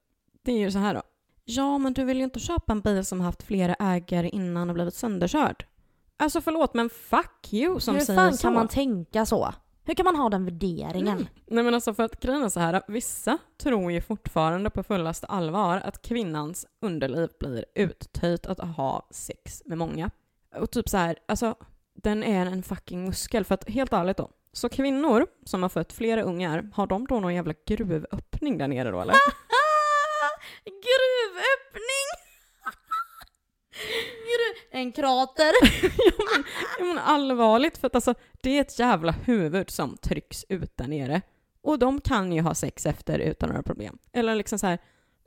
det 0.41 0.51
är 0.51 0.59
ju 0.59 0.71
så 0.71 0.79
här 0.79 0.93
då. 0.93 1.01
Ja, 1.45 1.77
men 1.77 1.93
du 1.93 2.03
vill 2.03 2.17
ju 2.17 2.23
inte 2.23 2.39
köpa 2.39 2.71
en 2.73 2.81
bil 2.81 3.05
som 3.05 3.21
haft 3.21 3.43
flera 3.43 3.73
ägare 3.73 4.29
innan 4.29 4.69
och 4.69 4.73
blivit 4.73 4.93
sönderkörd. 4.93 5.65
Alltså 6.17 6.41
förlåt, 6.41 6.73
men 6.73 6.89
fuck 6.89 7.53
you 7.53 7.79
som 7.79 7.95
hur 7.95 8.01
säger 8.01 8.19
fan 8.19 8.37
så. 8.37 8.41
kan 8.41 8.53
man 8.53 8.67
tänka 8.67 9.25
så? 9.25 9.53
Hur 9.87 9.93
kan 9.93 10.03
man 10.03 10.15
ha 10.15 10.29
den 10.29 10.45
värderingen? 10.45 11.17
Mm. 11.17 11.27
Nej 11.45 11.63
men 11.63 11.73
alltså 11.73 11.93
för 11.93 12.03
att 12.03 12.19
grejen 12.19 12.43
är 12.43 12.49
så 12.49 12.59
här, 12.59 12.81
vissa 12.87 13.37
tror 13.57 13.91
ju 13.91 14.01
fortfarande 14.01 14.69
på 14.69 14.83
fullaste 14.83 15.27
allvar 15.27 15.77
att 15.77 16.01
kvinnans 16.01 16.65
underliv 16.81 17.29
blir 17.39 17.65
uttöjt 17.75 18.45
att 18.45 18.59
ha 18.59 19.07
sex 19.11 19.61
med 19.65 19.77
många. 19.77 20.09
Och 20.55 20.71
typ 20.71 20.89
så 20.89 20.97
här, 20.97 21.17
alltså 21.27 21.55
den 21.93 22.23
är 22.23 22.45
en 22.45 22.63
fucking 22.63 23.05
muskel. 23.05 23.45
För 23.45 23.53
att 23.53 23.69
helt 23.69 23.93
ärligt 23.93 24.17
då, 24.17 24.29
så 24.51 24.69
kvinnor 24.69 25.27
som 25.45 25.61
har 25.61 25.69
fött 25.69 25.93
flera 25.93 26.21
ungar, 26.21 26.69
har 26.73 26.87
de 26.87 27.07
då 27.07 27.19
någon 27.19 27.35
jävla 27.35 27.53
gruvöppning 27.67 28.57
där 28.57 28.67
nere 28.67 28.91
då 28.91 29.01
eller? 29.01 29.15
Gruvöppning! 30.65 32.07
En 34.71 34.91
krater. 34.91 35.51
ja, 35.81 36.11
men, 36.33 36.43
ja 36.79 36.85
men 36.85 36.97
allvarligt, 36.97 37.77
för 37.77 37.87
att 37.87 37.95
alltså 37.95 38.13
det 38.41 38.57
är 38.57 38.61
ett 38.61 38.79
jävla 38.79 39.11
huvud 39.11 39.69
som 39.69 39.97
trycks 39.97 40.45
ut 40.49 40.77
där 40.77 40.87
nere. 40.87 41.21
Och 41.61 41.79
de 41.79 42.01
kan 42.01 42.31
ju 42.31 42.41
ha 42.41 42.55
sex 42.55 42.85
efter 42.85 43.19
utan 43.19 43.49
några 43.49 43.63
problem. 43.63 43.97
Eller 44.13 44.35
liksom 44.35 44.59
så 44.59 44.67
här, 44.67 44.79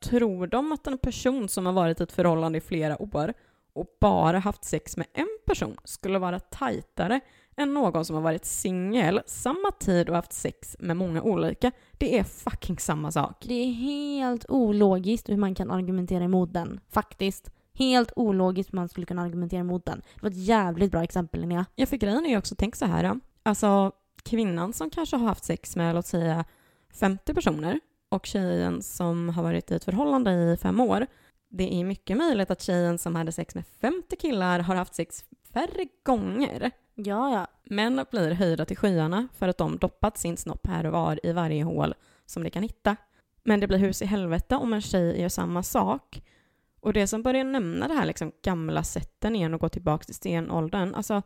tror 0.03 0.47
de 0.47 0.73
att 0.73 0.87
en 0.87 0.99
person 0.99 1.49
som 1.49 1.67
har 1.67 1.73
varit 1.73 2.01
i 2.01 2.03
ett 2.03 2.13
förhållande 2.13 2.59
i 2.59 2.61
flera 2.61 3.03
år 3.03 3.35
och 3.73 3.87
bara 4.01 4.39
haft 4.39 4.65
sex 4.65 4.97
med 4.97 5.07
en 5.13 5.39
person 5.47 5.77
skulle 5.85 6.19
vara 6.19 6.41
tajtare 6.41 7.21
än 7.57 7.75
någon 7.75 8.05
som 8.05 8.17
har 8.17 8.23
varit 8.23 8.45
singel 8.45 9.21
samma 9.27 9.71
tid 9.71 10.09
och 10.09 10.17
haft 10.17 10.33
sex 10.33 10.77
med 10.79 10.97
många 10.97 11.23
olika. 11.23 11.73
Det 11.93 12.19
är 12.19 12.25
fucking 12.25 12.79
samma 12.79 13.13
sak. 13.13 13.45
Det 13.49 13.55
är 13.55 13.73
helt 13.73 14.45
ologiskt 14.49 15.29
hur 15.29 15.37
man 15.37 15.55
kan 15.55 15.71
argumentera 15.71 16.25
emot 16.25 16.53
den. 16.53 16.81
Faktiskt. 16.89 17.51
Helt 17.81 18.13
ologiskt 18.17 18.73
man 18.73 18.89
skulle 18.89 19.07
kunna 19.07 19.23
argumentera 19.23 19.61
emot 19.61 19.85
den. 19.85 20.03
Det 20.15 20.23
var 20.23 20.31
ett 20.31 20.37
jävligt 20.37 20.91
bra 20.91 21.03
exempel 21.03 21.41
Linnea. 21.41 21.67
Ja, 21.75 21.87
för 21.87 21.97
grejen 21.97 22.25
är 22.27 22.31
ju 22.31 22.39
också, 22.39 22.55
tänk 22.59 22.77
så 22.77 22.87
här. 22.87 23.21
Alltså, 23.43 23.93
kvinnan 24.23 24.73
som 24.73 24.91
kanske 24.91 25.17
har 25.17 25.27
haft 25.27 25.45
sex 25.45 25.77
med, 25.77 25.95
låt 25.95 26.07
säga, 26.07 26.45
50 26.93 27.35
personer 27.35 27.81
och 28.09 28.27
tjejen 28.27 28.83
som 28.83 29.29
har 29.29 29.43
varit 29.43 29.71
i 29.71 29.75
ett 29.75 29.85
förhållande 29.85 30.31
i 30.33 30.57
fem 30.57 30.81
år. 30.81 31.07
Det 31.49 31.75
är 31.75 31.85
mycket 31.85 32.17
möjligt 32.17 32.51
att 32.51 32.63
tjejen 32.63 32.99
som 32.99 33.15
hade 33.15 33.33
sex 33.33 33.55
med 33.55 33.65
50 33.81 34.17
killar 34.17 34.59
har 34.59 34.75
haft 34.75 34.95
sex 34.95 35.25
färre 35.53 35.87
gånger. 36.05 36.71
Ja, 36.95 37.33
ja. 37.33 37.47
Män 37.65 38.05
blir 38.11 38.31
höjda 38.31 38.65
till 38.65 38.77
skyarna 38.77 39.29
för 39.35 39.49
att 39.49 39.59
de 39.59 39.79
doppat 39.79 40.19
sin 40.19 40.37
snopp 40.37 40.67
här 40.67 40.87
och 40.87 40.93
var 40.93 41.27
i 41.27 41.33
varje 41.33 41.65
hål 41.65 41.95
som 42.27 42.43
de 42.43 42.51
kan 42.51 42.63
hitta. 42.63 42.97
Men 43.43 43.61
det 43.61 43.67
blir 43.67 43.79
hus 43.79 44.03
i 44.03 44.07
helvete 44.07 44.57
om 44.57 44.73
en 44.73 44.81
tjej 44.81 45.21
gör 45.21 45.29
samma 45.29 45.63
sak. 45.63 46.23
Och 46.81 46.93
det 46.93 47.07
som 47.07 47.23
börjar 47.23 47.45
nämna 47.45 47.89
det 47.89 47.95
här 47.95 48.07
liksom 48.07 48.33
gamla 48.43 48.85
sätten 48.85 49.37
igen 49.37 49.55
och 49.55 49.61
gå 49.61 49.69
tillbaka 49.69 50.05
till 50.05 50.15
stenåldern. 50.15 50.95
Alltså, 50.95 51.23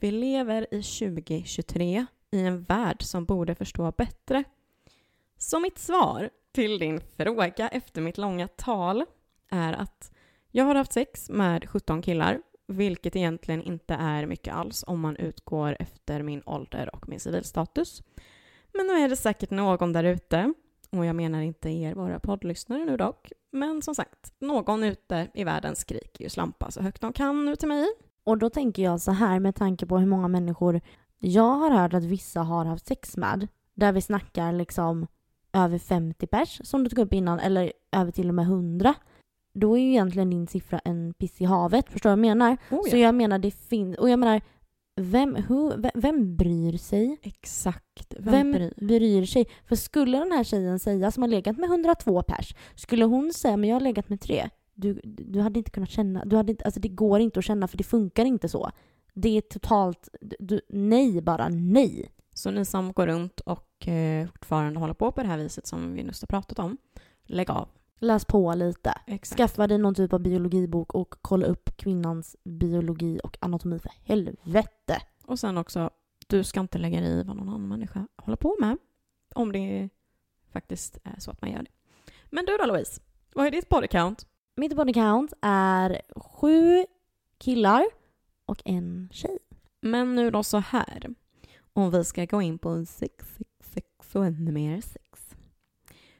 vi 0.00 0.10
lever 0.10 0.74
i 0.74 0.82
2023 0.82 2.06
i 2.30 2.40
en 2.40 2.62
värld 2.62 3.02
som 3.02 3.24
borde 3.24 3.54
förstå 3.54 3.92
bättre. 3.92 4.44
Så 5.38 5.60
mitt 5.60 5.78
svar 5.78 6.30
till 6.52 6.78
din 6.78 7.00
fråga 7.00 7.68
efter 7.68 8.00
mitt 8.00 8.18
långa 8.18 8.48
tal 8.48 9.04
är 9.50 9.72
att 9.72 10.12
jag 10.50 10.64
har 10.64 10.74
haft 10.74 10.92
sex 10.92 11.30
med 11.30 11.68
17 11.68 12.02
killar, 12.02 12.42
vilket 12.66 13.16
egentligen 13.16 13.62
inte 13.62 13.94
är 13.94 14.26
mycket 14.26 14.54
alls 14.54 14.84
om 14.86 15.00
man 15.00 15.16
utgår 15.16 15.76
efter 15.80 16.22
min 16.22 16.42
ålder 16.46 16.94
och 16.94 17.08
min 17.08 17.20
civilstatus. 17.20 18.02
Men 18.72 18.86
nu 18.86 18.92
är 18.92 19.08
det 19.08 19.16
säkert 19.16 19.50
någon 19.50 19.92
där 19.92 20.04
ute, 20.04 20.52
och 20.90 21.06
jag 21.06 21.16
menar 21.16 21.40
inte 21.40 21.70
er, 21.70 21.94
våra 21.94 22.20
poddlyssnare 22.20 22.84
nu 22.84 22.96
dock, 22.96 23.32
men 23.50 23.82
som 23.82 23.94
sagt, 23.94 24.32
någon 24.40 24.84
ute 24.84 25.28
i 25.34 25.44
världen 25.44 25.76
skriker 25.76 26.24
ju 26.24 26.30
slampa 26.30 26.70
så 26.70 26.82
högt 26.82 27.00
de 27.00 27.12
kan 27.12 27.44
nu 27.44 27.56
till 27.56 27.68
mig. 27.68 27.86
Och 28.24 28.38
då 28.38 28.50
tänker 28.50 28.82
jag 28.82 29.00
så 29.00 29.12
här 29.12 29.40
med 29.40 29.54
tanke 29.54 29.86
på 29.86 29.98
hur 29.98 30.06
många 30.06 30.28
människor 30.28 30.80
jag 31.18 31.54
har 31.54 31.70
hört 31.70 31.94
att 31.94 32.04
vissa 32.04 32.40
har 32.40 32.64
haft 32.64 32.86
sex 32.86 33.16
med. 33.16 33.48
Där 33.74 33.92
vi 33.92 34.00
snackar 34.00 34.52
liksom 34.52 35.06
över 35.52 35.78
50 35.78 36.26
pers 36.26 36.60
som 36.64 36.84
du 36.84 36.90
tog 36.90 36.98
upp 36.98 37.14
innan 37.14 37.38
eller 37.40 37.72
över 37.92 38.10
till 38.12 38.28
och 38.28 38.34
med 38.34 38.44
100. 38.44 38.94
Då 39.54 39.76
är 39.78 39.80
ju 39.82 39.88
egentligen 39.88 40.30
din 40.30 40.46
siffra 40.46 40.78
en 40.78 41.14
piss 41.14 41.40
i 41.40 41.44
havet. 41.44 41.90
Förstår 41.90 42.10
du 42.10 42.16
vad 42.16 42.18
jag 42.26 42.36
menar? 42.36 42.56
Oh, 42.70 42.82
Så 42.90 42.96
jag 42.96 43.14
menar 43.14 43.38
det 43.38 43.50
finns, 43.50 43.98
och 43.98 44.10
jag 44.10 44.18
menar 44.18 44.40
vem, 44.98 45.36
who, 45.48 45.72
vem, 45.94 46.36
bryr 46.36 46.76
sig? 46.76 47.18
Exakt. 47.22 48.14
Vem, 48.18 48.32
Vem 48.32 48.52
bryr? 48.52 48.72
bryr 48.76 49.24
sig? 49.26 49.46
För 49.68 49.76
skulle 49.76 50.18
den 50.18 50.32
här 50.32 50.44
tjejen 50.44 50.78
säga 50.78 51.10
som 51.10 51.22
har 51.22 51.28
legat 51.28 51.58
med 51.58 51.70
102 51.70 52.22
pers, 52.22 52.54
skulle 52.74 53.04
hon 53.04 53.32
säga 53.32 53.56
men 53.56 53.68
jag 53.68 53.76
har 53.76 53.80
legat 53.80 54.08
med 54.08 54.20
tre, 54.20 54.48
du, 54.74 55.00
du 55.04 55.40
hade 55.40 55.58
inte 55.58 55.70
kunnat 55.70 55.90
känna, 55.90 56.24
du 56.24 56.36
hade 56.36 56.52
inte, 56.52 56.64
alltså 56.64 56.80
det 56.80 56.88
går 56.88 57.20
inte 57.20 57.38
att 57.38 57.44
känna 57.44 57.68
för 57.68 57.78
det 57.78 57.84
funkar 57.84 58.24
inte 58.24 58.48
så. 58.48 58.70
Det 59.14 59.36
är 59.36 59.40
totalt, 59.40 60.08
du, 60.20 60.60
nej 60.68 61.20
bara 61.22 61.48
nej. 61.48 62.10
Så 62.34 62.50
ni 62.50 62.64
som 62.64 62.92
går 62.92 63.06
runt 63.06 63.40
och 63.40 63.88
eh, 63.88 64.26
fortfarande 64.26 64.80
håller 64.80 64.94
på 64.94 65.12
på 65.12 65.22
det 65.22 65.28
här 65.28 65.38
viset 65.38 65.66
som 65.66 65.92
vi 65.94 66.02
nyss 66.02 66.22
har 66.22 66.26
pratat 66.26 66.58
om, 66.58 66.76
lägg 67.26 67.50
av. 67.50 67.68
Läs 67.98 68.24
på 68.24 68.54
lite. 68.54 68.94
Exakt. 69.06 69.38
Skaffa 69.38 69.66
dig 69.66 69.78
någon 69.78 69.94
typ 69.94 70.12
av 70.12 70.20
biologibok 70.20 70.94
och 70.94 71.14
kolla 71.22 71.46
upp 71.46 71.76
kvinnans 71.76 72.36
biologi 72.44 73.20
och 73.24 73.38
anatomi 73.40 73.78
för 73.78 73.92
helvete. 74.04 75.02
Och 75.24 75.38
sen 75.38 75.58
också, 75.58 75.90
du 76.26 76.44
ska 76.44 76.60
inte 76.60 76.78
lägga 76.78 77.00
dig 77.00 77.10
i 77.10 77.22
vad 77.22 77.36
någon 77.36 77.48
annan 77.48 77.68
människa 77.68 78.06
håller 78.16 78.36
på 78.36 78.56
med. 78.60 78.76
Om 79.34 79.52
det 79.52 79.88
faktiskt 80.52 80.98
är 81.04 81.20
så 81.20 81.30
att 81.30 81.42
man 81.42 81.50
gör 81.50 81.62
det. 81.62 81.70
Men 82.30 82.44
du 82.44 82.56
då 82.56 82.66
Louise, 82.66 83.00
vad 83.34 83.46
är 83.46 83.50
ditt 83.50 83.68
body 83.68 83.88
count? 83.88 84.26
Mitt 84.56 84.76
body 84.76 84.92
count 84.92 85.32
är 85.42 86.02
sju 86.16 86.86
killar 87.38 87.84
och 88.44 88.62
en 88.64 89.08
tjej. 89.12 89.38
Men 89.80 90.14
nu 90.14 90.30
då 90.30 90.42
så 90.42 90.58
här. 90.58 91.14
Om 91.72 91.90
vi 91.90 92.04
ska 92.04 92.24
gå 92.24 92.42
in 92.42 92.58
på 92.58 92.84
sex, 92.84 93.26
sex, 93.36 93.50
sex 93.60 93.86
och 94.14 94.26
ännu 94.26 94.52
mer 94.52 94.80
sex. 94.80 95.07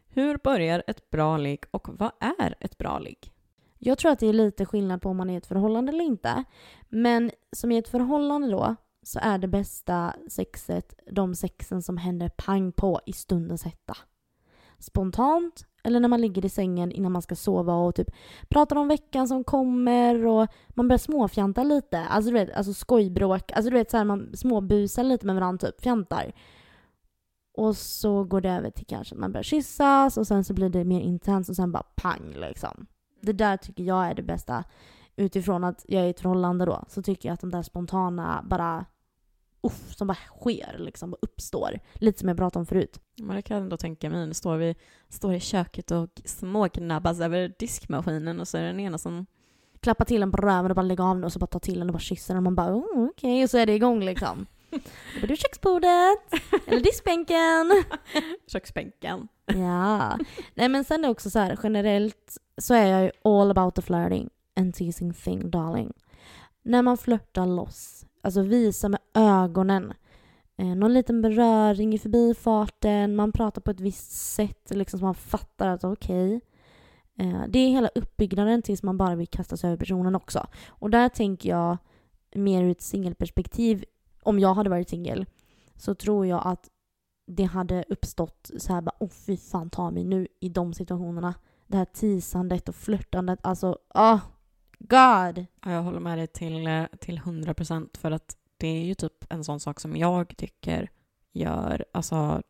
Hur 0.08 0.38
börjar 0.44 0.82
ett 0.86 1.10
bra 1.10 1.36
ligg 1.36 1.64
och 1.70 1.88
vad 1.98 2.10
är 2.20 2.54
ett 2.60 2.78
bra 2.78 2.98
ligg? 2.98 3.32
Jag 3.78 3.98
tror 3.98 4.12
att 4.12 4.18
det 4.18 4.26
är 4.26 4.32
lite 4.32 4.64
skillnad 4.64 5.02
på 5.02 5.08
om 5.08 5.16
man 5.16 5.30
är 5.30 5.34
i 5.34 5.36
ett 5.36 5.46
förhållande 5.46 5.92
eller 5.92 6.04
inte. 6.04 6.44
Men 6.88 7.30
som 7.52 7.72
i 7.72 7.78
ett 7.78 7.88
förhållande 7.88 8.50
då 8.50 8.76
så 9.02 9.18
är 9.22 9.38
det 9.38 9.48
bästa 9.48 10.14
sexet 10.30 10.94
de 11.10 11.34
sexen 11.34 11.82
som 11.82 11.96
händer 11.96 12.28
pang 12.28 12.72
på 12.72 13.00
i 13.06 13.12
stundens 13.12 13.64
hetta. 13.64 13.96
Spontant 14.78 15.66
eller 15.82 16.00
när 16.00 16.08
man 16.08 16.20
ligger 16.20 16.44
i 16.44 16.48
sängen 16.48 16.92
innan 16.92 17.12
man 17.12 17.22
ska 17.22 17.34
sova 17.34 17.74
och 17.74 17.94
typ 17.94 18.10
pratar 18.48 18.76
om 18.76 18.88
veckan 18.88 19.28
som 19.28 19.44
kommer 19.44 20.26
och 20.26 20.48
man 20.68 20.88
börjar 20.88 20.98
småfjanta 20.98 21.62
lite. 21.62 21.98
Alltså 22.00 22.30
du 22.30 22.38
vet, 22.38 22.56
alltså 22.56 22.74
skojbråk. 22.74 23.52
Alltså 23.52 23.70
du 23.70 23.76
vet 23.76 23.90
såhär 23.90 24.04
man 24.04 24.36
småbusar 24.36 25.04
lite 25.04 25.26
med 25.26 25.34
varandra 25.34 25.66
typ, 25.66 25.80
fjantar. 25.80 26.32
Och 27.58 27.76
så 27.76 28.24
går 28.24 28.40
det 28.40 28.50
över 28.50 28.70
till 28.70 28.86
kanske 28.86 29.14
att 29.14 29.20
man 29.20 29.32
börjar 29.32 29.42
kyssas 29.42 30.16
och 30.16 30.26
sen 30.26 30.44
så 30.44 30.54
blir 30.54 30.68
det 30.68 30.84
mer 30.84 31.00
intensivt 31.00 31.50
och 31.50 31.56
sen 31.56 31.72
bara 31.72 31.82
pang 31.82 32.34
liksom. 32.36 32.86
Det 33.20 33.32
där 33.32 33.56
tycker 33.56 33.84
jag 33.84 34.06
är 34.06 34.14
det 34.14 34.22
bästa. 34.22 34.64
Utifrån 35.16 35.64
att 35.64 35.84
jag 35.88 36.02
är 36.02 36.06
i 36.06 36.10
ett 36.10 36.20
förhållande 36.20 36.64
då 36.64 36.84
så 36.88 37.02
tycker 37.02 37.28
jag 37.28 37.34
att 37.34 37.40
de 37.40 37.50
där 37.50 37.62
spontana 37.62 38.44
bara 38.50 38.84
uff, 39.60 39.94
som 39.96 40.06
bara 40.06 40.18
sker 40.40 40.76
liksom, 40.78 41.10
bara 41.10 41.18
uppstår. 41.22 41.80
Lite 41.94 42.18
som 42.18 42.28
jag 42.28 42.38
pratade 42.38 42.60
om 42.60 42.66
förut. 42.66 43.00
Men 43.16 43.36
det 43.36 43.42
kan 43.42 43.56
jag 43.56 43.62
ändå 43.62 43.76
tänka 43.76 44.10
mig. 44.10 44.26
Nu 44.26 44.34
står 44.34 44.56
vi 44.56 44.76
står 45.08 45.34
i 45.34 45.40
köket 45.40 45.90
och 45.90 46.22
småknabbas 46.24 47.20
över 47.20 47.54
diskmaskinen 47.58 48.40
och 48.40 48.48
så 48.48 48.58
är 48.58 48.62
det 48.62 48.68
den 48.68 48.80
ena 48.80 48.98
som 48.98 49.26
Klappa 49.80 50.04
till 50.04 50.22
en 50.22 50.32
på 50.32 50.36
röven 50.36 50.70
och 50.70 50.74
bara 50.74 50.82
lägga 50.82 51.04
av 51.04 51.16
den 51.16 51.24
och 51.24 51.32
så 51.32 51.38
bara 51.38 51.46
ta 51.46 51.58
till 51.58 51.78
den 51.78 51.88
och 51.88 51.92
bara 51.92 51.98
kyssa 51.98 52.32
den 52.32 52.36
och 52.36 52.42
man 52.42 52.54
bara 52.54 52.74
oh, 52.74 52.84
okej 52.84 53.08
okay. 53.08 53.44
och 53.44 53.50
så 53.50 53.58
är 53.58 53.66
det 53.66 53.74
igång 53.74 54.00
liksom. 54.04 54.46
Då 54.70 54.78
blir 55.20 55.28
det 55.28 55.36
köksbordet 55.36 56.42
eller 56.66 56.80
diskbänken. 56.80 57.84
köksbänken. 58.46 59.28
ja. 59.46 60.18
Nej 60.54 60.68
men 60.68 60.84
sen 60.84 61.04
är 61.04 61.08
också 61.08 61.30
så 61.30 61.38
här 61.38 61.58
generellt 61.62 62.38
så 62.58 62.74
är 62.74 62.86
jag 62.86 63.02
ju 63.02 63.10
all 63.24 63.50
about 63.50 63.74
the 63.74 63.82
flirting 63.82 64.30
and 64.56 64.74
teasing 64.74 65.14
thing 65.14 65.50
darling. 65.50 65.92
När 66.62 66.82
man 66.82 66.98
flörtar 66.98 67.46
loss, 67.46 68.06
alltså 68.22 68.42
visa 68.42 68.88
med 68.88 69.00
ögonen. 69.14 69.92
Eh, 70.56 70.66
någon 70.66 70.94
liten 70.94 71.22
beröring 71.22 71.94
i 71.94 71.98
förbifarten, 71.98 73.16
man 73.16 73.32
pratar 73.32 73.60
på 73.60 73.70
ett 73.70 73.80
visst 73.80 74.12
sätt 74.12 74.70
liksom 74.70 74.98
så 74.98 75.04
man 75.04 75.14
fattar 75.14 75.68
att 75.68 75.84
okej. 75.84 76.36
Okay. 76.36 76.40
Eh, 77.18 77.42
det 77.48 77.58
är 77.58 77.70
hela 77.70 77.88
uppbyggnaden 77.94 78.62
tills 78.62 78.82
man 78.82 78.96
bara 78.96 79.14
vill 79.14 79.26
kasta 79.26 79.56
sig 79.56 79.68
över 79.68 79.76
personen 79.76 80.14
också. 80.14 80.46
Och 80.68 80.90
där 80.90 81.08
tänker 81.08 81.48
jag 81.48 81.78
mer 82.34 82.62
ur 82.64 82.70
ett 82.70 82.82
singelperspektiv. 82.82 83.84
Om 84.22 84.38
jag 84.38 84.54
hade 84.54 84.70
varit 84.70 84.88
singel 84.88 85.26
så 85.76 85.94
tror 85.94 86.26
jag 86.26 86.42
att 86.44 86.70
det 87.26 87.44
hade 87.44 87.84
uppstått 87.88 88.50
så 88.58 88.72
här 88.72 88.80
bara 88.80 88.94
åh 89.00 89.08
oh, 89.08 89.12
fy 89.12 89.36
fan 89.36 89.70
ta 89.70 89.90
mig 89.90 90.04
nu 90.04 90.28
i 90.40 90.48
de 90.48 90.74
situationerna. 90.74 91.34
Det 91.66 91.76
här 91.76 91.84
tisandet 91.84 92.68
och 92.68 92.74
flörtandet, 92.74 93.38
alltså 93.42 93.78
oh 93.94 94.20
god. 94.78 95.46
Ja, 95.64 95.72
jag 95.72 95.82
håller 95.82 96.00
med 96.00 96.18
dig 96.18 96.26
till, 96.26 96.66
eh, 96.66 96.84
till 97.00 97.18
100 97.18 97.54
procent 97.54 97.96
för 97.96 98.10
att 98.10 98.36
det 98.56 98.68
är 98.68 98.84
ju 98.84 98.94
typ 98.94 99.32
en 99.32 99.44
sån 99.44 99.60
sak 99.60 99.80
som 99.80 99.96
jag 99.96 100.36
tycker 100.36 100.90
gör 101.32 101.84
alltså 101.92 102.42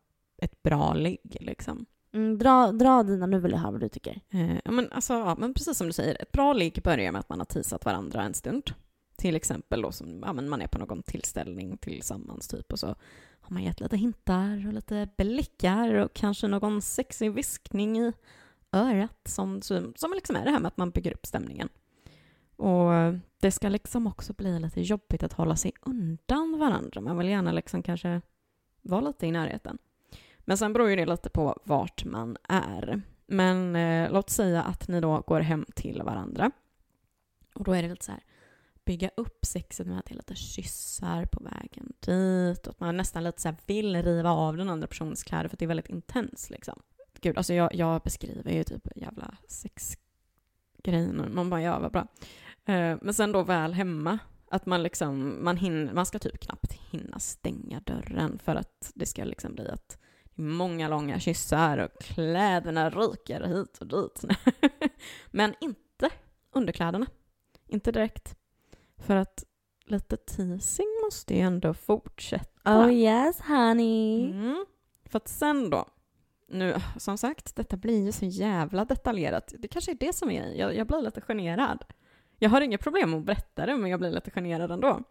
ett 0.42 0.62
bra 0.62 0.94
ligg 0.94 1.36
liksom. 1.40 1.86
Mm, 2.12 2.38
dra, 2.38 2.72
dra 2.72 3.02
dina, 3.02 3.26
nu 3.26 3.40
vill 3.40 3.52
jag 3.52 3.58
höra 3.58 3.70
vad 3.70 3.80
du 3.80 3.88
tycker. 3.88 4.20
Eh, 4.30 4.72
men, 4.72 4.92
alltså, 4.92 5.12
ja, 5.12 5.36
men 5.38 5.54
precis 5.54 5.78
som 5.78 5.86
du 5.86 5.92
säger, 5.92 6.22
ett 6.22 6.32
bra 6.32 6.52
ligg 6.52 6.80
börjar 6.84 7.12
med 7.12 7.20
att 7.20 7.28
man 7.28 7.40
har 7.40 7.44
tisat 7.44 7.84
varandra 7.84 8.22
en 8.22 8.34
stund. 8.34 8.70
Till 9.18 9.36
exempel 9.36 9.82
då 9.82 9.92
som, 9.92 10.22
ja, 10.26 10.32
men 10.32 10.48
man 10.48 10.62
är 10.62 10.66
på 10.66 10.78
någon 10.78 11.02
tillställning 11.02 11.76
tillsammans 11.76 12.48
typ 12.48 12.72
och 12.72 12.78
så 12.78 12.86
har 13.40 13.54
man 13.54 13.62
gett 13.62 13.80
lite 13.80 13.96
hintar 13.96 14.66
och 14.66 14.72
lite 14.72 15.08
blickar 15.16 15.94
och 15.94 16.14
kanske 16.14 16.48
någon 16.48 16.82
sexig 16.82 17.32
viskning 17.32 17.98
i 17.98 18.12
örat 18.72 19.20
som, 19.24 19.62
som, 19.62 19.92
som 19.96 20.12
liksom 20.14 20.36
är 20.36 20.44
det 20.44 20.50
här 20.50 20.60
med 20.60 20.68
att 20.68 20.76
man 20.76 20.90
bygger 20.90 21.12
upp 21.12 21.26
stämningen. 21.26 21.68
Och 22.56 22.90
det 23.40 23.50
ska 23.50 23.68
liksom 23.68 24.06
också 24.06 24.32
bli 24.32 24.58
lite 24.58 24.80
jobbigt 24.80 25.22
att 25.22 25.32
hålla 25.32 25.56
sig 25.56 25.72
undan 25.80 26.58
varandra. 26.58 27.00
Man 27.00 27.18
vill 27.18 27.28
gärna 27.28 27.52
liksom 27.52 27.82
kanske 27.82 28.20
vara 28.82 29.00
lite 29.00 29.26
i 29.26 29.32
närheten. 29.32 29.78
Men 30.38 30.58
sen 30.58 30.72
beror 30.72 30.90
ju 30.90 30.96
det 30.96 31.06
lite 31.06 31.30
på 31.30 31.60
vart 31.64 32.04
man 32.04 32.36
är. 32.48 33.02
Men 33.26 33.76
eh, 33.76 34.12
låt 34.12 34.30
säga 34.30 34.62
att 34.62 34.88
ni 34.88 35.00
då 35.00 35.20
går 35.20 35.40
hem 35.40 35.66
till 35.74 36.02
varandra. 36.02 36.50
Och 37.54 37.64
då 37.64 37.72
är 37.72 37.82
det 37.82 37.88
lite 37.88 38.04
så 38.04 38.12
här, 38.12 38.22
bygga 38.88 39.10
upp 39.16 39.46
sexet 39.46 39.86
med 39.86 39.98
att 39.98 40.06
det 40.06 40.12
är 40.12 40.16
lite 40.16 40.34
kyssar 40.34 41.24
på 41.24 41.44
vägen 41.44 41.92
dit. 42.00 42.66
Och 42.66 42.70
att 42.72 42.80
man 42.80 42.96
nästan 42.96 43.24
lite 43.24 43.42
så 43.42 43.54
vill 43.66 44.02
riva 44.02 44.30
av 44.30 44.56
den 44.56 44.70
andra 44.70 44.86
personens 44.86 45.22
kläder 45.22 45.48
för 45.48 45.56
att 45.56 45.58
det 45.58 45.64
är 45.64 45.66
väldigt 45.66 45.88
intens 45.88 46.50
liksom. 46.50 46.82
Gud, 47.20 47.36
alltså 47.38 47.54
jag, 47.54 47.74
jag 47.74 48.02
beskriver 48.02 48.52
ju 48.52 48.64
typ 48.64 48.88
jävla 48.96 49.36
sexgrejen 49.48 51.34
man 51.34 51.50
bara 51.50 51.62
ja, 51.62 51.78
vad 51.78 51.92
bra. 51.92 52.06
Eh, 52.64 52.96
men 53.02 53.14
sen 53.14 53.32
då 53.32 53.42
väl 53.42 53.72
hemma, 53.72 54.18
att 54.50 54.66
man 54.66 54.82
liksom, 54.82 55.44
man, 55.44 55.56
hinner, 55.56 55.92
man 55.92 56.06
ska 56.06 56.18
typ 56.18 56.40
knappt 56.40 56.72
hinna 56.72 57.18
stänga 57.18 57.80
dörren 57.80 58.38
för 58.38 58.54
att 58.54 58.92
det 58.94 59.06
ska 59.06 59.24
liksom 59.24 59.54
bli 59.54 59.68
att 59.68 59.98
många 60.34 60.88
långa 60.88 61.20
kyssar 61.20 61.78
och 61.78 62.00
kläderna 62.00 62.90
ryker 62.90 63.46
hit 63.46 63.78
och 63.78 63.86
dit. 63.86 64.24
Men 65.30 65.54
inte 65.60 66.10
underkläderna. 66.52 67.06
Inte 67.66 67.92
direkt. 67.92 68.37
För 68.98 69.16
att 69.16 69.44
lite 69.84 70.16
teasing 70.16 70.86
måste 71.04 71.34
ju 71.34 71.40
ändå 71.40 71.74
fortsätta. 71.74 72.84
Oh 72.84 72.92
yes 72.92 73.40
honey. 73.40 74.30
Mm. 74.30 74.66
För 75.04 75.16
att 75.16 75.28
sen 75.28 75.70
då, 75.70 75.86
nu 76.48 76.74
som 76.96 77.18
sagt, 77.18 77.56
detta 77.56 77.76
blir 77.76 78.04
ju 78.04 78.12
så 78.12 78.24
jävla 78.24 78.84
detaljerat. 78.84 79.54
Det 79.58 79.68
kanske 79.68 79.90
är 79.90 79.96
det 80.00 80.12
som 80.12 80.30
är 80.30 80.54
jag, 80.54 80.76
jag 80.76 80.86
blir 80.86 81.02
lite 81.02 81.20
generad. 81.20 81.84
Jag 82.38 82.50
har 82.50 82.60
inga 82.60 82.78
problem 82.78 83.14
att 83.14 83.24
berätta 83.24 83.66
det, 83.66 83.76
men 83.76 83.90
jag 83.90 84.00
blir 84.00 84.10
lite 84.10 84.30
generad 84.30 84.70
ändå. 84.70 85.02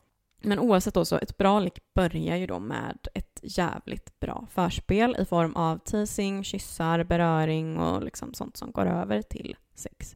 Men 0.42 0.60
oavsett 0.60 0.94
då, 0.94 1.06
så 1.06 1.16
ett 1.16 1.38
bra 1.38 1.60
lick 1.60 1.94
börjar 1.94 2.36
ju 2.36 2.48
då 2.48 2.60
med 2.60 3.08
ett 3.14 3.40
jävligt 3.44 4.20
bra 4.20 4.48
förspel 4.50 5.16
i 5.20 5.26
form 5.26 5.56
av 5.56 5.78
teasing, 5.78 6.44
kyssar, 6.44 7.04
beröring 7.04 7.78
och 7.78 8.04
liksom 8.04 8.34
sånt 8.34 8.58
som 8.58 8.72
går 8.72 8.86
över 8.86 9.22
till 9.22 9.56
sex. 9.76 10.16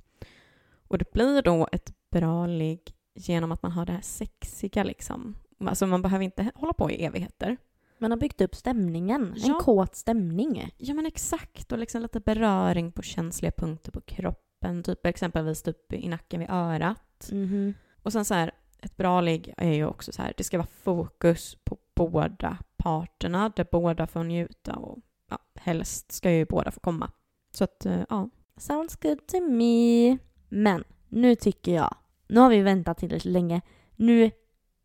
Och 0.88 0.98
det 0.98 1.12
blir 1.14 1.42
då 1.42 1.68
ett 1.72 1.94
bra 2.12 2.48
ligg 2.48 2.96
genom 3.14 3.52
att 3.52 3.64
man 3.64 3.72
har 3.72 3.86
det 3.86 3.92
här 3.92 4.02
sexiga 4.02 4.84
liksom. 4.84 5.36
Alltså 5.60 5.88
man 5.88 6.02
behöver 6.02 6.26
inte 6.26 6.52
hålla 6.56 6.74
på 6.74 6.92
i 6.92 7.06
evigheter. 7.06 7.58
Man 7.98 8.12
har 8.12 8.18
byggt 8.18 8.42
upp 8.42 8.56
stämningen, 8.56 9.34
Ja. 9.38 9.54
en 9.54 9.60
kåt 9.64 9.96
stämning. 9.96 10.70
Ja 10.78 10.94
men 10.94 11.06
exakt, 11.06 11.72
och 11.72 11.78
liksom 11.78 12.02
lite 12.02 12.20
beröring 12.20 12.92
på 12.92 13.02
känsliga 13.02 13.52
punkter 13.52 13.92
på 13.92 14.02
kroppen, 14.02 14.84
typ 14.84 15.06
exempelvis 15.06 15.62
typ 15.64 15.94
i 15.94 16.08
nacken 16.08 16.40
vid 16.40 16.50
örat. 16.50 17.30
Mhm. 17.32 17.74
Och 18.04 18.14
sen 18.14 18.26
så 18.26 18.34
här, 18.34 18.52
ett 18.82 18.98
bra 18.98 19.22
ligg 19.22 19.54
är 19.58 19.74
ju 19.74 19.86
också 19.86 20.12
så 20.12 20.22
här, 20.22 20.34
det 20.38 20.44
ska 20.44 20.58
vara 20.58 20.68
fokus 20.68 21.58
på 21.64 21.78
båda 21.96 22.58
parterna, 22.78 23.52
där 23.56 23.68
båda 23.72 24.08
får 24.08 24.24
njuta 24.24 24.76
och 24.76 25.00
ja, 25.30 25.38
helst 25.56 26.12
ska 26.12 26.32
ju 26.32 26.46
båda 26.46 26.72
få 26.72 26.80
komma. 26.80 27.12
Så 27.54 27.64
att, 27.64 27.86
eh, 27.86 28.02
ja. 28.10 28.30
Sounds 28.58 28.96
good 28.96 29.28
to 29.28 29.40
me. 29.42 30.18
Men 30.50 30.84
nu 31.10 31.36
tycker 31.36 31.76
jag, 31.76 31.96
nu 32.32 32.40
har 32.40 32.50
vi 32.50 32.62
väntat 32.62 32.98
tillräckligt 32.98 33.34
länge. 33.34 33.62
Nu 33.96 34.32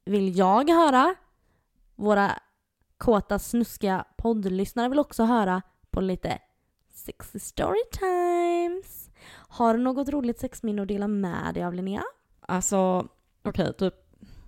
vill 0.04 0.38
jag 0.38 0.70
höra, 0.70 1.14
våra 1.94 2.38
kåta 2.98 3.38
snuskiga 3.38 4.04
poddlyssnare 4.16 4.88
vill 4.88 4.98
också 4.98 5.24
höra 5.24 5.62
på 5.90 6.00
lite 6.00 6.38
sexy 6.94 7.38
story 7.38 7.80
times. 7.92 9.10
Har 9.28 9.74
du 9.74 9.82
något 9.82 10.08
roligt 10.08 10.38
sexminne 10.38 10.82
att 10.82 10.88
dela 10.88 11.08
med 11.08 11.54
dig 11.54 11.64
av 11.64 11.74
Linnea? 11.74 12.02
Alltså, 12.40 13.08
okej, 13.42 13.72
typ 13.74 13.94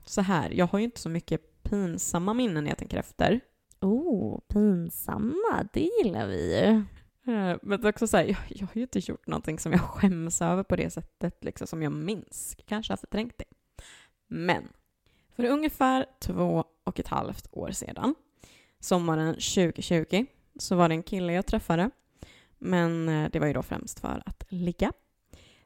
så 0.04 0.20
här, 0.20 0.50
jag 0.50 0.66
har 0.66 0.78
ju 0.78 0.84
inte 0.84 1.00
så 1.00 1.08
mycket 1.08 1.62
pinsamma 1.62 2.34
minnen 2.34 2.66
jag 2.66 2.78
tänker 2.78 2.98
efter. 2.98 3.40
Oh, 3.80 4.40
pinsamma. 4.48 5.68
Det 5.72 5.90
gillar 6.02 6.26
vi 6.26 6.60
ju. 6.60 6.84
Eh, 7.28 7.56
men 7.62 7.86
också 7.86 8.06
så 8.06 8.16
här, 8.16 8.24
jag, 8.24 8.36
jag 8.48 8.66
har 8.66 8.74
ju 8.74 8.82
inte 8.82 8.98
gjort 8.98 9.26
någonting 9.26 9.58
som 9.58 9.72
jag 9.72 9.80
skäms 9.80 10.42
över 10.42 10.62
på 10.62 10.76
det 10.76 10.90
sättet, 10.90 11.44
liksom 11.44 11.66
som 11.66 11.82
jag 11.82 11.92
minns. 11.92 12.56
Kanske 12.66 12.92
har 12.92 12.96
förträngt 12.96 13.38
det. 13.38 13.44
Men, 14.26 14.68
för 15.36 15.44
ungefär 15.44 16.06
två 16.20 16.64
och 16.84 17.00
ett 17.00 17.08
halvt 17.08 17.48
år 17.52 17.70
sedan, 17.70 18.14
sommaren 18.80 19.34
2020, 19.34 20.26
så 20.58 20.76
var 20.76 20.88
det 20.88 20.94
en 20.94 21.02
kille 21.02 21.32
jag 21.32 21.46
träffade. 21.46 21.90
Men 22.58 23.08
eh, 23.08 23.30
det 23.30 23.38
var 23.38 23.46
ju 23.46 23.52
då 23.52 23.62
främst 23.62 24.00
för 24.00 24.22
att 24.26 24.44
ligga. 24.48 24.92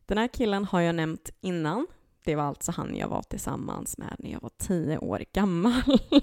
Den 0.07 0.19
här 0.19 0.29
killen 0.29 0.65
har 0.65 0.81
jag 0.81 0.95
nämnt 0.95 1.31
innan. 1.41 1.87
Det 2.25 2.37
var 2.37 2.45
alltså 2.45 2.73
han 2.73 2.97
jag 2.97 3.09
var 3.09 3.23
tillsammans 3.23 3.99
med 3.99 4.17
när 4.19 4.31
jag 4.33 4.41
var 4.41 4.51
tio 4.59 4.99
år 4.99 5.25
gammal. 5.33 5.83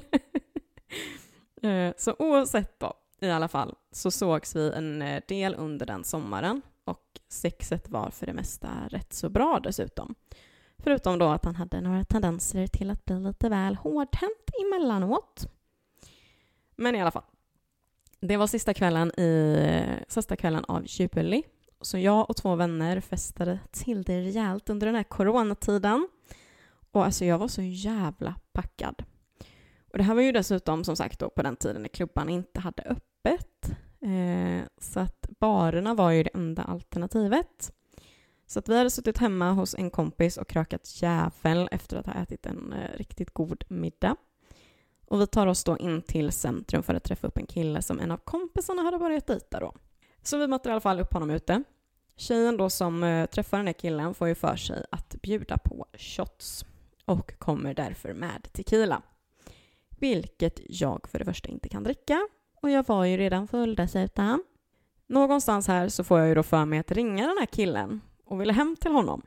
Eh, 1.61 1.93
så 1.97 2.15
oavsett 2.19 2.79
då, 2.79 2.93
i 3.20 3.32
alla 3.32 3.47
fall, 3.47 3.76
så 3.91 4.11
sågs 4.11 4.55
vi 4.55 4.72
en 4.72 5.01
eh, 5.01 5.22
del 5.28 5.55
under 5.55 5.86
den 5.86 6.03
sommaren 6.03 6.61
och 6.86 7.03
sexet 7.28 7.89
var 7.89 8.09
för 8.09 8.26
det 8.26 8.34
mesta 8.34 8.70
rätt 8.89 9.13
så 9.13 9.30
bra 9.30 9.59
dessutom. 9.63 10.15
Förutom 10.78 11.20
då 11.20 11.26
att 11.26 11.45
han 11.45 11.55
hade 11.55 11.82
några 11.82 12.03
tendenser 12.03 12.67
till 12.67 12.89
att 12.89 13.05
bli 13.05 13.20
lite 13.20 13.49
väl 13.49 13.76
hårdhänt 13.76 14.49
emellanåt. 14.65 15.47
Men 16.76 16.95
i 16.95 17.01
alla 17.01 17.11
fall. 17.11 17.24
Det 18.20 18.38
var 18.38 18.47
sista 18.47 18.74
kvällen, 18.74 19.11
i, 19.20 19.55
eh, 19.59 20.03
sista 20.07 20.36
kvällen 20.36 20.65
av 20.67 20.84
juli. 20.86 21.43
Så 21.82 21.97
jag 21.97 22.30
och 22.30 22.36
två 22.36 22.55
vänner 22.55 23.01
festade 23.01 23.59
till 23.72 24.03
det 24.03 24.22
rejält 24.22 24.70
under 24.70 24.88
den 24.88 24.95
här 24.95 25.03
coronatiden. 25.03 26.07
Och 26.91 27.05
alltså 27.05 27.26
jag 27.26 27.38
var 27.38 27.47
så 27.47 27.61
jävla 27.61 28.36
packad. 28.51 29.03
Och 29.91 29.97
det 29.97 30.03
här 30.03 30.15
var 30.15 30.22
ju 30.22 30.32
dessutom 30.32 30.84
som 30.84 30.95
sagt 30.95 31.20
då 31.20 31.30
på 31.30 31.41
den 31.41 31.55
tiden 31.55 31.82
när 31.82 31.89
klubban 31.89 32.30
inte 32.30 32.59
hade 32.59 32.84
öppet. 32.84 33.09
Eh, 34.01 34.65
så 34.78 34.99
att 34.99 35.26
barerna 35.39 35.93
var 35.93 36.11
ju 36.11 36.24
det 36.24 36.30
enda 36.34 36.63
alternativet. 36.63 37.74
Så 38.47 38.59
att 38.59 38.70
vi 38.70 38.78
hade 38.78 38.89
suttit 38.89 39.17
hemma 39.17 39.51
hos 39.51 39.76
en 39.76 39.89
kompis 39.89 40.38
och 40.38 40.47
krökat 40.47 41.01
jävel 41.01 41.70
efter 41.72 41.97
att 41.97 42.05
ha 42.05 42.13
ätit 42.13 42.45
en 42.45 42.74
eh, 42.74 42.97
riktigt 42.97 43.34
god 43.34 43.63
middag. 43.67 44.15
Och 45.05 45.22
vi 45.22 45.28
tar 45.28 45.47
oss 45.47 45.63
då 45.63 45.78
in 45.78 46.01
till 46.01 46.32
centrum 46.32 46.84
för 46.84 46.93
att 46.93 47.03
träffa 47.03 47.28
upp 47.28 47.38
en 47.38 47.45
kille 47.45 47.82
som 47.82 47.99
en 47.99 48.11
av 48.11 48.17
kompisarna 48.17 48.82
hade 48.82 48.97
börjat 48.97 49.28
dejta 49.28 49.59
då. 49.59 49.74
Så 50.22 50.38
vi 50.38 50.47
möter 50.47 50.70
i 50.70 50.72
alla 50.72 50.82
fall 50.82 50.99
upp 50.99 51.13
honom 51.13 51.30
ute. 51.30 51.63
Tjejen 52.15 52.57
då 52.57 52.70
som 52.70 53.03
eh, 53.03 53.26
träffar 53.26 53.57
den 53.57 53.67
här 53.67 53.74
killen 53.74 54.13
får 54.13 54.28
ju 54.28 54.36
för 54.36 54.55
sig 54.55 54.86
att 54.91 55.15
bjuda 55.22 55.57
på 55.57 55.86
shots 55.93 56.65
och 57.05 57.39
kommer 57.39 57.74
därför 57.74 58.13
med 58.13 58.53
tequila. 58.53 59.01
Vilket 59.89 60.59
jag 60.70 61.07
för 61.07 61.20
det 61.20 61.26
första 61.26 61.49
inte 61.49 61.70
kan 61.70 61.84
dricka 61.84 62.28
och 62.62 62.70
jag 62.70 62.88
var 62.88 63.05
ju 63.05 63.18
redan 63.18 63.47
full 63.47 63.76
dessutom. 63.76 64.43
Någonstans 65.07 65.68
här 65.68 65.89
så 65.89 66.03
får 66.03 66.20
jag 66.20 66.28
ju 66.28 66.36
då 66.36 66.43
för 66.43 66.66
mig 66.66 66.80
att 66.80 66.91
ringa 66.91 67.28
den 67.28 67.38
här 67.39 67.45
killen 67.45 68.01
och 68.26 68.41
vill 68.41 68.51
hem 68.51 68.76
till 68.82 68.91
honom. 68.91 69.22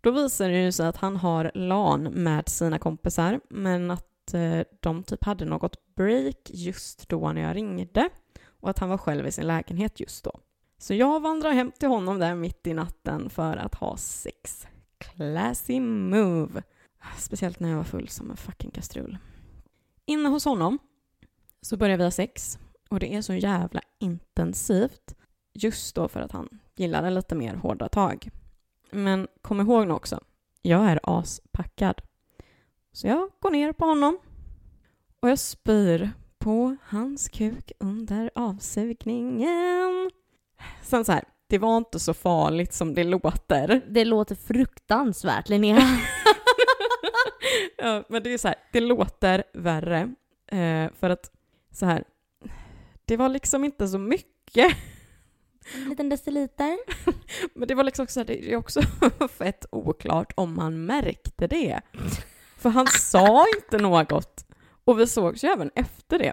Då 0.00 0.10
visar 0.10 0.48
det 0.48 0.64
ju 0.64 0.72
sig 0.72 0.86
att 0.86 0.96
han 0.96 1.16
har 1.16 1.52
LAN 1.54 2.02
med 2.02 2.48
sina 2.48 2.78
kompisar 2.78 3.40
men 3.50 3.90
att 3.90 4.34
eh, 4.34 4.60
de 4.80 5.02
typ 5.02 5.24
hade 5.24 5.44
något 5.44 5.94
break 5.94 6.50
just 6.50 7.08
då 7.08 7.32
när 7.32 7.42
jag 7.42 7.56
ringde 7.56 8.08
och 8.46 8.70
att 8.70 8.78
han 8.78 8.88
var 8.88 8.98
själv 8.98 9.26
i 9.26 9.32
sin 9.32 9.46
lägenhet 9.46 10.00
just 10.00 10.24
då. 10.24 10.40
Så 10.78 10.94
jag 10.94 11.20
vandrar 11.20 11.52
hem 11.52 11.72
till 11.78 11.88
honom 11.88 12.18
där 12.18 12.34
mitt 12.34 12.66
i 12.66 12.74
natten 12.74 13.30
för 13.30 13.56
att 13.56 13.74
ha 13.74 13.96
sex. 13.96 14.66
Classy 14.98 15.80
move. 15.80 16.62
Speciellt 17.18 17.60
när 17.60 17.68
jag 17.68 17.76
var 17.76 17.84
full 17.84 18.08
som 18.08 18.30
en 18.30 18.36
fucking 18.36 18.70
kastrull. 18.70 19.18
Inne 20.04 20.28
hos 20.28 20.44
honom 20.44 20.78
så 21.60 21.76
börjar 21.76 21.96
vi 21.96 22.04
ha 22.04 22.10
sex 22.10 22.58
och 22.88 23.00
det 23.00 23.14
är 23.14 23.22
så 23.22 23.34
jävla 23.34 23.80
intensivt 23.98 25.14
just 25.52 25.94
då 25.94 26.08
för 26.08 26.20
att 26.20 26.32
han 26.32 26.48
gillade 26.76 27.10
lite 27.10 27.34
mer 27.34 27.54
hårda 27.54 27.88
tag. 27.88 28.30
Men 28.90 29.28
kom 29.42 29.60
ihåg 29.60 29.86
nu 29.86 29.94
också, 29.94 30.20
jag 30.62 30.90
är 30.90 31.00
aspackad. 31.02 32.02
Så 32.92 33.06
jag 33.06 33.30
går 33.40 33.50
ner 33.50 33.72
på 33.72 33.84
honom 33.84 34.18
och 35.20 35.28
jag 35.28 35.38
spyr 35.38 36.10
på 36.38 36.76
hans 36.84 37.28
kuk 37.28 37.72
under 37.78 38.30
avsugningen. 38.34 40.10
Sen 40.82 41.04
så 41.04 41.12
här, 41.12 41.24
det 41.46 41.58
var 41.58 41.76
inte 41.76 42.00
så 42.00 42.14
farligt 42.14 42.72
som 42.72 42.94
det 42.94 43.04
låter. 43.04 43.82
Det 43.88 44.04
låter 44.04 44.34
fruktansvärt 44.34 45.48
Linnea. 45.48 45.80
ja, 47.76 48.04
men 48.08 48.22
det 48.22 48.34
är 48.34 48.38
så 48.38 48.48
här, 48.48 48.56
det 48.72 48.80
låter 48.80 49.44
värre. 49.52 50.14
Eh, 50.46 50.90
för 51.00 51.10
att 51.10 51.30
så 51.70 51.86
här, 51.86 52.04
det 53.04 53.16
var 53.16 53.28
liksom 53.28 53.64
inte 53.64 53.88
så 53.88 53.98
mycket. 53.98 54.76
En 55.74 55.88
liten 55.88 56.08
deciliter. 56.08 56.78
Men 57.58 57.68
det 57.68 57.74
var 57.74 57.84
liksom 57.84 58.02
också, 58.02 58.24
det 58.24 58.52
är 58.52 58.56
också 58.56 58.82
fett 59.38 59.66
oklart 59.70 60.32
om 60.36 60.58
han 60.58 60.86
märkte 60.86 61.46
det. 61.46 61.80
För 62.56 62.70
han 62.70 62.86
sa 63.00 63.44
inte 63.56 63.78
något. 63.78 64.46
Och 64.84 65.00
vi 65.00 65.06
sågs 65.06 65.44
ju 65.44 65.48
även 65.48 65.70
efter 65.74 66.18
det. 66.18 66.32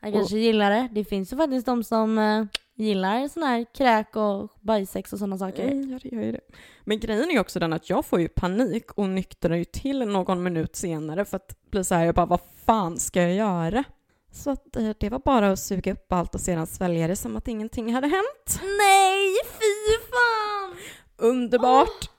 Jag 0.00 0.12
kanske 0.12 0.38
gillar 0.38 0.70
det. 0.70 0.88
Det 0.92 1.04
finns 1.04 1.32
ju 1.32 1.36
faktiskt 1.36 1.66
de 1.66 1.84
som 1.84 2.18
eh, 2.18 2.44
gillar 2.74 3.28
sån 3.28 3.42
här 3.42 3.66
kräk 3.74 4.16
och 4.16 4.50
bajsex 4.60 5.12
och 5.12 5.18
sådana 5.18 5.38
saker. 5.38 5.64
Mm, 5.68 5.90
ja, 5.90 5.98
det 6.02 6.16
gör 6.16 6.22
ju 6.22 6.32
det. 6.32 6.40
Men 6.84 7.00
grejen 7.00 7.28
är 7.28 7.32
ju 7.32 7.40
också 7.40 7.58
den 7.58 7.72
att 7.72 7.90
jag 7.90 8.06
får 8.06 8.20
ju 8.20 8.28
panik 8.28 8.92
och 8.92 9.08
nyktrar 9.08 9.56
ju 9.56 9.64
till 9.64 9.98
någon 9.98 10.42
minut 10.42 10.76
senare 10.76 11.24
för 11.24 11.36
att 11.36 11.70
bli 11.70 11.84
så 11.84 11.94
här, 11.94 12.04
jag 12.04 12.14
bara 12.14 12.26
vad 12.26 12.40
fan 12.64 12.98
ska 12.98 13.22
jag 13.22 13.34
göra? 13.34 13.84
Så 14.30 14.50
att 14.50 14.76
eh, 14.76 14.90
det 15.00 15.08
var 15.10 15.18
bara 15.18 15.50
att 15.52 15.58
suga 15.58 15.92
upp 15.92 16.12
allt 16.12 16.34
och 16.34 16.40
sedan 16.40 16.66
svälja 16.66 17.08
det 17.08 17.16
som 17.16 17.36
att 17.36 17.48
ingenting 17.48 17.94
hade 17.94 18.06
hänt. 18.08 18.60
Nej, 18.62 19.34
fy 19.44 20.04
fan! 20.10 20.76
Underbart! 21.16 22.10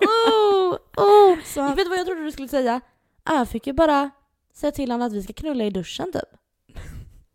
Oh, 0.00 0.76
oh. 0.96 1.38
Så 1.44 1.60
Jag 1.60 1.66
att, 1.66 1.78
vet 1.78 1.84
du 1.86 1.88
vad 1.88 1.98
jag 1.98 2.06
trodde 2.06 2.24
du 2.24 2.32
skulle 2.32 2.48
säga? 2.48 2.80
Jag 3.24 3.48
fick 3.48 3.66
ju 3.66 3.72
bara 3.72 4.10
säga 4.54 4.72
till 4.72 4.90
honom 4.90 5.06
att 5.06 5.12
vi 5.12 5.22
ska 5.22 5.32
knulla 5.32 5.64
i 5.64 5.70
duschen 5.70 6.12
typ. 6.12 6.40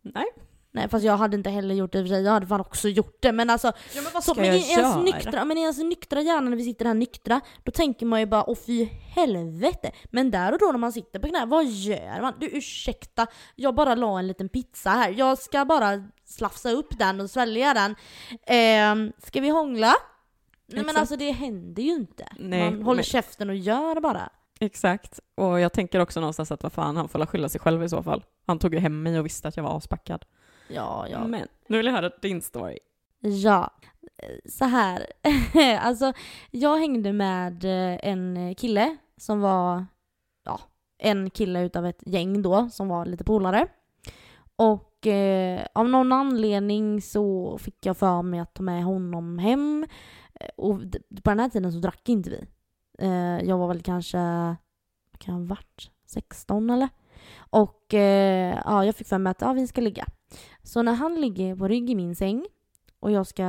nej. 0.02 0.26
Nej 0.72 0.88
fast 0.88 1.04
jag 1.04 1.16
hade 1.16 1.36
inte 1.36 1.50
heller 1.50 1.74
gjort 1.74 1.92
det 1.92 1.98
i 1.98 2.02
och 2.02 2.06
för 2.06 2.14
sig, 2.14 2.22
jag 2.24 2.32
hade 2.32 2.46
fan 2.46 2.60
också 2.60 2.88
gjort 2.88 3.16
det 3.22 3.32
men 3.32 3.50
alltså 3.50 3.72
Ja, 3.94 4.02
men 4.02 4.12
vad 4.14 4.24
så, 4.24 4.32
ska 4.32 4.40
men 4.40 4.50
jag 4.50 4.58
i 4.58 4.70
ens 4.70 4.96
nyktra, 4.96 5.44
men 5.44 5.58
i 5.58 5.60
ens 5.60 5.78
nyktra 5.78 6.20
hjärna 6.20 6.50
när 6.50 6.56
vi 6.56 6.64
sitter 6.64 6.84
här 6.84 6.94
nyktra, 6.94 7.40
då 7.62 7.72
tänker 7.72 8.06
man 8.06 8.20
ju 8.20 8.26
bara 8.26 8.50
åh 8.50 8.56
fy 8.66 8.84
helvete. 8.84 9.90
Men 10.10 10.30
där 10.30 10.52
och 10.52 10.58
då 10.58 10.66
när 10.66 10.78
man 10.78 10.92
sitter 10.92 11.18
på 11.18 11.28
knä, 11.28 11.46
vad 11.46 11.64
gör 11.66 12.20
man? 12.22 12.34
Du 12.40 12.46
ursäkta, 12.46 13.26
jag 13.56 13.74
bara 13.74 13.94
la 13.94 14.18
en 14.18 14.26
liten 14.26 14.48
pizza 14.48 14.90
här. 14.90 15.10
Jag 15.10 15.38
ska 15.38 15.64
bara 15.64 16.04
slafsa 16.24 16.70
upp 16.70 16.98
den 16.98 17.20
och 17.20 17.30
svälja 17.30 17.74
den. 17.74 17.96
Eh, 18.30 19.12
ska 19.26 19.40
vi 19.40 19.48
hångla? 19.48 19.94
Nej 20.66 20.84
men 20.84 20.96
alltså 20.96 21.16
det 21.16 21.30
händer 21.30 21.82
ju 21.82 21.92
inte. 21.94 22.26
Nej, 22.38 22.70
man 22.70 22.82
håller 22.82 22.96
men- 22.96 23.04
käften 23.04 23.50
och 23.50 23.56
gör 23.56 24.00
bara. 24.00 24.28
Exakt. 24.60 25.20
Och 25.34 25.60
jag 25.60 25.72
tänker 25.72 26.00
också 26.00 26.20
någonstans 26.20 26.52
att 26.52 26.62
vad 26.62 26.72
fan, 26.72 26.96
han 26.96 27.08
får 27.08 27.18
la 27.18 27.26
skylla 27.26 27.48
sig 27.48 27.60
själv 27.60 27.84
i 27.84 27.88
så 27.88 28.02
fall. 28.02 28.24
Han 28.46 28.58
tog 28.58 28.74
ju 28.74 28.80
hem 28.80 29.02
mig 29.02 29.18
och 29.18 29.24
visste 29.26 29.48
att 29.48 29.56
jag 29.56 29.64
var 29.64 29.76
aspackad. 29.76 30.24
Ja, 30.70 31.08
ja. 31.08 31.26
Men 31.26 31.48
nu 31.66 31.76
vill 31.76 31.86
jag 31.86 31.92
höra 31.92 32.10
din 32.22 32.42
story. 32.42 32.78
Ja, 33.20 33.70
så 34.48 34.64
här. 34.64 35.06
alltså, 35.80 36.12
jag 36.50 36.78
hängde 36.78 37.12
med 37.12 37.64
eh, 37.64 37.98
en 38.02 38.54
kille 38.54 38.96
som 39.16 39.40
var, 39.40 39.86
ja, 40.44 40.60
en 40.98 41.30
kille 41.30 41.62
utav 41.62 41.86
ett 41.86 42.02
gäng 42.06 42.42
då 42.42 42.68
som 42.70 42.88
var 42.88 43.06
lite 43.06 43.24
polare. 43.24 43.66
Och 44.56 45.06
eh, 45.06 45.66
av 45.72 45.88
någon 45.88 46.12
anledning 46.12 47.02
så 47.02 47.58
fick 47.58 47.86
jag 47.86 47.96
för 47.96 48.22
mig 48.22 48.40
att 48.40 48.54
ta 48.54 48.62
med 48.62 48.84
honom 48.84 49.38
hem. 49.38 49.86
Och 50.56 50.80
på 51.22 51.30
den 51.30 51.40
här 51.40 51.48
tiden 51.48 51.72
så 51.72 51.78
drack 51.78 52.08
inte 52.08 52.30
vi. 52.30 52.46
Eh, 52.98 53.48
jag 53.48 53.58
var 53.58 53.68
väl 53.68 53.82
kanske, 53.82 54.18
kan 55.18 55.34
jag 55.34 55.40
ha 55.40 55.46
varit, 55.46 55.90
16 56.06 56.70
eller? 56.70 56.88
Och 57.38 57.94
eh, 57.94 58.60
ja, 58.64 58.84
jag 58.84 58.96
fick 58.96 59.06
för 59.06 59.18
mig 59.18 59.30
att 59.30 59.40
ja, 59.40 59.52
vi 59.52 59.66
ska 59.66 59.80
ligga. 59.80 60.06
Så 60.62 60.82
när 60.82 60.92
han 60.92 61.20
ligger 61.20 61.56
på 61.56 61.68
rygg 61.68 61.90
i 61.90 61.94
min 61.94 62.16
säng 62.16 62.46
och 63.00 63.10
jag 63.10 63.26
ska 63.26 63.42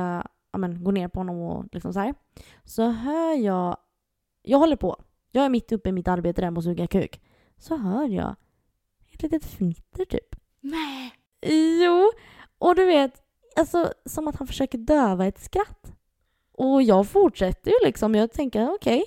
ja, 0.52 0.58
men, 0.58 0.84
gå 0.84 0.90
ner 0.90 1.08
på 1.08 1.20
honom 1.20 1.40
och 1.40 1.64
liksom 1.72 1.92
så 1.92 2.00
här. 2.00 2.14
Så 2.64 2.90
hör 2.90 3.34
jag, 3.34 3.76
jag 4.42 4.58
håller 4.58 4.76
på, 4.76 4.96
jag 5.30 5.44
är 5.44 5.48
mitt 5.48 5.72
uppe 5.72 5.88
i 5.88 5.92
mitt 5.92 6.08
arbete 6.08 6.40
där 6.40 6.50
med 6.50 6.58
att 6.58 6.64
suga 6.64 6.86
kuk. 6.86 7.20
Så 7.58 7.76
hör 7.76 8.08
jag 8.08 8.36
ett 9.12 9.22
litet 9.22 9.44
fnitter 9.44 10.04
typ. 10.04 10.36
Nej! 10.60 11.12
Jo, 11.82 12.10
och 12.58 12.74
du 12.74 12.84
vet, 12.84 13.22
alltså 13.56 13.92
som 14.04 14.28
att 14.28 14.36
han 14.36 14.46
försöker 14.46 14.78
döva 14.78 15.26
ett 15.26 15.38
skratt. 15.38 15.92
Och 16.52 16.82
jag 16.82 17.06
fortsätter 17.06 17.70
ju 17.70 17.86
liksom, 17.86 18.14
jag 18.14 18.32
tänker 18.32 18.74
okej. 18.74 19.04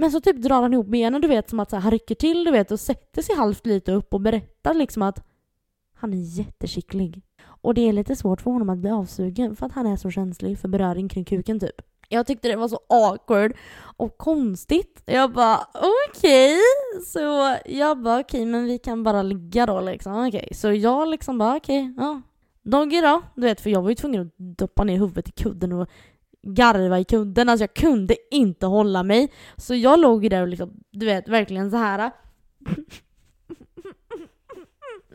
Men 0.00 0.10
så 0.10 0.20
typ 0.20 0.36
drar 0.36 0.62
han 0.62 0.72
ihop 0.72 0.86
benen, 0.86 1.20
du 1.20 1.28
vet 1.28 1.50
som 1.50 1.60
att 1.60 1.70
så 1.70 1.76
här, 1.76 1.82
han 1.82 1.90
rycker 1.90 2.14
till 2.14 2.44
du 2.44 2.50
vet 2.50 2.70
och 2.70 2.80
sätter 2.80 3.22
sig 3.22 3.36
halvt 3.36 3.66
lite 3.66 3.92
upp 3.92 4.14
och 4.14 4.20
berättar 4.20 4.74
liksom 4.74 5.02
att 5.02 5.24
han 5.94 6.12
är 6.12 6.38
jätteskicklig. 6.38 7.22
Och 7.42 7.74
det 7.74 7.88
är 7.88 7.92
lite 7.92 8.16
svårt 8.16 8.40
för 8.40 8.50
honom 8.50 8.70
att 8.70 8.78
bli 8.78 8.90
avsugen 8.90 9.56
för 9.56 9.66
att 9.66 9.72
han 9.72 9.86
är 9.86 9.96
så 9.96 10.10
känslig 10.10 10.58
för 10.58 10.68
beröring 10.68 11.08
kring 11.08 11.24
kuken 11.24 11.60
typ. 11.60 11.82
Jag 12.08 12.26
tyckte 12.26 12.48
det 12.48 12.56
var 12.56 12.68
så 12.68 12.80
awkward 12.88 13.52
och 13.96 14.18
konstigt. 14.18 15.02
Jag 15.06 15.32
bara 15.32 15.58
okej. 16.08 16.58
Så 17.06 17.56
jag 17.66 18.02
bara 18.02 18.20
okej 18.20 18.46
men 18.46 18.64
vi 18.64 18.78
kan 18.78 19.02
bara 19.02 19.22
ligga 19.22 19.66
då 19.66 19.80
liksom. 19.80 20.26
Okej. 20.26 20.48
Så 20.54 20.72
jag 20.72 21.08
liksom 21.08 21.38
bara 21.38 21.56
okej, 21.56 21.94
ja. 21.96 22.22
Doggy 22.62 23.00
då, 23.00 23.22
du 23.34 23.42
vet 23.42 23.60
för 23.60 23.70
jag 23.70 23.82
var 23.82 23.88
ju 23.88 23.94
tvungen 23.94 24.20
att 24.20 24.58
doppa 24.58 24.84
ner 24.84 24.98
huvudet 24.98 25.28
i 25.28 25.32
kudden 25.32 25.72
och 25.72 25.88
garva 26.42 26.98
i 26.98 27.04
kudden. 27.04 27.48
Alltså 27.48 27.62
jag 27.62 27.74
kunde 27.74 28.16
inte 28.30 28.66
hålla 28.66 29.02
mig. 29.02 29.32
Så 29.56 29.74
jag 29.74 30.00
låg 30.00 30.22
ju 30.24 30.28
där 30.28 30.42
och 30.42 30.48
liksom, 30.48 30.80
du 30.90 31.06
vet 31.06 31.28
verkligen 31.28 31.70
så 31.70 31.76
här. 31.76 32.10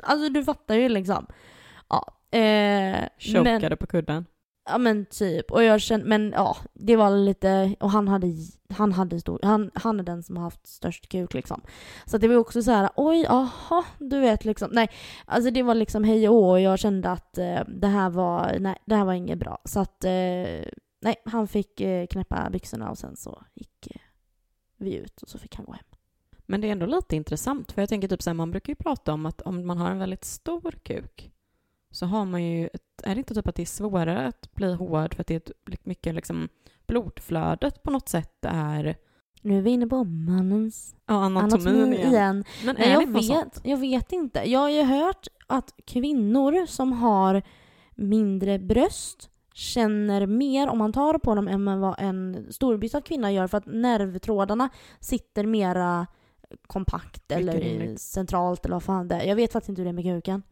Alltså 0.03 0.29
du 0.29 0.43
fattar 0.43 0.75
ju 0.75 0.89
liksom. 0.89 1.25
Ja. 1.89 2.11
Eh, 2.39 3.07
Chokade 3.19 3.69
men, 3.69 3.77
på 3.77 3.87
kudden. 3.87 4.25
ja 4.69 4.77
men 4.77 5.05
typ. 5.05 5.51
Och 5.51 5.63
jag 5.63 5.81
kände, 5.81 6.05
men 6.05 6.31
ja, 6.35 6.57
det 6.73 6.95
var 6.95 7.09
lite, 7.17 7.75
och 7.79 7.91
han 7.91 8.07
hade, 8.07 8.27
han 8.69 8.91
hade 8.91 9.19
stor, 9.19 9.39
han, 9.43 9.71
han 9.73 9.99
är 9.99 10.03
den 10.03 10.23
som 10.23 10.37
har 10.37 10.43
haft 10.43 10.67
störst 10.67 11.09
kuk 11.09 11.33
liksom. 11.33 11.61
Så 12.05 12.17
det 12.17 12.27
var 12.27 12.35
också 12.35 12.61
så 12.63 12.71
här, 12.71 12.89
oj, 12.95 13.25
aha, 13.27 13.85
du 13.99 14.19
vet 14.19 14.45
liksom. 14.45 14.69
Nej, 14.71 14.89
alltså 15.25 15.51
det 15.51 15.63
var 15.63 15.75
liksom 15.75 16.03
hej 16.03 16.29
och 16.29 16.49
och 16.49 16.61
jag 16.61 16.79
kände 16.79 17.09
att 17.11 17.37
eh, 17.37 17.59
det 17.67 17.87
här 17.87 18.09
var, 18.09 18.57
nej, 18.59 18.75
det 18.85 18.95
här 18.95 19.05
var 19.05 19.13
inget 19.13 19.39
bra. 19.39 19.61
Så 19.65 19.79
att, 19.79 20.03
eh, 20.03 20.65
nej, 21.05 21.15
han 21.25 21.47
fick 21.47 21.81
eh, 21.81 22.07
knäppa 22.07 22.49
byxorna 22.49 22.89
och 22.89 22.97
sen 22.97 23.15
så 23.15 23.43
gick 23.53 23.87
eh, 23.87 24.01
vi 24.77 24.95
ut 24.95 25.21
och 25.21 25.29
så 25.29 25.37
fick 25.37 25.55
han 25.55 25.65
gå 25.65 25.71
hem. 25.71 25.85
Men 26.45 26.61
det 26.61 26.67
är 26.67 26.71
ändå 26.71 26.85
lite 26.85 27.15
intressant, 27.15 27.71
för 27.71 27.81
jag 27.81 27.89
tänker 27.89 28.07
typ 28.07 28.21
så 28.21 28.29
här, 28.29 28.35
man 28.35 28.51
brukar 28.51 28.71
ju 28.71 28.75
prata 28.75 29.13
om 29.13 29.25
att 29.25 29.41
om 29.41 29.67
man 29.67 29.77
har 29.77 29.91
en 29.91 29.99
väldigt 29.99 30.25
stor 30.25 30.71
kuk 30.83 31.31
så 31.91 32.05
har 32.05 32.25
man 32.25 32.43
ju, 32.43 32.67
ett, 32.73 33.01
är 33.03 33.15
det 33.15 33.19
inte 33.19 33.35
typ 33.35 33.47
att 33.47 33.55
det 33.55 33.61
är 33.61 33.65
svårare 33.65 34.27
att 34.27 34.53
bli 34.53 34.73
hård 34.73 35.13
för 35.13 35.21
att 35.21 35.27
det 35.27 35.33
är 35.33 35.53
ett, 35.71 35.85
mycket 35.85 36.15
liksom 36.15 36.49
blodflödet 36.87 37.83
på 37.83 37.91
något 37.91 38.09
sätt 38.09 38.45
är 38.45 38.97
Nu 39.41 39.57
är 39.57 39.61
vi 39.61 39.69
inne 39.69 39.87
på 39.87 40.03
mannens 40.03 40.95
ja, 41.05 41.13
anatomin 41.13 41.67
anatomi 41.67 41.95
igen. 41.95 42.09
igen. 42.09 42.43
Men 42.65 42.77
är 42.77 42.91
jag 42.91 43.07
det 43.07 43.13
vet, 43.13 43.25
sånt? 43.25 43.61
jag 43.63 43.77
vet 43.77 44.11
inte. 44.11 44.51
Jag 44.51 44.59
har 44.59 44.69
ju 44.69 44.83
hört 44.83 45.27
att 45.47 45.73
kvinnor 45.85 46.65
som 46.65 46.93
har 46.93 47.41
mindre 47.95 48.59
bröst 48.59 49.29
känner 49.55 50.25
mer 50.25 50.67
om 50.67 50.77
man 50.77 50.93
tar 50.93 51.17
på 51.17 51.35
dem 51.35 51.47
än 51.47 51.79
vad 51.79 51.95
en 51.97 52.47
storbystad 52.49 53.01
kvinna 53.01 53.31
gör 53.31 53.47
för 53.47 53.57
att 53.57 53.65
nervtrådarna 53.65 54.69
sitter 54.99 55.45
mera 55.45 56.07
kompakt 56.67 57.31
eller 57.31 57.95
centralt 57.97 58.65
eller 58.65 58.75
vad 58.75 58.83
fan 58.83 59.07
det 59.07 59.15
är. 59.15 59.27
Jag 59.27 59.35
vet 59.35 59.51
faktiskt 59.51 59.69
inte 59.69 59.81
hur 59.81 59.85
det 59.85 59.91
är 59.91 59.93
med 59.93 60.03
kuken. 60.03 60.43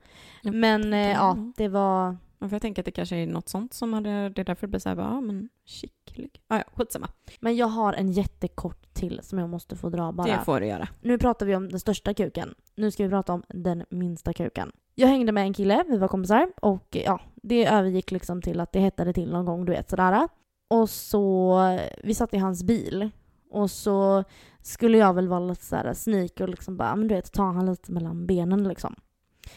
Jag 0.42 0.54
Men 0.56 0.94
eh, 0.94 1.12
ja, 1.12 1.38
det 1.58 1.68
var... 1.68 2.18
Ja, 2.40 2.50
för 2.50 2.56
jag 2.56 2.62
tänker 2.62 2.82
att 2.82 2.86
det 2.86 2.92
kanske 2.92 3.16
är 3.16 3.28
något 3.28 3.50
sånt 3.50 3.74
som 3.74 3.94
hade, 3.94 4.30
det 4.30 4.42
är 4.42 4.46
därför 4.46 4.68
det 4.68 4.72
blir 4.72 4.80
såhär, 4.80 4.96
ja 4.96 5.22
men 5.22 5.50
skicklig. 5.66 6.42
Ah, 6.48 6.58
ja, 6.58 6.64
skitsamma. 6.74 7.10
Men 7.40 7.56
jag 7.56 7.68
har 7.68 7.94
en 7.94 8.12
jättekort 8.12 8.94
till 8.94 9.20
som 9.24 9.40
jag 9.40 9.50
måste 9.50 9.76
få 9.76 9.90
dra 9.90 10.12
bara. 10.12 10.28
Det 10.28 10.40
får 10.46 10.60
du 10.60 10.66
göra. 10.66 10.88
Nu 11.02 11.18
pratar 11.18 11.46
vi 11.46 11.56
om 11.56 11.70
den 11.70 11.80
största 11.80 12.14
kuken. 12.14 12.56
Nu 12.76 12.92
ska 12.92 13.04
vi 13.04 13.10
prata 13.10 13.34
om 13.34 13.44
den 13.48 13.84
minsta 13.90 14.34
kuken. 14.34 14.72
Jag 14.96 15.08
hängde 15.08 15.32
med 15.32 15.44
en 15.44 15.54
kille, 15.54 15.84
vi 15.88 15.98
var 15.98 16.08
kompisar 16.08 16.48
och 16.62 16.88
ja, 16.92 17.20
det 17.44 17.66
övergick 17.66 18.12
liksom 18.12 18.42
till 18.42 18.60
att 18.60 18.72
det 18.72 18.80
hettade 18.80 19.14
till 19.14 19.32
någon 19.32 19.46
gång, 19.46 19.66
du 19.66 19.72
vet 19.72 19.90
sådär. 19.90 20.28
Och 20.70 20.90
så, 20.90 21.60
vi 22.04 22.14
satt 22.14 22.34
i 22.34 22.38
hans 22.38 22.64
bil 22.64 23.10
och 23.52 23.72
så 23.72 24.24
skulle 24.62 24.98
jag 24.98 25.14
väl 25.14 25.28
vara 25.28 25.40
lite 25.40 25.66
såhär 25.66 25.94
sneak 25.94 26.40
och 26.40 26.50
liksom 26.50 26.78
bara, 26.78 26.96
men 26.96 27.08
du 27.08 27.16
vet, 27.16 27.32
ta 27.34 27.44
han 27.44 27.66
lite 27.66 27.92
mellan 27.92 28.26
benen 28.28 28.68
liksom. 28.68 28.96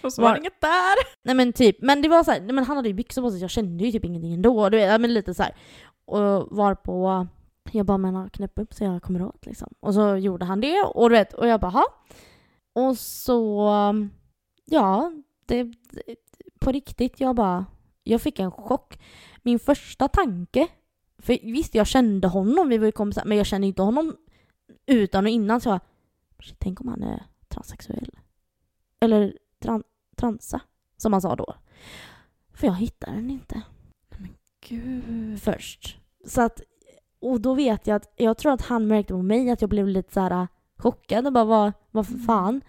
Och 0.03 0.13
så 0.13 0.23
Var- 0.23 0.29
var 0.29 0.35
det 0.35 0.41
inget 0.41 0.61
där! 0.61 0.97
Nej 1.25 1.35
men 1.35 1.53
typ, 1.53 1.77
men 1.83 2.03
det 2.03 2.09
var 2.09 2.25
så 2.25 2.31
här, 2.31 2.41
nej, 2.41 2.53
men 2.53 2.65
han 2.65 2.77
hade 2.77 2.89
ju 2.89 2.95
byxor 2.95 3.23
på 3.23 3.31
sig 3.31 3.41
jag 3.41 3.51
kände 3.51 3.85
ju 3.85 3.93
typ 3.93 4.05
ingenting 4.05 4.35
ändå. 4.35 4.69
Du 4.69 4.77
vet, 4.77 5.01
men 5.01 5.15
lite 5.15 5.35
så 5.35 5.43
här. 5.43 5.57
Och 6.05 6.57
var 6.57 6.75
på 6.75 7.27
jag 7.73 7.87
bara 7.87 7.99
men 7.99 8.31
knäpp 8.31 8.59
upp 8.59 8.75
så 8.75 8.85
jag 8.85 9.03
kommer 9.03 9.23
åt 9.23 9.47
liksom. 9.47 9.75
Och 9.81 9.95
så 9.95 10.17
gjorde 10.17 10.45
han 10.45 10.61
det 10.61 10.83
och 10.83 11.11
du 11.11 11.17
vet, 11.17 11.33
och 11.33 11.49
jag 11.49 11.61
bara 11.61 11.71
ha. 11.71 11.85
Och 12.75 12.99
så, 12.99 13.71
ja, 14.65 15.13
det, 15.47 15.73
på 16.61 16.73
riktigt, 16.73 17.21
jag 17.21 17.37
bara, 17.37 17.67
jag 18.07 18.21
fick 18.21 18.39
en 18.39 18.51
chock. 18.51 18.99
Min 19.43 19.59
första 19.59 20.09
tanke, 20.09 20.69
för 21.19 21.53
visst 21.53 21.75
jag 21.75 21.87
kände 21.87 22.29
honom, 22.29 22.69
vi 22.69 22.79
var 22.79 22.87
ju 22.87 22.93
kompisar, 22.93 23.25
men 23.25 23.37
jag 23.37 23.47
kände 23.47 23.67
inte 23.67 23.83
honom 23.83 24.17
utan 24.87 25.25
och 25.25 25.31
innan 25.31 25.61
så 25.61 25.69
jag, 25.69 25.81
shit, 26.43 26.57
tänk 26.59 26.81
om 26.81 26.89
han 26.89 27.03
är 27.03 27.27
transsexuell. 27.49 28.11
Eller 29.01 29.39
tran, 29.63 29.83
transa, 30.17 30.61
som 30.97 31.13
han 31.13 31.23
sa 31.23 31.37
då. 31.37 31.55
För 32.55 32.67
jag 32.67 32.75
hittade 32.75 33.17
den 33.17 33.31
inte 33.31 33.63
Gud. 34.69 35.43
först. 35.43 35.99
Så 36.25 36.43
att, 36.43 36.61
och 37.21 37.41
då 37.41 37.55
vet 37.55 37.87
jag 37.87 37.97
att, 37.97 38.13
jag 38.17 38.39
tror 38.39 38.53
att 38.53 38.63
han 38.63 38.87
märkte 38.87 39.13
på 39.13 39.23
mig 39.23 39.51
att 39.51 39.61
jag 39.61 39.71
blev 39.71 39.89
lite 39.89 40.13
så 40.13 40.21
här 40.21 40.49
chockad 40.79 41.27
och 41.27 41.33
bara 41.33 41.45
vad, 41.45 41.73
vad 41.91 42.07
för 42.07 42.19
fan. 42.19 42.63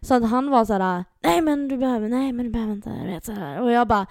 Så 0.00 0.14
att 0.14 0.30
han 0.30 0.50
var 0.50 0.64
så 0.64 0.72
här, 0.72 1.04
nej 1.20 1.40
men 1.40 1.68
du 1.68 1.76
behöver, 1.76 2.08
nej 2.08 2.32
men 2.32 2.46
du 2.46 2.52
behöver 2.52 2.72
inte, 2.72 2.90
vet 3.06 3.24
så 3.24 3.32
här. 3.32 3.60
Och 3.60 3.72
jag 3.72 3.88
bara, 3.88 4.06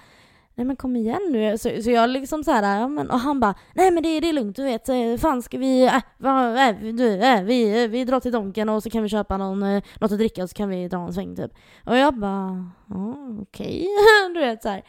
nej 0.54 0.66
men 0.66 0.76
kom 0.76 0.96
igen 0.96 1.20
nu. 1.30 1.58
Så, 1.58 1.82
så 1.82 1.90
jag 1.90 2.10
liksom 2.10 2.44
så 2.44 2.50
här, 2.50 2.80
ja, 2.80 2.88
men, 2.88 3.10
och 3.10 3.20
han 3.20 3.40
bara, 3.40 3.54
nej 3.74 3.90
men 3.90 4.02
det, 4.02 4.20
det 4.20 4.28
är 4.28 4.32
lugnt, 4.32 4.56
du 4.56 4.64
vet, 4.64 4.88
eh, 4.88 5.16
fan 5.18 5.42
ska 5.42 5.58
vi, 5.58 5.86
äh, 5.86 6.02
va, 6.18 6.68
äh, 6.68 6.76
du, 6.76 7.14
äh, 7.14 7.42
vi, 7.42 7.86
vi 7.86 8.04
drar 8.04 8.20
till 8.20 8.32
Donken 8.32 8.68
och 8.68 8.82
så 8.82 8.90
kan 8.90 9.02
vi 9.02 9.08
köpa 9.08 9.36
någon, 9.36 9.60
något 10.00 10.12
att 10.12 10.18
dricka 10.18 10.42
och 10.42 10.50
så 10.50 10.54
kan 10.54 10.68
vi 10.68 10.88
dra 10.88 10.98
en 10.98 11.14
sväng 11.14 11.36
typ. 11.36 11.52
Och 11.86 11.96
jag 11.96 12.18
bara, 12.18 12.70
ja 12.88 13.16
okej, 13.40 13.86
du 14.34 14.40
vet 14.40 14.62
så 14.62 14.68
här. 14.68 14.82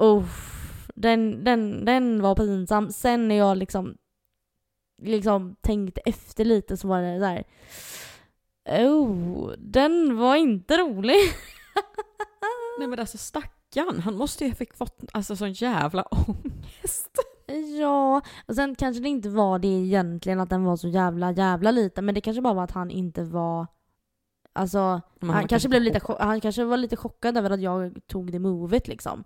Uff, 0.00 0.58
den, 0.94 1.44
den, 1.44 1.84
den 1.84 2.22
var 2.22 2.34
pinsam. 2.34 2.90
Sen 2.90 3.28
när 3.28 3.34
jag 3.34 3.56
liksom, 3.56 3.96
liksom 5.02 5.56
tänkte 5.60 6.00
efter 6.00 6.44
lite 6.44 6.76
så 6.76 6.88
var 6.88 7.02
det 7.02 7.18
där. 7.18 7.44
Oh, 8.68 9.52
den 9.58 10.16
var 10.16 10.36
inte 10.36 10.76
rolig. 10.76 11.16
Nej 12.78 12.88
men 12.88 12.98
alltså 12.98 13.18
stackarn, 13.70 14.00
han 14.00 14.16
måste 14.16 14.44
ju 14.44 14.50
ha 14.50 14.56
fått 14.74 15.04
alltså 15.12 15.36
sån 15.36 15.52
jävla 15.52 16.02
ångest. 16.10 17.18
Ja, 17.78 18.22
och 18.46 18.54
sen 18.54 18.74
kanske 18.74 19.02
det 19.02 19.08
inte 19.08 19.28
var 19.28 19.58
det 19.58 19.68
egentligen 19.68 20.40
att 20.40 20.50
den 20.50 20.64
var 20.64 20.76
så 20.76 20.88
jävla 20.88 21.32
jävla 21.32 21.70
liten 21.70 22.04
men 22.04 22.14
det 22.14 22.20
kanske 22.20 22.42
bara 22.42 22.54
var 22.54 22.64
att 22.64 22.70
han 22.70 22.90
inte 22.90 23.24
var 23.24 23.66
Alltså, 24.52 24.78
han, 24.78 25.02
var 25.20 25.48
kanske 25.48 25.68
blev 25.68 25.82
lite, 25.82 26.00
han 26.18 26.40
kanske 26.40 26.64
var 26.64 26.76
lite 26.76 26.96
chockad 26.96 27.36
över 27.36 27.50
att 27.50 27.60
jag 27.60 27.98
tog 28.06 28.32
det 28.32 28.38
movet 28.38 28.88
liksom. 28.88 29.24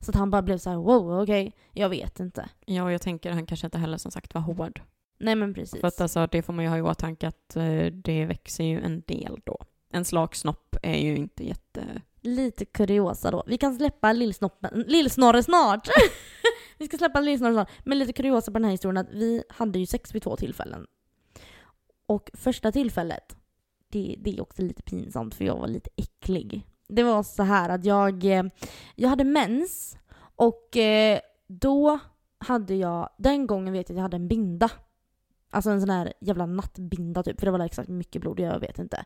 Så 0.00 0.10
att 0.10 0.16
han 0.16 0.30
bara 0.30 0.42
blev 0.42 0.58
så 0.58 0.70
här: 0.70 0.76
wow, 0.76 1.22
okej, 1.22 1.52
jag 1.72 1.88
vet 1.88 2.20
inte. 2.20 2.48
Ja, 2.66 2.82
och 2.82 2.92
jag 2.92 3.02
tänker 3.02 3.32
han 3.32 3.46
kanske 3.46 3.66
inte 3.66 3.78
heller 3.78 3.98
som 3.98 4.10
sagt 4.10 4.34
var 4.34 4.40
hård. 4.40 4.80
Nej 5.18 5.34
men 5.34 5.54
precis. 5.54 5.80
För 5.80 5.88
att 5.88 6.00
alltså, 6.00 6.26
det 6.26 6.42
får 6.42 6.52
man 6.52 6.64
ju 6.64 6.70
ha 6.70 6.78
i 6.78 6.82
åtanke 6.82 7.28
att 7.28 7.56
eh, 7.56 7.86
det 7.86 8.26
växer 8.26 8.64
ju 8.64 8.80
en 8.80 9.02
del 9.06 9.40
då. 9.44 9.58
En 9.90 10.04
slak 10.04 10.34
snopp 10.34 10.76
är 10.82 10.98
ju 10.98 11.16
inte 11.16 11.46
jätte... 11.46 12.02
Lite 12.24 12.64
kuriosa 12.64 13.30
då. 13.30 13.42
Vi 13.46 13.58
kan 13.58 13.76
släppa 13.76 14.12
lillsnoppen, 14.12 14.84
lillsnorre 14.86 15.42
snart. 15.42 15.88
vi 16.78 16.86
ska 16.86 16.96
släppa 16.96 17.20
lillsnorre 17.20 17.52
snart. 17.52 17.70
Men 17.84 17.98
lite 17.98 18.12
kuriosa 18.12 18.52
på 18.52 18.58
den 18.58 18.64
här 18.64 18.70
historien 18.70 18.96
att 18.96 19.12
vi 19.12 19.42
hade 19.48 19.78
ju 19.78 19.86
sex 19.86 20.14
vid 20.14 20.22
två 20.22 20.36
tillfällen. 20.36 20.86
Och 22.06 22.30
första 22.34 22.72
tillfället, 22.72 23.36
det, 23.88 24.16
det 24.18 24.36
är 24.36 24.42
också 24.42 24.62
lite 24.62 24.82
pinsamt 24.82 25.34
för 25.34 25.44
jag 25.44 25.56
var 25.56 25.68
lite 25.68 25.90
äcklig. 25.96 26.66
Det 26.88 27.02
var 27.02 27.22
så 27.22 27.42
här 27.42 27.68
att 27.68 27.84
jag, 27.84 28.24
eh, 28.24 28.44
jag 28.94 29.08
hade 29.08 29.24
mens 29.24 29.96
och 30.36 30.76
eh, 30.76 31.20
då 31.46 31.98
hade 32.38 32.74
jag, 32.74 33.08
den 33.18 33.46
gången 33.46 33.72
vet 33.72 33.88
jag 33.88 33.94
att 33.94 33.98
jag 33.98 34.02
hade 34.02 34.16
en 34.16 34.28
binda. 34.28 34.70
Alltså 35.50 35.70
en 35.70 35.80
sån 35.80 35.90
här 35.90 36.12
jävla 36.20 36.46
nattbinda 36.46 37.22
typ, 37.22 37.40
för 37.40 37.46
det 37.46 37.52
var 37.52 37.64
exakt 37.64 37.88
mycket 37.88 38.22
blod, 38.22 38.40
jag 38.40 38.60
vet 38.60 38.78
inte. 38.78 39.04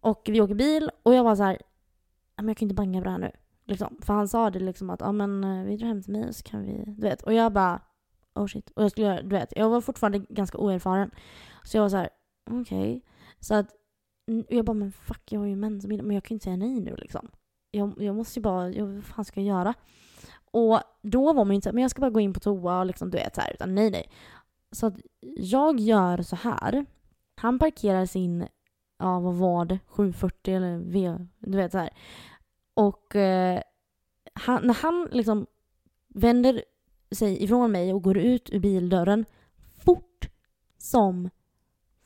Och 0.00 0.22
vi 0.32 0.40
åker 0.40 0.54
bil 0.54 0.90
och 1.02 1.14
jag 1.14 1.24
var 1.24 1.36
så 1.36 1.42
här, 1.42 1.58
men 2.36 2.48
jag 2.48 2.56
kan 2.56 2.66
inte 2.66 2.74
banga 2.74 2.98
på 2.98 3.04
det 3.04 3.10
här 3.10 3.18
nu. 3.18 3.30
Liksom. 3.66 3.98
För 4.02 4.14
han 4.14 4.28
sa 4.28 4.50
det 4.50 4.60
liksom 4.60 4.90
att 4.90 5.00
ja 5.00 5.12
men 5.12 5.44
eh, 5.44 5.64
vi 5.64 5.76
drar 5.76 5.88
hem 5.88 6.02
till 6.02 6.12
mig 6.12 6.34
så 6.34 6.42
kan 6.42 6.62
vi, 6.62 6.84
du 6.86 7.02
vet. 7.02 7.22
Och 7.22 7.32
jag 7.32 7.52
bara, 7.52 7.80
oh 8.34 8.46
shit. 8.46 8.70
Och 8.70 8.82
jag 8.82 8.90
skulle 8.90 9.06
göra, 9.06 9.22
du 9.22 9.28
vet, 9.28 9.52
jag 9.56 9.70
var 9.70 9.80
fortfarande 9.80 10.18
ganska 10.18 10.58
oerfaren. 10.58 11.10
Så 11.62 11.76
jag 11.76 11.82
var 11.82 11.88
så 11.88 11.96
här, 11.96 12.08
okej. 12.50 13.04
Så 13.40 13.54
att, 13.54 13.66
och 14.26 14.52
jag 14.52 14.64
bara 14.64 14.74
men 14.74 14.92
fuck 14.92 15.32
jag 15.32 15.40
har 15.40 15.46
ju 15.46 15.56
mens, 15.56 15.86
men 15.86 16.10
jag 16.10 16.24
kan 16.24 16.34
ju 16.34 16.36
inte 16.36 16.44
säga 16.44 16.56
nej 16.56 16.80
nu 16.80 16.96
liksom. 16.96 17.28
Jag, 17.70 17.94
jag 18.02 18.16
måste 18.16 18.38
ju 18.38 18.42
bara, 18.42 18.70
jag, 18.70 18.86
vad 18.86 19.04
fan 19.04 19.24
ska 19.24 19.40
jag 19.40 19.58
göra? 19.58 19.74
Och 20.50 20.80
då 21.02 21.32
var 21.32 21.44
man 21.44 21.50
ju 21.50 21.54
inte 21.54 21.64
så 21.64 21.68
här, 21.68 21.74
men 21.74 21.82
jag 21.82 21.90
ska 21.90 22.00
bara 22.00 22.10
gå 22.10 22.20
in 22.20 22.32
på 22.32 22.40
toa 22.40 22.78
och 22.78 22.86
liksom 22.86 23.10
du 23.10 23.18
vet 23.18 23.34
så 23.34 23.40
här, 23.40 23.52
utan 23.52 23.74
nej 23.74 23.90
nej. 23.90 24.10
Så 24.72 24.86
att 24.86 24.94
jag 25.36 25.80
gör 25.80 26.22
så 26.22 26.36
här. 26.36 26.86
Han 27.36 27.58
parkerar 27.58 28.06
sin, 28.06 28.46
ja 28.98 29.20
vad 29.20 29.34
var 29.34 29.64
det, 29.64 29.78
740 29.86 30.54
eller 30.54 30.78
V, 30.78 31.18
du 31.38 31.56
vet 31.56 31.72
så 31.72 31.78
här. 31.78 31.90
Och 32.74 33.16
eh, 33.16 33.60
han, 34.34 34.66
när 34.66 34.74
han 34.74 35.08
liksom 35.12 35.46
vänder 36.08 36.64
sig 37.10 37.44
ifrån 37.44 37.72
mig 37.72 37.92
och 37.92 38.02
går 38.02 38.18
ut 38.18 38.50
ur 38.52 38.58
bildörren 38.58 39.24
fort 39.84 40.28
som 40.78 41.30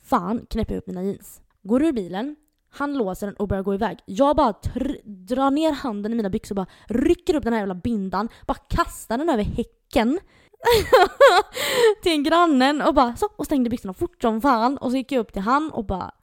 fan 0.02 0.46
knäpper 0.50 0.74
jag 0.74 0.78
upp 0.78 0.86
mina 0.86 1.02
jeans. 1.02 1.40
Går 1.62 1.82
ur 1.82 1.92
bilen, 1.92 2.36
han 2.70 2.98
låser 2.98 3.26
den 3.26 3.36
och 3.36 3.48
börjar 3.48 3.62
gå 3.62 3.74
iväg. 3.74 3.98
Jag 4.06 4.36
bara 4.36 4.54
drar 5.04 5.50
ner 5.50 5.72
handen 5.72 6.12
i 6.12 6.16
mina 6.16 6.30
byxor 6.30 6.58
och 6.58 6.66
bara 6.66 6.72
rycker 6.86 7.34
upp 7.34 7.44
den 7.44 7.52
här 7.52 7.60
jävla 7.60 7.74
bindan, 7.74 8.28
bara 8.46 8.58
kastar 8.58 9.18
den 9.18 9.28
över 9.28 9.42
häcken 9.42 10.18
till 12.02 12.22
grannen 12.22 12.82
och 12.82 12.94
bara 12.94 13.16
så 13.16 13.28
och 13.36 13.46
stängde 13.46 13.70
byxorna 13.70 13.94
fort 13.94 14.22
som 14.22 14.40
fan 14.40 14.78
och 14.78 14.90
så 14.90 14.96
gick 14.96 15.12
jag 15.12 15.20
upp 15.20 15.32
till 15.32 15.42
han 15.42 15.70
och 15.70 15.86
bara 15.86 16.14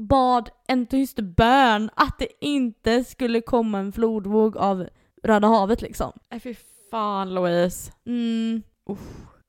bad 0.00 0.50
en 0.68 0.86
tyst 0.86 1.16
bön 1.20 1.90
att 1.94 2.18
det 2.18 2.28
inte 2.40 3.04
skulle 3.04 3.40
komma 3.40 3.78
en 3.78 3.92
flodvåg 3.92 4.56
av 4.56 4.86
Röda 5.22 5.48
havet 5.48 5.82
liksom. 5.82 6.12
Nej 6.30 6.40
fy 6.40 6.54
fan 6.90 7.34
Louise. 7.34 7.92
Mm. 8.06 8.62
Uff. 8.90 8.98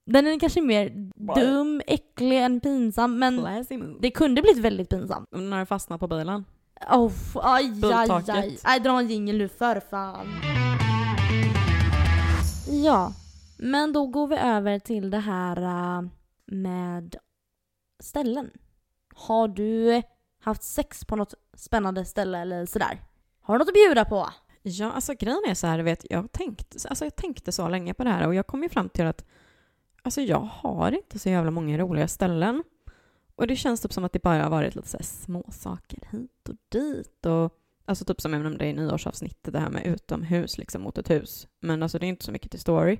Den 0.05 0.27
är 0.27 0.39
kanske 0.39 0.61
mer 0.61 0.89
dum, 1.35 1.81
äcklig 1.87 2.43
än 2.43 2.59
pinsam 2.59 3.19
men 3.19 3.47
det 3.99 4.11
kunde 4.11 4.41
blivit 4.41 4.63
väldigt 4.63 4.89
pinsamt. 4.89 5.27
När 5.31 5.57
den 5.57 5.65
fastnar 5.65 5.97
på 5.97 6.07
bilen. 6.07 6.45
Oh, 6.89 7.11
aj, 7.35 7.65
aj, 7.65 7.69
Biltaket. 7.71 8.29
aj. 8.29 8.57
Nej, 8.63 8.79
dra 8.79 8.99
en 8.99 9.07
jingel 9.07 9.37
nu 9.37 9.47
för 9.47 9.79
fan. 9.79 10.27
Ja, 12.83 13.13
men 13.57 13.93
då 13.93 14.07
går 14.07 14.27
vi 14.27 14.35
över 14.35 14.79
till 14.79 15.09
det 15.09 15.19
här 15.19 15.61
äh, 15.97 16.03
med 16.45 17.15
ställen. 18.03 18.51
Har 19.15 19.47
du 19.47 20.01
haft 20.41 20.63
sex 20.63 21.05
på 21.05 21.15
något 21.15 21.33
spännande 21.53 22.05
ställe 22.05 22.39
eller 22.39 22.65
sådär? 22.65 23.01
Har 23.41 23.53
du 23.53 23.59
något 23.59 23.67
att 23.67 23.73
bjuda 23.73 24.05
på? 24.05 24.29
Ja, 24.61 24.91
alltså 24.91 25.13
grejen 25.13 25.41
är 25.47 25.53
så 25.53 25.67
här, 25.67 25.79
vet, 25.79 26.05
jag 26.09 26.31
tänkte, 26.31 26.77
alltså 26.89 27.05
jag 27.05 27.15
tänkte 27.15 27.51
så 27.51 27.67
länge 27.67 27.93
på 27.93 28.03
det 28.03 28.09
här 28.09 28.27
och 28.27 28.35
jag 28.35 28.47
kom 28.47 28.63
ju 28.63 28.69
fram 28.69 28.89
till 28.89 29.05
att 29.05 29.25
alltså 30.01 30.21
jag 30.21 30.39
har 30.39 30.91
inte 30.91 31.19
så 31.19 31.29
jävla 31.29 31.51
många 31.51 31.77
roliga 31.77 32.07
ställen. 32.07 32.63
Och 33.35 33.47
det 33.47 33.55
känns 33.55 33.81
typ 33.81 33.93
som 33.93 34.03
att 34.03 34.13
det 34.13 34.23
bara 34.23 34.43
har 34.43 34.49
varit 34.49 34.75
lite 34.75 34.87
så 34.87 34.97
här 34.97 35.03
små 35.03 35.45
saker 35.51 35.99
hit 36.11 36.49
och 36.49 36.55
dit 36.69 37.25
och 37.25 37.57
alltså 37.85 38.05
typ 38.05 38.21
som 38.21 38.33
jag 38.33 38.41
nämnde 38.41 38.65
i 38.65 38.73
nyårsavsnittet 38.73 39.53
det 39.53 39.59
här 39.59 39.69
med 39.69 39.85
utomhus 39.85 40.57
liksom 40.57 40.81
mot 40.81 40.97
ett 40.97 41.09
hus. 41.09 41.47
Men 41.59 41.83
alltså 41.83 41.99
det 41.99 42.05
är 42.05 42.07
inte 42.07 42.25
så 42.25 42.31
mycket 42.31 42.51
till 42.51 42.59
story. 42.59 42.99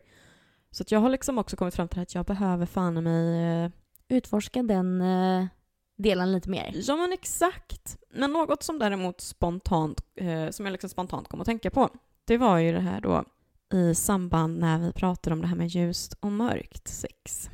Så 0.71 0.83
jag 0.87 0.99
har 0.99 1.09
liksom 1.09 1.37
också 1.37 1.57
kommit 1.57 1.75
fram 1.75 1.87
till 1.87 2.01
att 2.01 2.15
jag 2.15 2.25
behöver 2.25 2.65
fan 2.65 3.03
mig 3.03 3.63
eh, 3.63 3.71
Utforska 4.07 4.63
den 4.63 5.01
äh, 5.01 5.45
delen 6.01 6.31
lite 6.31 6.49
mer. 6.49 6.71
Ja 6.75 6.95
men 6.95 7.13
exakt. 7.13 7.97
Men 8.13 8.31
något 8.31 8.63
som 8.63 8.79
däremot 8.79 9.21
spontant, 9.21 10.01
eh, 10.15 10.49
som 10.49 10.65
jag 10.65 10.71
liksom 10.71 10.89
spontant 10.89 11.27
kom 11.27 11.41
att 11.41 11.45
tänka 11.45 11.69
på, 11.69 11.89
det 12.25 12.37
var 12.37 12.57
ju 12.57 12.71
det 12.71 12.79
här 12.79 13.01
då 13.01 13.25
i 13.73 13.95
samband 13.95 14.59
när 14.59 14.79
vi 14.79 14.91
pratade 14.91 15.33
om 15.33 15.41
det 15.41 15.47
här 15.47 15.55
med 15.55 15.67
ljust 15.67 16.13
och 16.19 16.31
mörkt 16.31 16.87
sex. 16.87 17.49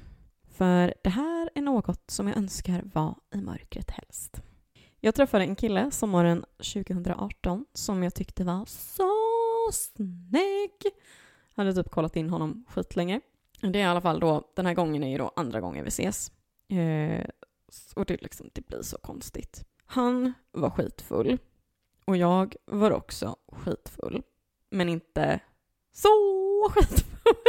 För 0.58 0.94
det 1.04 1.10
här 1.10 1.50
är 1.56 1.62
något 1.62 2.12
som 2.12 2.28
jag 2.28 2.38
önskar 2.38 2.82
vara 2.94 3.16
i 3.36 3.38
mörkret 3.38 3.92
helst. 3.92 4.42
Jag 5.00 5.16
träffade 5.16 5.44
en 5.44 5.56
kille 5.56 5.92
sommaren 5.92 6.46
2018 6.58 7.66
som 7.74 8.04
jag 8.04 8.16
tyckte 8.16 8.44
var 8.44 8.66
så 8.66 9.12
snygg. 9.72 10.94
Jag 11.56 11.64
hade 11.64 11.84
typ 11.84 11.92
kollat 11.92 12.16
in 12.16 12.30
honom 12.30 12.66
skitlänge. 12.70 13.22
Det 13.62 13.80
är 13.80 13.84
i 13.84 13.84
alla 13.84 14.02
fall 14.02 14.20
då, 14.20 14.52
den 14.56 14.66
här 14.66 14.74
gången 14.74 15.04
är 15.04 15.10
ju 15.12 15.18
då 15.18 15.32
andra 15.36 15.62
gången 15.62 15.84
vi 15.84 15.88
ses. 15.88 16.32
Eh, 16.70 17.26
och 17.96 18.06
det, 18.06 18.22
liksom, 18.22 18.50
det 18.54 18.68
blir 18.68 18.82
så 18.82 18.98
konstigt. 18.98 19.66
Han 19.86 20.34
var 20.52 20.70
skitfull. 20.70 21.38
Och 22.06 22.18
jag 22.18 22.56
var 22.66 22.92
också 22.92 23.36
skitfull. 23.48 24.24
Men 24.70 24.90
inte 24.90 25.40
så 25.92 26.10
skitfull. 26.70 27.34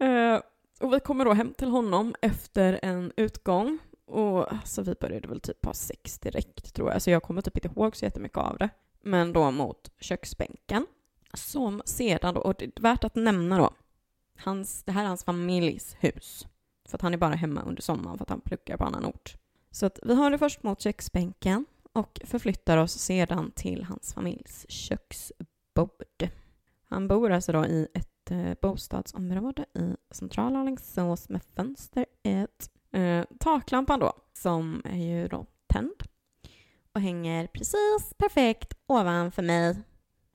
Eh, 0.00 0.40
och 0.80 0.92
vi 0.92 1.00
kommer 1.00 1.24
då 1.24 1.32
hem 1.32 1.54
till 1.54 1.68
honom 1.68 2.14
efter 2.22 2.80
en 2.82 3.12
utgång. 3.16 3.78
Och 4.06 4.52
alltså, 4.52 4.82
vi 4.82 4.94
började 5.00 5.28
väl 5.28 5.40
typ 5.40 5.64
ha 5.64 5.74
sex 5.74 6.18
direkt 6.18 6.74
tror 6.74 6.92
jag. 6.92 7.02
Så 7.02 7.10
jag 7.10 7.22
kommer 7.22 7.42
typ 7.42 7.56
inte 7.56 7.68
ihåg 7.68 7.96
så 7.96 8.04
jättemycket 8.04 8.38
av 8.38 8.58
det. 8.58 8.68
Men 9.02 9.32
då 9.32 9.50
mot 9.50 9.90
köksbänken. 10.00 10.86
Som 11.34 11.82
sedan 11.84 12.34
då, 12.34 12.40
och 12.40 12.54
det 12.58 12.64
är 12.64 12.82
värt 12.82 13.04
att 13.04 13.14
nämna 13.14 13.58
då. 13.58 13.70
Hans, 14.38 14.82
det 14.84 14.92
här 14.92 15.02
är 15.02 15.08
hans 15.08 15.24
familjs 15.24 15.96
hus. 16.00 16.46
För 16.88 16.96
att 16.96 17.02
han 17.02 17.14
är 17.14 17.18
bara 17.18 17.34
hemma 17.34 17.62
under 17.62 17.82
sommaren 17.82 18.18
för 18.18 18.24
att 18.24 18.30
han 18.30 18.40
pluggar 18.40 18.76
på 18.76 18.84
annan 18.84 19.04
ort. 19.04 19.36
Så 19.70 19.86
att 19.86 19.98
vi 20.02 20.14
har 20.14 20.30
det 20.30 20.38
först 20.38 20.62
mot 20.62 20.80
köksbänken 20.80 21.66
och 21.92 22.20
förflyttar 22.24 22.76
oss 22.78 22.92
sedan 22.92 23.52
till 23.54 23.84
hans 23.84 24.14
familjs 24.14 24.66
köksbord. 24.68 26.28
Han 26.88 27.08
bor 27.08 27.30
alltså 27.30 27.52
då 27.52 27.66
i 27.66 27.88
ett 27.94 28.30
eh, 28.30 28.54
bostadsområde 28.62 29.64
i 29.74 29.94
centrala 30.10 30.60
Alingsås 30.60 31.28
med 31.28 31.42
fönster 31.42 32.06
ett. 32.22 32.70
Eh, 32.92 33.24
taklampan 33.40 34.00
då, 34.00 34.12
som 34.32 34.82
är 34.84 35.04
ju 35.04 35.28
då 35.28 35.46
tänd 35.66 36.02
och 36.92 37.00
hänger 37.00 37.46
precis 37.46 38.14
perfekt 38.18 38.74
ovanför 38.86 39.42
mig 39.42 39.76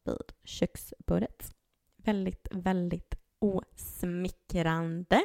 vid 0.06 0.32
köksbordet. 0.44 1.56
Väldigt, 1.98 2.48
väldigt 2.52 3.16
osmickrande. 3.40 5.22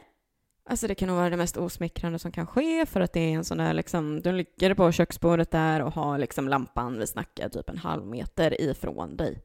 Alltså 0.70 0.86
det 0.86 0.94
kan 0.94 1.08
nog 1.08 1.16
vara 1.16 1.30
det 1.30 1.36
mest 1.36 1.56
osmickrande 1.56 2.18
som 2.18 2.32
kan 2.32 2.46
ske 2.46 2.86
för 2.86 3.00
att 3.00 3.12
det 3.12 3.20
är 3.20 3.32
en 3.32 3.44
sån 3.44 3.58
där 3.58 3.74
liksom, 3.74 4.20
du 4.20 4.32
ligger 4.32 4.74
på 4.74 4.92
köksbordet 4.92 5.50
där 5.50 5.82
och 5.82 5.92
har 5.92 6.18
liksom 6.18 6.48
lampan, 6.48 6.98
vi 6.98 7.06
snackar 7.06 7.48
typ 7.48 7.70
en 7.70 7.78
halv 7.78 8.06
meter 8.06 8.60
ifrån 8.60 9.16
dig. 9.16 9.42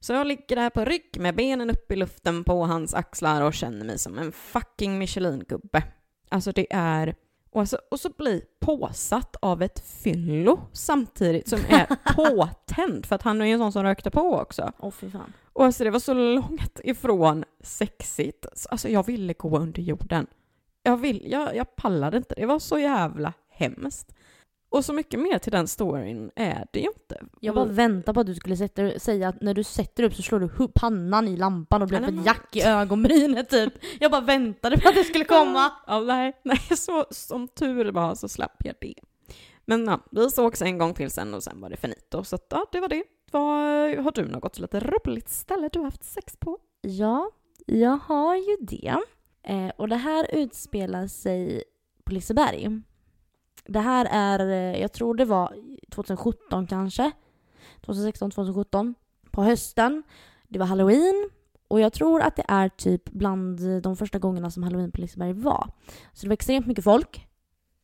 Så 0.00 0.12
jag 0.12 0.26
ligger 0.26 0.56
där 0.56 0.70
på 0.70 0.84
rygg 0.84 1.16
med 1.18 1.36
benen 1.36 1.70
upp 1.70 1.92
i 1.92 1.96
luften 1.96 2.44
på 2.44 2.64
hans 2.64 2.94
axlar 2.94 3.42
och 3.42 3.54
känner 3.54 3.86
mig 3.86 3.98
som 3.98 4.18
en 4.18 4.32
fucking 4.32 4.98
Michelin-gubbe. 4.98 5.82
Alltså 6.28 6.52
det 6.52 6.66
är, 6.70 7.14
och, 7.50 7.60
alltså, 7.60 7.78
och 7.90 8.00
så 8.00 8.10
bli 8.10 8.42
påsatt 8.60 9.36
av 9.40 9.62
ett 9.62 9.80
fyllo 9.80 10.60
samtidigt 10.72 11.48
som 11.48 11.60
är 11.68 11.86
påtänd 12.14 13.06
för 13.06 13.14
att 13.14 13.22
han 13.22 13.40
är 13.40 13.46
ju 13.46 13.52
en 13.52 13.58
sån 13.58 13.72
som 13.72 13.82
rökte 13.82 14.10
på 14.10 14.36
också. 14.36 14.72
Åh 14.78 14.90
fy 14.90 15.10
fan. 15.10 15.32
Och 15.52 15.64
alltså 15.64 15.84
det 15.84 15.90
var 15.90 16.00
så 16.00 16.14
långt 16.14 16.80
ifrån 16.84 17.44
sexigt. 17.60 18.46
Alltså 18.68 18.88
jag 18.88 19.06
ville 19.06 19.32
gå 19.32 19.58
under 19.58 19.82
jorden. 19.82 20.26
Jag, 20.86 20.96
vill, 20.96 21.30
jag, 21.30 21.56
jag 21.56 21.76
pallade 21.76 22.16
inte. 22.16 22.34
Det 22.34 22.46
var 22.46 22.58
så 22.58 22.78
jävla 22.78 23.32
hemskt. 23.50 24.14
Och 24.68 24.84
så 24.84 24.92
mycket 24.92 25.20
mer 25.20 25.38
till 25.38 25.52
den 25.52 25.68
storyn 25.68 26.30
är 26.36 26.66
det 26.72 26.80
ju 26.80 26.86
inte. 26.86 27.20
Jag 27.40 27.54
bara 27.54 27.64
väntar 27.64 28.12
på 28.14 28.20
att 28.20 28.26
du 28.26 28.34
skulle 28.34 28.56
sätta, 28.56 28.98
säga 28.98 29.28
att 29.28 29.40
när 29.42 29.54
du 29.54 29.64
sätter 29.64 30.02
upp 30.02 30.14
så 30.14 30.22
slår 30.22 30.40
du 30.40 30.68
pannan 30.74 31.28
i 31.28 31.36
lampan 31.36 31.82
och 31.82 31.88
blir 31.88 32.00
Ja, 32.00 32.08
ett 32.08 32.14
men- 32.14 32.24
jack 32.24 32.56
i 32.56 32.62
ögonbrynet 32.62 33.48
typ. 33.50 33.72
Jag 34.00 34.10
bara 34.10 34.20
väntade 34.20 34.78
på 34.80 34.88
att 34.88 34.94
det 34.94 35.04
skulle 35.04 35.24
komma. 35.24 35.70
Ja, 35.86 36.00
nej, 36.00 36.32
nej 36.42 36.58
så, 36.76 37.04
som 37.10 37.48
tur 37.48 37.92
var 37.92 38.14
så 38.14 38.28
slapp 38.28 38.64
jag 38.64 38.74
det. 38.80 38.94
Men 39.64 39.84
ja, 39.86 40.00
vi 40.10 40.30
sågs 40.30 40.62
en 40.62 40.78
gång 40.78 40.94
till 40.94 41.10
sen 41.10 41.34
och 41.34 41.42
sen 41.42 41.60
var 41.60 41.70
det 41.70 41.76
finito. 41.76 42.24
Så 42.24 42.34
att, 42.36 42.46
ja, 42.50 42.66
det 42.72 42.80
var 42.80 42.88
det. 42.88 43.04
Vad, 43.30 44.04
har 44.04 44.12
du 44.12 44.24
något 44.24 44.58
lite 44.58 44.80
roligt 44.80 45.28
ställe 45.28 45.68
du 45.72 45.78
har 45.78 45.84
haft 45.84 46.04
sex 46.04 46.36
på? 46.36 46.58
Ja, 46.80 47.30
jag 47.66 47.98
har 48.06 48.36
ju 48.36 48.56
det. 48.60 48.94
Eh, 49.44 49.70
och 49.76 49.88
det 49.88 49.96
här 49.96 50.26
utspelar 50.32 51.06
sig 51.06 51.64
på 52.04 52.12
Liseberg. 52.12 52.80
Det 53.64 53.80
här 53.80 54.08
är, 54.10 54.48
eh, 54.48 54.80
jag 54.80 54.92
tror 54.92 55.14
det 55.14 55.24
var 55.24 55.56
2017 55.90 56.66
kanske. 56.66 57.10
2016, 57.80 58.30
2017. 58.30 58.94
På 59.30 59.42
hösten. 59.42 60.02
Det 60.48 60.58
var 60.58 60.66
halloween. 60.66 61.30
Och 61.68 61.80
jag 61.80 61.92
tror 61.92 62.22
att 62.22 62.36
det 62.36 62.44
är 62.48 62.68
typ 62.68 63.10
bland 63.10 63.82
de 63.82 63.96
första 63.96 64.18
gångerna 64.18 64.50
som 64.50 64.62
halloween 64.62 64.92
på 64.92 65.00
Liseberg 65.00 65.32
var. 65.32 65.70
Så 66.12 66.22
det 66.22 66.28
var 66.28 66.34
extremt 66.34 66.66
mycket 66.66 66.84
folk. 66.84 67.26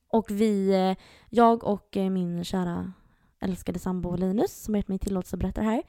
Och 0.09 0.31
vi, 0.31 0.75
eh, 0.75 0.97
jag 1.31 1.65
och 1.65 1.97
eh, 1.97 2.11
min 2.11 2.45
kära 2.45 2.93
älskade 3.41 3.79
sambo 3.79 4.17
Linus, 4.17 4.63
som 4.63 4.75
har 4.75 4.79
gett 4.79 4.89
mig 4.89 4.99
tillåtelse 4.99 5.37
att 5.37 5.41
berätta 5.41 5.61
det 5.61 5.67
här, 5.67 5.83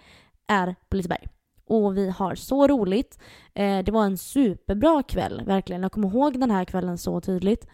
är 0.48 0.76
på 0.90 0.96
Liseberg. 0.96 1.28
Och 1.72 1.98
vi 1.98 2.10
har 2.10 2.36
så 2.36 2.68
roligt. 2.68 3.20
Eh, 3.54 3.80
det 3.84 3.92
var 3.92 4.06
en 4.06 4.18
superbra 4.18 5.04
kväll, 5.04 5.42
verkligen. 5.46 5.82
Jag 5.82 5.92
kommer 5.92 6.08
ihåg 6.08 6.40
den 6.40 6.52
här 6.52 6.66
kvällen 6.66 6.98
så 6.98 7.22
tydligt. 7.22 7.68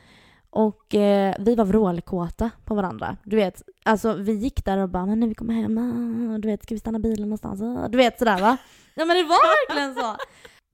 Och 0.49 0.95
eh, 0.95 1.35
vi 1.39 1.55
var 1.55 1.65
vrålkåta 1.65 2.51
på 2.65 2.75
varandra. 2.75 3.17
Du 3.23 3.35
vet, 3.35 3.63
alltså 3.85 4.13
vi 4.13 4.33
gick 4.33 4.65
där 4.65 4.77
och 4.77 4.89
bara 4.89 5.05
men 5.05 5.19
när 5.19 5.27
vi 5.27 5.35
kommer 5.35 5.53
hem, 5.53 5.77
ah, 5.77 6.37
du 6.37 6.47
vet, 6.47 6.63
ska 6.63 6.75
vi 6.75 6.79
stanna 6.79 6.99
bilen 6.99 7.21
någonstans? 7.21 7.61
Ah? 7.61 7.87
Du 7.87 7.97
vet 7.97 8.19
sådär 8.19 8.41
va? 8.41 8.57
Ja 8.95 9.05
men 9.05 9.17
det 9.17 9.23
var 9.23 9.67
verkligen 9.67 9.95
så. 9.95 10.15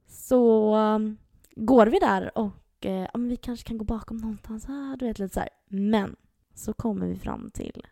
Så 0.07 0.75
um, 0.75 1.17
går 1.55 1.87
vi 1.87 1.99
där 1.99 2.37
och 2.37 2.85
eh, 2.85 3.07
ja, 3.13 3.17
men 3.17 3.29
vi 3.29 3.37
kanske 3.37 3.67
kan 3.67 3.77
gå 3.77 3.85
bakom 3.85 4.17
någonstans, 4.17 4.65
ah, 4.69 4.95
du 4.99 5.05
vet 5.05 5.19
lite 5.19 5.33
så 5.33 5.39
här. 5.39 5.49
Men 5.69 6.15
så 6.55 6.73
kommer 6.73 7.07
vi 7.07 7.15
fram 7.15 7.51
till 7.51 7.87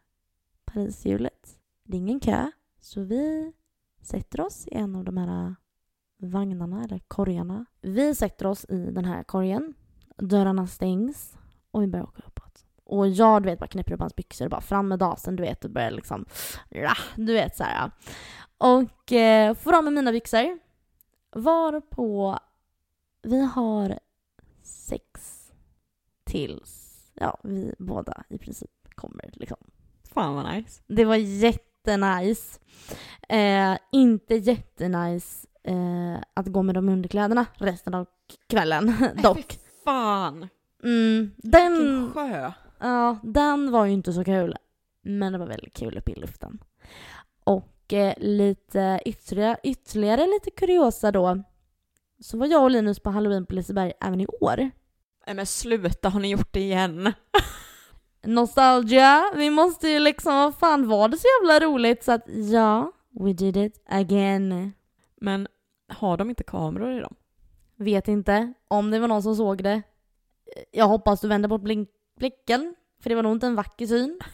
Parishjulet. 0.65 1.57
Det 1.86 1.97
är 1.97 1.99
ingen 1.99 2.19
kö, 2.19 2.51
så 2.82 3.01
vi 3.01 3.53
sätter 4.02 4.41
oss 4.41 4.68
i 4.68 4.76
en 4.76 4.95
av 4.95 5.04
de 5.04 5.18
här 5.18 5.56
vagnarna 6.18 6.84
eller 6.84 6.99
korgarna. 7.08 7.66
Vi 7.82 8.16
sätter 8.16 8.45
oss 8.45 8.66
i 8.70 8.91
den 8.91 9.06
här 9.06 9.24
korgen. 9.24 9.74
Dörrarna 10.18 10.68
stängs 10.68 11.38
och 11.72 11.84
vi 11.84 11.88
börjar 11.88 12.06
åka 12.06 12.24
uppåt. 12.26 12.66
Och 12.84 13.08
jag 13.08 13.43
du 13.43 13.49
vet 13.49 13.60
bara 13.60 13.68
knäpper 13.68 13.93
upp 13.93 13.99
hans 13.99 14.16
byxor 14.16 14.45
och 14.45 14.52
bara 14.52 14.62
fram 14.62 14.88
med 14.88 14.99
dasen 14.99 15.36
du 15.36 15.43
vet 15.43 15.66
och 15.66 15.72
börjar 15.72 15.91
liksom 15.91 16.26
du 17.16 17.34
vet 17.34 17.58
så 17.58 17.64
här. 17.64 17.91
Och 18.58 19.12
eh, 19.12 19.54
får 19.54 19.78
av 19.78 19.84
med 19.84 19.93
mina 19.93 20.12
byxor. 20.12 20.60
Varpå 21.32 22.39
vi 23.22 23.45
har 23.45 23.99
sex 24.62 25.12
tills 26.24 26.91
ja, 27.14 27.39
vi 27.43 27.76
båda 27.80 28.24
i 28.30 28.38
princip 28.38 28.95
kommer 28.95 29.30
liksom. 29.34 29.58
Fan 30.04 30.36
vad 30.36 30.54
nice. 30.54 30.82
Det 30.88 31.06
var 31.06 31.16
jättenice. 31.86 32.59
Eh, 33.29 33.77
inte 33.91 34.36
jättenice 34.36 35.47
eh, 35.63 36.21
att 36.34 36.47
gå 36.47 36.63
med 36.63 36.75
de 36.75 36.89
underkläderna 36.89 37.45
resten 37.57 37.93
av 37.93 38.07
kvällen 38.49 38.93
dock. 39.23 39.59
Fan! 39.84 40.47
Mm, 40.84 41.32
den, 41.38 41.73
Vilken 41.73 42.11
sjö. 42.13 42.51
ja, 42.79 43.17
den 43.23 43.71
var 43.71 43.86
ju 43.86 43.91
inte 43.91 44.13
så 44.13 44.23
kul. 44.23 44.55
Men 45.03 45.34
det 45.34 45.39
var 45.39 45.45
väldigt 45.47 45.73
kul 45.73 45.97
uppe 45.97 46.11
i 46.11 46.15
luften. 46.19 46.59
Och 47.43 47.93
eh, 47.93 48.13
lite 48.17 49.01
ytterligare, 49.05 49.57
ytterligare 49.63 50.27
lite 50.27 50.51
kuriosa 50.51 51.11
då. 51.11 51.43
Så 52.19 52.38
var 52.38 52.47
jag 52.47 52.63
och 52.63 52.71
Linus 52.71 52.99
på 52.99 53.09
halloween 53.09 53.45
på 53.45 53.55
Liseberg 53.55 53.93
även 54.01 54.21
i 54.21 54.27
år. 54.27 54.55
Nej 55.27 55.36
men 55.36 55.45
sluta, 55.45 56.09
har 56.09 56.19
ni 56.19 56.32
gjort 56.32 56.53
det 56.53 56.59
igen? 56.59 57.13
Nostalgia! 58.24 59.32
Vi 59.36 59.49
måste 59.49 59.89
ju 59.89 59.99
liksom, 59.99 60.34
vad 60.36 60.55
fan 60.55 60.88
var 60.88 61.07
det 61.07 61.17
så 61.17 61.28
jävla 61.41 61.65
roligt 61.65 62.03
så 62.03 62.11
att 62.11 62.24
ja, 62.28 62.91
we 63.19 63.34
did 63.34 63.57
it 63.57 63.84
again. 63.86 64.74
Men 65.15 65.47
har 65.88 66.17
de 66.17 66.30
inte 66.30 66.43
kameror 66.43 66.97
i 66.97 66.99
dem? 66.99 67.15
Vet 67.76 68.07
inte 68.07 68.53
om 68.67 68.91
det 68.91 68.99
var 68.99 69.07
någon 69.07 69.24
som 69.24 69.36
såg 69.36 69.63
det. 69.63 69.82
Jag 70.72 70.88
hoppas 70.88 71.22
du 71.22 71.28
vänder 71.28 71.49
bort 71.49 71.61
blicken, 72.17 72.76
för 73.03 73.09
det 73.09 73.15
var 73.15 73.24
nog 73.24 73.32
inte 73.32 73.47
en 73.47 73.55
vacker 73.55 73.86
syn. 73.86 74.19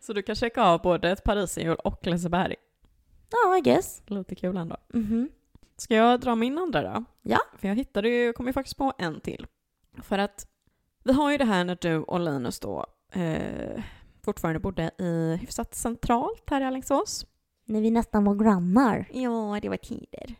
Så 0.00 0.12
du 0.12 0.22
kan 0.22 0.34
checka 0.34 0.62
av 0.62 0.82
både 0.82 1.10
ett 1.10 1.24
pariserhjul 1.24 1.76
och 1.84 2.06
Liseberg. 2.06 2.56
Ja, 3.30 3.56
I 3.56 3.60
guess. 3.60 4.02
Lite 4.06 4.34
kul 4.34 4.56
ändå. 4.56 4.76
Mhm. 4.88 5.28
Ska 5.76 5.94
jag 5.94 6.20
dra 6.20 6.34
min 6.34 6.58
andra 6.58 6.82
då? 6.82 7.04
Ja. 7.22 7.38
För 7.56 7.68
jag 7.68 7.74
hittade 7.74 8.08
ju, 8.08 8.32
kom 8.32 8.46
ju 8.46 8.52
faktiskt 8.52 8.76
på 8.76 8.92
en 8.98 9.20
till. 9.20 9.46
För 10.02 10.18
att 10.18 10.46
vi 11.08 11.14
har 11.14 11.30
ju 11.30 11.38
det 11.38 11.44
här 11.44 11.64
när 11.64 11.78
du 11.80 11.96
och 11.96 12.20
Linus 12.20 12.60
då 12.60 12.86
eh, 13.12 13.82
fortfarande 14.24 14.60
bodde 14.60 14.90
i 14.98 15.38
hyfsat 15.40 15.74
centralt 15.74 16.42
här 16.50 16.60
i 16.60 16.64
Alingsås. 16.64 17.26
När 17.66 17.80
vi 17.80 17.90
nästan 17.90 18.24
var 18.24 18.34
grannar. 18.34 19.08
Ja, 19.12 19.58
det 19.62 19.68
var 19.68 19.76
tider. 19.76 20.34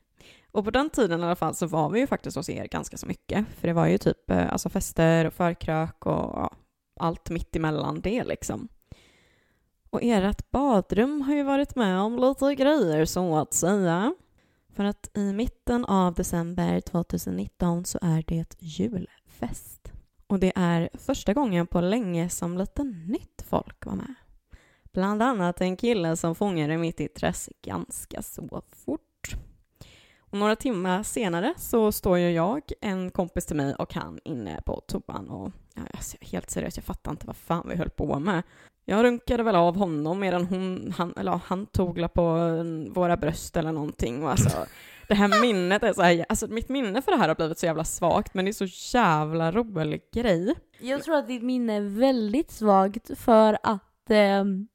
Och 0.53 0.65
på 0.65 0.71
den 0.71 0.91
tiden 0.91 1.21
i 1.21 1.25
alla 1.25 1.37
fall 1.37 1.55
så 1.55 1.67
var 1.67 1.91
vi 1.91 2.01
ju 2.01 2.07
faktiskt 2.07 2.37
hos 2.37 2.49
er 2.49 2.67
ganska 2.67 2.97
så 2.97 3.07
mycket. 3.07 3.47
För 3.49 3.69
det 3.69 3.75
var 3.75 3.87
ju 3.87 3.99
typ 3.99 4.31
eh, 4.31 4.53
alltså 4.53 4.69
fester 4.69 5.25
och 5.25 5.33
förkrök 5.33 6.07
och 6.07 6.13
ja, 6.13 6.51
allt 7.01 7.31
mitt 7.31 7.57
emellan 7.57 8.01
det 8.01 8.25
liksom. 8.25 8.69
Och 9.91 10.03
ert 10.03 10.51
badrum 10.51 11.23
har 11.23 11.35
ju 11.35 11.43
varit 11.43 11.77
med 11.77 12.01
om 12.01 12.19
lite 12.19 12.55
grejer 12.55 13.05
så 13.05 13.37
att 13.37 13.55
säga. 13.55 14.15
För 14.75 14.85
att 14.85 15.11
i 15.15 15.33
mitten 15.33 15.85
av 15.85 16.15
december 16.15 16.81
2019 16.81 17.85
så 17.85 17.99
är 18.03 18.25
det 18.27 18.57
julfest. 18.59 19.93
Och 20.29 20.39
det 20.41 20.53
är 20.55 20.89
första 20.95 21.35
gången 21.35 21.67
på 21.67 21.81
länge 21.81 22.29
som 22.29 22.59
lite 22.59 22.85
nytt 22.85 23.45
folk 23.49 23.87
var 23.87 23.95
med. 23.95 24.15
Bland 24.93 25.23
annat 25.23 25.61
en 25.61 25.77
kille 25.77 26.17
som 26.17 26.35
fångade 26.35 26.79
mitt 26.79 27.01
intresse 27.01 27.53
ganska 27.63 28.23
så 28.23 28.63
fort. 28.85 29.35
Och 30.21 30.39
några 30.39 30.57
timmar 30.57 31.03
senare 31.03 31.55
så 31.57 31.93
står 31.93 32.19
ju 32.19 32.31
jag, 32.31 32.63
en 32.81 33.11
kompis 33.11 33.47
till 33.47 33.57
mig 33.57 33.75
och 33.75 33.95
han 33.95 34.19
inne 34.25 34.63
på 34.67 34.81
toan 34.87 35.29
och 35.29 35.53
ja, 35.75 35.83
alltså, 35.93 36.17
helt 36.21 36.51
seriöst, 36.51 36.77
jag 36.77 36.85
fattar 36.85 37.11
inte 37.11 37.27
vad 37.27 37.37
fan 37.37 37.69
vi 37.69 37.77
höll 37.77 37.91
på 37.91 38.19
med. 38.19 38.43
Jag 38.85 39.05
runkade 39.05 39.43
väl 39.43 39.57
av 39.57 39.77
honom 39.77 40.21
medan 40.21 40.45
hon, 40.45 40.95
han, 40.97 41.15
eller 41.17 41.33
ja, 41.33 41.41
han 41.45 41.67
tog 41.67 42.13
på 42.15 42.23
mm, 42.23 42.93
våra 42.93 43.17
bröst 43.17 43.57
eller 43.57 43.73
någonting. 43.73 44.23
Och 44.23 44.31
alltså, 44.31 44.67
det 45.09 45.15
här 45.15 45.41
minnet 45.41 45.83
är 45.83 45.93
så 45.93 46.03
här, 46.03 46.27
alltså 46.29 46.47
mitt 46.47 46.69
minne 46.69 47.03
för 47.03 47.13
det 47.13 47.19
här 47.19 47.29
har 47.29 47.35
blivit 47.35 47.59
så 47.59 47.67
jävla 47.67 47.85
svagt 47.85 48.35
men 48.35 48.45
det 48.45 48.51
är 48.51 48.69
så 48.69 48.97
jävla 48.99 49.53
rolig 49.53 50.03
grej. 50.13 50.55
Jag 50.81 51.03
tror 51.03 51.17
att 51.17 51.29
ditt 51.29 51.43
minne 51.43 51.77
är 51.77 51.99
väldigt 51.99 52.51
svagt 52.51 53.19
för 53.19 53.59
att 53.63 54.11
ehm, 54.11 54.69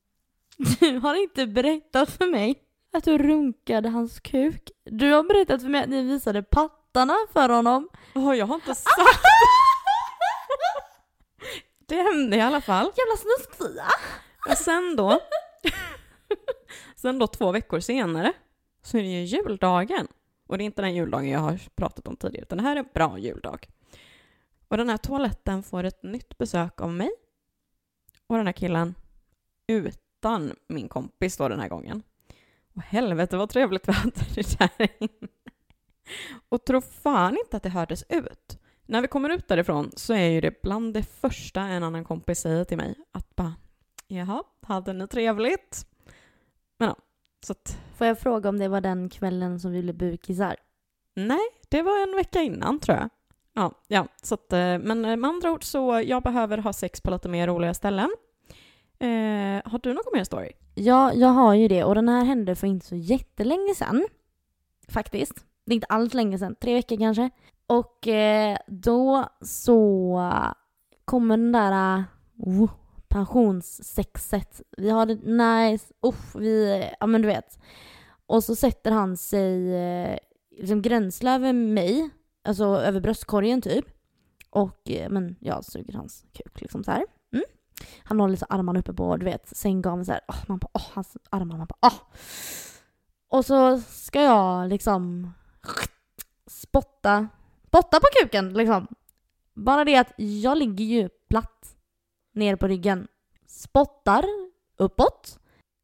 du 0.80 0.98
har 0.98 1.16
inte 1.16 1.48
berättat 1.48 2.10
för 2.12 2.32
mig 2.32 2.56
att 2.94 3.04
du 3.04 3.18
runkade 3.18 3.90
hans 3.90 4.20
kuk. 4.20 4.72
Du 4.86 5.12
har 5.12 5.24
berättat 5.24 5.62
för 5.62 5.70
mig 5.70 5.84
att 5.84 5.90
ni 5.90 6.02
visade 6.02 6.44
pattarna 6.44 7.16
för 7.34 7.50
honom. 7.50 7.90
Åh, 8.16 8.38
jag 8.38 8.46
har 8.46 8.56
inte 8.56 8.76
sagt 8.76 9.24
det 11.86 11.96
hände 11.96 12.38
i 12.38 12.42
alla 12.42 12.62
fall. 12.62 12.86
Jävla 12.86 13.18
snuskfia! 13.18 13.86
Och 14.50 14.58
sen 14.58 14.96
då, 14.96 15.20
sen 16.96 17.20
då 17.20 17.28
två 17.28 17.52
veckor 17.52 17.80
senare, 17.80 18.34
så 18.84 18.98
är 18.98 19.02
det 19.02 19.08
ju 19.08 19.24
juldagen. 19.24 20.08
Och 20.48 20.58
det 20.58 20.64
är 20.64 20.66
inte 20.66 20.82
den 20.82 20.96
juldagen 20.96 21.30
jag 21.30 21.40
har 21.40 21.60
pratat 21.76 22.08
om 22.08 22.16
tidigare, 22.16 22.44
utan 22.44 22.58
det 22.58 22.64
här 22.64 22.76
är 22.76 22.80
en 22.80 22.90
bra 22.94 23.18
juldag. 23.18 23.68
Och 24.68 24.78
den 24.78 24.90
här 24.90 24.98
toaletten 24.98 25.64
får 25.64 25.84
ett 25.84 26.04
nytt 26.04 26.38
besök 26.38 26.82
av 26.82 26.94
mig 26.94 27.10
och 28.28 28.38
den 28.38 28.46
här 28.46 28.54
killen 28.54 28.96
utan 29.68 30.56
min 30.68 30.88
kompis 30.88 31.38
då 31.38 31.48
den 31.48 31.60
här 31.60 31.70
gången. 31.70 32.04
Och 32.76 32.82
helvete 32.82 33.38
vad 33.38 33.50
trevligt 33.50 33.88
vi 33.88 33.94
hade 33.94 34.12
det 34.36 34.60
där 34.60 34.88
inne. 35.00 35.28
Och 36.50 36.66
tro 36.66 36.82
fan 36.82 37.38
inte 37.38 37.58
att 37.58 37.64
det 37.64 37.70
hördes 37.70 38.04
ut. 38.10 38.60
När 38.86 39.02
vi 39.02 39.08
kommer 39.08 39.30
ut 39.30 39.48
därifrån 39.48 39.92
så 39.96 40.14
är 40.14 40.30
ju 40.30 40.42
det 40.42 40.62
bland 40.62 40.94
det 40.94 41.04
första 41.04 41.62
en 41.62 41.84
annan 41.84 42.04
kompis 42.04 42.40
säger 42.40 42.64
till 42.64 42.78
mig 42.78 42.96
att 43.12 43.36
bara 43.36 43.56
Jaha, 44.08 44.44
hade 44.62 44.94
ni 44.94 45.08
trevligt? 45.08 45.86
Men 46.78 46.88
ja, 46.90 46.96
att 47.52 47.78
Får 47.98 48.08
jag 48.08 48.20
fråga 48.20 48.50
om 48.50 48.60
det 48.60 48.68
var 48.68 48.82
den 48.82 49.10
kvällen 49.10 49.60
som 49.60 49.72
vi 49.72 49.82
blev 49.82 49.96
bukisar? 49.96 50.56
nej, 51.16 51.40
det 51.70 51.82
var 51.82 52.04
en 52.04 52.16
vecka 52.16 52.42
innan 52.42 52.80
tror 52.80 52.98
jag. 52.98 53.10
Ja, 53.54 53.72
ja, 53.88 54.08
så 54.22 54.34
att, 54.34 54.54
eh, 54.54 54.60
men 54.60 55.06
eh, 55.06 55.18
med 55.18 55.30
andra 55.30 55.52
ord 55.52 55.64
så 55.64 56.02
jag 56.06 56.24
behöver 56.24 56.58
ha 56.58 56.74
sex 56.74 57.02
på 57.02 57.12
lite 57.12 57.30
mer 57.30 57.48
roliga 57.48 57.74
ställen. 57.74 58.10
Eh, 59.00 59.72
har 59.72 59.80
du 59.84 59.94
någon 59.94 60.04
mer 60.14 60.24
story? 60.24 60.52
Ja, 60.76 61.14
jag 61.14 61.28
har 61.28 61.54
ju 61.54 61.68
det 61.68 61.84
och 61.84 61.96
den 61.96 62.10
här 62.10 62.26
hände 62.26 62.56
för 62.56 62.68
inte 62.68 62.86
så 62.86 62.96
jättelänge 62.96 63.76
sedan. 63.76 64.06
Faktiskt. 64.88 65.46
Det 65.66 65.72
är 65.72 65.76
inte 65.76 65.88
alls 65.88 66.14
länge 66.14 66.40
sedan, 66.40 66.56
tre 66.62 66.74
veckor 66.74 66.98
kanske. 66.98 67.30
Och 67.68 68.08
eh, 68.08 68.58
då 68.68 69.26
så 69.42 70.20
kommer 71.06 71.38
den 71.38 71.52
där 71.52 71.98
uh, 72.48 72.70
pensionssexet. 73.14 74.62
Vi 74.78 74.90
har 74.90 75.06
det 75.06 75.16
nice, 75.24 75.94
uff, 76.02 76.36
vi, 76.36 76.84
ja 77.00 77.08
men 77.08 77.22
du 77.22 77.28
vet. 77.28 77.60
Och 78.26 78.44
så 78.44 78.56
sätter 78.56 78.92
han 78.92 79.18
sig 79.18 79.76
eh, 79.76 80.18
liksom 80.58 80.82
gränsle 80.82 81.36
över 81.36 81.54
mig, 81.54 82.10
alltså 82.44 82.66
över 82.66 83.00
bröstkorgen 83.00 83.62
typ. 83.62 83.86
Och 84.50 84.92
eh, 84.92 85.10
men 85.10 85.36
jag 85.40 85.66
suger 85.66 85.94
hans 85.94 86.26
kuk 86.34 86.62
liksom 86.62 86.84
så 86.84 86.92
här. 86.92 87.06
Mm. 87.34 87.46
Han 88.04 88.20
håller 88.20 88.36
så 88.36 88.46
armarna 88.50 88.80
uppe 88.80 88.94
på, 88.94 89.18
du 89.18 89.26
vet, 89.26 89.58
sänggaveln 89.58 90.06
så 90.06 90.12
här. 90.12 90.22
Oh, 90.28 90.44
man 90.48 90.58
bara, 90.58 90.70
åh, 90.74 90.88
hans 90.94 91.18
armar, 91.30 91.58
man 91.58 91.68
bara, 91.68 91.92
åh. 91.92 92.00
Och 93.30 93.46
så 93.46 93.82
ska 93.82 94.22
jag 94.22 94.70
liksom 94.70 95.34
spotta, 96.48 97.28
spotta 97.68 98.00
på 98.00 98.08
kuken 98.22 98.54
liksom. 98.54 98.88
Bara 99.54 99.86
det 99.86 99.96
att 99.96 100.14
jag 100.18 100.58
ligger 100.58 100.86
ju 100.86 101.10
ner 102.34 102.56
på 102.56 102.68
ryggen. 102.68 103.08
Spottar 103.48 104.26
uppåt. 104.78 105.40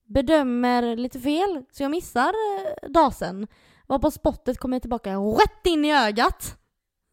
Bedömer 0.08 0.95
lite 0.95 1.20
fel, 1.20 1.64
så 1.72 1.84
jag 1.84 1.91
missar 1.91 2.30
eh, 2.30 2.89
dasen. 2.89 3.47
Var 3.88 4.00
på 4.00 4.12
spottet 4.12 4.58
kommer 4.58 4.76
jag 4.76 4.82
tillbaka 4.82 5.16
rätt 5.16 5.66
in 5.66 5.86
i 5.86 5.93
ögat. 5.93 6.56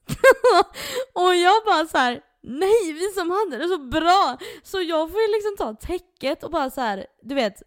och 1.12 1.34
jag 1.34 1.64
bara 1.64 1.87
så 1.87 1.99
här. 1.99 2.20
nej 2.43 2.93
vi 2.93 3.12
som 3.14 3.30
hade 3.30 3.57
det 3.59 3.68
så 3.68 3.78
bra. 3.78 4.39
Så 4.62 4.80
jag 4.80 5.11
får 5.11 5.20
ju 5.20 5.28
liksom 5.28 5.57
ta 5.57 5.74
täcket 5.74 6.45
och 6.45 6.51
bara 6.51 6.70
så 6.70 6.80
här, 6.80 7.07
du 7.22 7.34
vet, 7.34 7.62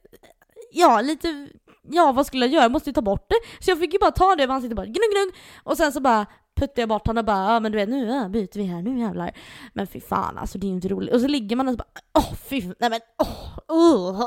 ja 0.72 1.02
lite, 1.02 1.50
ja 1.84 2.12
vad 2.12 2.26
skulle 2.28 2.46
jag 2.46 2.54
göra? 2.54 2.64
Jag 2.64 2.72
måste 2.72 2.90
ju 2.90 2.94
ta 2.94 3.02
bort 3.02 3.30
det. 3.30 3.66
Så 3.66 3.72
jag 3.72 3.80
fick 3.80 3.94
ju 3.94 4.00
bara 4.00 4.12
ta 4.12 4.36
det 4.36 4.44
över 4.44 4.54
ansiktet 4.54 4.76
bara 4.76 4.86
gnugg 4.86 5.12
gnugg. 5.12 5.36
Och 5.64 5.78
sen 5.78 5.92
så 5.92 6.00
bara 6.00 6.26
puttade 6.60 6.82
jag 6.82 6.90
bort 6.90 7.08
honom 7.08 7.22
och 7.22 7.26
bara 7.26 7.54
ja 7.54 7.60
men 7.60 7.72
du 7.72 7.78
vet 7.78 7.90
nu 7.90 8.08
ja, 8.08 8.30
byter 8.30 8.58
vi 8.58 8.64
här, 8.64 8.82
nu 8.82 9.00
jävlar. 9.00 9.32
Men 9.74 9.88
fy 9.88 10.02
fan 10.02 10.38
alltså 10.38 10.58
det 10.58 10.66
är 10.66 10.70
ju 10.70 10.76
inte 10.76 10.88
roligt. 10.88 11.14
Och 11.14 11.22
så 11.22 11.28
ligger 11.28 11.56
man 11.56 11.68
och 11.68 11.74
så 11.74 11.78
bara 11.78 11.90
åh 12.14 12.34
fy, 12.34 12.62
nej 12.80 12.90
men 12.90 13.00
åh, 13.18 13.62
uh, 13.72 14.22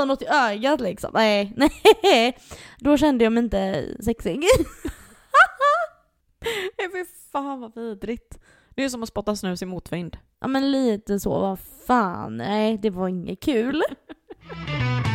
uh, 0.00 0.06
något 0.06 0.22
i 0.22 0.26
ögat 0.26 0.80
liksom. 0.80 1.10
Nej, 1.14 1.54
nej. 2.02 2.38
Då 2.78 2.96
kände 2.96 3.24
jag 3.24 3.32
mig 3.32 3.44
inte 3.44 3.86
sexig. 4.00 4.44
Nej, 6.78 6.88
fy 6.92 7.04
fan 7.32 7.60
vad 7.60 7.74
vidrigt. 7.74 8.38
Det 8.74 8.84
är 8.84 8.88
som 8.88 9.02
att 9.02 9.08
spotta 9.08 9.36
snus 9.36 9.62
i 9.62 9.66
motvind. 9.66 10.16
Ja 10.40 10.48
men 10.48 10.72
lite 10.72 11.20
så, 11.20 11.40
vad 11.40 11.58
fan, 11.86 12.36
nej 12.36 12.78
det 12.78 12.90
var 12.90 13.08
inget 13.08 13.40
kul. 13.40 13.82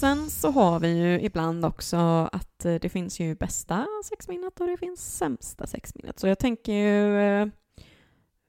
Sen 0.00 0.30
så 0.30 0.50
har 0.50 0.80
vi 0.80 0.88
ju 0.88 1.20
ibland 1.20 1.64
också 1.64 1.96
att 2.32 2.64
eh, 2.64 2.74
det 2.74 2.88
finns 2.88 3.20
ju 3.20 3.34
bästa 3.34 3.86
sexminnet 4.04 4.60
och 4.60 4.66
det 4.66 4.76
finns 4.76 5.16
sämsta 5.16 5.66
sexminnet. 5.66 6.18
Så 6.18 6.26
jag 6.26 6.38
tänker 6.38 6.72
ju 6.72 7.20
eh, 7.20 7.48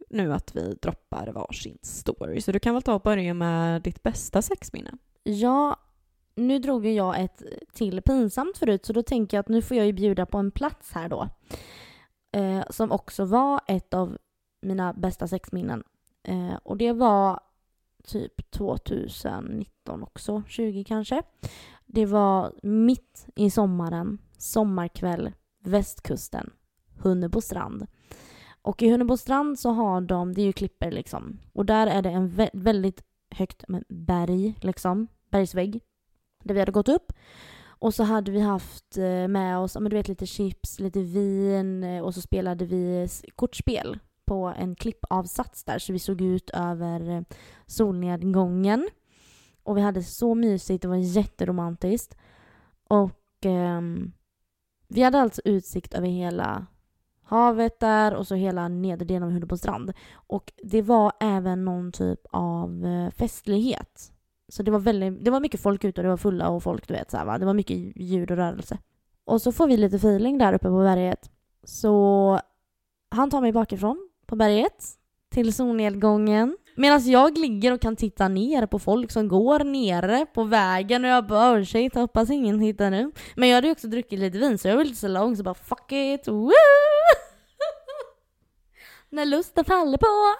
nu 0.09 0.33
att 0.33 0.55
vi 0.55 0.73
droppar 0.81 1.27
varsin 1.27 1.77
story. 1.81 2.41
Så 2.41 2.51
du 2.51 2.59
kan 2.59 2.73
väl 2.73 2.83
ta 2.83 2.93
och 2.93 3.01
börja 3.01 3.33
med 3.33 3.81
ditt 3.81 4.03
bästa 4.03 4.41
sexminne? 4.41 4.91
Ja, 5.23 5.79
nu 6.35 6.59
drog 6.59 6.85
ju 6.85 6.93
jag 6.93 7.21
ett 7.21 7.43
till 7.73 8.01
pinsamt 8.01 8.57
förut 8.57 8.85
så 8.85 8.93
då 8.93 9.03
tänker 9.03 9.37
jag 9.37 9.41
att 9.41 9.49
nu 9.49 9.61
får 9.61 9.77
jag 9.77 9.85
ju 9.85 9.93
bjuda 9.93 10.25
på 10.25 10.37
en 10.37 10.51
plats 10.51 10.91
här 10.91 11.09
då. 11.09 11.29
Eh, 12.31 12.63
som 12.69 12.91
också 12.91 13.25
var 13.25 13.61
ett 13.67 13.93
av 13.93 14.17
mina 14.61 14.93
bästa 14.93 15.27
sexminnen. 15.27 15.83
Eh, 16.23 16.55
och 16.63 16.77
det 16.77 16.93
var 16.93 17.39
typ 18.07 18.51
2019 18.51 20.03
också, 20.03 20.43
20 20.47 20.83
kanske. 20.83 21.23
Det 21.85 22.05
var 22.05 22.53
mitt 22.63 23.27
i 23.35 23.49
sommaren, 23.49 24.17
sommarkväll, 24.37 25.31
västkusten, 25.63 26.49
Hunnebostrand. 26.99 27.87
Och 28.61 28.81
i 28.81 28.89
Hunnebostrand 28.91 29.59
så 29.59 29.69
har 29.69 30.01
de, 30.01 30.33
det 30.33 30.41
är 30.41 30.45
ju 30.45 30.53
klipper 30.53 30.91
liksom, 30.91 31.39
och 31.53 31.65
där 31.65 31.87
är 31.87 32.01
det 32.01 32.09
en 32.09 32.29
vä- 32.29 32.49
väldigt 32.53 33.03
högt 33.29 33.67
med 33.67 33.83
berg, 33.89 34.55
liksom. 34.61 35.07
Bergsvägg. 35.31 35.81
Där 36.43 36.53
vi 36.53 36.59
hade 36.59 36.71
gått 36.71 36.89
upp. 36.89 37.13
Och 37.79 37.93
så 37.93 38.03
hade 38.03 38.31
vi 38.31 38.39
haft 38.39 38.97
eh, 38.97 39.27
med 39.27 39.57
oss, 39.57 39.75
men 39.79 39.89
du 39.89 39.95
vet 39.95 40.07
lite 40.07 40.25
chips, 40.25 40.79
lite 40.79 41.01
vin 41.01 41.83
eh, 41.83 42.03
och 42.03 42.13
så 42.13 42.21
spelade 42.21 42.65
vi 42.65 43.07
kortspel 43.35 43.99
på 44.27 44.53
en 44.57 44.75
klippavsats 44.75 45.63
där 45.63 45.79
så 45.79 45.93
vi 45.93 45.99
såg 45.99 46.21
ut 46.21 46.49
över 46.49 47.09
eh, 47.09 47.21
solnedgången. 47.65 48.89
Och 49.63 49.77
vi 49.77 49.81
hade 49.81 50.03
så 50.03 50.35
mysigt, 50.35 50.81
det 50.81 50.87
var 50.87 50.95
jätteromantiskt. 50.95 52.17
Och 52.87 53.45
eh, 53.45 53.81
vi 54.87 55.01
hade 55.01 55.21
alltså 55.21 55.41
utsikt 55.45 55.93
över 55.93 56.07
hela 56.07 56.65
havet 57.23 57.79
där 57.79 58.15
och 58.15 58.27
så 58.27 58.35
hela 58.35 58.67
nedre 58.67 59.05
delen 59.05 59.23
av 59.23 59.31
Hunnebo 59.31 59.57
strand. 59.57 59.93
Och 60.13 60.53
det 60.63 60.81
var 60.81 61.11
även 61.19 61.65
någon 61.65 61.91
typ 61.91 62.19
av 62.31 62.85
eh, 62.85 63.11
festlighet. 63.11 64.11
Så 64.49 64.63
det 64.63 64.71
var, 64.71 64.79
väldigt, 64.79 65.25
det 65.25 65.31
var 65.31 65.39
mycket 65.39 65.61
folk 65.61 65.83
ute 65.83 66.01
och 66.01 66.03
det 66.03 66.09
var 66.09 66.17
fulla 66.17 66.49
och 66.49 66.63
folk, 66.63 66.87
du 66.87 66.93
vet. 66.93 67.11
Så 67.11 67.17
här, 67.17 67.25
va? 67.25 67.37
Det 67.37 67.45
var 67.45 67.53
mycket 67.53 67.77
ljud 67.95 68.31
och 68.31 68.37
rörelse. 68.37 68.77
Och 69.25 69.41
så 69.41 69.51
får 69.51 69.67
vi 69.67 69.77
lite 69.77 69.95
feeling 69.95 70.37
där 70.37 70.53
uppe 70.53 70.67
på 70.67 70.77
berget. 70.77 71.31
Så 71.63 72.39
han 73.09 73.29
tar 73.29 73.41
mig 73.41 73.51
bakifrån 73.51 74.06
på 74.27 74.35
berget 74.35 74.85
till 75.29 75.53
solnedgången. 75.53 76.57
Medan 76.75 77.11
jag 77.11 77.37
ligger 77.37 77.73
och 77.73 77.81
kan 77.81 77.95
titta 77.95 78.27
ner 78.27 78.65
på 78.65 78.79
folk 78.79 79.11
som 79.11 79.27
går 79.27 79.59
nere 79.59 80.25
på 80.25 80.43
vägen 80.43 81.05
och 81.05 81.09
jag 81.09 81.27
bara 81.27 81.59
oh 81.59 81.63
shit, 81.63 81.95
hoppas 81.95 82.29
ingen 82.29 82.59
hittar 82.59 82.91
nu. 82.91 83.11
Men 83.35 83.49
jag 83.49 83.55
hade 83.55 83.67
ju 83.67 83.71
också 83.71 83.87
druckit 83.87 84.19
lite 84.19 84.37
vin 84.37 84.57
så 84.57 84.67
jag 84.67 84.77
var 84.77 84.83
lite 84.83 84.97
så 84.97 85.07
lång 85.07 85.37
så 85.37 85.43
bara 85.43 85.53
fuck 85.53 85.91
it, 85.91 86.27
woo! 86.27 86.51
När 89.09 89.25
lusten 89.25 89.65
faller 89.65 89.97
på. 89.97 90.35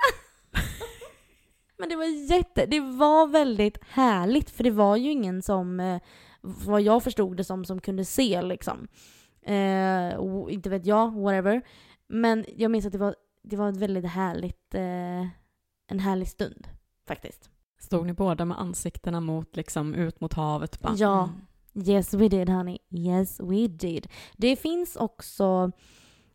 Men 1.78 1.90
det 1.90 1.96
var 1.96 2.32
jätte, 2.32 2.66
det 2.66 2.80
var 2.80 3.28
väldigt 3.28 3.78
härligt 3.90 4.50
för 4.50 4.64
det 4.64 4.72
var 4.72 4.96
ju 4.96 5.12
ingen 5.12 5.42
som, 5.42 5.80
eh, 5.80 6.02
vad 6.42 6.82
jag 6.82 7.04
förstod 7.04 7.38
det 7.38 7.44
som, 7.44 7.66
som 7.66 7.82
kunde 7.82 8.06
se 8.06 8.42
liksom. 8.42 8.88
Eh, 9.46 10.14
inte 10.50 10.70
vet 10.70 10.86
jag, 10.86 11.22
whatever. 11.22 11.62
Men 12.10 12.46
jag 12.56 12.72
minns 12.72 12.86
att 12.86 12.92
det 12.92 12.98
var, 12.98 13.16
det 13.50 13.56
var 13.58 13.70
ett 13.70 13.78
väldigt 13.78 14.06
härligt, 14.06 14.74
eh, 14.76 15.28
en 15.91 16.00
härlig 16.00 16.28
stund 16.28 16.68
faktiskt. 17.08 17.50
Stod 17.80 18.06
ni 18.06 18.14
båda 18.14 18.45
med 18.45 18.60
ansiktena 18.60 19.20
mot, 19.22 19.56
liksom, 19.56 19.93
ut 19.93 20.22
mot 20.22 20.34
havet? 20.34 20.80
Bara, 20.80 20.93
Ja. 20.95 21.24
mm. 21.24 21.88
Yes 21.88 22.14
we 22.14 22.28
did 22.28 22.50
honey, 22.50 22.78
yes 22.91 23.39
we 23.39 23.68
did. 23.68 24.08
Det 24.38 24.56
finns 24.56 24.95
också 24.95 25.72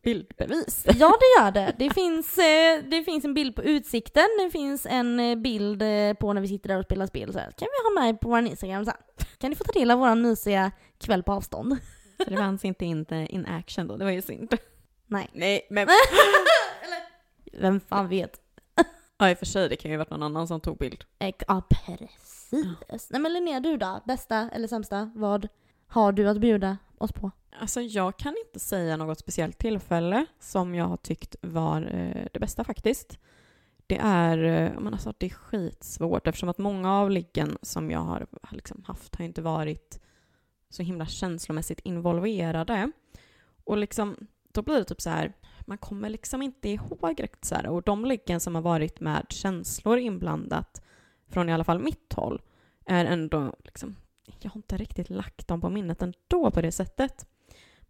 Bildbevis. 0.03 0.87
Ja, 0.87 1.15
det 1.21 1.43
gör 1.43 1.51
det. 1.53 1.75
Det 1.79 1.91
finns, 1.95 2.39
eh, 2.39 2.85
det 2.91 3.05
finns 3.05 3.25
en 3.25 3.35
bild 3.35 3.57
på 3.57 3.63
utsikten, 3.63 4.25
det 4.45 4.51
finns 4.51 4.87
en 4.87 5.21
eh, 5.21 5.37
bild 5.37 5.83
eh, 5.83 6.13
på 6.15 6.33
när 6.33 6.41
vi 6.41 6.49
sitter 6.49 6.69
där 6.69 6.79
och 6.79 6.85
spelar 6.85 7.07
spel. 7.07 7.33
Så 7.33 7.39
här. 7.39 7.51
kan 7.51 7.69
vi 7.71 8.01
ha 8.01 8.05
med 8.05 8.21
på 8.21 8.29
vår 8.29 8.39
Instagram 8.39 8.85
sen. 8.85 8.95
Kan 9.39 9.51
ni 9.51 9.57
få 9.57 9.65
ta 9.65 9.73
del 9.73 9.91
av 9.91 9.99
vår 9.99 10.15
mysiga 10.15 10.73
kväll 10.99 11.23
på 11.23 11.33
avstånd. 11.33 11.77
Så 12.25 12.31
det 12.31 12.37
fanns 12.37 12.65
inte 12.65 12.85
in, 12.85 13.07
in 13.11 13.47
action 13.47 13.87
då, 13.87 13.97
det 13.97 14.05
var 14.05 14.11
ju 14.13 14.23
synd. 14.23 14.57
Nej. 15.07 15.31
Nej, 15.33 15.67
men... 15.71 15.89
Vem 17.53 17.81
fan 17.81 18.09
vet? 18.09 18.41
Ja, 19.19 19.31
i 19.31 19.35
och 19.35 19.39
för 19.39 19.47
sig, 19.47 19.69
det 19.69 19.77
kan 19.77 19.91
ju 19.91 19.97
ha 19.97 19.99
varit 19.99 20.11
någon 20.11 20.23
annan 20.23 20.49
som 20.49 20.61
tog 20.61 20.79
bild. 20.79 21.05
Ja, 21.19 21.63
precis. 21.71 23.11
Nej 23.11 23.21
men 23.21 23.33
Linnea, 23.33 23.61
du 23.61 23.77
då? 23.77 24.01
Bästa 24.05 24.51
eller 24.53 24.69
sämsta? 24.69 25.11
Vad 25.15 25.49
har 25.87 26.13
du 26.13 26.29
att 26.29 26.41
bjuda 26.41 26.79
oss 26.99 27.13
på? 27.13 27.31
Alltså 27.61 27.81
jag 27.81 28.17
kan 28.17 28.35
inte 28.47 28.61
säga 28.61 28.97
något 28.97 29.19
speciellt 29.19 29.59
tillfälle 29.59 30.27
som 30.41 30.75
jag 30.75 30.85
har 30.85 30.97
tyckt 30.97 31.37
var 31.41 31.83
eh, 31.83 32.27
det 32.33 32.41
bästa 32.41 32.65
faktiskt. 32.65 33.19
Det 33.87 33.99
är, 34.03 34.39
eh, 34.39 34.81
men 34.81 34.93
alltså 34.93 35.15
det 35.19 35.27
är 35.27 35.31
skitsvårt 35.31 36.27
eftersom 36.27 36.49
att 36.49 36.59
många 36.59 36.93
av 36.99 37.11
liggen 37.11 37.59
som 37.63 37.91
jag 37.91 38.01
har 38.01 38.27
liksom 38.51 38.85
haft 38.87 39.17
har 39.17 39.25
inte 39.25 39.43
varit 39.43 40.01
så 40.71 40.83
himla 40.83 41.07
känslomässigt 41.07 41.81
involverade. 41.81 42.91
Och 43.65 43.77
liksom, 43.77 44.17
då 44.53 44.63
blir 44.63 44.75
det 44.75 44.85
typ 44.85 45.01
så 45.01 45.11
här, 45.11 45.33
man 45.67 45.79
kommer 45.79 46.09
liksom 46.09 46.43
inte 46.43 46.69
ihåg 46.69 47.23
riktigt 47.23 47.45
så 47.45 47.55
här. 47.55 47.67
Och 47.67 47.83
de 47.83 48.05
liggen 48.05 48.41
som 48.41 48.55
har 48.55 48.63
varit 48.63 49.01
med 49.01 49.27
känslor 49.29 49.99
inblandat, 49.99 50.83
från 51.29 51.49
i 51.49 51.53
alla 51.53 51.65
fall 51.65 51.83
mitt 51.83 52.13
håll, 52.13 52.43
är 52.87 53.05
ändå 53.05 53.55
liksom, 53.59 53.97
jag 54.41 54.51
har 54.51 54.57
inte 54.57 54.77
riktigt 54.77 55.11
lagt 55.11 55.49
dem 55.49 55.61
på 55.61 55.71
minnet 55.71 56.03
ändå 56.03 56.51
på 56.51 56.61
det 56.61 56.73
sättet. 56.73 57.27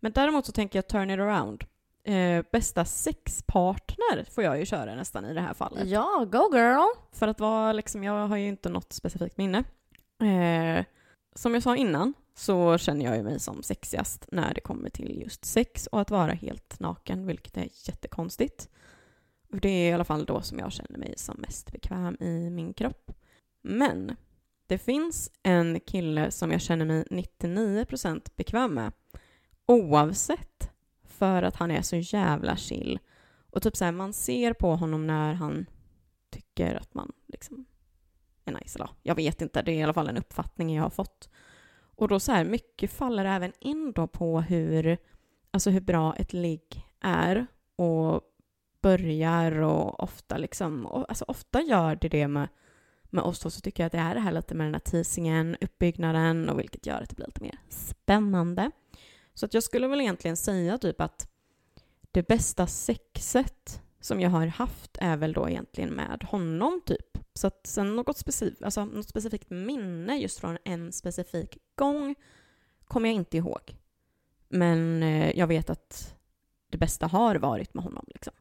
Men 0.00 0.12
däremot 0.12 0.46
så 0.46 0.52
tänker 0.52 0.78
jag 0.78 0.86
turn 0.86 1.10
it 1.10 1.20
around. 1.20 1.64
Eh, 2.04 2.44
bästa 2.52 2.84
sexpartner 2.84 4.24
får 4.30 4.44
jag 4.44 4.58
ju 4.58 4.66
köra 4.66 4.94
nästan 4.94 5.24
i 5.24 5.34
det 5.34 5.40
här 5.40 5.54
fallet. 5.54 5.88
Ja, 5.88 6.26
go 6.32 6.56
girl! 6.56 6.88
För 7.12 7.28
att 7.28 7.40
vara 7.40 7.72
liksom, 7.72 8.04
jag 8.04 8.26
har 8.28 8.36
ju 8.36 8.48
inte 8.48 8.68
något 8.68 8.92
specifikt 8.92 9.38
minne. 9.38 9.64
Eh, 10.20 10.84
som 11.34 11.54
jag 11.54 11.62
sa 11.62 11.76
innan 11.76 12.14
så 12.34 12.78
känner 12.78 13.04
jag 13.04 13.16
ju 13.16 13.22
mig 13.22 13.40
som 13.40 13.62
sexigast 13.62 14.26
när 14.32 14.54
det 14.54 14.60
kommer 14.60 14.90
till 14.90 15.22
just 15.22 15.44
sex 15.44 15.86
och 15.86 16.00
att 16.00 16.10
vara 16.10 16.32
helt 16.32 16.80
naken, 16.80 17.26
vilket 17.26 17.56
är 17.56 17.68
jättekonstigt. 17.88 18.68
Det 19.48 19.68
är 19.68 19.90
i 19.90 19.92
alla 19.92 20.04
fall 20.04 20.24
då 20.24 20.42
som 20.42 20.58
jag 20.58 20.72
känner 20.72 20.98
mig 20.98 21.14
som 21.16 21.36
mest 21.38 21.72
bekväm 21.72 22.16
i 22.20 22.50
min 22.50 22.74
kropp. 22.74 23.12
Men 23.62 24.16
det 24.66 24.78
finns 24.78 25.30
en 25.42 25.80
kille 25.80 26.30
som 26.30 26.52
jag 26.52 26.60
känner 26.60 26.84
mig 26.84 27.04
99% 27.10 28.30
bekväm 28.36 28.74
med 28.74 28.92
oavsett 29.66 30.70
för 31.04 31.42
att 31.42 31.56
han 31.56 31.70
är 31.70 31.82
så 31.82 31.96
jävla 31.96 32.56
chill. 32.56 32.98
Och 33.50 33.62
typ 33.62 33.76
så 33.76 33.84
här, 33.84 33.92
man 33.92 34.12
ser 34.12 34.52
på 34.52 34.76
honom 34.76 35.06
när 35.06 35.34
han 35.34 35.66
tycker 36.30 36.74
att 36.74 36.94
man 36.94 37.12
liksom 37.26 37.64
är 38.44 38.52
nice. 38.52 38.78
Eller, 38.78 38.90
jag 39.02 39.14
vet 39.14 39.42
inte, 39.42 39.62
det 39.62 39.72
är 39.72 39.76
i 39.76 39.82
alla 39.82 39.94
fall 39.94 40.08
en 40.08 40.16
uppfattning 40.16 40.74
jag 40.74 40.82
har 40.82 40.90
fått. 40.90 41.28
Och 42.02 42.08
då 42.08 42.20
så 42.20 42.32
här, 42.32 42.44
mycket 42.44 42.92
faller 42.92 43.24
även 43.24 43.52
in 43.58 43.92
då 43.92 44.06
på 44.06 44.40
hur, 44.40 44.98
alltså 45.50 45.70
hur 45.70 45.80
bra 45.80 46.14
ett 46.16 46.32
ligg 46.32 46.86
är 47.00 47.46
och 47.76 48.22
börjar 48.80 49.52
och 49.52 50.02
ofta 50.02 50.36
liksom, 50.36 50.86
och, 50.86 51.04
alltså 51.08 51.24
ofta 51.28 51.62
gör 51.62 51.96
det 51.96 52.08
det 52.08 52.28
med, 52.28 52.48
med 53.04 53.24
oss 53.24 53.40
då 53.40 53.50
så 53.50 53.60
tycker 53.60 53.82
jag 53.82 53.86
att 53.86 53.92
det 53.92 53.98
är 53.98 54.14
det 54.14 54.20
här 54.20 54.32
lite 54.32 54.54
med 54.54 54.66
den 54.66 54.74
här 54.74 54.80
teasingen, 54.80 55.56
uppbyggnaden 55.60 56.48
och 56.48 56.58
vilket 56.58 56.86
gör 56.86 57.02
att 57.02 57.08
det 57.08 57.16
blir 57.16 57.26
lite 57.26 57.42
mer 57.42 57.58
spännande. 57.68 58.70
Så 59.34 59.46
att 59.46 59.54
jag 59.54 59.62
skulle 59.62 59.88
väl 59.88 60.00
egentligen 60.00 60.36
säga 60.36 60.78
typ 60.78 61.00
att 61.00 61.28
det 62.10 62.28
bästa 62.28 62.66
sexet 62.66 63.82
som 64.00 64.20
jag 64.20 64.30
har 64.30 64.46
haft 64.46 64.96
är 65.00 65.16
väl 65.16 65.32
då 65.32 65.48
egentligen 65.48 65.90
med 65.90 66.22
honom 66.30 66.80
typ. 66.86 67.18
Så 67.34 67.46
att 67.46 67.66
sen 67.66 67.96
något, 67.96 68.16
specif- 68.16 68.64
alltså 68.64 68.84
något 68.84 69.08
specifikt 69.08 69.50
minne 69.50 70.16
just 70.16 70.40
från 70.40 70.58
en 70.64 70.92
specifik 70.92 71.58
gång 71.82 72.14
kommer 72.84 73.08
jag 73.08 73.16
inte 73.16 73.36
ihåg. 73.36 73.76
Men 74.48 75.02
eh, 75.02 75.38
jag 75.38 75.46
vet 75.46 75.70
att 75.70 76.14
det 76.70 76.78
bästa 76.78 77.06
har 77.06 77.34
varit 77.36 77.74
med 77.74 77.84
honom 77.84 78.04
liksom. 78.08 78.32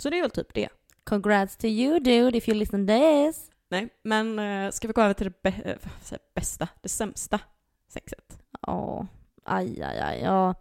Så 0.00 0.10
det 0.10 0.18
är 0.18 0.22
väl 0.22 0.30
typ 0.30 0.54
det. 0.54 0.68
Congrats 1.04 1.56
to 1.56 1.66
you 1.66 2.00
dude 2.00 2.38
if 2.38 2.48
you 2.48 2.58
listen 2.58 2.86
this. 2.86 3.50
Nej, 3.70 3.88
men 4.04 4.38
eh, 4.38 4.70
ska 4.70 4.88
vi 4.88 4.92
gå 4.92 5.02
över 5.02 5.14
till 5.14 5.32
det 5.42 5.50
bä- 5.50 5.78
eh, 6.12 6.18
bästa, 6.34 6.68
det 6.82 6.88
sämsta 6.88 7.40
sexet? 7.88 8.38
Åh, 8.66 9.04
aj 9.44 9.82
aj 9.82 9.98
aj. 9.98 10.20
Ja. 10.20 10.54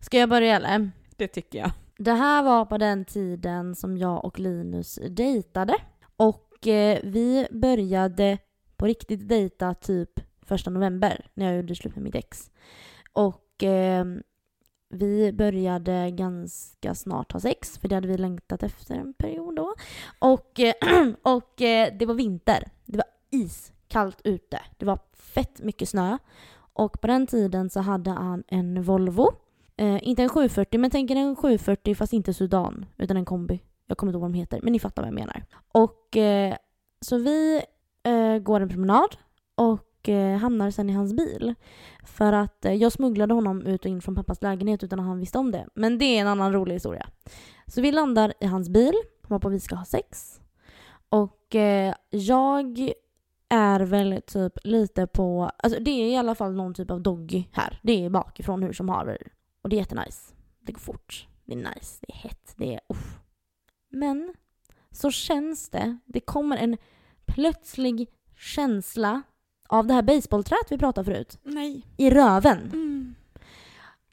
Ska 0.00 0.18
jag 0.18 0.28
börja 0.28 0.56
eller? 0.56 0.90
Det 1.16 1.28
tycker 1.28 1.58
jag. 1.58 1.70
Det 1.98 2.12
här 2.12 2.42
var 2.42 2.64
på 2.64 2.78
den 2.78 3.04
tiden 3.04 3.74
som 3.74 3.96
jag 3.98 4.24
och 4.24 4.38
Linus 4.38 4.98
dejtade. 5.10 5.74
Och 6.16 6.66
eh, 6.66 7.00
vi 7.04 7.46
började 7.50 8.38
på 8.76 8.86
riktigt 8.86 9.28
dejta 9.28 9.74
typ 9.74 10.10
första 10.42 10.70
november 10.70 11.26
när 11.34 11.46
jag 11.46 11.56
gjorde 11.56 11.74
slut 11.74 11.94
med 11.94 12.04
mitt 12.04 12.14
ex. 12.14 12.50
Och 13.12 13.62
eh, 13.62 14.04
vi 14.88 15.32
började 15.32 16.10
ganska 16.10 16.94
snart 16.94 17.32
ha 17.32 17.40
sex, 17.40 17.78
för 17.78 17.88
det 17.88 17.94
hade 17.94 18.08
vi 18.08 18.18
längtat 18.18 18.62
efter 18.62 18.94
en 18.94 19.14
period 19.14 19.56
då. 19.56 19.74
Och, 20.18 20.60
eh, 20.60 20.74
och 21.22 21.62
eh, 21.62 21.92
det 21.98 22.06
var 22.06 22.14
vinter. 22.14 22.70
Det 22.84 22.96
var 22.96 23.06
iskallt 23.30 24.20
ute. 24.24 24.60
Det 24.76 24.86
var 24.86 24.98
fett 25.12 25.62
mycket 25.62 25.88
snö. 25.88 26.18
Och 26.74 27.00
på 27.00 27.06
den 27.06 27.26
tiden 27.26 27.70
så 27.70 27.80
hade 27.80 28.10
han 28.10 28.44
en 28.48 28.82
Volvo. 28.82 29.32
Eh, 29.76 30.08
inte 30.08 30.22
en 30.22 30.28
740, 30.28 30.80
men 30.80 30.90
tänk 30.90 31.10
er 31.10 31.16
en 31.16 31.36
740 31.36 31.94
fast 31.94 32.12
inte 32.12 32.34
Sudan, 32.34 32.86
utan 32.98 33.16
en 33.16 33.24
kombi. 33.24 33.60
Jag 33.86 33.98
kommer 33.98 34.10
inte 34.10 34.16
ihåg 34.16 34.22
vad 34.22 34.30
de 34.30 34.38
heter, 34.38 34.60
men 34.62 34.72
ni 34.72 34.78
fattar 34.78 35.02
vad 35.02 35.08
jag 35.08 35.14
menar. 35.14 35.44
Och 35.72 36.16
eh, 36.16 36.56
så 37.00 37.18
vi 37.18 37.62
eh, 38.02 38.38
går 38.38 38.60
en 38.60 38.68
promenad 38.68 39.16
och 39.54 39.80
och 40.02 40.08
eh, 40.08 40.38
hamnar 40.38 40.70
sen 40.70 40.90
i 40.90 40.92
hans 40.92 41.12
bil. 41.12 41.54
För 42.04 42.32
att 42.32 42.64
eh, 42.64 42.74
jag 42.74 42.92
smugglade 42.92 43.34
honom 43.34 43.66
ut 43.66 43.84
och 43.84 43.90
in 43.90 44.02
från 44.02 44.14
pappas 44.14 44.42
lägenhet 44.42 44.82
utan 44.82 45.00
att 45.00 45.06
han 45.06 45.18
visste 45.18 45.38
om 45.38 45.50
det. 45.50 45.66
Men 45.74 45.98
det 45.98 46.04
är 46.04 46.20
en 46.20 46.26
annan 46.26 46.52
rolig 46.52 46.74
historia. 46.74 47.08
Så 47.66 47.80
vi 47.80 47.92
landar 47.92 48.32
i 48.40 48.46
hans 48.46 48.68
bil, 48.68 48.94
varpå 49.28 49.48
vi 49.48 49.60
ska 49.60 49.74
ha 49.74 49.84
sex. 49.84 50.40
Och 51.08 51.54
eh, 51.54 51.94
jag 52.10 52.92
är 53.48 53.80
väl 53.80 54.22
typ 54.26 54.52
lite 54.64 55.06
på, 55.06 55.50
alltså 55.56 55.80
det 55.80 55.90
är 55.90 56.08
i 56.08 56.16
alla 56.16 56.34
fall 56.34 56.52
någon 56.52 56.74
typ 56.74 56.90
av 56.90 57.00
doggy 57.00 57.44
här. 57.52 57.80
Det 57.82 58.04
är 58.04 58.10
bakifrån 58.10 58.62
hur 58.62 58.72
som 58.72 58.88
haver. 58.88 59.18
Och 59.62 59.68
det 59.68 59.76
är 59.76 59.78
jättenice. 59.78 60.34
Det 60.60 60.72
går 60.72 60.80
fort. 60.80 61.28
Det 61.44 61.52
är 61.52 61.56
nice. 61.56 61.98
Det 62.00 62.12
är 62.12 62.16
hett. 62.16 62.54
Det 62.56 62.74
är 62.74 62.80
uff. 62.88 63.18
Men 63.88 64.34
så 64.90 65.10
känns 65.10 65.68
det. 65.68 65.98
Det 66.06 66.20
kommer 66.20 66.56
en 66.56 66.76
plötslig 67.26 68.08
känsla 68.36 69.22
av 69.72 69.86
det 69.86 69.94
här 69.94 70.02
baseballträet 70.02 70.66
vi 70.72 70.78
pratade 70.78 71.04
förut. 71.04 71.38
Nej. 71.42 71.86
I 71.96 72.10
röven. 72.10 72.58
Mm. 72.72 73.14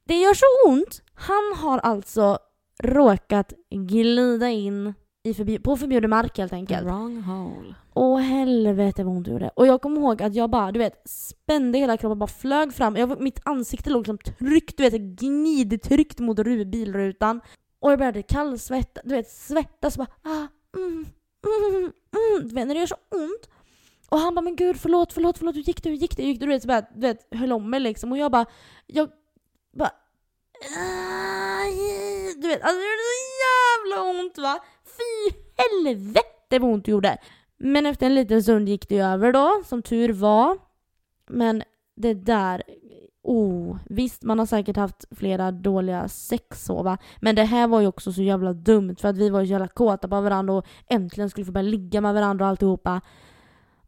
Det 0.04 0.20
gör 0.20 0.34
så 0.34 0.70
ont. 0.72 1.02
Han 1.14 1.54
har 1.58 1.78
alltså 1.80 2.38
råkat 2.84 3.54
glida 3.72 4.50
in 4.50 4.94
i 5.24 5.34
förbi- 5.34 5.62
på 5.64 5.78
förbjuden 5.78 6.10
mark 6.10 6.38
helt 6.38 6.54
enkelt. 6.54 6.86
Wrong 6.86 7.22
hole. 7.22 7.76
Åh 7.94 8.20
helvete 8.20 9.04
vad 9.04 9.14
ont 9.16 9.26
det 9.26 9.32
gjorde. 9.32 9.52
Och 9.56 9.68
jag 9.68 9.82
kommer 9.82 10.02
ihåg 10.02 10.22
att 10.24 10.36
jag 10.36 10.50
bara, 10.50 10.72
du 10.72 10.80
vet, 10.80 11.02
spände 11.10 11.78
hela 11.78 11.98
kroppen, 11.98 12.20
bara 12.20 12.28
flög 12.28 12.74
fram. 12.74 12.96
Jag, 12.96 13.22
mitt 13.22 13.40
ansikte 13.46 13.90
låg 13.90 14.08
liksom 14.08 14.18
tryckt, 14.38 14.78
du 14.78 14.84
vet, 14.90 15.02
gnidtryckt 15.02 16.20
mot 16.20 16.40
ru- 16.40 16.66
bilrutan. 16.66 17.42
Och 17.80 17.92
jag 17.92 18.00
började 18.00 18.22
kallsvettas, 18.22 19.04
du 19.06 19.16
vet, 19.16 19.30
svettas 19.32 19.98
bara 19.98 20.08
ah, 20.24 20.48
mm, 20.78 21.06
mm, 21.46 21.84
mm, 21.84 22.48
du 22.50 22.56
vet, 22.56 22.68
när 22.68 22.74
det 22.74 22.80
gör 22.80 22.88
så 22.88 22.96
ont. 23.12 23.50
Och 24.10 24.20
han 24.20 24.36
bara 24.36 24.42
men 24.42 24.56
gud 24.56 24.78
förlåt, 24.78 25.14
förlåt, 25.14 25.38
förlåt, 25.38 25.56
hur 25.56 25.62
gick 25.62 25.84
det, 25.84 25.90
hur 25.90 25.98
gick 25.98 26.18
det, 26.18 26.24
hur 26.24 26.30
gick 26.30 26.40
det? 26.40 26.46
Du 26.46 26.52
vet, 26.52 26.62
så 26.62 26.68
bara, 26.68 26.82
du 26.82 27.02
vet, 27.08 27.28
höll 27.32 27.52
om 27.52 27.70
mig 27.70 27.80
liksom. 27.80 28.12
Och 28.12 28.18
jag 28.18 28.32
bara, 28.32 28.46
jag 28.88 29.10
bara 29.74 29.92
du 32.42 32.48
vet, 32.48 32.62
alltså 32.62 32.80
det 32.80 32.86
gjorde 32.90 33.08
så 33.10 33.20
jävla 33.46 34.20
ont 34.20 34.38
va? 34.38 34.60
Fy 34.86 35.36
helvete 35.58 36.60
vad 36.60 36.72
ont 36.72 36.86
det 36.86 36.92
gjorde. 36.92 37.18
Men 37.58 37.86
efter 37.86 38.06
en 38.06 38.16
liten 38.16 38.44
stund 38.44 38.70
gick 38.70 38.90
det 38.90 39.00
över 39.00 39.34
då, 39.34 39.62
som 39.66 39.82
tur 39.82 40.14
var. 40.14 40.58
Men 41.30 41.64
det 41.96 42.14
där, 42.14 42.64
oh, 43.24 43.78
visst 43.86 44.24
man 44.24 44.40
har 44.40 44.46
säkert 44.46 44.78
haft 44.78 45.06
flera 45.12 45.52
dåliga 45.52 46.08
sex 46.08 46.66
så 46.66 46.84
va. 46.84 46.98
Men 47.22 47.36
det 47.36 47.44
här 47.44 47.68
var 47.68 47.82
ju 47.82 47.88
också 47.88 48.14
så 48.14 48.22
jävla 48.22 48.54
dumt 48.54 48.96
för 49.00 49.08
att 49.08 49.18
vi 49.18 49.30
var 49.30 49.40
ju 49.42 49.48
så 49.48 49.52
jävla 49.52 49.68
kåta 49.68 50.08
på 50.08 50.22
varandra 50.22 50.54
och 50.54 50.66
äntligen 50.90 51.30
skulle 51.30 51.46
få 51.46 51.52
börja 51.52 51.70
ligga 51.70 52.02
med 52.02 52.14
varandra 52.14 52.46
och 52.46 52.50
alltihopa. 52.50 53.02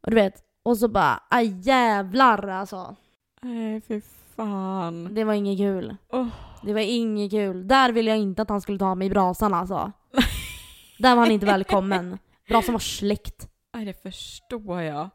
Och 0.02 0.10
du 0.10 0.14
vet, 0.14 0.42
och 0.62 0.78
så 0.78 0.88
bara, 0.88 1.22
aj 1.30 1.58
jävlar 1.68 2.48
alltså. 2.48 2.96
Nej, 3.42 3.80
fy 3.80 4.00
fan. 4.36 5.14
Det 5.14 5.24
var 5.24 5.34
inget 5.34 5.58
kul. 5.58 5.96
Åh. 6.12 6.26
Det 6.62 6.72
var 6.72 6.80
inget 6.80 7.30
kul. 7.30 7.68
Där 7.68 7.92
ville 7.92 8.10
jag 8.10 8.18
inte 8.18 8.42
att 8.42 8.48
han 8.48 8.60
skulle 8.60 8.78
ta 8.78 8.94
mig 8.94 9.06
i 9.06 9.10
brasan 9.10 9.54
alltså. 9.54 9.92
Där 10.98 11.14
var 11.16 11.22
han 11.22 11.30
inte 11.30 11.46
välkommen. 11.46 12.18
Brasan 12.48 12.72
var 12.72 12.78
släckt. 12.80 13.48
Nej, 13.74 13.84
det 13.84 14.02
förstår 14.02 14.80
jag. 14.80 15.10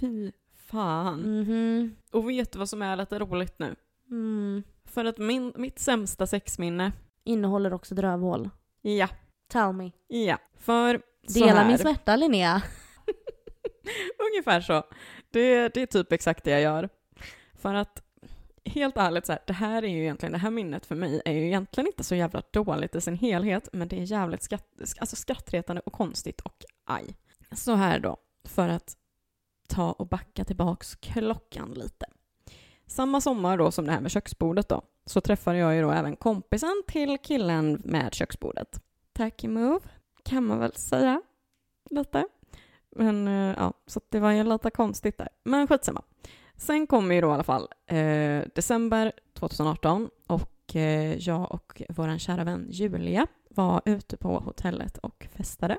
Fy 0.00 0.32
fan. 0.70 1.20
Mhm. 1.40 1.96
Och 2.12 2.30
vet 2.30 2.52
du 2.52 2.58
vad 2.58 2.68
som 2.68 2.82
är 2.82 2.96
lite 2.96 3.18
roligt 3.18 3.58
nu? 3.58 3.74
Mm. 4.10 4.62
För 4.84 5.04
att 5.04 5.18
min, 5.18 5.52
mitt 5.56 5.78
sämsta 5.78 6.26
sexminne, 6.26 6.92
Innehåller 7.24 7.72
också 7.74 7.94
ett 7.94 8.00
rövhål. 8.00 8.50
ja, 8.82 9.08
Tell 9.48 9.72
me. 9.72 9.90
ja. 10.08 10.38
För 10.58 11.00
så 11.28 11.38
Dela 11.44 11.64
min 11.66 11.78
smärta 11.78 12.16
Linnea. 12.16 12.62
ungefär 14.32 14.60
så. 14.60 14.84
Det, 15.30 15.74
det 15.74 15.82
är 15.82 15.86
typ 15.86 16.12
exakt 16.12 16.44
det 16.44 16.50
jag 16.50 16.60
gör. 16.60 16.88
För 17.54 17.74
att 17.74 18.02
helt 18.64 18.96
ärligt 18.96 19.26
så 19.26 19.32
här, 19.32 19.42
det 19.46 19.52
här 19.52 19.82
är 19.82 19.88
ju 19.88 20.02
egentligen, 20.02 20.32
det 20.32 20.38
här 20.38 20.50
minnet 20.50 20.86
för 20.86 20.94
mig 20.94 21.22
är 21.24 21.32
ju 21.32 21.46
egentligen 21.46 21.86
inte 21.86 22.04
så 22.04 22.14
jävla 22.14 22.42
dåligt 22.50 22.94
i 22.94 23.00
sin 23.00 23.16
helhet, 23.16 23.68
men 23.72 23.88
det 23.88 23.96
är 23.96 24.02
jävligt 24.02 24.42
skratt, 24.42 24.66
alltså 24.98 25.16
skrattretande 25.16 25.82
och 25.86 25.92
konstigt 25.92 26.40
och 26.40 26.64
aj. 26.84 27.16
Så 27.52 27.74
här 27.74 27.98
då, 27.98 28.16
för 28.44 28.68
att 28.68 28.96
ta 29.68 29.92
och 29.92 30.06
backa 30.06 30.44
tillbaks 30.44 30.94
klockan 30.94 31.70
lite. 31.70 32.06
Samma 32.86 33.20
sommar 33.20 33.58
då 33.58 33.70
som 33.70 33.86
det 33.86 33.92
här 33.92 34.00
med 34.00 34.10
köksbordet 34.10 34.68
då, 34.68 34.82
så 35.06 35.20
träffade 35.20 35.58
jag 35.58 35.74
ju 35.74 35.82
då 35.82 35.90
även 35.90 36.16
kompisen 36.16 36.82
till 36.86 37.18
killen 37.18 37.82
med 37.84 38.14
köksbordet. 38.14 38.80
Tacky 39.12 39.48
move, 39.48 39.80
kan 40.24 40.44
man 40.44 40.58
väl 40.58 40.74
säga 40.74 41.22
lite. 41.90 42.24
Men 42.94 43.28
eh, 43.28 43.54
ja, 43.58 43.72
så 43.86 44.00
det 44.08 44.20
var 44.20 44.30
ju 44.30 44.44
lite 44.44 44.70
konstigt 44.70 45.18
där. 45.18 45.28
Men 45.44 45.66
skitsamma. 45.66 46.02
Sen 46.56 46.86
kommer 46.86 47.14
ju 47.14 47.20
då 47.20 47.28
i 47.28 47.32
alla 47.32 47.42
fall 47.42 47.68
eh, 47.86 48.42
december 48.54 49.12
2018 49.38 50.10
och 50.26 50.76
eh, 50.76 51.18
jag 51.18 51.52
och 51.52 51.82
vår 51.88 52.18
kära 52.18 52.44
vän 52.44 52.66
Julia 52.70 53.26
var 53.48 53.82
ute 53.84 54.16
på 54.16 54.38
hotellet 54.38 54.98
och 54.98 55.28
festade. 55.36 55.78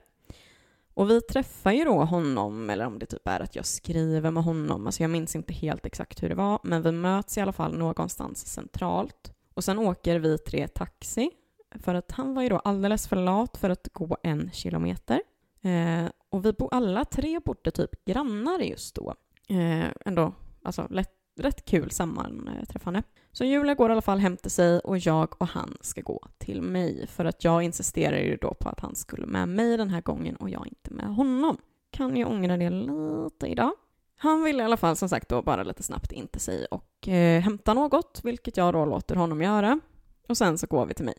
Och 0.94 1.10
vi 1.10 1.22
träffar 1.22 1.72
ju 1.72 1.84
då 1.84 2.04
honom, 2.04 2.70
eller 2.70 2.86
om 2.86 3.00
det 3.00 3.06
typ 3.06 3.28
är 3.28 3.40
att 3.40 3.56
jag 3.56 3.66
skriver 3.66 4.32
med 4.32 4.44
honom, 4.44 4.86
alltså 4.86 5.04
jag 5.04 5.10
minns 5.10 5.36
inte 5.36 5.54
helt 5.54 5.86
exakt 5.86 6.24
hur 6.24 6.30
det 6.30 6.36
var, 6.36 6.60
men 6.64 6.82
vi 6.82 6.92
möts 6.92 7.38
i 7.38 7.42
alla 7.42 7.52
fall 7.54 7.78
någonstans 7.78 8.48
centralt. 8.48 9.34
Och 9.54 9.64
sen 9.64 9.80
åker 9.80 10.20
vi 10.20 10.38
tre 10.38 10.68
taxi, 10.68 11.32
för 11.80 11.96
att 11.96 12.12
han 12.12 12.34
var 12.34 12.44
ju 12.44 12.50
då 12.50 12.58
alldeles 12.58 13.08
för 13.08 13.16
lat 13.16 13.58
för 13.58 13.70
att 13.70 13.88
gå 13.94 14.18
en 14.24 14.52
kilometer. 14.52 15.22
Eh, 15.62 16.06
och 16.36 16.46
vi 16.46 16.54
bo, 16.54 16.68
alla 16.72 17.06
tre 17.06 17.40
bodde 17.40 17.72
typ 17.72 18.06
grannar 18.06 18.60
just 18.60 18.96
då. 18.96 19.14
Eh, 19.50 19.88
ändå, 20.06 20.34
alltså 20.64 20.88
lätt, 20.90 21.14
rätt 21.40 21.66
kul 21.66 21.92
sammanträffande. 21.92 23.00
Eh, 23.00 23.06
så 23.32 23.44
Julia 23.46 23.74
går 23.74 23.90
i 23.90 23.92
alla 23.92 24.02
fall 24.02 24.20
hem 24.20 24.38
till 24.38 24.52
sig 24.52 24.80
och 24.80 24.98
jag 24.98 25.42
och 25.42 25.48
han 25.48 25.78
ska 25.82 26.02
gå 26.02 26.28
till 26.38 26.62
mig 26.62 27.08
för 27.08 27.26
att 27.26 27.44
jag 27.44 27.64
insisterar 27.64 28.18
ju 28.18 28.36
då 28.36 28.54
på 28.54 28.70
att 28.70 28.80
han 28.80 28.96
skulle 28.96 29.26
med 29.26 29.50
mig 29.50 29.78
den 29.78 29.90
här 29.90 30.02
gången 30.02 30.36
och 30.36 30.50
jag 30.50 30.68
inte 30.68 30.94
med 30.94 31.16
honom. 31.16 31.58
Kan 31.92 32.18
ju 32.18 32.26
ångra 32.26 32.58
det 32.58 32.70
lite 32.70 33.48
idag. 33.48 33.72
Han 34.18 34.44
vill 34.44 34.60
i 34.60 34.64
alla 34.64 34.78
fall 34.78 34.96
som 34.96 35.10
sagt 35.10 35.30
då 35.30 35.42
bara 35.42 35.64
lite 35.64 35.84
snabbt 35.84 36.12
in 36.12 36.28
till 36.28 36.42
sig 36.42 36.66
och 36.66 37.08
eh, 37.08 37.42
hämta 37.42 37.74
något, 37.74 38.22
vilket 38.24 38.58
jag 38.58 38.74
då 38.74 38.86
låter 38.86 39.16
honom 39.16 39.42
göra. 39.42 39.80
Och 40.28 40.38
sen 40.38 40.58
så 40.58 40.68
går 40.68 40.86
vi 40.86 40.94
till 40.94 41.06
mig. 41.06 41.18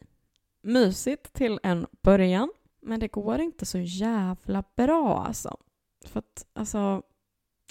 Mysigt 0.63 1.33
till 1.33 1.61
en 1.63 1.87
början, 2.03 2.51
men 2.87 3.01
det 3.01 3.09
går 3.09 3.41
inte 3.41 3.67
så 3.67 3.79
jävla 3.79 4.65
bra 4.77 5.25
alltså. 5.27 5.57
För 6.05 6.19
att 6.19 6.47
alltså, 6.53 7.03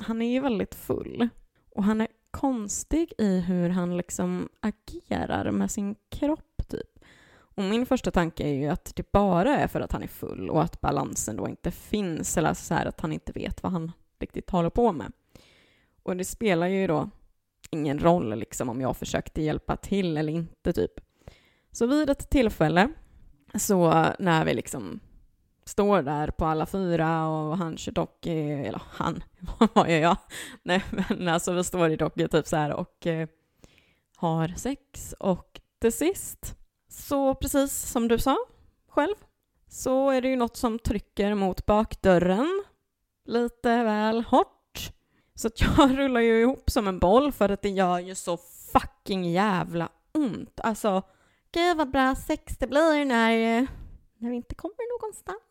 han 0.01 0.21
är 0.21 0.31
ju 0.31 0.39
väldigt 0.39 0.75
full. 0.75 1.29
Och 1.71 1.83
han 1.83 2.01
är 2.01 2.07
konstig 2.31 3.13
i 3.17 3.39
hur 3.39 3.69
han 3.69 3.97
liksom 3.97 4.49
agerar 4.59 5.51
med 5.51 5.71
sin 5.71 5.95
kropp 6.09 6.67
typ. 6.67 6.99
Och 7.33 7.63
min 7.63 7.85
första 7.85 8.11
tanke 8.11 8.43
är 8.43 8.53
ju 8.53 8.67
att 8.67 8.95
det 8.95 9.11
bara 9.11 9.57
är 9.57 9.67
för 9.67 9.81
att 9.81 9.91
han 9.91 10.03
är 10.03 10.07
full 10.07 10.49
och 10.49 10.63
att 10.63 10.81
balansen 10.81 11.35
då 11.35 11.47
inte 11.47 11.71
finns 11.71 12.37
eller 12.37 12.49
alltså 12.49 12.65
så 12.65 12.73
här 12.73 12.85
att 12.85 13.01
han 13.01 13.13
inte 13.13 13.31
vet 13.31 13.63
vad 13.63 13.71
han 13.71 13.91
riktigt 14.19 14.49
håller 14.49 14.69
på 14.69 14.91
med. 14.91 15.11
Och 16.03 16.17
det 16.17 16.25
spelar 16.25 16.67
ju 16.67 16.87
då 16.87 17.09
ingen 17.69 17.99
roll 17.99 18.39
liksom 18.39 18.69
om 18.69 18.81
jag 18.81 18.97
försökte 18.97 19.41
hjälpa 19.41 19.77
till 19.77 20.17
eller 20.17 20.33
inte 20.33 20.73
typ. 20.73 20.91
Så 21.71 21.87
vid 21.87 22.09
ett 22.09 22.29
tillfälle 22.29 22.89
så 23.53 24.05
när 24.19 24.45
vi 24.45 24.53
liksom 24.53 24.99
står 25.65 26.01
där 26.01 26.27
på 26.27 26.45
alla 26.45 26.65
fyra 26.65 27.27
och 27.27 27.57
han 27.57 27.77
kör 27.77 27.91
dock, 27.91 28.25
eh, 28.25 28.67
eller 28.67 28.81
han, 28.91 29.23
vad 29.73 29.89
gör 29.91 29.99
jag? 29.99 30.17
Nej 30.63 30.83
men 30.91 31.27
alltså 31.27 31.53
vi 31.53 31.63
står 31.63 31.89
i 31.89 31.95
dock 31.95 32.19
eh, 32.19 32.27
typ 32.27 32.47
så 32.47 32.55
här 32.55 32.73
och 32.73 33.07
eh, 33.07 33.27
har 34.17 34.47
sex 34.47 35.15
och 35.19 35.61
till 35.79 35.93
sist 35.93 36.55
så 36.89 37.35
precis 37.35 37.91
som 37.91 38.07
du 38.07 38.19
sa 38.19 38.37
själv 38.89 39.15
så 39.67 40.09
är 40.09 40.21
det 40.21 40.27
ju 40.27 40.35
något 40.35 40.57
som 40.57 40.79
trycker 40.79 41.33
mot 41.33 41.65
bakdörren 41.65 42.63
lite 43.25 43.83
väl 43.83 44.23
hårt. 44.23 44.91
Så 45.35 45.47
att 45.47 45.61
jag 45.77 45.97
rullar 45.97 46.21
ju 46.21 46.41
ihop 46.41 46.69
som 46.69 46.87
en 46.87 46.99
boll 46.99 47.31
för 47.31 47.49
att 47.49 47.61
det 47.61 47.69
gör 47.69 47.99
ju 47.99 48.15
så 48.15 48.37
fucking 48.73 49.31
jävla 49.31 49.89
ont. 50.13 50.59
Alltså, 50.63 51.01
gud 51.51 51.77
vad 51.77 51.91
bra 51.91 52.15
sex 52.15 52.57
det 52.57 52.67
blir 52.67 53.05
när, 53.05 53.67
när 54.17 54.29
vi 54.29 54.35
inte 54.35 54.55
kommer 54.55 54.99
någonstans. 54.99 55.44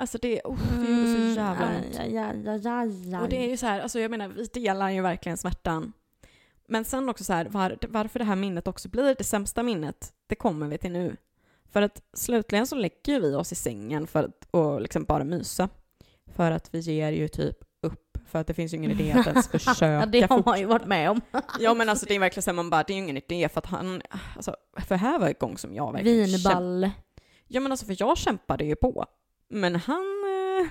Alltså 0.00 0.18
det, 0.18 0.40
oh, 0.44 0.58
det 0.80 0.90
gjorde 0.90 1.34
så 1.34 1.40
jävla 1.40 1.76
ont. 1.76 1.98
Aj, 1.98 2.18
aj, 2.18 2.68
aj. 3.14 3.22
Och 3.22 3.28
det 3.28 3.44
är 3.44 3.48
ju 3.48 3.56
så 3.56 3.66
här, 3.66 3.80
alltså 3.80 4.00
jag 4.00 4.10
menar, 4.10 4.28
vi 4.28 4.44
delar 4.44 4.90
ju 4.90 5.00
verkligen 5.02 5.38
smärtan. 5.38 5.92
Men 6.68 6.84
sen 6.84 7.08
också 7.08 7.24
så 7.24 7.32
här, 7.32 7.44
var, 7.44 7.78
varför 7.88 8.18
det 8.18 8.24
här 8.24 8.36
minnet 8.36 8.66
också 8.68 8.88
blir 8.88 9.14
det 9.18 9.24
sämsta 9.24 9.62
minnet, 9.62 10.12
det 10.26 10.34
kommer 10.34 10.68
vi 10.68 10.78
till 10.78 10.92
nu. 10.92 11.16
För 11.72 11.82
att 11.82 12.02
slutligen 12.12 12.66
så 12.66 12.76
lägger 12.76 13.20
vi 13.20 13.34
oss 13.34 13.52
i 13.52 13.54
sängen 13.54 14.06
för 14.06 14.24
att 14.24 14.48
och 14.50 14.80
liksom 14.80 15.04
bara 15.04 15.24
mysa. 15.24 15.68
För 16.34 16.50
att 16.50 16.74
vi 16.74 16.78
ger 16.78 17.12
ju 17.12 17.28
typ 17.28 17.56
upp. 17.82 18.18
För 18.26 18.38
att 18.38 18.46
det 18.46 18.54
finns 18.54 18.72
ju 18.72 18.76
ingen 18.76 18.90
idé 18.90 19.12
att 19.12 19.26
ens 19.26 19.48
försöka. 19.50 19.86
ja, 19.86 20.06
det 20.06 20.30
har 20.30 20.42
man 20.44 20.60
ju 20.60 20.66
varit 20.66 20.86
med 20.86 21.10
om. 21.10 21.20
Ja 21.60 21.74
men 21.74 21.88
alltså 21.88 22.06
det 22.06 22.14
är 22.14 22.18
verkligen 22.20 22.42
så 22.42 22.50
här, 22.50 22.56
man 22.56 22.70
bara, 22.70 22.82
det 22.82 22.92
är 22.92 22.94
ju 22.94 23.02
ingen 23.02 23.16
idé 23.16 23.48
för 23.48 23.58
att 23.58 23.66
han, 23.66 24.02
alltså, 24.36 24.56
för 24.76 24.94
här 24.94 25.18
var 25.18 25.28
en 25.28 25.34
gång 25.38 25.58
som 25.58 25.74
jag 25.74 25.92
verkligen. 25.92 26.26
Vinball. 26.26 26.90
Ja 27.46 27.60
men 27.60 27.72
alltså 27.72 27.86
för 27.86 27.96
jag 27.98 28.18
kämpade 28.18 28.64
ju 28.64 28.76
på. 28.76 29.06
Men 29.52 29.76
han, 29.76 30.24
eh, 30.24 30.70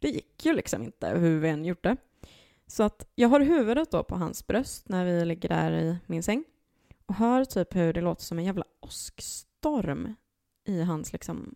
det 0.00 0.08
gick 0.08 0.46
ju 0.46 0.52
liksom 0.52 0.82
inte 0.82 1.08
hur 1.08 1.40
vi 1.40 1.48
än 1.48 1.64
gjorde. 1.64 1.96
Så 2.66 2.82
att 2.82 3.08
jag 3.14 3.28
har 3.28 3.40
huvudet 3.40 3.90
då 3.90 4.04
på 4.04 4.14
hans 4.14 4.46
bröst 4.46 4.88
när 4.88 5.04
vi 5.04 5.24
ligger 5.24 5.48
där 5.48 5.72
i 5.72 5.98
min 6.06 6.22
säng. 6.22 6.44
Och 7.06 7.14
hör 7.14 7.44
typ 7.44 7.76
hur 7.76 7.92
det 7.92 8.00
låter 8.00 8.22
som 8.22 8.38
en 8.38 8.44
jävla 8.44 8.64
åskstorm 8.80 10.14
i 10.64 10.82
hans 10.82 11.12
liksom 11.12 11.54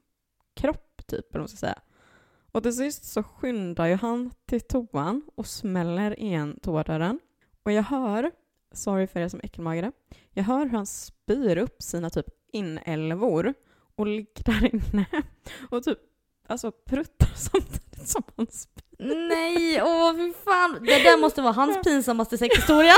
kropp 0.55 1.07
typ, 1.07 1.31
eller 1.31 1.33
vad 1.33 1.41
man 1.41 1.49
ska 1.49 1.57
säga. 1.57 1.79
Och 2.53 2.63
till 2.63 2.77
sist 2.77 3.05
så 3.05 3.23
skyndar 3.23 3.87
ju 3.87 3.95
han 3.95 4.31
till 4.47 4.61
toan 4.61 5.23
och 5.35 5.47
smäller 5.47 6.21
igen 6.21 6.59
toadörren. 6.63 7.21
Och 7.63 7.73
jag 7.73 7.83
hör, 7.83 8.31
sorry 8.73 9.07
för 9.07 9.21
er 9.21 9.29
som 9.29 9.41
äckelmagare, 9.43 9.93
jag 10.31 10.45
hör 10.45 10.67
hur 10.67 10.77
han 10.77 10.87
spyr 10.87 11.57
upp 11.57 11.83
sina 11.83 12.11
typ 12.11 12.27
inälvor 12.53 13.55
och 13.97 14.07
ligger 14.07 14.45
där 14.45 14.75
inne 14.75 15.07
och 15.71 15.85
typ 15.85 15.99
alltså 16.49 16.73
pruttar 16.73 17.29
samtidigt. 17.37 18.09
som 18.09 18.23
hans 18.37 18.69
Nej, 18.99 19.83
åh 19.83 20.17
fy 20.17 20.33
fan. 20.45 20.79
Det 20.81 21.03
där 21.03 21.21
måste 21.21 21.43
vara 21.43 21.53
hans 21.53 21.83
pinsammaste 21.83 22.39
sexhistoria. 22.39 22.93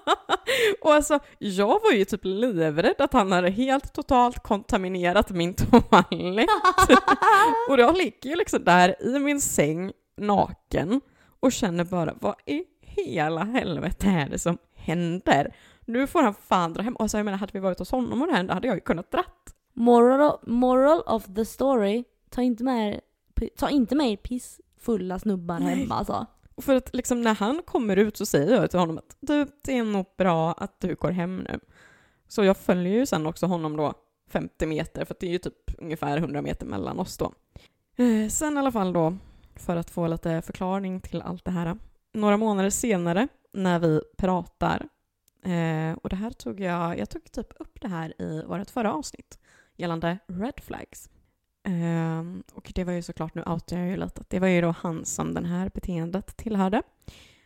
och 0.80 0.94
alltså, 0.94 1.18
jag 1.38 1.80
var 1.82 1.92
ju 1.92 2.04
typ 2.04 2.20
livrädd 2.24 2.94
att 2.98 3.12
han 3.12 3.32
hade 3.32 3.50
helt 3.50 3.92
totalt 3.92 4.42
kontaminerat 4.42 5.30
min 5.30 5.54
toalett. 5.54 6.48
och 7.68 7.80
jag 7.80 7.96
ligger 7.96 8.30
ju 8.30 8.36
liksom 8.36 8.64
där 8.64 9.02
i 9.02 9.18
min 9.18 9.40
säng 9.40 9.92
naken 10.16 11.00
och 11.40 11.52
känner 11.52 11.84
bara, 11.84 12.14
vad 12.20 12.34
i 12.46 12.64
hela 12.80 13.44
helvete 13.44 14.06
är 14.06 14.28
det 14.28 14.38
som 14.38 14.58
händer? 14.76 15.54
Nu 15.84 16.06
får 16.06 16.22
han 16.22 16.34
fan 16.34 16.72
dra 16.72 16.82
hem. 16.82 16.96
Och 16.96 17.10
så 17.10 17.16
jag 17.16 17.24
menar, 17.24 17.38
hade 17.38 17.52
vi 17.52 17.60
varit 17.60 17.78
hos 17.78 17.90
honom 17.90 18.22
och 18.22 18.28
det 18.28 18.34
hände 18.34 18.54
hade 18.54 18.66
jag 18.66 18.74
ju 18.76 18.80
kunnat 18.80 19.10
dratt. 19.10 19.54
Moral, 19.74 20.38
moral 20.46 21.02
of 21.06 21.24
the 21.34 21.44
story, 21.44 22.04
ta 22.30 22.42
inte 22.42 22.64
med 22.64 22.94
er, 22.94 23.00
ta 23.56 23.70
inte 23.70 23.94
med 23.94 24.12
er 24.12 24.16
pissfulla 24.16 25.18
snubbar 25.18 25.58
Nej. 25.58 25.74
hemma 25.74 25.94
alltså. 25.94 26.26
Och 26.54 26.64
för 26.64 26.76
att 26.76 26.94
liksom 26.94 27.22
när 27.22 27.34
han 27.34 27.62
kommer 27.62 27.96
ut 27.96 28.16
så 28.16 28.26
säger 28.26 28.60
jag 28.60 28.70
till 28.70 28.78
honom 28.78 28.98
att 28.98 29.16
du, 29.20 29.46
det 29.64 29.78
är 29.78 29.84
nog 29.84 30.06
bra 30.16 30.52
att 30.52 30.80
du 30.80 30.94
går 30.94 31.10
hem 31.10 31.36
nu. 31.36 31.60
Så 32.28 32.44
jag 32.44 32.56
följer 32.56 32.92
ju 32.92 33.06
sen 33.06 33.26
också 33.26 33.46
honom 33.46 33.76
då 33.76 33.94
50 34.30 34.66
meter, 34.66 35.04
för 35.04 35.16
det 35.20 35.26
är 35.26 35.30
ju 35.30 35.38
typ 35.38 35.54
ungefär 35.78 36.16
100 36.16 36.42
meter 36.42 36.66
mellan 36.66 36.98
oss 36.98 37.16
då. 37.16 37.32
Eh, 37.96 38.28
sen 38.28 38.56
i 38.56 38.58
alla 38.58 38.72
fall 38.72 38.92
då, 38.92 39.16
för 39.56 39.76
att 39.76 39.90
få 39.90 40.06
lite 40.06 40.42
förklaring 40.42 41.00
till 41.00 41.22
allt 41.22 41.44
det 41.44 41.50
här. 41.50 41.78
Några 42.12 42.36
månader 42.36 42.70
senare 42.70 43.28
när 43.52 43.78
vi 43.78 44.00
pratar, 44.18 44.88
eh, 45.44 45.98
och 46.02 46.08
det 46.08 46.16
här 46.16 46.30
tog 46.30 46.60
jag, 46.60 46.98
jag 46.98 47.10
tog 47.10 47.32
typ 47.32 47.52
upp 47.58 47.80
det 47.80 47.88
här 47.88 48.22
i 48.22 48.42
vårt 48.46 48.70
förra 48.70 48.94
avsnitt 48.94 49.38
gällande 49.76 50.18
red 50.26 50.60
flags. 50.60 51.10
Eh, 51.62 52.24
och 52.54 52.72
det 52.74 52.84
var 52.84 52.92
ju 52.92 53.02
såklart, 53.02 53.34
nu 53.34 53.42
outar 53.42 53.78
jag 53.78 53.88
ju 53.88 53.96
lite, 53.96 54.20
att 54.20 54.30
det 54.30 54.38
var 54.38 54.48
ju 54.48 54.60
då 54.60 54.74
han 54.78 55.04
som 55.04 55.34
den 55.34 55.44
här 55.44 55.70
beteendet 55.74 56.36
tillhörde. 56.36 56.82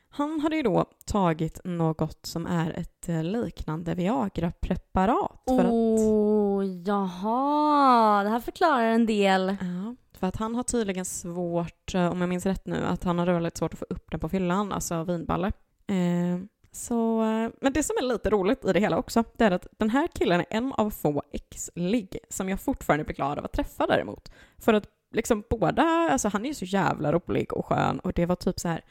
Han 0.08 0.40
hade 0.40 0.56
ju 0.56 0.62
då 0.62 0.84
tagit 1.06 1.60
något 1.64 2.26
som 2.26 2.46
är 2.46 2.70
ett 2.70 3.08
eh, 3.08 3.22
liknande 3.24 3.94
Viagra-preparat. 3.94 5.42
För 5.48 5.58
att, 5.64 5.70
Oh, 5.72 6.64
jaha, 6.64 8.22
det 8.24 8.28
här 8.30 8.40
förklarar 8.40 8.82
en 8.88 9.06
del. 9.06 9.56
ja, 9.60 9.94
för 10.18 10.26
att 10.26 10.36
han 10.36 10.54
har 10.54 10.62
tydligen 10.62 11.04
svårt, 11.04 11.94
eh, 11.94 12.12
om 12.12 12.20
jag 12.20 12.28
minns 12.28 12.46
rätt 12.46 12.66
nu, 12.66 12.84
att 12.86 13.04
han 13.04 13.18
har 13.18 13.26
väldigt 13.26 13.56
svårt 13.56 13.72
att 13.72 13.78
få 13.78 13.86
upp 13.88 14.10
den 14.10 14.20
på 14.20 14.28
fyllan, 14.28 14.72
alltså 14.72 15.04
vinballe. 15.04 15.52
Eh, 15.86 16.40
så, 16.76 17.22
eh, 17.22 17.50
men 17.60 17.72
det 17.72 17.82
som 17.82 17.96
är 17.98 18.02
lite 18.02 18.30
roligt 18.30 18.64
i 18.64 18.72
det 18.72 18.80
hela 18.80 18.98
också, 18.98 19.24
det 19.36 19.44
är 19.44 19.50
att 19.50 19.66
den 19.70 19.90
här 19.90 20.08
killen 20.14 20.40
är 20.40 20.46
en 20.50 20.72
av 20.72 20.90
få 20.90 21.22
ex-ligg 21.32 22.18
som 22.28 22.48
jag 22.48 22.60
fortfarande 22.60 23.04
blir 23.04 23.16
glad 23.16 23.38
av 23.38 23.44
att 23.44 23.52
träffa 23.52 23.86
däremot. 23.86 24.32
För 24.58 24.74
att 24.74 24.84
liksom 25.12 25.44
båda, 25.50 25.82
alltså 25.82 26.28
han 26.28 26.44
är 26.44 26.48
ju 26.48 26.54
så 26.54 26.64
jävla 26.64 27.12
rolig 27.12 27.52
och 27.52 27.66
skön 27.66 27.98
och 27.98 28.12
det 28.12 28.26
var 28.26 28.36
typ 28.36 28.60
så 28.60 28.68
här 28.68 28.84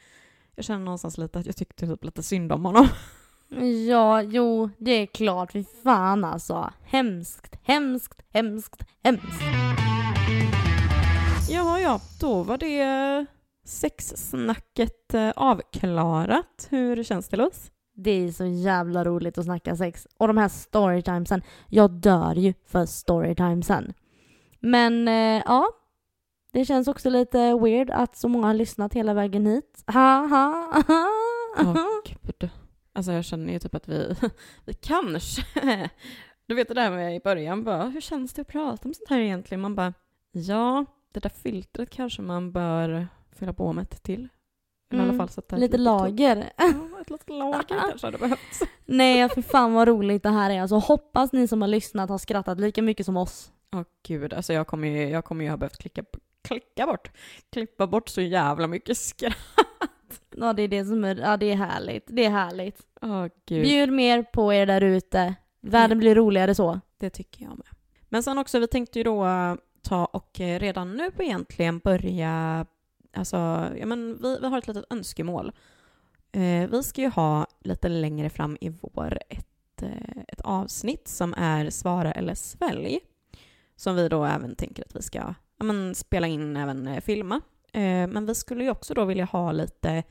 jag 0.54 0.64
känner 0.64 0.84
någonstans 0.84 1.18
lite 1.18 1.38
att 1.38 1.46
jag 1.46 1.56
tyckte 1.56 1.86
typ 1.86 2.04
lite 2.04 2.22
synd 2.22 2.52
om 2.52 2.64
honom. 2.64 2.88
Ja, 3.88 4.22
jo, 4.22 4.70
det 4.78 4.90
är 4.90 5.06
klart. 5.06 5.52
Fy 5.52 5.64
fan 5.82 6.24
alltså. 6.24 6.72
Hemskt, 6.84 7.56
hemskt, 7.62 8.22
hemskt, 8.32 8.82
hemskt. 9.02 9.42
Ja, 11.50 11.80
ja, 11.80 12.00
då 12.20 12.42
var 12.42 12.58
det 12.58 13.26
sexsnacket 13.64 15.14
eh, 15.14 15.30
avklarat. 15.36 16.66
Hur 16.70 17.04
känns 17.04 17.28
det 17.28 17.36
Louise? 17.36 17.70
Det 17.94 18.10
är 18.10 18.32
så 18.32 18.46
jävla 18.46 19.04
roligt 19.04 19.38
att 19.38 19.44
snacka 19.44 19.76
sex. 19.76 20.06
Och 20.16 20.26
de 20.28 20.36
här 20.36 20.48
storytimesen. 20.48 21.42
Jag 21.68 21.90
dör 21.90 22.34
ju 22.34 22.54
för 22.66 22.86
storytimesen. 22.86 23.94
Men 24.60 25.08
eh, 25.08 25.42
ja, 25.46 25.68
det 26.52 26.64
känns 26.64 26.88
också 26.88 27.10
lite 27.10 27.54
weird 27.54 27.90
att 27.90 28.16
så 28.16 28.28
många 28.28 28.46
har 28.46 28.54
lyssnat 28.54 28.94
hela 28.94 29.14
vägen 29.14 29.46
hit. 29.46 29.84
Ha, 29.86 30.26
ha, 30.26 30.82
ha. 30.86 31.08
Åh 31.58 31.74
gud. 32.06 32.50
Alltså 32.92 33.12
jag 33.12 33.24
känner 33.24 33.52
ju 33.52 33.58
typ 33.58 33.74
att 33.74 33.88
vi, 33.88 34.14
vi 34.64 34.74
kanske... 34.74 35.44
Du 36.46 36.54
vet 36.54 36.68
det 36.68 36.74
där 36.74 36.90
med 36.90 37.16
i 37.16 37.20
början 37.20 37.64
bara, 37.64 37.88
hur 37.88 38.00
känns 38.00 38.32
det 38.32 38.42
att 38.42 38.48
prata 38.48 38.88
om 38.88 38.94
sånt 38.94 39.10
här 39.10 39.18
egentligen? 39.18 39.60
Man 39.60 39.74
bara, 39.74 39.94
ja, 40.32 40.84
det 41.12 41.20
där 41.20 41.30
filtret 41.30 41.90
kanske 41.90 42.22
man 42.22 42.52
bör 42.52 43.08
fylla 43.32 43.52
på 43.52 43.72
med 43.72 43.82
ett 43.82 44.02
till. 44.02 44.28
I 44.92 44.94
Mm, 44.96 45.08
alla 45.08 45.18
fall 45.18 45.28
ett 45.28 45.36
Lite 45.52 45.56
litet- 45.56 45.80
lager. 45.80 46.50
Ja, 46.56 47.00
ett 47.00 47.10
litet 47.10 47.28
lager 47.28 47.62
kanske 47.68 48.06
hade 48.06 48.18
behövts. 48.18 48.60
Nej, 48.84 49.28
för 49.28 49.42
fan 49.42 49.72
vad 49.74 49.88
roligt 49.88 50.22
det 50.22 50.30
här 50.30 50.50
är. 50.50 50.60
Alltså 50.62 50.76
hoppas 50.76 51.32
ni 51.32 51.48
som 51.48 51.60
har 51.60 51.68
lyssnat 51.68 52.10
har 52.10 52.18
skrattat 52.18 52.60
lika 52.60 52.82
mycket 52.82 53.06
som 53.06 53.16
oss. 53.16 53.50
Åh 53.74 53.82
gud, 54.06 54.32
alltså 54.32 54.52
jag 54.52 54.66
kommer 54.66 54.88
ju, 54.88 55.08
jag 55.08 55.24
kommer 55.24 55.44
ju 55.44 55.50
ha 55.50 55.56
behövt 55.56 55.78
klicka, 55.78 56.04
klicka 56.48 56.86
bort, 56.86 57.10
klippa 57.52 57.86
bort 57.86 58.08
så 58.08 58.20
jävla 58.20 58.66
mycket 58.66 58.96
skratt. 58.98 59.36
Ja, 60.36 60.52
det 60.52 60.62
är 60.62 60.68
det 60.68 60.84
som 60.84 61.04
är, 61.04 61.16
ja 61.16 61.36
det 61.36 61.50
är 61.52 61.56
härligt. 61.56 62.04
Det 62.06 62.24
är 62.24 62.30
härligt. 62.30 62.80
Åh 63.02 63.26
gud. 63.46 63.62
Bjud 63.62 63.92
mer 63.92 64.22
på 64.22 64.52
er 64.52 64.66
där 64.66 64.80
ute. 64.80 65.34
Världen 65.60 65.98
blir 65.98 66.14
roligare 66.14 66.54
så. 66.54 66.80
Det 67.00 67.10
tycker 67.10 67.42
jag 67.44 67.50
med. 67.50 67.66
Men 68.08 68.22
sen 68.22 68.38
också, 68.38 68.58
vi 68.58 68.66
tänkte 68.66 68.98
ju 68.98 69.02
då 69.02 69.24
eh, 69.26 69.54
ta 69.82 70.04
och 70.04 70.40
eh, 70.40 70.58
redan 70.58 70.96
nu 70.96 71.10
egentligen 71.18 71.78
börja, 71.78 72.66
alltså, 73.14 73.36
ja 73.78 73.86
men 73.86 74.18
vi, 74.22 74.38
vi 74.40 74.46
har 74.46 74.58
ett 74.58 74.68
litet 74.68 74.84
önskemål. 74.90 75.52
Eh, 76.32 76.70
vi 76.70 76.82
ska 76.82 77.00
ju 77.00 77.08
ha 77.08 77.46
lite 77.60 77.88
längre 77.88 78.30
fram 78.30 78.56
i 78.60 78.68
vår 78.68 79.18
ett, 79.28 79.82
eh, 79.82 80.22
ett 80.28 80.40
avsnitt 80.40 81.08
som 81.08 81.34
är 81.36 81.70
Svara 81.70 82.12
eller 82.12 82.34
svälj. 82.34 83.00
Som 83.76 83.96
vi 83.96 84.08
då 84.08 84.24
även 84.24 84.56
tänker 84.56 84.84
att 84.84 84.96
vi 84.96 85.02
ska 85.02 85.34
ja, 85.58 85.64
men, 85.64 85.94
spela 85.94 86.26
in, 86.26 86.56
även 86.56 86.86
eh, 86.86 87.00
filma. 87.00 87.40
Eh, 87.72 88.06
men 88.06 88.26
vi 88.26 88.34
skulle 88.34 88.64
ju 88.64 88.70
också 88.70 88.94
då 88.94 89.04
vilja 89.04 89.24
ha 89.24 89.52
lite 89.52 90.02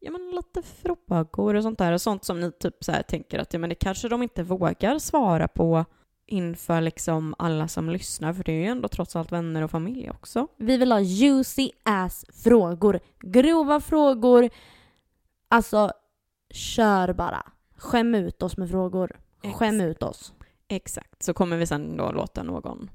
ja, 0.00 0.10
men 0.10 0.30
lite 0.30 0.62
frågor 0.62 1.54
och 1.54 1.62
sånt 1.62 1.78
där. 1.78 1.92
Och 1.92 2.00
sånt 2.00 2.24
som 2.24 2.40
ni 2.40 2.52
typ 2.52 2.84
så 2.84 2.92
här 2.92 3.02
tänker 3.02 3.38
att 3.38 3.52
ja, 3.52 3.58
men 3.58 3.68
det 3.68 3.74
kanske 3.74 4.08
de 4.08 4.22
inte 4.22 4.42
vågar 4.42 4.98
svara 4.98 5.48
på 5.48 5.84
inför 6.28 6.80
liksom 6.80 7.34
alla 7.38 7.68
som 7.68 7.90
lyssnar. 7.90 8.32
För 8.32 8.44
det 8.44 8.52
är 8.52 8.60
ju 8.60 8.66
ändå 8.66 8.88
trots 8.88 9.16
allt 9.16 9.32
vänner 9.32 9.62
och 9.62 9.70
familj 9.70 10.10
också. 10.10 10.48
Vi 10.56 10.76
vill 10.76 10.92
ha 10.92 11.00
juicy 11.00 11.70
ass 11.82 12.24
frågor. 12.32 13.00
Grova 13.20 13.80
frågor. 13.80 14.50
Alltså, 15.48 15.92
kör 16.50 17.12
bara. 17.12 17.42
Skäm 17.76 18.14
ut 18.14 18.42
oss 18.42 18.56
med 18.56 18.70
frågor. 18.70 19.20
Skäm 19.54 19.80
ut 19.80 20.02
oss. 20.02 20.32
Exakt. 20.68 21.22
Så 21.22 21.34
kommer 21.34 21.56
vi 21.56 21.66
sen 21.66 21.96
då 21.96 22.12
låta 22.12 22.42
någon, 22.42 22.90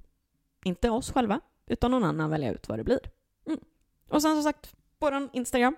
inte 0.66 0.90
oss 0.90 1.12
själva, 1.12 1.40
utan 1.68 1.92
någon 1.92 2.04
annan 2.04 2.30
välja 2.30 2.52
ut 2.54 2.70
vad 2.70 2.80
det 2.80 2.84
blir. 2.84 3.00
Mm. 3.48 3.60
Och 4.10 4.22
sen 4.22 4.36
som 4.36 4.44
sagt, 4.44 4.76
våran 5.00 5.30
Instagram 5.34 5.76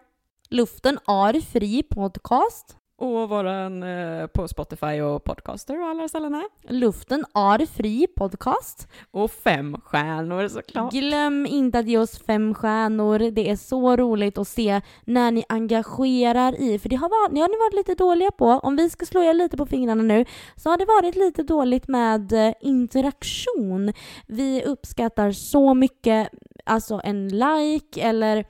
Luften 0.49 0.99
är 1.07 1.41
fri 1.41 1.83
podcast. 1.83 2.77
Och 2.97 3.29
våran 3.29 3.83
eh, 3.83 4.27
på 4.27 4.47
Spotify 4.47 5.01
och 5.01 5.23
Podcaster 5.23 5.81
och 5.81 5.87
alla 5.87 6.07
ställen 6.07 6.33
här. 6.33 6.45
Luften 6.73 7.25
är 7.33 7.65
fri 7.65 8.07
podcast. 8.15 8.87
Och 9.11 9.31
fem 9.31 9.77
stjärnor 9.83 10.47
såklart. 10.47 10.93
Glöm 10.93 11.45
inte 11.45 11.79
att 11.79 11.87
ge 11.87 11.97
oss 11.97 12.19
fem 12.19 12.53
stjärnor. 12.53 13.19
Det 13.31 13.49
är 13.49 13.55
så 13.55 13.95
roligt 13.95 14.37
att 14.37 14.47
se 14.47 14.81
när 15.05 15.31
ni 15.31 15.43
engagerar 15.49 16.61
i, 16.61 16.79
för 16.79 16.89
det 16.89 16.95
har, 16.95 17.09
varit, 17.09 17.35
det 17.35 17.41
har 17.41 17.49
ni 17.49 17.57
varit 17.57 17.87
lite 17.87 18.03
dåliga 18.03 18.31
på. 18.31 18.45
Om 18.45 18.75
vi 18.75 18.89
ska 18.89 19.05
slå 19.05 19.23
er 19.23 19.33
lite 19.33 19.57
på 19.57 19.65
fingrarna 19.65 20.03
nu 20.03 20.25
så 20.55 20.69
har 20.69 20.77
det 20.77 20.85
varit 20.85 21.15
lite 21.15 21.43
dåligt 21.43 21.87
med 21.87 22.33
eh, 22.33 22.53
interaktion. 22.61 23.93
Vi 24.27 24.63
uppskattar 24.63 25.31
så 25.31 25.73
mycket, 25.73 26.29
alltså 26.65 27.01
en 27.03 27.27
like 27.27 28.01
eller 28.01 28.45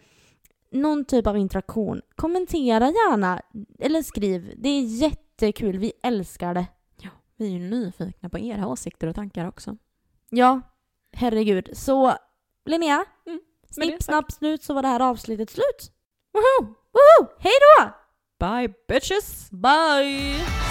någon 0.75 1.05
typ 1.05 1.27
av 1.27 1.37
interaktion. 1.37 2.01
Kommentera 2.15 2.85
gärna 2.85 3.41
eller 3.79 4.01
skriv. 4.01 4.53
Det 4.57 4.69
är 4.69 4.81
jättekul. 4.81 5.77
Vi 5.77 5.93
älskar 6.03 6.53
det. 6.53 6.65
Vi 7.37 7.45
är 7.45 7.51
ju 7.51 7.59
nyfikna 7.59 8.29
på 8.29 8.39
era 8.39 8.67
åsikter 8.67 9.07
och 9.07 9.15
tankar 9.15 9.47
också. 9.47 9.77
Ja, 10.29 10.61
herregud. 11.13 11.69
Så 11.73 12.13
Linnea, 12.65 13.05
Mm, 13.25 13.39
snipp, 13.69 14.03
snapp, 14.03 14.31
snut 14.31 14.63
så 14.63 14.73
var 14.73 14.81
det 14.81 14.87
här 14.87 14.99
avsnittet 14.99 15.49
slut. 15.49 15.91
Woho! 16.33 16.67
Woho! 16.67 17.31
Hej 17.39 17.53
då! 17.77 17.89
Bye 18.39 18.73
bitches! 18.87 19.51
Bye! 19.51 20.64